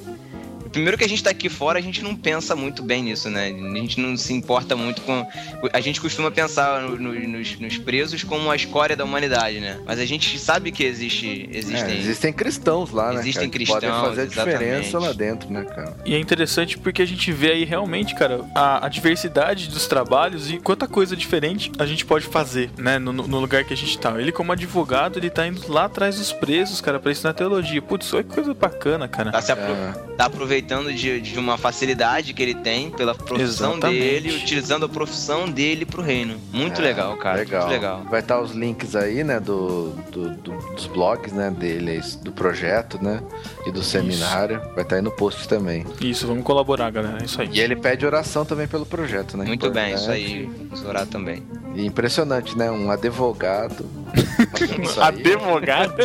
Primeiro 0.71 0.97
que 0.97 1.03
a 1.03 1.09
gente 1.09 1.23
tá 1.23 1.29
aqui 1.29 1.49
fora, 1.49 1.77
a 1.79 1.81
gente 1.81 2.01
não 2.03 2.15
pensa 2.15 2.55
muito 2.55 2.81
bem 2.81 3.03
nisso, 3.03 3.29
né? 3.29 3.47
A 3.47 3.77
gente 3.77 3.99
não 3.99 4.15
se 4.15 4.33
importa 4.33 4.75
muito 4.75 5.01
com. 5.01 5.25
A 5.73 5.81
gente 5.81 5.99
costuma 5.99 6.31
pensar 6.31 6.81
no- 6.81 6.97
no- 6.97 7.13
nos, 7.27 7.59
nos 7.59 7.77
presos 7.77 8.23
como 8.23 8.49
a 8.49 8.55
escória 8.55 8.95
da 8.95 9.03
humanidade, 9.03 9.59
né? 9.59 9.79
Mas 9.85 9.99
a 9.99 10.05
gente 10.05 10.39
sabe 10.39 10.71
que 10.71 10.83
existe, 10.83 11.49
existem. 11.51 11.91
É, 11.93 11.97
existem 11.97 12.31
cristãos 12.31 12.91
lá, 12.91 13.11
né? 13.11 13.19
Existem 13.19 13.49
cara, 13.49 13.59
que 13.63 13.65
podem 13.71 13.89
cristãos, 13.89 14.07
fazer 14.09 14.21
a 14.21 14.25
diferença 14.25 14.87
exatamente. 14.97 15.07
lá 15.07 15.13
dentro, 15.13 15.51
né, 15.51 15.63
cara? 15.65 15.97
E 16.05 16.15
é 16.15 16.19
interessante 16.19 16.77
porque 16.77 17.01
a 17.01 17.05
gente 17.05 17.31
vê 17.31 17.51
aí 17.51 17.63
realmente, 17.65 18.15
cara, 18.15 18.41
a, 18.55 18.85
a 18.85 18.89
diversidade 18.89 19.67
dos 19.69 19.87
trabalhos 19.87 20.49
e 20.49 20.57
quanta 20.57 20.87
coisa 20.87 21.15
diferente 21.15 21.71
a 21.77 21.85
gente 21.85 22.05
pode 22.05 22.25
fazer, 22.27 22.69
né, 22.77 22.97
no, 22.97 23.11
no 23.11 23.39
lugar 23.39 23.65
que 23.65 23.73
a 23.73 23.77
gente 23.77 23.97
tá. 23.97 24.19
Ele, 24.21 24.31
como 24.31 24.51
advogado, 24.53 25.19
ele 25.19 25.29
tá 25.29 25.45
indo 25.45 25.69
lá 25.71 25.85
atrás 25.85 26.17
dos 26.17 26.31
presos, 26.31 26.79
cara, 26.79 26.99
pra 26.99 27.11
ensinar 27.11 27.33
teologia. 27.33 27.81
Putz, 27.81 28.13
olha 28.13 28.23
que 28.23 28.33
coisa 28.33 28.53
bacana, 28.53 29.07
cara. 29.07 29.31
Tá, 29.31 29.41
se 29.41 29.51
apro- 29.51 29.75
tá 30.15 30.25
aproveitando 30.25 30.60
de, 30.61 31.19
de 31.21 31.39
uma 31.39 31.57
facilidade 31.57 32.33
que 32.33 32.41
ele 32.41 32.55
tem 32.55 32.89
pela 32.89 33.13
profissão 33.15 33.71
Exatamente. 33.73 33.99
dele, 33.99 34.35
utilizando 34.37 34.85
a 34.85 34.89
profissão 34.89 35.49
dele 35.49 35.85
pro 35.85 36.01
reino. 36.01 36.39
Muito 36.51 36.81
É, 36.81 36.83
legal, 36.85 37.17
cara. 37.17 37.37
Legal. 37.39 37.61
Muito 37.61 37.71
legal. 37.73 38.03
Vai 38.09 38.19
estar 38.19 38.39
os 38.39 38.51
links 38.51 38.95
aí, 38.95 39.23
né, 39.23 39.39
do, 39.39 39.89
do- 40.11 40.29
do- 40.37 40.73
dos 40.75 40.87
blogs, 40.87 41.33
né, 41.33 41.49
deles, 41.51 42.15
do 42.15 42.31
projeto, 42.31 42.97
né, 43.01 43.21
e 43.65 43.71
do 43.71 43.83
seminário. 43.83 44.61
Vai 44.75 44.83
estar 44.83 44.95
aí 44.97 45.01
no 45.01 45.11
post 45.11 45.47
também. 45.47 45.85
Isso, 45.99 46.27
vamos 46.27 46.43
colaborar, 46.43 46.89
galera. 46.91 47.17
É 47.21 47.25
isso 47.25 47.41
aí. 47.41 47.49
E 47.51 47.59
ele 47.59 47.75
pede 47.75 48.05
oração 48.05 48.45
também 48.45 48.67
pelo 48.67 48.85
projeto, 48.85 49.37
né? 49.37 49.45
Muito 49.45 49.69
bem, 49.71 49.93
isso 49.93 50.09
aí. 50.09 50.45
Vamos 50.69 50.85
orar 50.85 51.05
também. 51.05 51.43
E 51.75 51.85
impressionante, 51.85 52.57
né? 52.57 52.69
Um 52.69 52.91
advogado. 52.91 53.85
isso. 54.83 55.01
Advogado? 55.01 55.95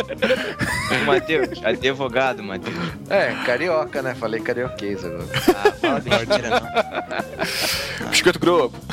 Matheus, 1.05 1.63
advogado, 1.63 2.41
Matheus. 2.43 2.75
É, 3.09 3.33
carioca, 3.45 4.01
né? 4.01 4.15
Falei 4.15 4.39
carioquês 4.47 5.03
agora. 5.03 5.25
Ah, 5.49 5.71
fala 5.73 5.99
besteira, 5.99 6.49
não. 7.99 8.09
Biscoito 8.09 8.39
Globo. 8.39 8.77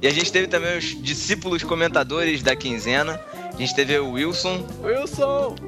E 0.00 0.06
a 0.06 0.10
gente 0.10 0.32
teve 0.32 0.46
também 0.48 0.78
os 0.78 0.84
discípulos 1.00 1.62
comentadores 1.62 2.42
da 2.42 2.56
quinzena. 2.56 3.20
A 3.54 3.56
gente 3.56 3.72
teve 3.74 3.96
o 3.98 4.12
Wilson. 4.12 4.66
Wilson! 4.82 5.54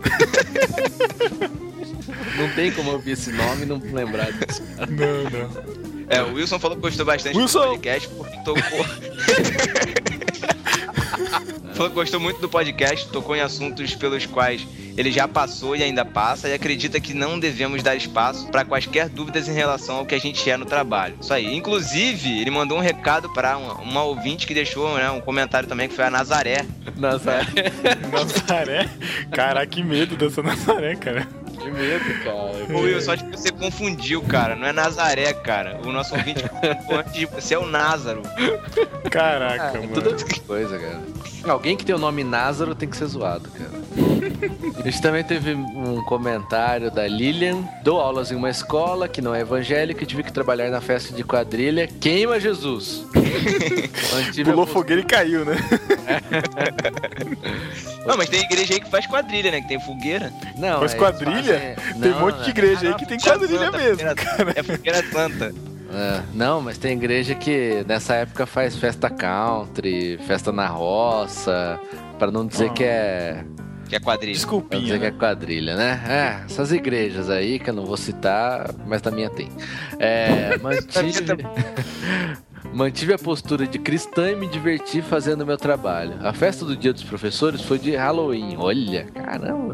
não 2.36 2.48
tem 2.56 2.72
como 2.72 2.92
ouvir 2.92 3.12
esse 3.12 3.30
nome 3.30 3.62
e 3.62 3.66
não 3.66 3.76
lembrar 3.78 4.32
disso. 4.32 4.62
cara. 4.74 4.90
Não, 4.90 5.24
não. 5.24 5.50
É, 6.08 6.22
o 6.22 6.32
Wilson 6.34 6.58
falou 6.58 6.76
que 6.78 6.82
gostou 6.82 7.04
bastante 7.04 7.36
Wilson! 7.36 7.60
do 7.60 7.68
podcast 7.68 8.08
porque 8.08 8.36
tocou. 8.38 8.62
falou 11.74 11.90
que 11.90 11.94
gostou 11.94 12.20
muito 12.20 12.40
do 12.40 12.48
podcast, 12.48 13.08
tocou 13.08 13.36
em 13.36 13.40
assuntos 13.40 13.94
pelos 13.94 14.26
quais 14.26 14.66
ele 14.96 15.10
já 15.10 15.26
passou 15.26 15.74
e 15.74 15.82
ainda 15.82 16.04
passa, 16.04 16.48
e 16.48 16.54
acredita 16.54 17.00
que 17.00 17.14
não 17.14 17.38
devemos 17.38 17.82
dar 17.82 17.96
espaço 17.96 18.46
para 18.48 18.64
quaisquer 18.64 19.08
dúvidas 19.08 19.48
em 19.48 19.52
relação 19.52 19.96
ao 19.96 20.06
que 20.06 20.14
a 20.14 20.18
gente 20.18 20.48
é 20.48 20.56
no 20.56 20.64
trabalho. 20.64 21.16
Isso 21.20 21.34
aí. 21.34 21.54
Inclusive, 21.54 22.40
ele 22.40 22.50
mandou 22.50 22.78
um 22.78 22.80
recado 22.80 23.32
para 23.32 23.56
uma, 23.56 23.74
uma 23.74 24.02
ouvinte 24.04 24.46
que 24.46 24.54
deixou 24.54 24.96
né, 24.96 25.10
um 25.10 25.20
comentário 25.20 25.68
também, 25.68 25.88
que 25.88 25.94
foi 25.94 26.04
a 26.04 26.10
Nazaré. 26.10 26.64
Nazaré. 26.96 27.46
Nazaré? 28.10 28.88
Caraca, 29.32 29.66
que 29.66 29.82
medo 29.82 30.16
dessa 30.16 30.42
Nazaré, 30.42 30.94
cara. 30.94 31.26
Que 31.56 31.70
medo, 31.70 32.24
cara. 32.24 32.76
Ô 32.76 32.80
Wilson, 32.80 33.12
acho 33.12 33.24
que 33.24 33.36
você 33.36 33.50
confundiu, 33.50 34.22
cara. 34.22 34.54
Não 34.56 34.66
é 34.66 34.72
Nazaré, 34.72 35.32
cara. 35.32 35.80
O 35.84 35.92
nosso 35.92 36.14
ouvinte 36.14 36.42
confundiu 36.48 36.98
antes 36.98 37.12
de 37.14 37.26
você 37.26 37.54
é 37.54 37.58
o 37.58 37.66
Názaro. 37.66 38.22
Caraca, 39.10 39.78
É, 39.78 39.86
mano. 39.86 39.92
tudo 40.02 40.40
coisa, 40.46 40.78
cara. 40.78 41.02
Alguém 41.46 41.76
que 41.76 41.84
tem 41.84 41.94
o 41.94 41.98
nome 41.98 42.24
Názaro 42.24 42.74
tem 42.74 42.88
que 42.88 42.96
ser 42.96 43.06
zoado, 43.06 43.48
cara. 43.50 43.70
A 44.78 44.82
gente 44.82 45.00
também 45.00 45.22
teve 45.22 45.54
um 45.54 46.02
comentário 46.04 46.90
da 46.90 47.06
Lilian. 47.06 47.62
Dou 47.82 48.00
aulas 48.00 48.30
em 48.30 48.34
uma 48.34 48.50
escola 48.50 49.08
que 49.08 49.20
não 49.22 49.34
é 49.34 49.40
evangélica 49.40 50.02
e 50.02 50.06
tive 50.06 50.22
que 50.22 50.32
trabalhar 50.32 50.70
na 50.70 50.80
festa 50.80 51.14
de 51.14 51.22
quadrilha. 51.22 51.86
Queima 51.86 52.40
Jesus! 52.40 53.06
A 53.14 54.44
Pulou 54.44 54.66
fogueira 54.66 55.02
e 55.02 55.04
caiu, 55.04 55.44
né? 55.44 55.56
Não, 58.06 58.16
mas 58.16 58.28
tem 58.28 58.40
igreja 58.42 58.74
aí 58.74 58.80
que 58.80 58.90
faz 58.90 59.06
quadrilha, 59.06 59.50
né? 59.50 59.60
Que 59.60 59.68
tem 59.68 59.80
fogueira. 59.80 60.32
Não, 60.56 60.78
Faz 60.80 60.94
é, 60.94 60.96
quadrilha? 60.96 61.43
Eles 61.50 61.74
fazem- 61.76 62.00
Tem 62.00 62.10
Não, 62.10 62.18
um 62.18 62.20
monte 62.20 62.36
né? 62.38 62.44
de 62.44 62.50
igreja 62.50 62.88
aí 62.88 62.94
que 62.94 63.06
tem 63.06 63.18
quadrilha 63.18 63.70
mesmo. 63.70 64.02
É 64.56 64.62
fogueira 64.62 65.02
santa. 65.10 65.54
É, 65.96 66.22
não, 66.34 66.60
mas 66.60 66.76
tem 66.76 66.92
igreja 66.92 67.34
que 67.36 67.84
nessa 67.86 68.14
época 68.14 68.46
faz 68.46 68.74
festa 68.76 69.08
country, 69.08 70.18
festa 70.26 70.50
na 70.50 70.66
roça, 70.66 71.78
pra 72.18 72.30
não 72.32 72.46
dizer 72.46 72.72
que 72.72 72.82
é. 72.82 73.44
Que 73.88 73.96
é 73.96 74.00
quadrilha. 74.00 74.32
Desculpinha, 74.34 74.82
dizer 74.82 74.98
que 74.98 75.04
é 75.06 75.10
né? 75.12 75.16
quadrilha, 75.18 75.76
né? 75.76 76.00
É, 76.08 76.44
essas 76.46 76.72
igrejas 76.72 77.28
aí 77.30 77.58
que 77.60 77.68
eu 77.70 77.74
não 77.74 77.84
vou 77.84 77.96
citar, 77.98 78.70
mas 78.86 79.02
na 79.02 79.10
minha 79.12 79.30
tem. 79.30 79.50
É, 80.00 80.56
mantive. 80.62 81.46
Mantive 82.72 83.12
a 83.12 83.18
postura 83.18 83.66
de 83.66 83.78
cristã 83.78 84.30
e 84.30 84.34
me 84.34 84.48
diverti 84.48 85.00
fazendo 85.00 85.46
meu 85.46 85.56
trabalho. 85.56 86.14
A 86.26 86.32
festa 86.32 86.64
do 86.64 86.74
Dia 86.76 86.92
dos 86.92 87.04
Professores 87.04 87.60
foi 87.60 87.78
de 87.78 87.94
Halloween. 87.94 88.56
Olha, 88.58 89.04
caramba. 89.14 89.72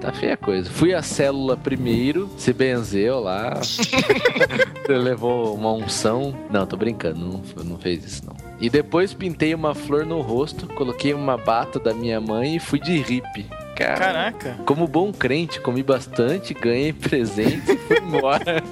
Tá 0.00 0.12
feia 0.12 0.34
a 0.34 0.36
coisa. 0.36 0.70
Fui 0.70 0.94
à 0.94 1.02
célula 1.02 1.56
primeiro, 1.56 2.30
se 2.36 2.52
benzeu 2.52 3.18
lá. 3.18 3.54
Você 3.60 4.96
levou 4.96 5.54
uma 5.54 5.72
unção. 5.72 6.34
Não, 6.50 6.66
tô 6.66 6.76
brincando, 6.76 7.18
não, 7.20 7.64
não 7.64 7.78
fez 7.78 8.04
isso 8.04 8.24
não. 8.24 8.36
E 8.60 8.70
depois 8.70 9.12
pintei 9.12 9.54
uma 9.54 9.74
flor 9.74 10.06
no 10.06 10.20
rosto, 10.20 10.66
coloquei 10.74 11.12
uma 11.12 11.36
bata 11.36 11.78
da 11.78 11.92
minha 11.92 12.20
mãe 12.20 12.56
e 12.56 12.60
fui 12.60 12.78
de 12.78 12.96
hippie. 12.96 13.46
Cara, 13.78 13.96
Caraca. 13.96 14.56
como 14.66 14.88
bom 14.88 15.12
crente, 15.12 15.60
comi 15.60 15.84
bastante, 15.84 16.52
ganhei 16.52 16.92
presente 16.92 17.72
e 17.72 17.76
fui 17.76 17.98
embora. 17.98 18.42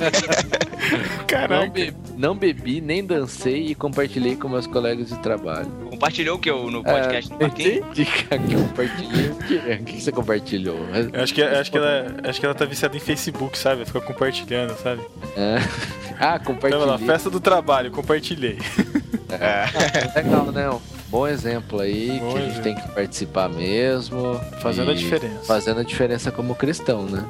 Não, 0.86 1.26
Caraca. 1.26 1.70
be- 1.70 1.94
não 2.16 2.36
bebi, 2.36 2.80
nem 2.80 3.04
dancei 3.04 3.66
e 3.66 3.74
compartilhei 3.74 4.36
com 4.36 4.48
meus 4.48 4.66
colegas 4.66 5.09
de 5.09 5.18
trabalho. 5.18 5.66
Compartilhou 5.90 6.36
o 6.36 6.38
que 6.38 6.48
eu 6.48 6.70
no 6.70 6.82
podcast 6.84 7.28
do 7.32 7.42
É, 7.42 7.46
entendi, 7.48 8.04
cara, 8.04 8.40
que 8.42 8.54
eu 8.54 8.61
compartilhei. 8.61 9.28
O 9.80 9.84
que, 9.84 10.00
você 10.00 10.12
compartilhou? 10.12 10.78
Eu 11.12 11.22
acho 11.22 11.34
que, 11.34 11.40
eu 11.40 11.59
acho, 11.59 11.70
que 11.72 11.76
ela, 11.78 12.14
acho 12.24 12.38
que 12.40 12.46
ela 12.46 12.54
tá 12.54 12.64
viciada 12.64 12.96
em 12.96 13.00
Facebook, 13.00 13.59
sabe? 13.59 13.84
Fica 13.84 14.00
compartilhando, 14.00 14.74
sabe? 14.80 15.02
É. 15.36 15.57
Ah, 16.18 16.38
Tava 16.38 16.38
lá, 16.38 16.38
compartilhei. 16.40 17.07
festa 17.07 17.28
do 17.28 17.38
trabalho, 17.40 17.90
compartilhei. 17.90 18.59
É. 19.28 19.66
Legal, 20.16 20.46
né? 20.50 20.70
Um 21.16 21.20
bom 21.20 21.26
exemplo 21.28 21.80
aí, 21.80 22.20
Bom 22.20 22.32
que 22.32 22.36
a 22.36 22.40
gente 22.42 22.50
exemplo. 22.50 22.62
tem 22.62 22.74
que 22.74 22.88
participar 22.88 23.48
mesmo. 23.48 24.38
Fazendo 24.60 24.90
a 24.90 24.94
diferença. 24.94 25.44
Fazendo 25.44 25.80
a 25.80 25.82
diferença 25.82 26.30
como 26.30 26.54
cristão, 26.54 27.06
né? 27.06 27.24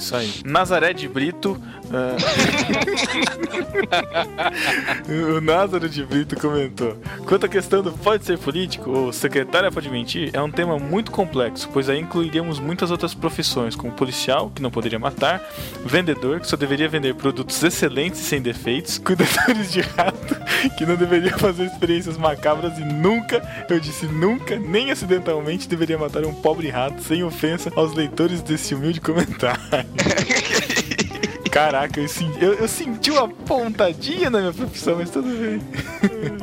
Isso 0.00 0.16
aí. 0.16 0.32
Nazaré 0.46 0.94
de 0.94 1.06
Brito. 1.06 1.60
ah, 1.92 2.16
o 5.36 5.40
Názaro 5.42 5.90
de 5.90 6.02
Brito 6.04 6.40
comentou: 6.40 6.96
Quanto 7.26 7.44
à 7.44 7.48
questão 7.48 7.82
do 7.82 7.92
pode 7.92 8.24
ser 8.24 8.38
político 8.38 8.90
ou 8.90 9.12
secretária 9.12 9.70
pode 9.70 9.90
mentir, 9.90 10.30
é 10.32 10.40
um 10.40 10.50
tema 10.50 10.78
muito 10.78 11.10
complexo, 11.10 11.68
pois 11.70 11.90
aí 11.90 12.00
incluiríamos 12.00 12.58
muitas 12.58 12.90
outras 12.90 13.12
profissões, 13.12 13.76
como 13.76 13.92
policial, 13.92 14.50
que 14.50 14.62
não 14.62 14.70
poderia 14.70 14.98
matar, 14.98 15.42
vendedor, 15.84 16.40
que 16.40 16.46
só 16.46 16.56
deveria 16.56 16.88
vender 16.88 17.14
produtos 17.14 17.62
excelentes 17.62 18.20
e 18.20 18.24
sem 18.24 18.40
defeitos, 18.40 18.96
cuidadores 18.98 19.70
de 19.70 19.82
rato, 19.82 20.34
que 20.78 20.86
não 20.86 20.96
deveria 20.96 21.36
fazer 21.36 21.64
experiências 21.64 22.16
macabras 22.16 22.78
e 22.78 22.84
nunca, 22.84 23.46
eu 23.68 23.78
disse 23.78 24.06
nunca, 24.06 24.58
nem 24.58 24.90
acidentalmente 24.90 25.68
deveria 25.68 25.98
matar 25.98 26.24
um 26.24 26.32
pobre 26.32 26.70
rato, 26.70 27.02
sem 27.02 27.22
ofensa 27.22 27.70
aos 27.76 27.92
leitores 27.92 28.40
desse 28.40 28.74
humilde 28.74 28.98
comentário. 29.00 29.89
Caraca, 31.50 32.00
eu 32.00 32.08
senti, 32.08 32.44
eu, 32.44 32.54
eu 32.54 32.68
senti 32.68 33.10
uma 33.10 33.28
pontadinha 33.28 34.30
na 34.30 34.38
minha 34.40 34.52
profissão, 34.52 34.96
mas 34.96 35.10
tudo 35.10 35.28
bem. 35.28 35.60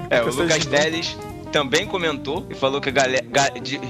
É, 0.10 0.22
o 0.22 0.34
Lucas 0.34 0.66
Teles 0.66 1.18
também 1.52 1.86
comentou 1.86 2.46
e 2.50 2.56
falou 2.56 2.80
que 2.80 2.88
a 2.88 2.92
galera 2.92 3.26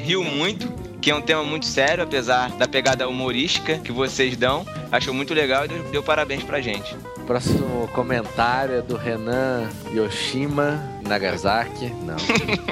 riu 0.03 0.23
muito, 0.23 0.67
que 0.99 1.11
é 1.11 1.15
um 1.15 1.21
tema 1.21 1.43
muito 1.43 1.65
sério, 1.65 2.03
apesar 2.03 2.49
da 2.51 2.67
pegada 2.67 3.07
humorística 3.07 3.77
que 3.77 3.91
vocês 3.91 4.35
dão. 4.35 4.65
Achou 4.91 5.13
muito 5.13 5.33
legal 5.33 5.65
e 5.65 5.67
deu, 5.67 5.83
deu 5.91 6.03
parabéns 6.03 6.43
pra 6.43 6.59
gente. 6.59 6.95
Próximo 7.27 7.87
comentário 7.93 8.75
é 8.75 8.81
do 8.81 8.95
Renan 8.95 9.69
Yoshima 9.93 10.81
Nagasaki. 11.07 11.93
Não. 12.03 12.15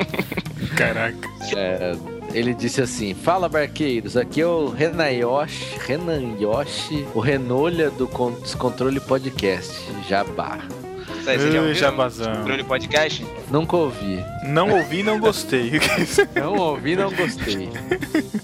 Caraca. 0.75 1.17
É, 1.55 1.93
ele 2.35 2.53
disse 2.53 2.81
assim: 2.81 3.13
Fala 3.13 3.47
barqueiros, 3.47 4.17
aqui 4.17 4.41
é 4.41 4.45
o 4.45 4.69
Renan 4.69 5.09
Yoshi, 5.11 5.77
Renan 5.87 6.35
Yoshi, 6.39 7.05
o 7.13 7.19
Renolha 7.19 7.89
do 7.89 8.07
Con- 8.07 8.33
Descontrole 8.41 8.99
Podcast, 8.99 9.71
Jabá. 10.07 10.59
Ouviram? 11.27 11.73
jabazão. 11.73 12.35
Controle 12.35 12.63
Podcast? 12.63 13.25
Nunca 13.49 13.75
ouvi. 13.77 14.23
Não 14.45 14.69
ouvi, 14.69 15.01
não 15.01 15.19
gostei. 15.19 15.71
Não 16.35 16.55
ouvi, 16.55 16.95
não 16.95 17.11
gostei. 17.11 17.67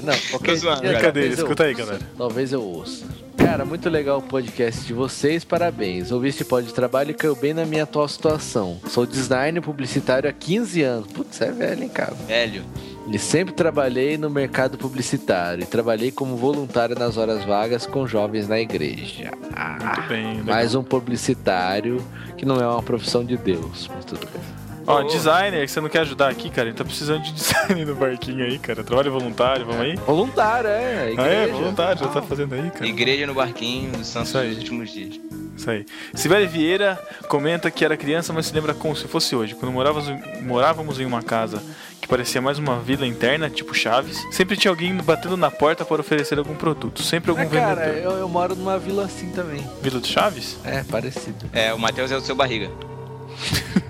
Não, 0.01 0.13
qualquer 0.31 0.55
zoando, 0.55 0.81
dia, 0.81 1.23
eu 1.23 1.33
escuta 1.33 1.63
aí, 1.65 1.75
galera. 1.75 1.99
Talvez 2.17 2.51
eu 2.51 2.63
ouça. 2.63 3.05
Cara, 3.37 3.65
muito 3.65 3.89
legal 3.89 4.17
o 4.19 4.21
podcast 4.21 4.83
de 4.83 4.93
vocês, 4.93 5.43
parabéns. 5.43 6.11
Ouvi 6.11 6.29
este 6.29 6.43
pod 6.43 6.65
de 6.67 6.73
trabalho 6.73 7.11
e 7.11 7.13
caiu 7.13 7.35
bem 7.35 7.53
na 7.53 7.65
minha 7.65 7.83
atual 7.83 8.07
situação. 8.07 8.79
Sou 8.87 9.05
designer 9.05 9.61
publicitário 9.61 10.29
há 10.29 10.33
15 10.33 10.81
anos. 10.81 11.07
Putz, 11.11 11.39
é 11.41 11.51
velho, 11.51 11.83
hein, 11.83 11.89
cara? 11.89 12.13
Velho. 12.27 12.63
E 13.07 13.17
sempre 13.19 13.53
trabalhei 13.53 14.17
no 14.17 14.29
mercado 14.29 14.77
publicitário 14.77 15.63
e 15.63 15.65
trabalhei 15.65 16.11
como 16.11 16.37
voluntário 16.37 16.95
nas 16.97 17.17
horas 17.17 17.43
vagas 17.43 17.85
com 17.85 18.05
jovens 18.07 18.47
na 18.47 18.59
igreja. 18.59 19.31
Ah, 19.53 19.77
Muito 19.81 20.01
bem. 20.07 20.27
legal. 20.27 20.43
mais 20.45 20.75
um 20.75 20.83
publicitário 20.83 22.01
que 22.37 22.45
não 22.45 22.55
é 22.57 22.65
uma 22.67 22.81
profissão 22.83 23.23
de 23.25 23.35
Deus, 23.37 23.89
mas 23.93 24.05
tudo 24.05 24.19
bem. 24.31 24.41
Ó, 24.87 25.03
designer, 25.03 25.65
que 25.65 25.71
você 25.71 25.79
não 25.81 25.89
quer 25.89 25.99
ajudar 25.99 26.29
aqui, 26.29 26.49
cara? 26.49 26.67
Ele 26.69 26.77
tá 26.77 26.83
precisando 26.83 27.21
de 27.21 27.31
designer 27.33 27.85
no 27.85 27.95
barquinho 27.95 28.43
aí, 28.45 28.57
cara. 28.57 28.83
Trabalho 28.83 29.11
voluntário, 29.11 29.65
vamos 29.65 29.81
aí? 29.81 29.95
Voluntário, 29.95 30.69
é. 30.69 31.03
Ah, 31.07 31.11
Igreja. 31.11 31.29
é, 31.29 31.47
voluntário, 31.47 31.99
já 32.03 32.07
tá 32.07 32.21
fazendo 32.21 32.55
aí, 32.55 32.69
cara. 32.71 32.87
Igreja 32.87 33.27
no 33.27 33.33
barquinho 33.33 33.91
dos 33.91 34.07
Santos 34.07 34.31
dos 34.31 34.57
últimos 34.57 34.89
dias. 34.91 35.19
Isso 35.55 35.69
aí. 35.69 35.85
Sibeli 36.13 36.47
Vieira 36.47 36.97
comenta 37.27 37.69
que 37.69 37.83
era 37.85 37.95
criança, 37.97 38.31
mas 38.33 38.47
se 38.47 38.53
lembra 38.53 38.73
como 38.73 38.95
se 38.95 39.07
fosse 39.07 39.35
hoje. 39.35 39.53
Quando 39.55 39.71
morávamos, 39.71 40.07
morávamos 40.41 40.99
em 40.99 41.05
uma 41.05 41.21
casa 41.21 41.61
que 42.01 42.07
parecia 42.07 42.41
mais 42.41 42.57
uma 42.57 42.79
vila 42.79 43.05
interna, 43.05 43.49
tipo 43.49 43.73
Chaves, 43.75 44.25
sempre 44.31 44.57
tinha 44.57 44.71
alguém 44.71 44.95
batendo 44.97 45.37
na 45.37 45.51
porta 45.51 45.85
para 45.85 46.01
oferecer 46.01 46.37
algum 46.39 46.55
produto. 46.55 47.03
Sempre 47.03 47.29
algum 47.29 47.43
É, 47.43 47.45
cara, 47.45 47.85
vendedor. 47.85 48.11
eu, 48.13 48.17
eu 48.19 48.29
moro 48.29 48.55
numa 48.55 48.79
vila 48.79 49.05
assim 49.05 49.29
também. 49.31 49.63
Vila 49.83 49.99
do 49.99 50.07
Chaves? 50.07 50.57
É, 50.63 50.83
parecido. 50.83 51.45
É, 51.53 51.71
o 51.73 51.77
Matheus 51.79 52.11
é 52.11 52.15
o 52.17 52.21
seu 52.21 52.35
barriga. 52.35 52.69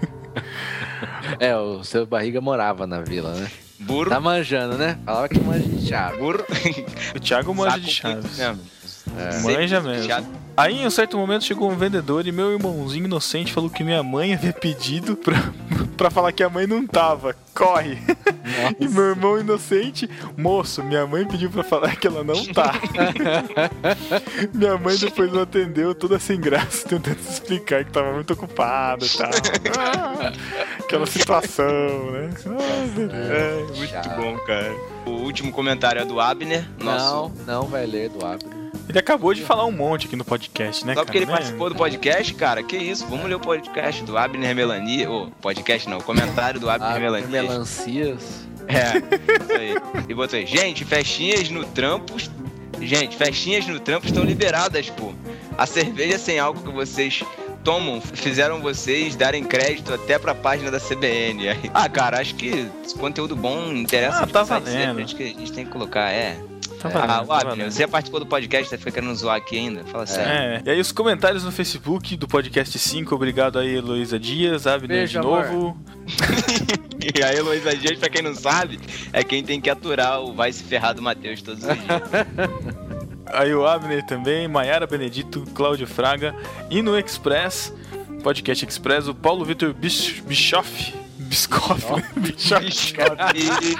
É, 1.39 1.55
o 1.55 1.83
seu 1.83 2.05
barriga 2.05 2.39
morava 2.41 2.85
na 2.85 3.01
vila, 3.01 3.33
né? 3.33 3.49
Burro. 3.79 4.09
Tá 4.09 4.19
manjando, 4.19 4.77
né? 4.77 4.99
Falava 5.05 5.27
que 5.29 5.39
manja 5.39 5.67
de 5.67 5.87
chave. 5.87 6.17
Burro. 6.17 6.43
O 7.15 7.19
Thiago 7.19 7.55
manja 7.55 7.71
Saco 7.71 7.83
de 7.85 7.91
Chaves. 7.91 8.37
mesmo. 8.37 8.59
É. 9.17 9.39
Manja 9.41 9.81
mesmo. 9.81 10.07
chato. 10.07 10.27
Aí, 10.55 10.81
em 10.81 10.85
um 10.85 10.91
certo 10.91 11.17
momento, 11.17 11.45
chegou 11.45 11.71
um 11.71 11.75
vendedor 11.75 12.27
e 12.27 12.31
meu 12.31 12.51
irmãozinho 12.51 13.05
inocente 13.05 13.53
falou 13.53 13.69
que 13.69 13.83
minha 13.83 14.03
mãe 14.03 14.33
havia 14.33 14.53
pedido 14.53 15.15
pra, 15.15 15.35
pra 15.97 16.11
falar 16.11 16.31
que 16.33 16.43
a 16.43 16.49
mãe 16.49 16.67
não 16.67 16.85
tava. 16.85 17.35
Corre! 17.53 17.97
E 18.79 18.87
meu 18.87 19.03
irmão 19.09 19.39
inocente, 19.39 20.09
moço, 20.37 20.83
minha 20.83 21.05
mãe 21.07 21.25
pediu 21.25 21.49
pra 21.49 21.63
falar 21.63 21.95
que 21.95 22.05
ela 22.05 22.23
não 22.23 22.45
tá. 22.45 22.73
minha 24.53 24.77
mãe 24.77 24.95
depois 24.97 25.31
não 25.31 25.41
atendeu, 25.41 25.95
toda 25.95 26.19
sem 26.19 26.39
graça, 26.39 26.87
tentando 26.87 27.19
explicar 27.19 27.83
que 27.83 27.91
tava 27.91 28.13
muito 28.13 28.33
ocupada 28.33 29.05
e 29.05 29.09
tal. 29.09 29.29
Aquela 30.79 31.05
situação, 31.05 31.65
né? 32.11 32.29
Ah. 32.45 33.33
É, 33.33 33.77
muito 33.77 34.09
bom, 34.21 34.37
cara. 34.45 34.73
O 35.05 35.11
último 35.23 35.51
comentário 35.51 36.01
é 36.01 36.05
do 36.05 36.19
Abner, 36.19 36.67
nosso. 36.79 37.33
Não, 37.45 37.61
não 37.61 37.67
vai 37.67 37.85
ler 37.85 38.09
do 38.09 38.25
Abner. 38.25 38.60
Ele 38.91 38.99
acabou 38.99 39.33
de 39.33 39.41
falar 39.41 39.65
um 39.65 39.71
monte 39.71 40.05
aqui 40.05 40.17
no 40.17 40.25
podcast, 40.25 40.85
né, 40.85 40.93
Só 40.93 41.05
porque 41.05 41.19
cara? 41.19 41.23
ele 41.23 41.31
Né? 41.31 41.37
participou 41.37 41.69
do 41.69 41.75
podcast, 41.75 42.33
cara, 42.33 42.61
que 42.61 42.75
isso? 42.75 43.07
Vamos 43.07 43.25
ler 43.25 43.35
o 43.35 43.39
podcast 43.39 44.03
do 44.03 44.17
Abner 44.17 44.53
Melania. 44.53 45.09
Ô, 45.09 45.27
podcast 45.41 45.87
não, 45.89 45.99
o 45.99 46.03
comentário 46.03 46.59
do 46.59 46.69
Abner 46.69 46.99
Melania. 46.99 47.41
Melancias. 47.43 48.45
É, 48.67 48.97
isso 49.43 49.53
aí. 49.53 49.75
E 50.09 50.13
botou 50.13 50.37
aí, 50.37 50.45
gente, 50.45 50.83
festinhas 50.83 51.49
no 51.49 51.63
Trampos. 51.63 52.29
Gente, 52.81 53.15
festinhas 53.15 53.65
no 53.65 53.79
Trampo 53.79 54.07
estão 54.07 54.23
liberadas, 54.25 54.89
pô. 54.89 55.13
A 55.57 55.65
cerveja 55.65 56.17
sem 56.17 56.37
álcool 56.39 56.61
que 56.63 56.71
vocês 56.71 57.23
tomam 57.63 58.01
fizeram 58.01 58.59
vocês 58.59 59.15
darem 59.15 59.43
crédito 59.43 59.93
até 59.93 60.19
pra 60.19 60.35
página 60.35 60.69
da 60.69 60.79
CBN. 60.81 61.47
Ah, 61.73 61.87
cara, 61.87 62.19
acho 62.19 62.35
que 62.35 62.67
esse 62.83 62.95
conteúdo 62.95 63.35
bom 63.37 63.71
interessa. 63.71 64.23
Ah, 64.23 64.27
tá 64.27 64.43
valendo. 64.43 64.99
Acho 65.01 65.15
que 65.15 65.23
a 65.23 65.27
gente 65.27 65.53
tem 65.53 65.63
que 65.65 65.71
colocar, 65.71 66.11
é. 66.11 66.37
Tá 66.81 67.03
ah, 67.03 67.21
valendo, 67.21 67.23
o 67.23 67.27
tá 67.27 67.51
Abner, 67.51 67.71
você 67.71 67.81
já 67.81 67.87
participou 67.87 68.19
do 68.19 68.25
podcast, 68.25 68.69
tá 68.69 68.77
fica 68.77 68.91
querendo 68.91 69.15
zoar 69.15 69.37
aqui 69.37 69.57
ainda? 69.57 69.83
Fala 69.85 70.05
sério. 70.05 70.31
É, 70.31 70.61
e 70.65 70.69
aí 70.71 70.79
os 70.79 70.91
comentários 70.91 71.43
no 71.43 71.51
Facebook 71.51 72.15
do 72.17 72.27
podcast 72.27 72.77
5, 72.77 73.13
obrigado 73.13 73.59
aí, 73.59 73.75
Heloísa 73.75 74.19
Dias, 74.19 74.65
Abner 74.67 74.99
Beijo, 74.99 75.19
de 75.19 75.25
novo. 75.25 75.77
E 77.01 77.23
a 77.23 77.33
Heloísa 77.33 77.75
Dias, 77.75 77.97
pra 77.97 78.09
quem 78.09 78.21
não 78.21 78.35
sabe, 78.35 78.79
é 79.11 79.23
quem 79.23 79.43
tem 79.43 79.59
que 79.59 79.71
aturar 79.71 80.21
o 80.21 80.35
vai 80.35 80.53
se 80.53 80.63
ferrar 80.63 80.93
do 80.93 81.01
Matheus 81.01 81.41
todos 81.41 81.63
os 81.63 81.73
dias. 81.73 82.01
Aí 83.33 83.53
o 83.55 83.65
Abner 83.65 84.05
também, 84.05 84.47
Maiara 84.47 84.85
Benedito, 84.85 85.43
Cláudio 85.55 85.87
Fraga. 85.87 86.35
E 86.69 86.81
no 86.81 86.97
Express, 86.97 87.73
podcast 88.21 88.65
Express, 88.65 89.07
o 89.07 89.15
Paulo 89.15 89.43
Vitor 89.43 89.73
Bis- 89.73 90.19
Bischoff. 90.19 90.93
Biscoff, 91.31 91.85
né? 91.95 92.03
Bischoff. 92.17 92.65
E, 93.35 93.75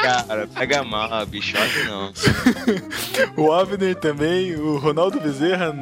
cara, 0.00 0.46
pega 0.46 0.84
mal, 0.84 1.26
bichote 1.26 1.82
não. 1.88 2.12
O 3.36 3.52
Abner 3.52 3.96
também, 3.96 4.54
o 4.54 4.78
Ronaldo 4.78 5.20
Bezerra. 5.20 5.74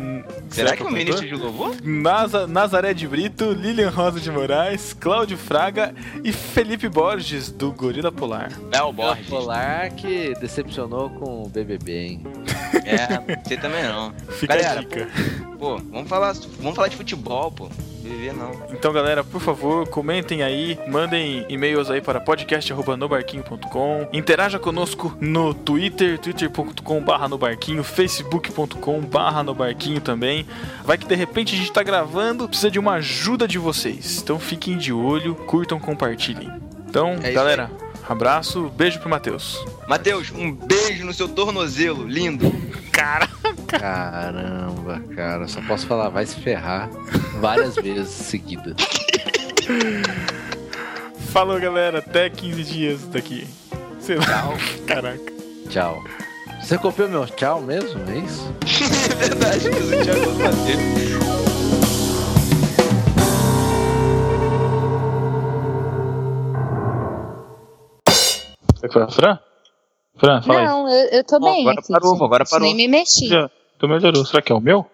Será 0.48 0.74
que 0.74 0.82
é 0.82 0.86
o 0.86 0.90
ministro 0.90 1.26
de 1.28 1.34
louvor? 1.34 1.76
Naza- 1.84 2.46
Nazaré 2.46 2.94
de 2.94 3.06
Brito, 3.06 3.52
Lilian 3.52 3.90
Rosa 3.90 4.18
de 4.18 4.30
Moraes, 4.30 4.94
Cláudio 4.98 5.36
Fraga 5.36 5.94
e 6.24 6.32
Felipe 6.32 6.88
Borges, 6.88 7.50
do 7.52 7.70
Gorila 7.70 8.10
Polar. 8.10 8.50
É 8.72 8.80
o 8.80 8.90
Borges. 8.90 9.26
Polar 9.26 9.90
que 9.90 10.32
decepcionou 10.40 11.10
com 11.10 11.42
o 11.42 11.48
BBB, 11.50 11.92
hein? 12.06 12.22
É, 12.86 13.38
você 13.46 13.58
também 13.58 13.84
não. 13.84 14.14
Fica 14.30 14.56
Galera, 14.56 14.80
a 14.80 14.82
dica. 14.82 15.06
Pô, 15.58 15.76
vamos 15.76 16.08
falar, 16.08 16.32
vamos 16.60 16.74
falar 16.74 16.88
de 16.88 16.96
futebol, 16.96 17.52
pô. 17.52 17.68
Não. 18.32 18.52
Então, 18.72 18.92
galera, 18.92 19.22
por 19.22 19.40
favor, 19.40 19.86
comentem 19.88 20.42
aí, 20.42 20.78
mandem 20.88 21.46
e-mails 21.48 21.90
aí 21.90 22.00
para 22.00 22.20
podcast@nobarquinho.com. 22.20 24.08
Interaja 24.12 24.58
conosco 24.58 25.16
no 25.20 25.54
Twitter, 25.54 26.18
twitter.com/barra 26.18 27.28
nobarquinho, 27.28 27.84
facebook.com/barra 27.84 29.42
nobarquinho 29.42 30.00
também. 30.00 30.46
Vai 30.84 30.98
que 30.98 31.06
de 31.06 31.14
repente 31.14 31.54
a 31.54 31.58
gente 31.58 31.72
tá 31.72 31.82
gravando, 31.82 32.48
precisa 32.48 32.70
de 32.70 32.78
uma 32.78 32.94
ajuda 32.94 33.46
de 33.46 33.58
vocês. 33.58 34.20
Então 34.22 34.38
fiquem 34.38 34.76
de 34.76 34.92
olho, 34.92 35.34
curtam, 35.34 35.78
compartilhem. 35.78 36.50
Então, 36.88 37.16
É 37.22 37.30
galera, 37.30 37.70
abraço, 38.12 38.68
beijo 38.76 38.98
pro 39.00 39.08
Matheus. 39.08 39.62
Matheus, 39.88 40.30
um 40.32 40.52
beijo 40.52 41.04
no 41.04 41.12
seu 41.12 41.28
tornozelo, 41.28 42.06
lindo. 42.06 42.52
Cara, 42.92 43.28
Caramba, 43.66 45.00
cara, 45.14 45.46
só 45.46 45.60
posso 45.62 45.86
falar, 45.86 46.08
vai 46.08 46.26
se 46.26 46.36
ferrar 46.36 46.90
várias 47.40 47.76
vezes 47.80 48.08
seguidas. 48.08 48.74
falou, 51.32 51.60
galera, 51.60 51.98
até 52.00 52.28
15 52.28 52.64
dias 52.64 53.04
daqui. 53.06 53.46
Sei 54.00 54.16
lá. 54.16 54.26
Caraca. 54.86 55.32
Tchau. 55.68 56.02
Você 56.60 56.76
copiou 56.78 57.08
meu 57.08 57.26
tchau 57.26 57.60
mesmo? 57.60 58.00
É 58.10 58.18
isso? 58.18 58.54
É 59.10 59.14
verdade, 59.28 59.68
mas 59.70 59.84
o 59.86 60.04
Thiago 60.04 60.30
não 60.32 61.49
Você 68.80 68.88
foi 68.88 69.02
a 69.02 69.08
Fran? 69.08 69.38
Fran, 70.16 70.42
fala 70.42 70.58
aí. 70.60 70.66
Não, 70.66 70.88
eu, 70.88 71.08
eu 71.10 71.24
tô 71.24 71.38
bem 71.38 71.60
agora 71.62 71.80
aqui. 71.80 71.92
parou, 71.92 72.12
gente. 72.14 72.24
agora 72.24 72.44
parou. 72.46 72.66
Nem 72.66 72.74
me 72.74 72.88
mexi. 72.88 73.28
Já, 73.28 73.50
Então 73.76 73.88
melhorou. 73.88 74.24
Será 74.24 74.40
que 74.42 74.50
é 74.50 74.54
o 74.54 74.60
meu? 74.60 74.86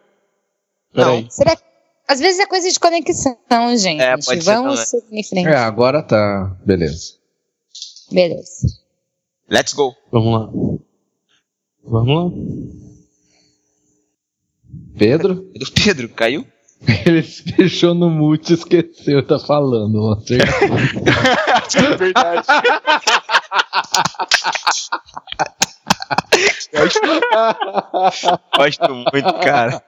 Não. 0.92 1.04
Peraí. 1.04 1.26
Será 1.30 1.54
que... 1.56 1.62
Às 2.08 2.20
vezes 2.20 2.40
é 2.40 2.46
coisa 2.46 2.70
de 2.70 2.78
conexão, 2.80 3.76
gente. 3.76 4.00
É, 4.00 4.12
pode 4.12 4.24
ser 4.24 4.40
Vamos 4.42 4.74
também. 4.74 4.86
seguir 4.86 5.18
em 5.20 5.24
frente. 5.24 5.48
É, 5.48 5.56
agora 5.56 6.02
tá. 6.02 6.56
Beleza. 6.64 7.14
Beleza. 8.10 8.66
Let's 9.48 9.72
go. 9.72 9.94
Vamos 10.12 10.32
lá. 10.32 10.80
Vamos 11.84 12.34
lá. 12.34 12.40
Pedro? 14.98 15.34
Do 15.34 15.70
Pedro, 15.72 16.08
caiu? 16.08 16.46
Ele 17.04 17.22
se 17.22 17.42
fechou 17.42 17.94
no 17.94 18.08
mute 18.08 18.52
e 18.52 18.54
esqueceu, 18.54 19.26
tá 19.26 19.38
falando. 19.38 20.16
É 20.30 21.96
verdade. 21.96 22.46
Gosto 28.56 28.94
muito, 28.94 29.34
cara. 29.40 29.82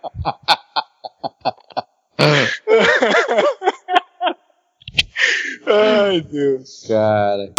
Ai, 5.66 6.20
Deus. 6.22 6.84
Cara. 6.88 7.52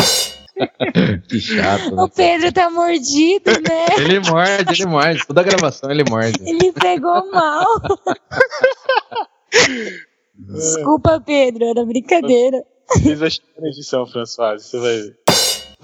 que 1.29 1.39
chato, 1.39 1.95
né? 1.95 2.03
O 2.03 2.09
Pedro 2.09 2.51
tá 2.51 2.69
mordido, 2.69 3.51
né? 3.61 3.85
Ele 3.97 4.19
morde, 4.19 4.73
ele 4.73 4.85
morde. 4.85 5.25
Toda 5.25 5.43
gravação 5.43 5.89
ele 5.89 6.03
morde. 6.09 6.37
Ele 6.41 6.73
pegou 6.73 7.31
mal. 7.31 7.65
Desculpa, 10.35 11.19
Pedro, 11.21 11.65
era 11.65 11.85
brincadeira. 11.85 12.63
Fiz 13.01 13.21
a 13.21 13.61
na 13.61 13.67
edição, 13.69 14.05
François. 14.05 14.61
Você 14.61 14.79
vai 14.79 14.97
ver. 14.97 15.17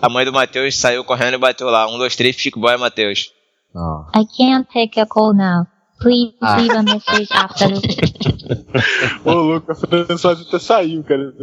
A 0.01 0.09
mãe 0.09 0.25
do 0.25 0.33
Matheus 0.33 0.77
saiu 0.77 1.03
correndo 1.03 1.35
e 1.35 1.37
bateu 1.37 1.67
lá. 1.69 1.87
Um, 1.87 1.97
dois, 1.97 2.15
três, 2.15 2.35
Chico 2.35 2.59
Boy 2.59 2.77
Matheus. 2.77 3.31
Ó. 3.75 4.05
I 4.15 4.25
can't 4.37 4.67
take 4.71 4.99
a 4.99 5.05
call 5.05 5.33
now. 5.33 5.65
Please 6.01 6.35
Ah. 6.41 6.57
leave 6.57 6.75
a 6.75 6.83
message 6.83 7.27
after 7.31 7.69
the 7.69 9.29
Ô, 9.29 9.31
louco, 9.33 9.71
a 9.71 9.75
François 9.75 10.41
até 10.41 10.59
saiu, 10.59 11.03
cara. 11.03 11.33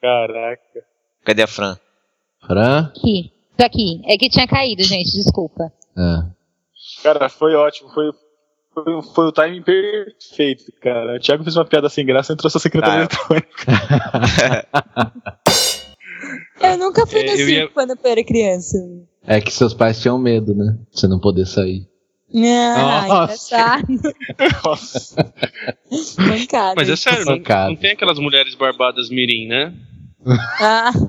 Caraca. 0.00 0.84
Cadê 1.24 1.42
a 1.42 1.46
Fran? 1.46 1.76
Fran? 2.46 2.86
Aqui. 2.96 3.32
Tô 3.56 3.64
aqui. 3.64 4.02
É 4.06 4.16
que 4.18 4.28
tinha 4.28 4.48
caído, 4.48 4.82
gente, 4.82 5.12
desculpa. 5.12 5.72
É. 5.96 6.32
Cara, 7.02 7.28
foi 7.28 7.54
ótimo. 7.54 7.90
Foi, 7.90 8.10
foi, 8.74 9.02
foi 9.14 9.24
o 9.26 9.32
timing 9.32 9.62
perfeito, 9.62 10.72
cara. 10.80 11.16
O 11.16 11.20
Thiago 11.20 11.42
fez 11.44 11.56
uma 11.56 11.64
piada 11.64 11.88
sem 11.88 12.04
graça 12.06 12.32
e 12.32 12.34
entrou 12.34 12.50
sua 12.50 12.60
secretária 12.60 13.00
eletrônica. 13.00 13.48
Eu 16.60 16.78
nunca 16.78 17.04
fui 17.06 17.20
É, 17.20 17.24
no 17.24 17.30
eu 17.32 17.36
circo 17.36 17.50
ia- 17.50 17.68
quando 17.68 17.90
eu 17.90 17.98
era 18.10 18.22
criança. 18.24 18.78
É 19.26 19.40
que 19.40 19.52
seus 19.52 19.74
pais 19.74 20.00
tinham 20.00 20.16
medo, 20.18 20.54
né? 20.54 20.76
De 20.92 21.00
você 21.00 21.08
não 21.08 21.18
poder 21.18 21.44
sair. 21.44 21.86
Ah, 22.34 23.04
Nossa. 23.08 23.56
engraçado. 23.56 23.86
Nossa. 24.64 25.34
Mas 26.76 26.88
é 26.88 26.96
sério, 26.96 27.24
não, 27.26 27.38
não 27.68 27.76
tem 27.76 27.90
aquelas 27.90 28.18
mulheres 28.18 28.54
barbadas 28.54 29.10
mirim, 29.10 29.48
né? 29.48 29.74
Ah. 30.60 30.92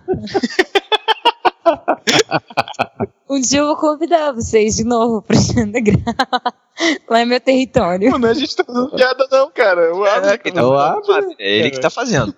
um 3.33 3.41
dia 3.41 3.59
eu 3.59 3.67
vou 3.67 3.77
convidar 3.77 4.31
vocês 4.31 4.75
de 4.75 4.83
novo 4.83 5.21
pra 5.21 5.35
Xanda 5.35 5.79
gravar. 5.79 6.53
Lá 7.09 7.19
é 7.19 7.25
meu 7.25 7.39
território. 7.39 8.09
Não, 8.11 8.17
não 8.19 8.27
é 8.27 8.31
a 8.31 8.33
gente 8.33 8.55
tá 8.55 8.63
fazendo 8.63 8.89
piada, 8.91 9.27
não, 9.31 9.49
cara. 9.51 9.95
O 9.95 10.03
Abner, 10.05 10.41
quem 10.41 10.51
tá 10.53 10.61
Eu 10.61 10.69
fazendo? 10.71 11.13
abro. 11.13 11.35
É 11.39 11.57
ele 11.59 11.71
que 11.71 11.79
tá 11.79 11.89
fazendo. 11.89 12.35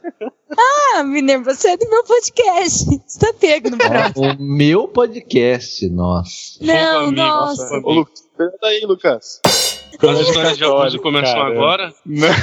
Ah, 0.57 1.03
Miner, 1.03 1.41
você 1.43 1.69
é 1.69 1.77
do 1.77 1.89
meu 1.89 2.03
podcast. 2.03 2.85
Você 3.07 3.19
tá 3.19 3.33
pego 3.39 3.69
no 3.69 3.77
próximo. 3.77 4.31
O 4.33 4.35
meu 4.41 4.87
podcast, 4.87 5.89
nossa. 5.89 6.31
Não, 6.61 6.99
amigo, 7.05 7.11
nossa. 7.13 7.79
Ô, 7.83 7.93
Lucas, 7.93 8.23
pergunta 8.37 8.67
aí, 8.67 8.81
Lucas. 8.85 9.41
As 9.45 10.19
histórias 10.19 10.57
de 10.57 10.63
abuso 10.65 10.99
começam 10.99 11.33
Caramba. 11.33 11.51
agora. 11.51 11.93
Não. 12.05 12.27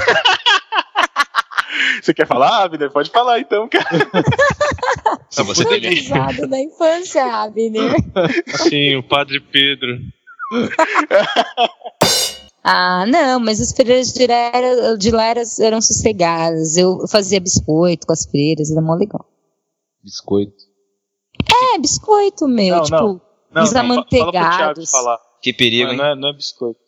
Você 2.03 2.13
quer 2.15 2.27
falar, 2.27 2.65
Abner? 2.65 2.91
Pode 2.91 3.11
falar 3.11 3.39
então, 3.39 3.69
cara. 3.69 3.87
Se 5.31 5.43
você 5.43 5.65
Foi 5.65 5.81
tem 5.81 5.91
risada 5.95 6.47
da 6.47 6.59
infância, 6.61 7.25
Abner. 7.25 7.95
Sim, 8.69 8.97
o 8.97 9.03
Padre 9.03 9.41
Pedro. 9.41 9.99
Ah, 12.65 13.05
não, 13.07 13.41
mas 13.41 13.61
as 13.61 13.73
freiras 13.73 14.13
de 14.13 14.27
lá, 14.27 14.35
era- 14.35 14.97
de 14.97 15.11
lá 15.11 15.25
eram, 15.25 15.43
eram 15.61 15.81
sossegadas. 15.81 16.77
Eu 16.77 17.07
fazia 17.09 17.41
biscoito 17.41 18.07
com 18.07 18.13
as 18.13 18.25
freiras, 18.25 18.71
era 18.71 18.81
mó 18.81 18.95
legal. 18.95 19.29
Biscoito. 20.03 20.65
É, 21.75 21.79
biscoito, 21.79 22.47
meu, 22.47 22.77
Não, 22.77 22.83
tipo, 22.85 22.97
não. 22.97 23.21
Não, 23.53 23.63
os 23.65 23.73
não, 23.73 24.05
Fala. 24.91 25.19
Que 25.43 25.53
perigo, 25.53 25.87
Não, 25.87 25.93
hein? 25.93 25.99
não, 25.99 26.05
é, 26.07 26.15
não 26.15 26.29
é 26.29 26.33
biscoito. 26.33 26.81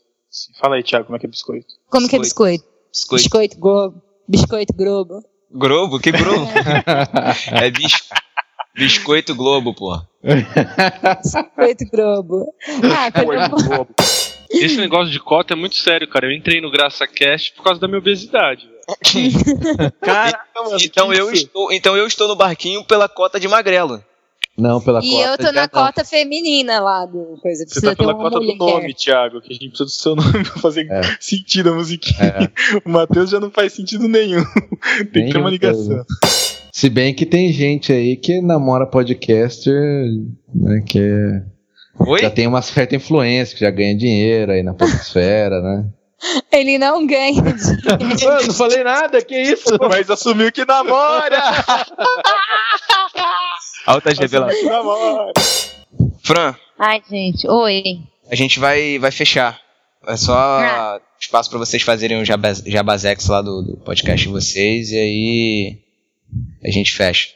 Fala 0.60 0.76
aí, 0.76 0.82
Thiago, 0.82 1.06
como 1.06 1.16
é 1.16 1.18
que 1.18 1.26
é 1.26 1.28
biscoito? 1.28 1.66
Como 1.88 2.08
que 2.08 2.16
é 2.16 2.18
biscoito? 2.18 2.64
Biscoito. 2.92 3.22
Biscoito 3.24 3.58
Globo. 3.58 4.02
Biscoito 4.28 4.72
Globo. 4.74 5.22
Globo? 5.54 5.98
Que 6.00 6.10
Globo? 6.12 6.48
é 7.52 7.70
bis... 7.70 7.92
Biscoito 8.76 9.34
Globo, 9.36 9.72
pô. 9.72 10.00
Biscoito 11.22 11.84
Globo. 11.92 12.44
Ah, 12.96 13.10
quando 13.12 13.32
eu 13.32 13.48
vou- 13.76 13.88
Esse 14.50 14.76
negócio 14.78 15.12
de 15.12 15.20
cota 15.20 15.54
é 15.54 15.56
muito 15.56 15.76
sério, 15.76 16.08
cara. 16.08 16.26
Eu 16.26 16.32
entrei 16.32 16.60
no 16.60 16.70
Graça 16.72 17.06
Cast 17.06 17.52
por 17.54 17.62
causa 17.62 17.80
da 17.80 17.86
minha 17.86 17.98
obesidade. 17.98 18.68
Caraca, 20.00 20.44
mano. 20.62 20.76
Então 20.82 21.12
eu, 21.12 21.30
estou, 21.32 21.72
então 21.72 21.96
eu 21.96 22.06
estou 22.06 22.26
no 22.28 22.36
barquinho 22.36 22.84
pela 22.84 23.08
cota 23.08 23.38
de 23.38 23.46
magrelo. 23.48 24.02
Não, 24.56 24.80
pela 24.80 25.00
E 25.02 25.08
cota 25.10 25.24
eu 25.30 25.38
tô 25.38 25.52
na 25.52 25.68
cota 25.68 26.04
feminina 26.04 26.78
lá 26.80 27.04
do 27.06 27.36
coisa. 27.42 27.64
Você 27.66 27.80
tá 27.80 27.90
ter 27.90 27.96
pela 27.96 28.14
uma 28.14 28.22
cota 28.22 28.38
do 28.38 28.42
mulher. 28.44 28.56
nome, 28.56 28.94
Thiago, 28.94 29.40
que 29.40 29.52
a 29.52 29.54
gente 29.56 29.68
precisa 29.68 29.84
do 29.84 29.90
seu 29.90 30.14
nome 30.16 30.32
pra 30.44 30.60
fazer 30.60 30.86
É. 30.90 31.02
sentido 31.20 31.70
a 31.70 31.74
musiquinha. 31.74 32.52
O 32.84 32.88
Matheus 32.90 33.30
já 33.30 33.40
não 33.40 33.50
faz 33.50 33.72
sentido 33.72 34.06
nenhum. 34.08 34.44
Tem 35.12 35.26
que 35.26 35.32
ter 35.32 35.38
uma 35.38 35.48
Nenhum, 35.48 35.48
ligação. 35.50 36.04
Se 36.72 36.88
bem 36.90 37.14
que 37.14 37.24
tem 37.26 37.52
gente 37.52 37.92
aí 37.92 38.16
que 38.16 38.40
namora 38.40 38.86
podcaster, 38.86 39.74
né? 40.54 40.82
Que 40.86 40.98
é- 40.98 41.42
Oi? 42.00 42.20
já 42.20 42.30
tem 42.30 42.46
uma 42.48 42.60
certa 42.62 42.96
influência, 42.96 43.54
que 43.56 43.60
já 43.64 43.70
ganha 43.70 43.96
dinheiro 43.96 44.50
aí 44.52 44.62
na 44.62 44.74
podosfera, 44.74 45.60
né? 45.60 45.84
Ele 46.50 46.78
não 46.78 47.06
ganha 47.06 47.42
dinheiro. 47.42 48.22
Eu 48.40 48.46
não 48.46 48.54
falei 48.54 48.82
nada, 48.84 49.22
que 49.22 49.36
isso? 49.38 49.76
Mas 49.90 50.08
assumiu 50.10 50.50
que 50.52 50.64
namora! 50.64 51.42
Altas 53.86 54.12
Assumiu 54.18 54.46
revelações. 54.46 54.64
namora! 54.64 55.32
Fran, 56.22 56.54
Ai, 56.78 57.02
gente, 57.08 57.46
oi. 57.48 57.82
a 58.30 58.34
gente 58.34 58.58
vai, 58.58 58.98
vai 58.98 59.10
fechar. 59.10 59.60
É 60.06 60.16
só 60.16 60.34
Ah. 60.36 61.00
espaço 61.20 61.50
pra 61.50 61.58
vocês 61.58 61.82
fazerem 61.82 62.20
o 62.20 62.24
jabaz, 62.24 62.62
jabazex 62.66 63.26
lá 63.28 63.42
do, 63.42 63.62
do 63.62 63.76
podcast 63.78 64.26
de 64.26 64.32
vocês 64.32 64.90
e 64.90 64.96
aí 64.98 65.78
a 66.64 66.70
gente 66.70 66.92
fecha. 66.94 67.28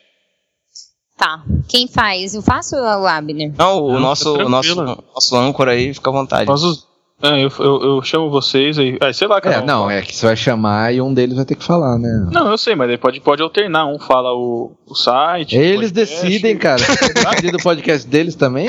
Tá. 1.17 1.43
Quem 1.69 1.87
faz? 1.89 2.35
Eu 2.35 2.43
faço 2.43 2.77
ou 2.77 2.83
o 3.03 3.07
Abner? 3.07 3.53
Não, 3.57 3.83
o 3.85 3.93
Não, 3.95 4.01
nosso, 4.01 4.35
o 4.35 4.49
nosso, 4.49 4.75
nosso 4.77 5.37
âncora 5.37 5.73
aí 5.73 5.93
fica 5.93 6.09
à 6.11 6.13
vontade. 6.13 6.47
Nós 6.47 6.63
os- 6.63 6.87
é, 7.23 7.45
eu, 7.45 7.51
eu, 7.59 7.83
eu 7.83 8.03
chamo 8.03 8.31
vocês 8.31 8.79
aí. 8.79 8.97
Ah, 9.01 9.13
sei 9.13 9.27
lá, 9.27 9.41
cara. 9.41 9.57
É, 9.57 9.65
não, 9.67 9.91
é 9.91 10.03
que 10.03 10.15
você 10.15 10.25
vai 10.27 10.37
chamar 10.37 10.95
e 10.95 11.01
um 11.01 11.13
deles 11.13 11.35
vai 11.35 11.45
ter 11.45 11.57
que 11.57 11.65
falar, 11.65 11.99
né? 11.99 12.29
Não, 12.33 12.49
eu 12.49 12.57
sei, 12.57 12.77
mas 12.77 12.89
aí 12.89 12.97
pode, 12.97 13.21
pode 13.21 13.43
alternar. 13.43 13.87
Um 13.87 13.99
fala 13.99 14.33
o, 14.33 14.73
o 14.87 14.95
site. 14.95 15.57
o 15.57 15.61
Eles 15.61 15.91
podcast. 15.91 16.23
decidem, 16.23 16.57
cara. 16.57 16.79
Você 16.79 17.13
decide 17.13 17.51
do 17.51 17.59
podcast 17.59 18.07
deles 18.07 18.37
também, 18.37 18.67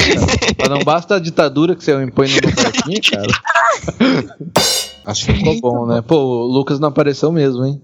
cara? 0.58 0.76
Não 0.76 0.84
basta 0.84 1.16
a 1.16 1.20
ditadura 1.20 1.76
que 1.76 1.84
você 1.84 1.94
impõe 2.04 2.28
no 2.28 2.42
barquinho, 2.56 3.02
cara. 3.12 4.26
Acho 5.06 5.26
que 5.26 5.34
ficou 5.34 5.60
bom, 5.62 5.86
né? 5.86 6.02
Pô, 6.02 6.18
o 6.18 6.46
Lucas 6.46 6.80
não 6.80 6.90
apareceu 6.90 7.32
mesmo, 7.32 7.66
hein? 7.66 7.82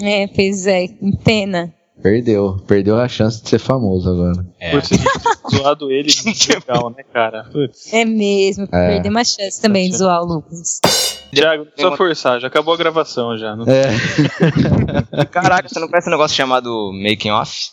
É, 0.00 0.26
pois 0.26 0.66
é, 0.66 0.86
pena. 1.24 1.72
Perdeu. 2.02 2.56
Perdeu 2.66 2.98
a 2.98 3.08
chance 3.08 3.42
de 3.42 3.48
ser 3.48 3.58
famoso 3.58 4.08
agora. 4.10 4.46
É. 4.60 4.70
Putz, 4.70 4.90
zoado 5.50 5.90
ele 5.90 6.08
legal, 6.48 6.90
né, 6.90 7.02
cara? 7.12 7.44
Putz. 7.52 7.92
É 7.92 8.04
mesmo, 8.04 8.68
É. 8.72 8.88
perder 8.94 9.08
uma 9.08 9.24
chance 9.24 9.60
também 9.60 9.90
de 9.90 9.96
zoar 9.96 10.22
o 10.22 10.26
Lucas. 10.26 10.80
Thiago, 11.32 11.64
não 11.64 11.70
precisa 11.72 11.96
forçar, 11.96 12.40
já 12.40 12.46
acabou 12.46 12.72
a 12.72 12.76
gravação 12.76 13.36
já. 13.36 13.54
Não... 13.54 13.64
É. 13.68 13.88
Caraca, 15.30 15.68
você 15.68 15.78
não 15.78 15.88
conhece 15.88 16.08
um 16.08 16.12
negócio 16.12 16.36
chamado 16.36 16.90
Making 16.92 17.30
Off? 17.32 17.70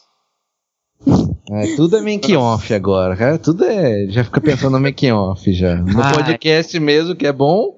É, 1.52 1.76
tudo 1.76 1.98
é 1.98 2.02
making 2.02 2.38
off 2.38 2.74
agora, 2.74 3.16
cara. 3.16 3.38
Tudo 3.38 3.66
é. 3.66 4.08
Já 4.10 4.24
fica 4.24 4.42
pensando 4.42 4.72
no 4.72 4.80
making 4.80 5.12
off 5.12 5.54
já. 5.54 5.76
No 5.76 6.02
Ai. 6.02 6.14
podcast 6.16 6.80
mesmo, 6.80 7.16
que 7.16 7.28
é 7.28 7.32
bom. 7.32 7.76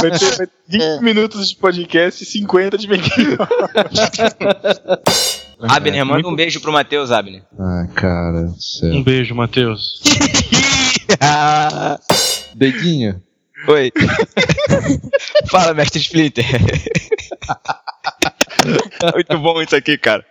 Vai 0.00 0.10
ter, 0.18 0.36
vai 0.36 0.46
ter 0.46 0.50
20 0.68 1.02
minutos 1.02 1.48
de 1.48 1.56
podcast 1.56 2.22
e 2.22 2.26
50 2.26 2.76
de 2.78 2.88
making 2.88 3.36
Abner, 5.60 6.04
manda 6.06 6.28
um 6.28 6.36
beijo 6.36 6.60
pro 6.60 6.72
Matheus, 6.72 7.10
Abner. 7.10 7.42
Ah, 7.58 7.86
cara 7.94 8.48
céu. 8.58 8.92
Um 8.94 9.02
beijo, 9.02 9.34
Matheus. 9.34 10.00
Dedinho. 12.54 13.20
Oi. 13.66 13.92
Fala, 15.50 15.74
mestre 15.74 16.00
Splinter. 16.00 16.44
Muito 19.14 19.38
bom 19.38 19.60
isso 19.60 19.74
aqui, 19.74 19.98
cara. 19.98 20.24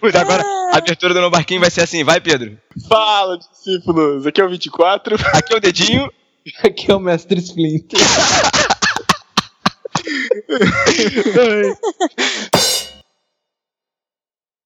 Mas 0.00 0.14
agora 0.14 0.42
a 0.72 0.78
abertura 0.78 1.12
do 1.12 1.20
No 1.20 1.30
Barquinho 1.30 1.60
vai 1.60 1.70
ser 1.70 1.82
assim, 1.82 2.02
vai, 2.02 2.20
Pedro. 2.20 2.56
Fala, 2.88 3.38
discípulos. 3.38 4.26
Aqui 4.26 4.40
é 4.40 4.44
o 4.44 4.48
24. 4.48 5.16
Aqui 5.34 5.52
é 5.52 5.56
o 5.56 5.60
dedinho. 5.60 6.10
Aqui 6.62 6.90
é 6.90 6.94
o 6.94 7.00
mestre 7.00 7.40
Splinter. 7.40 8.00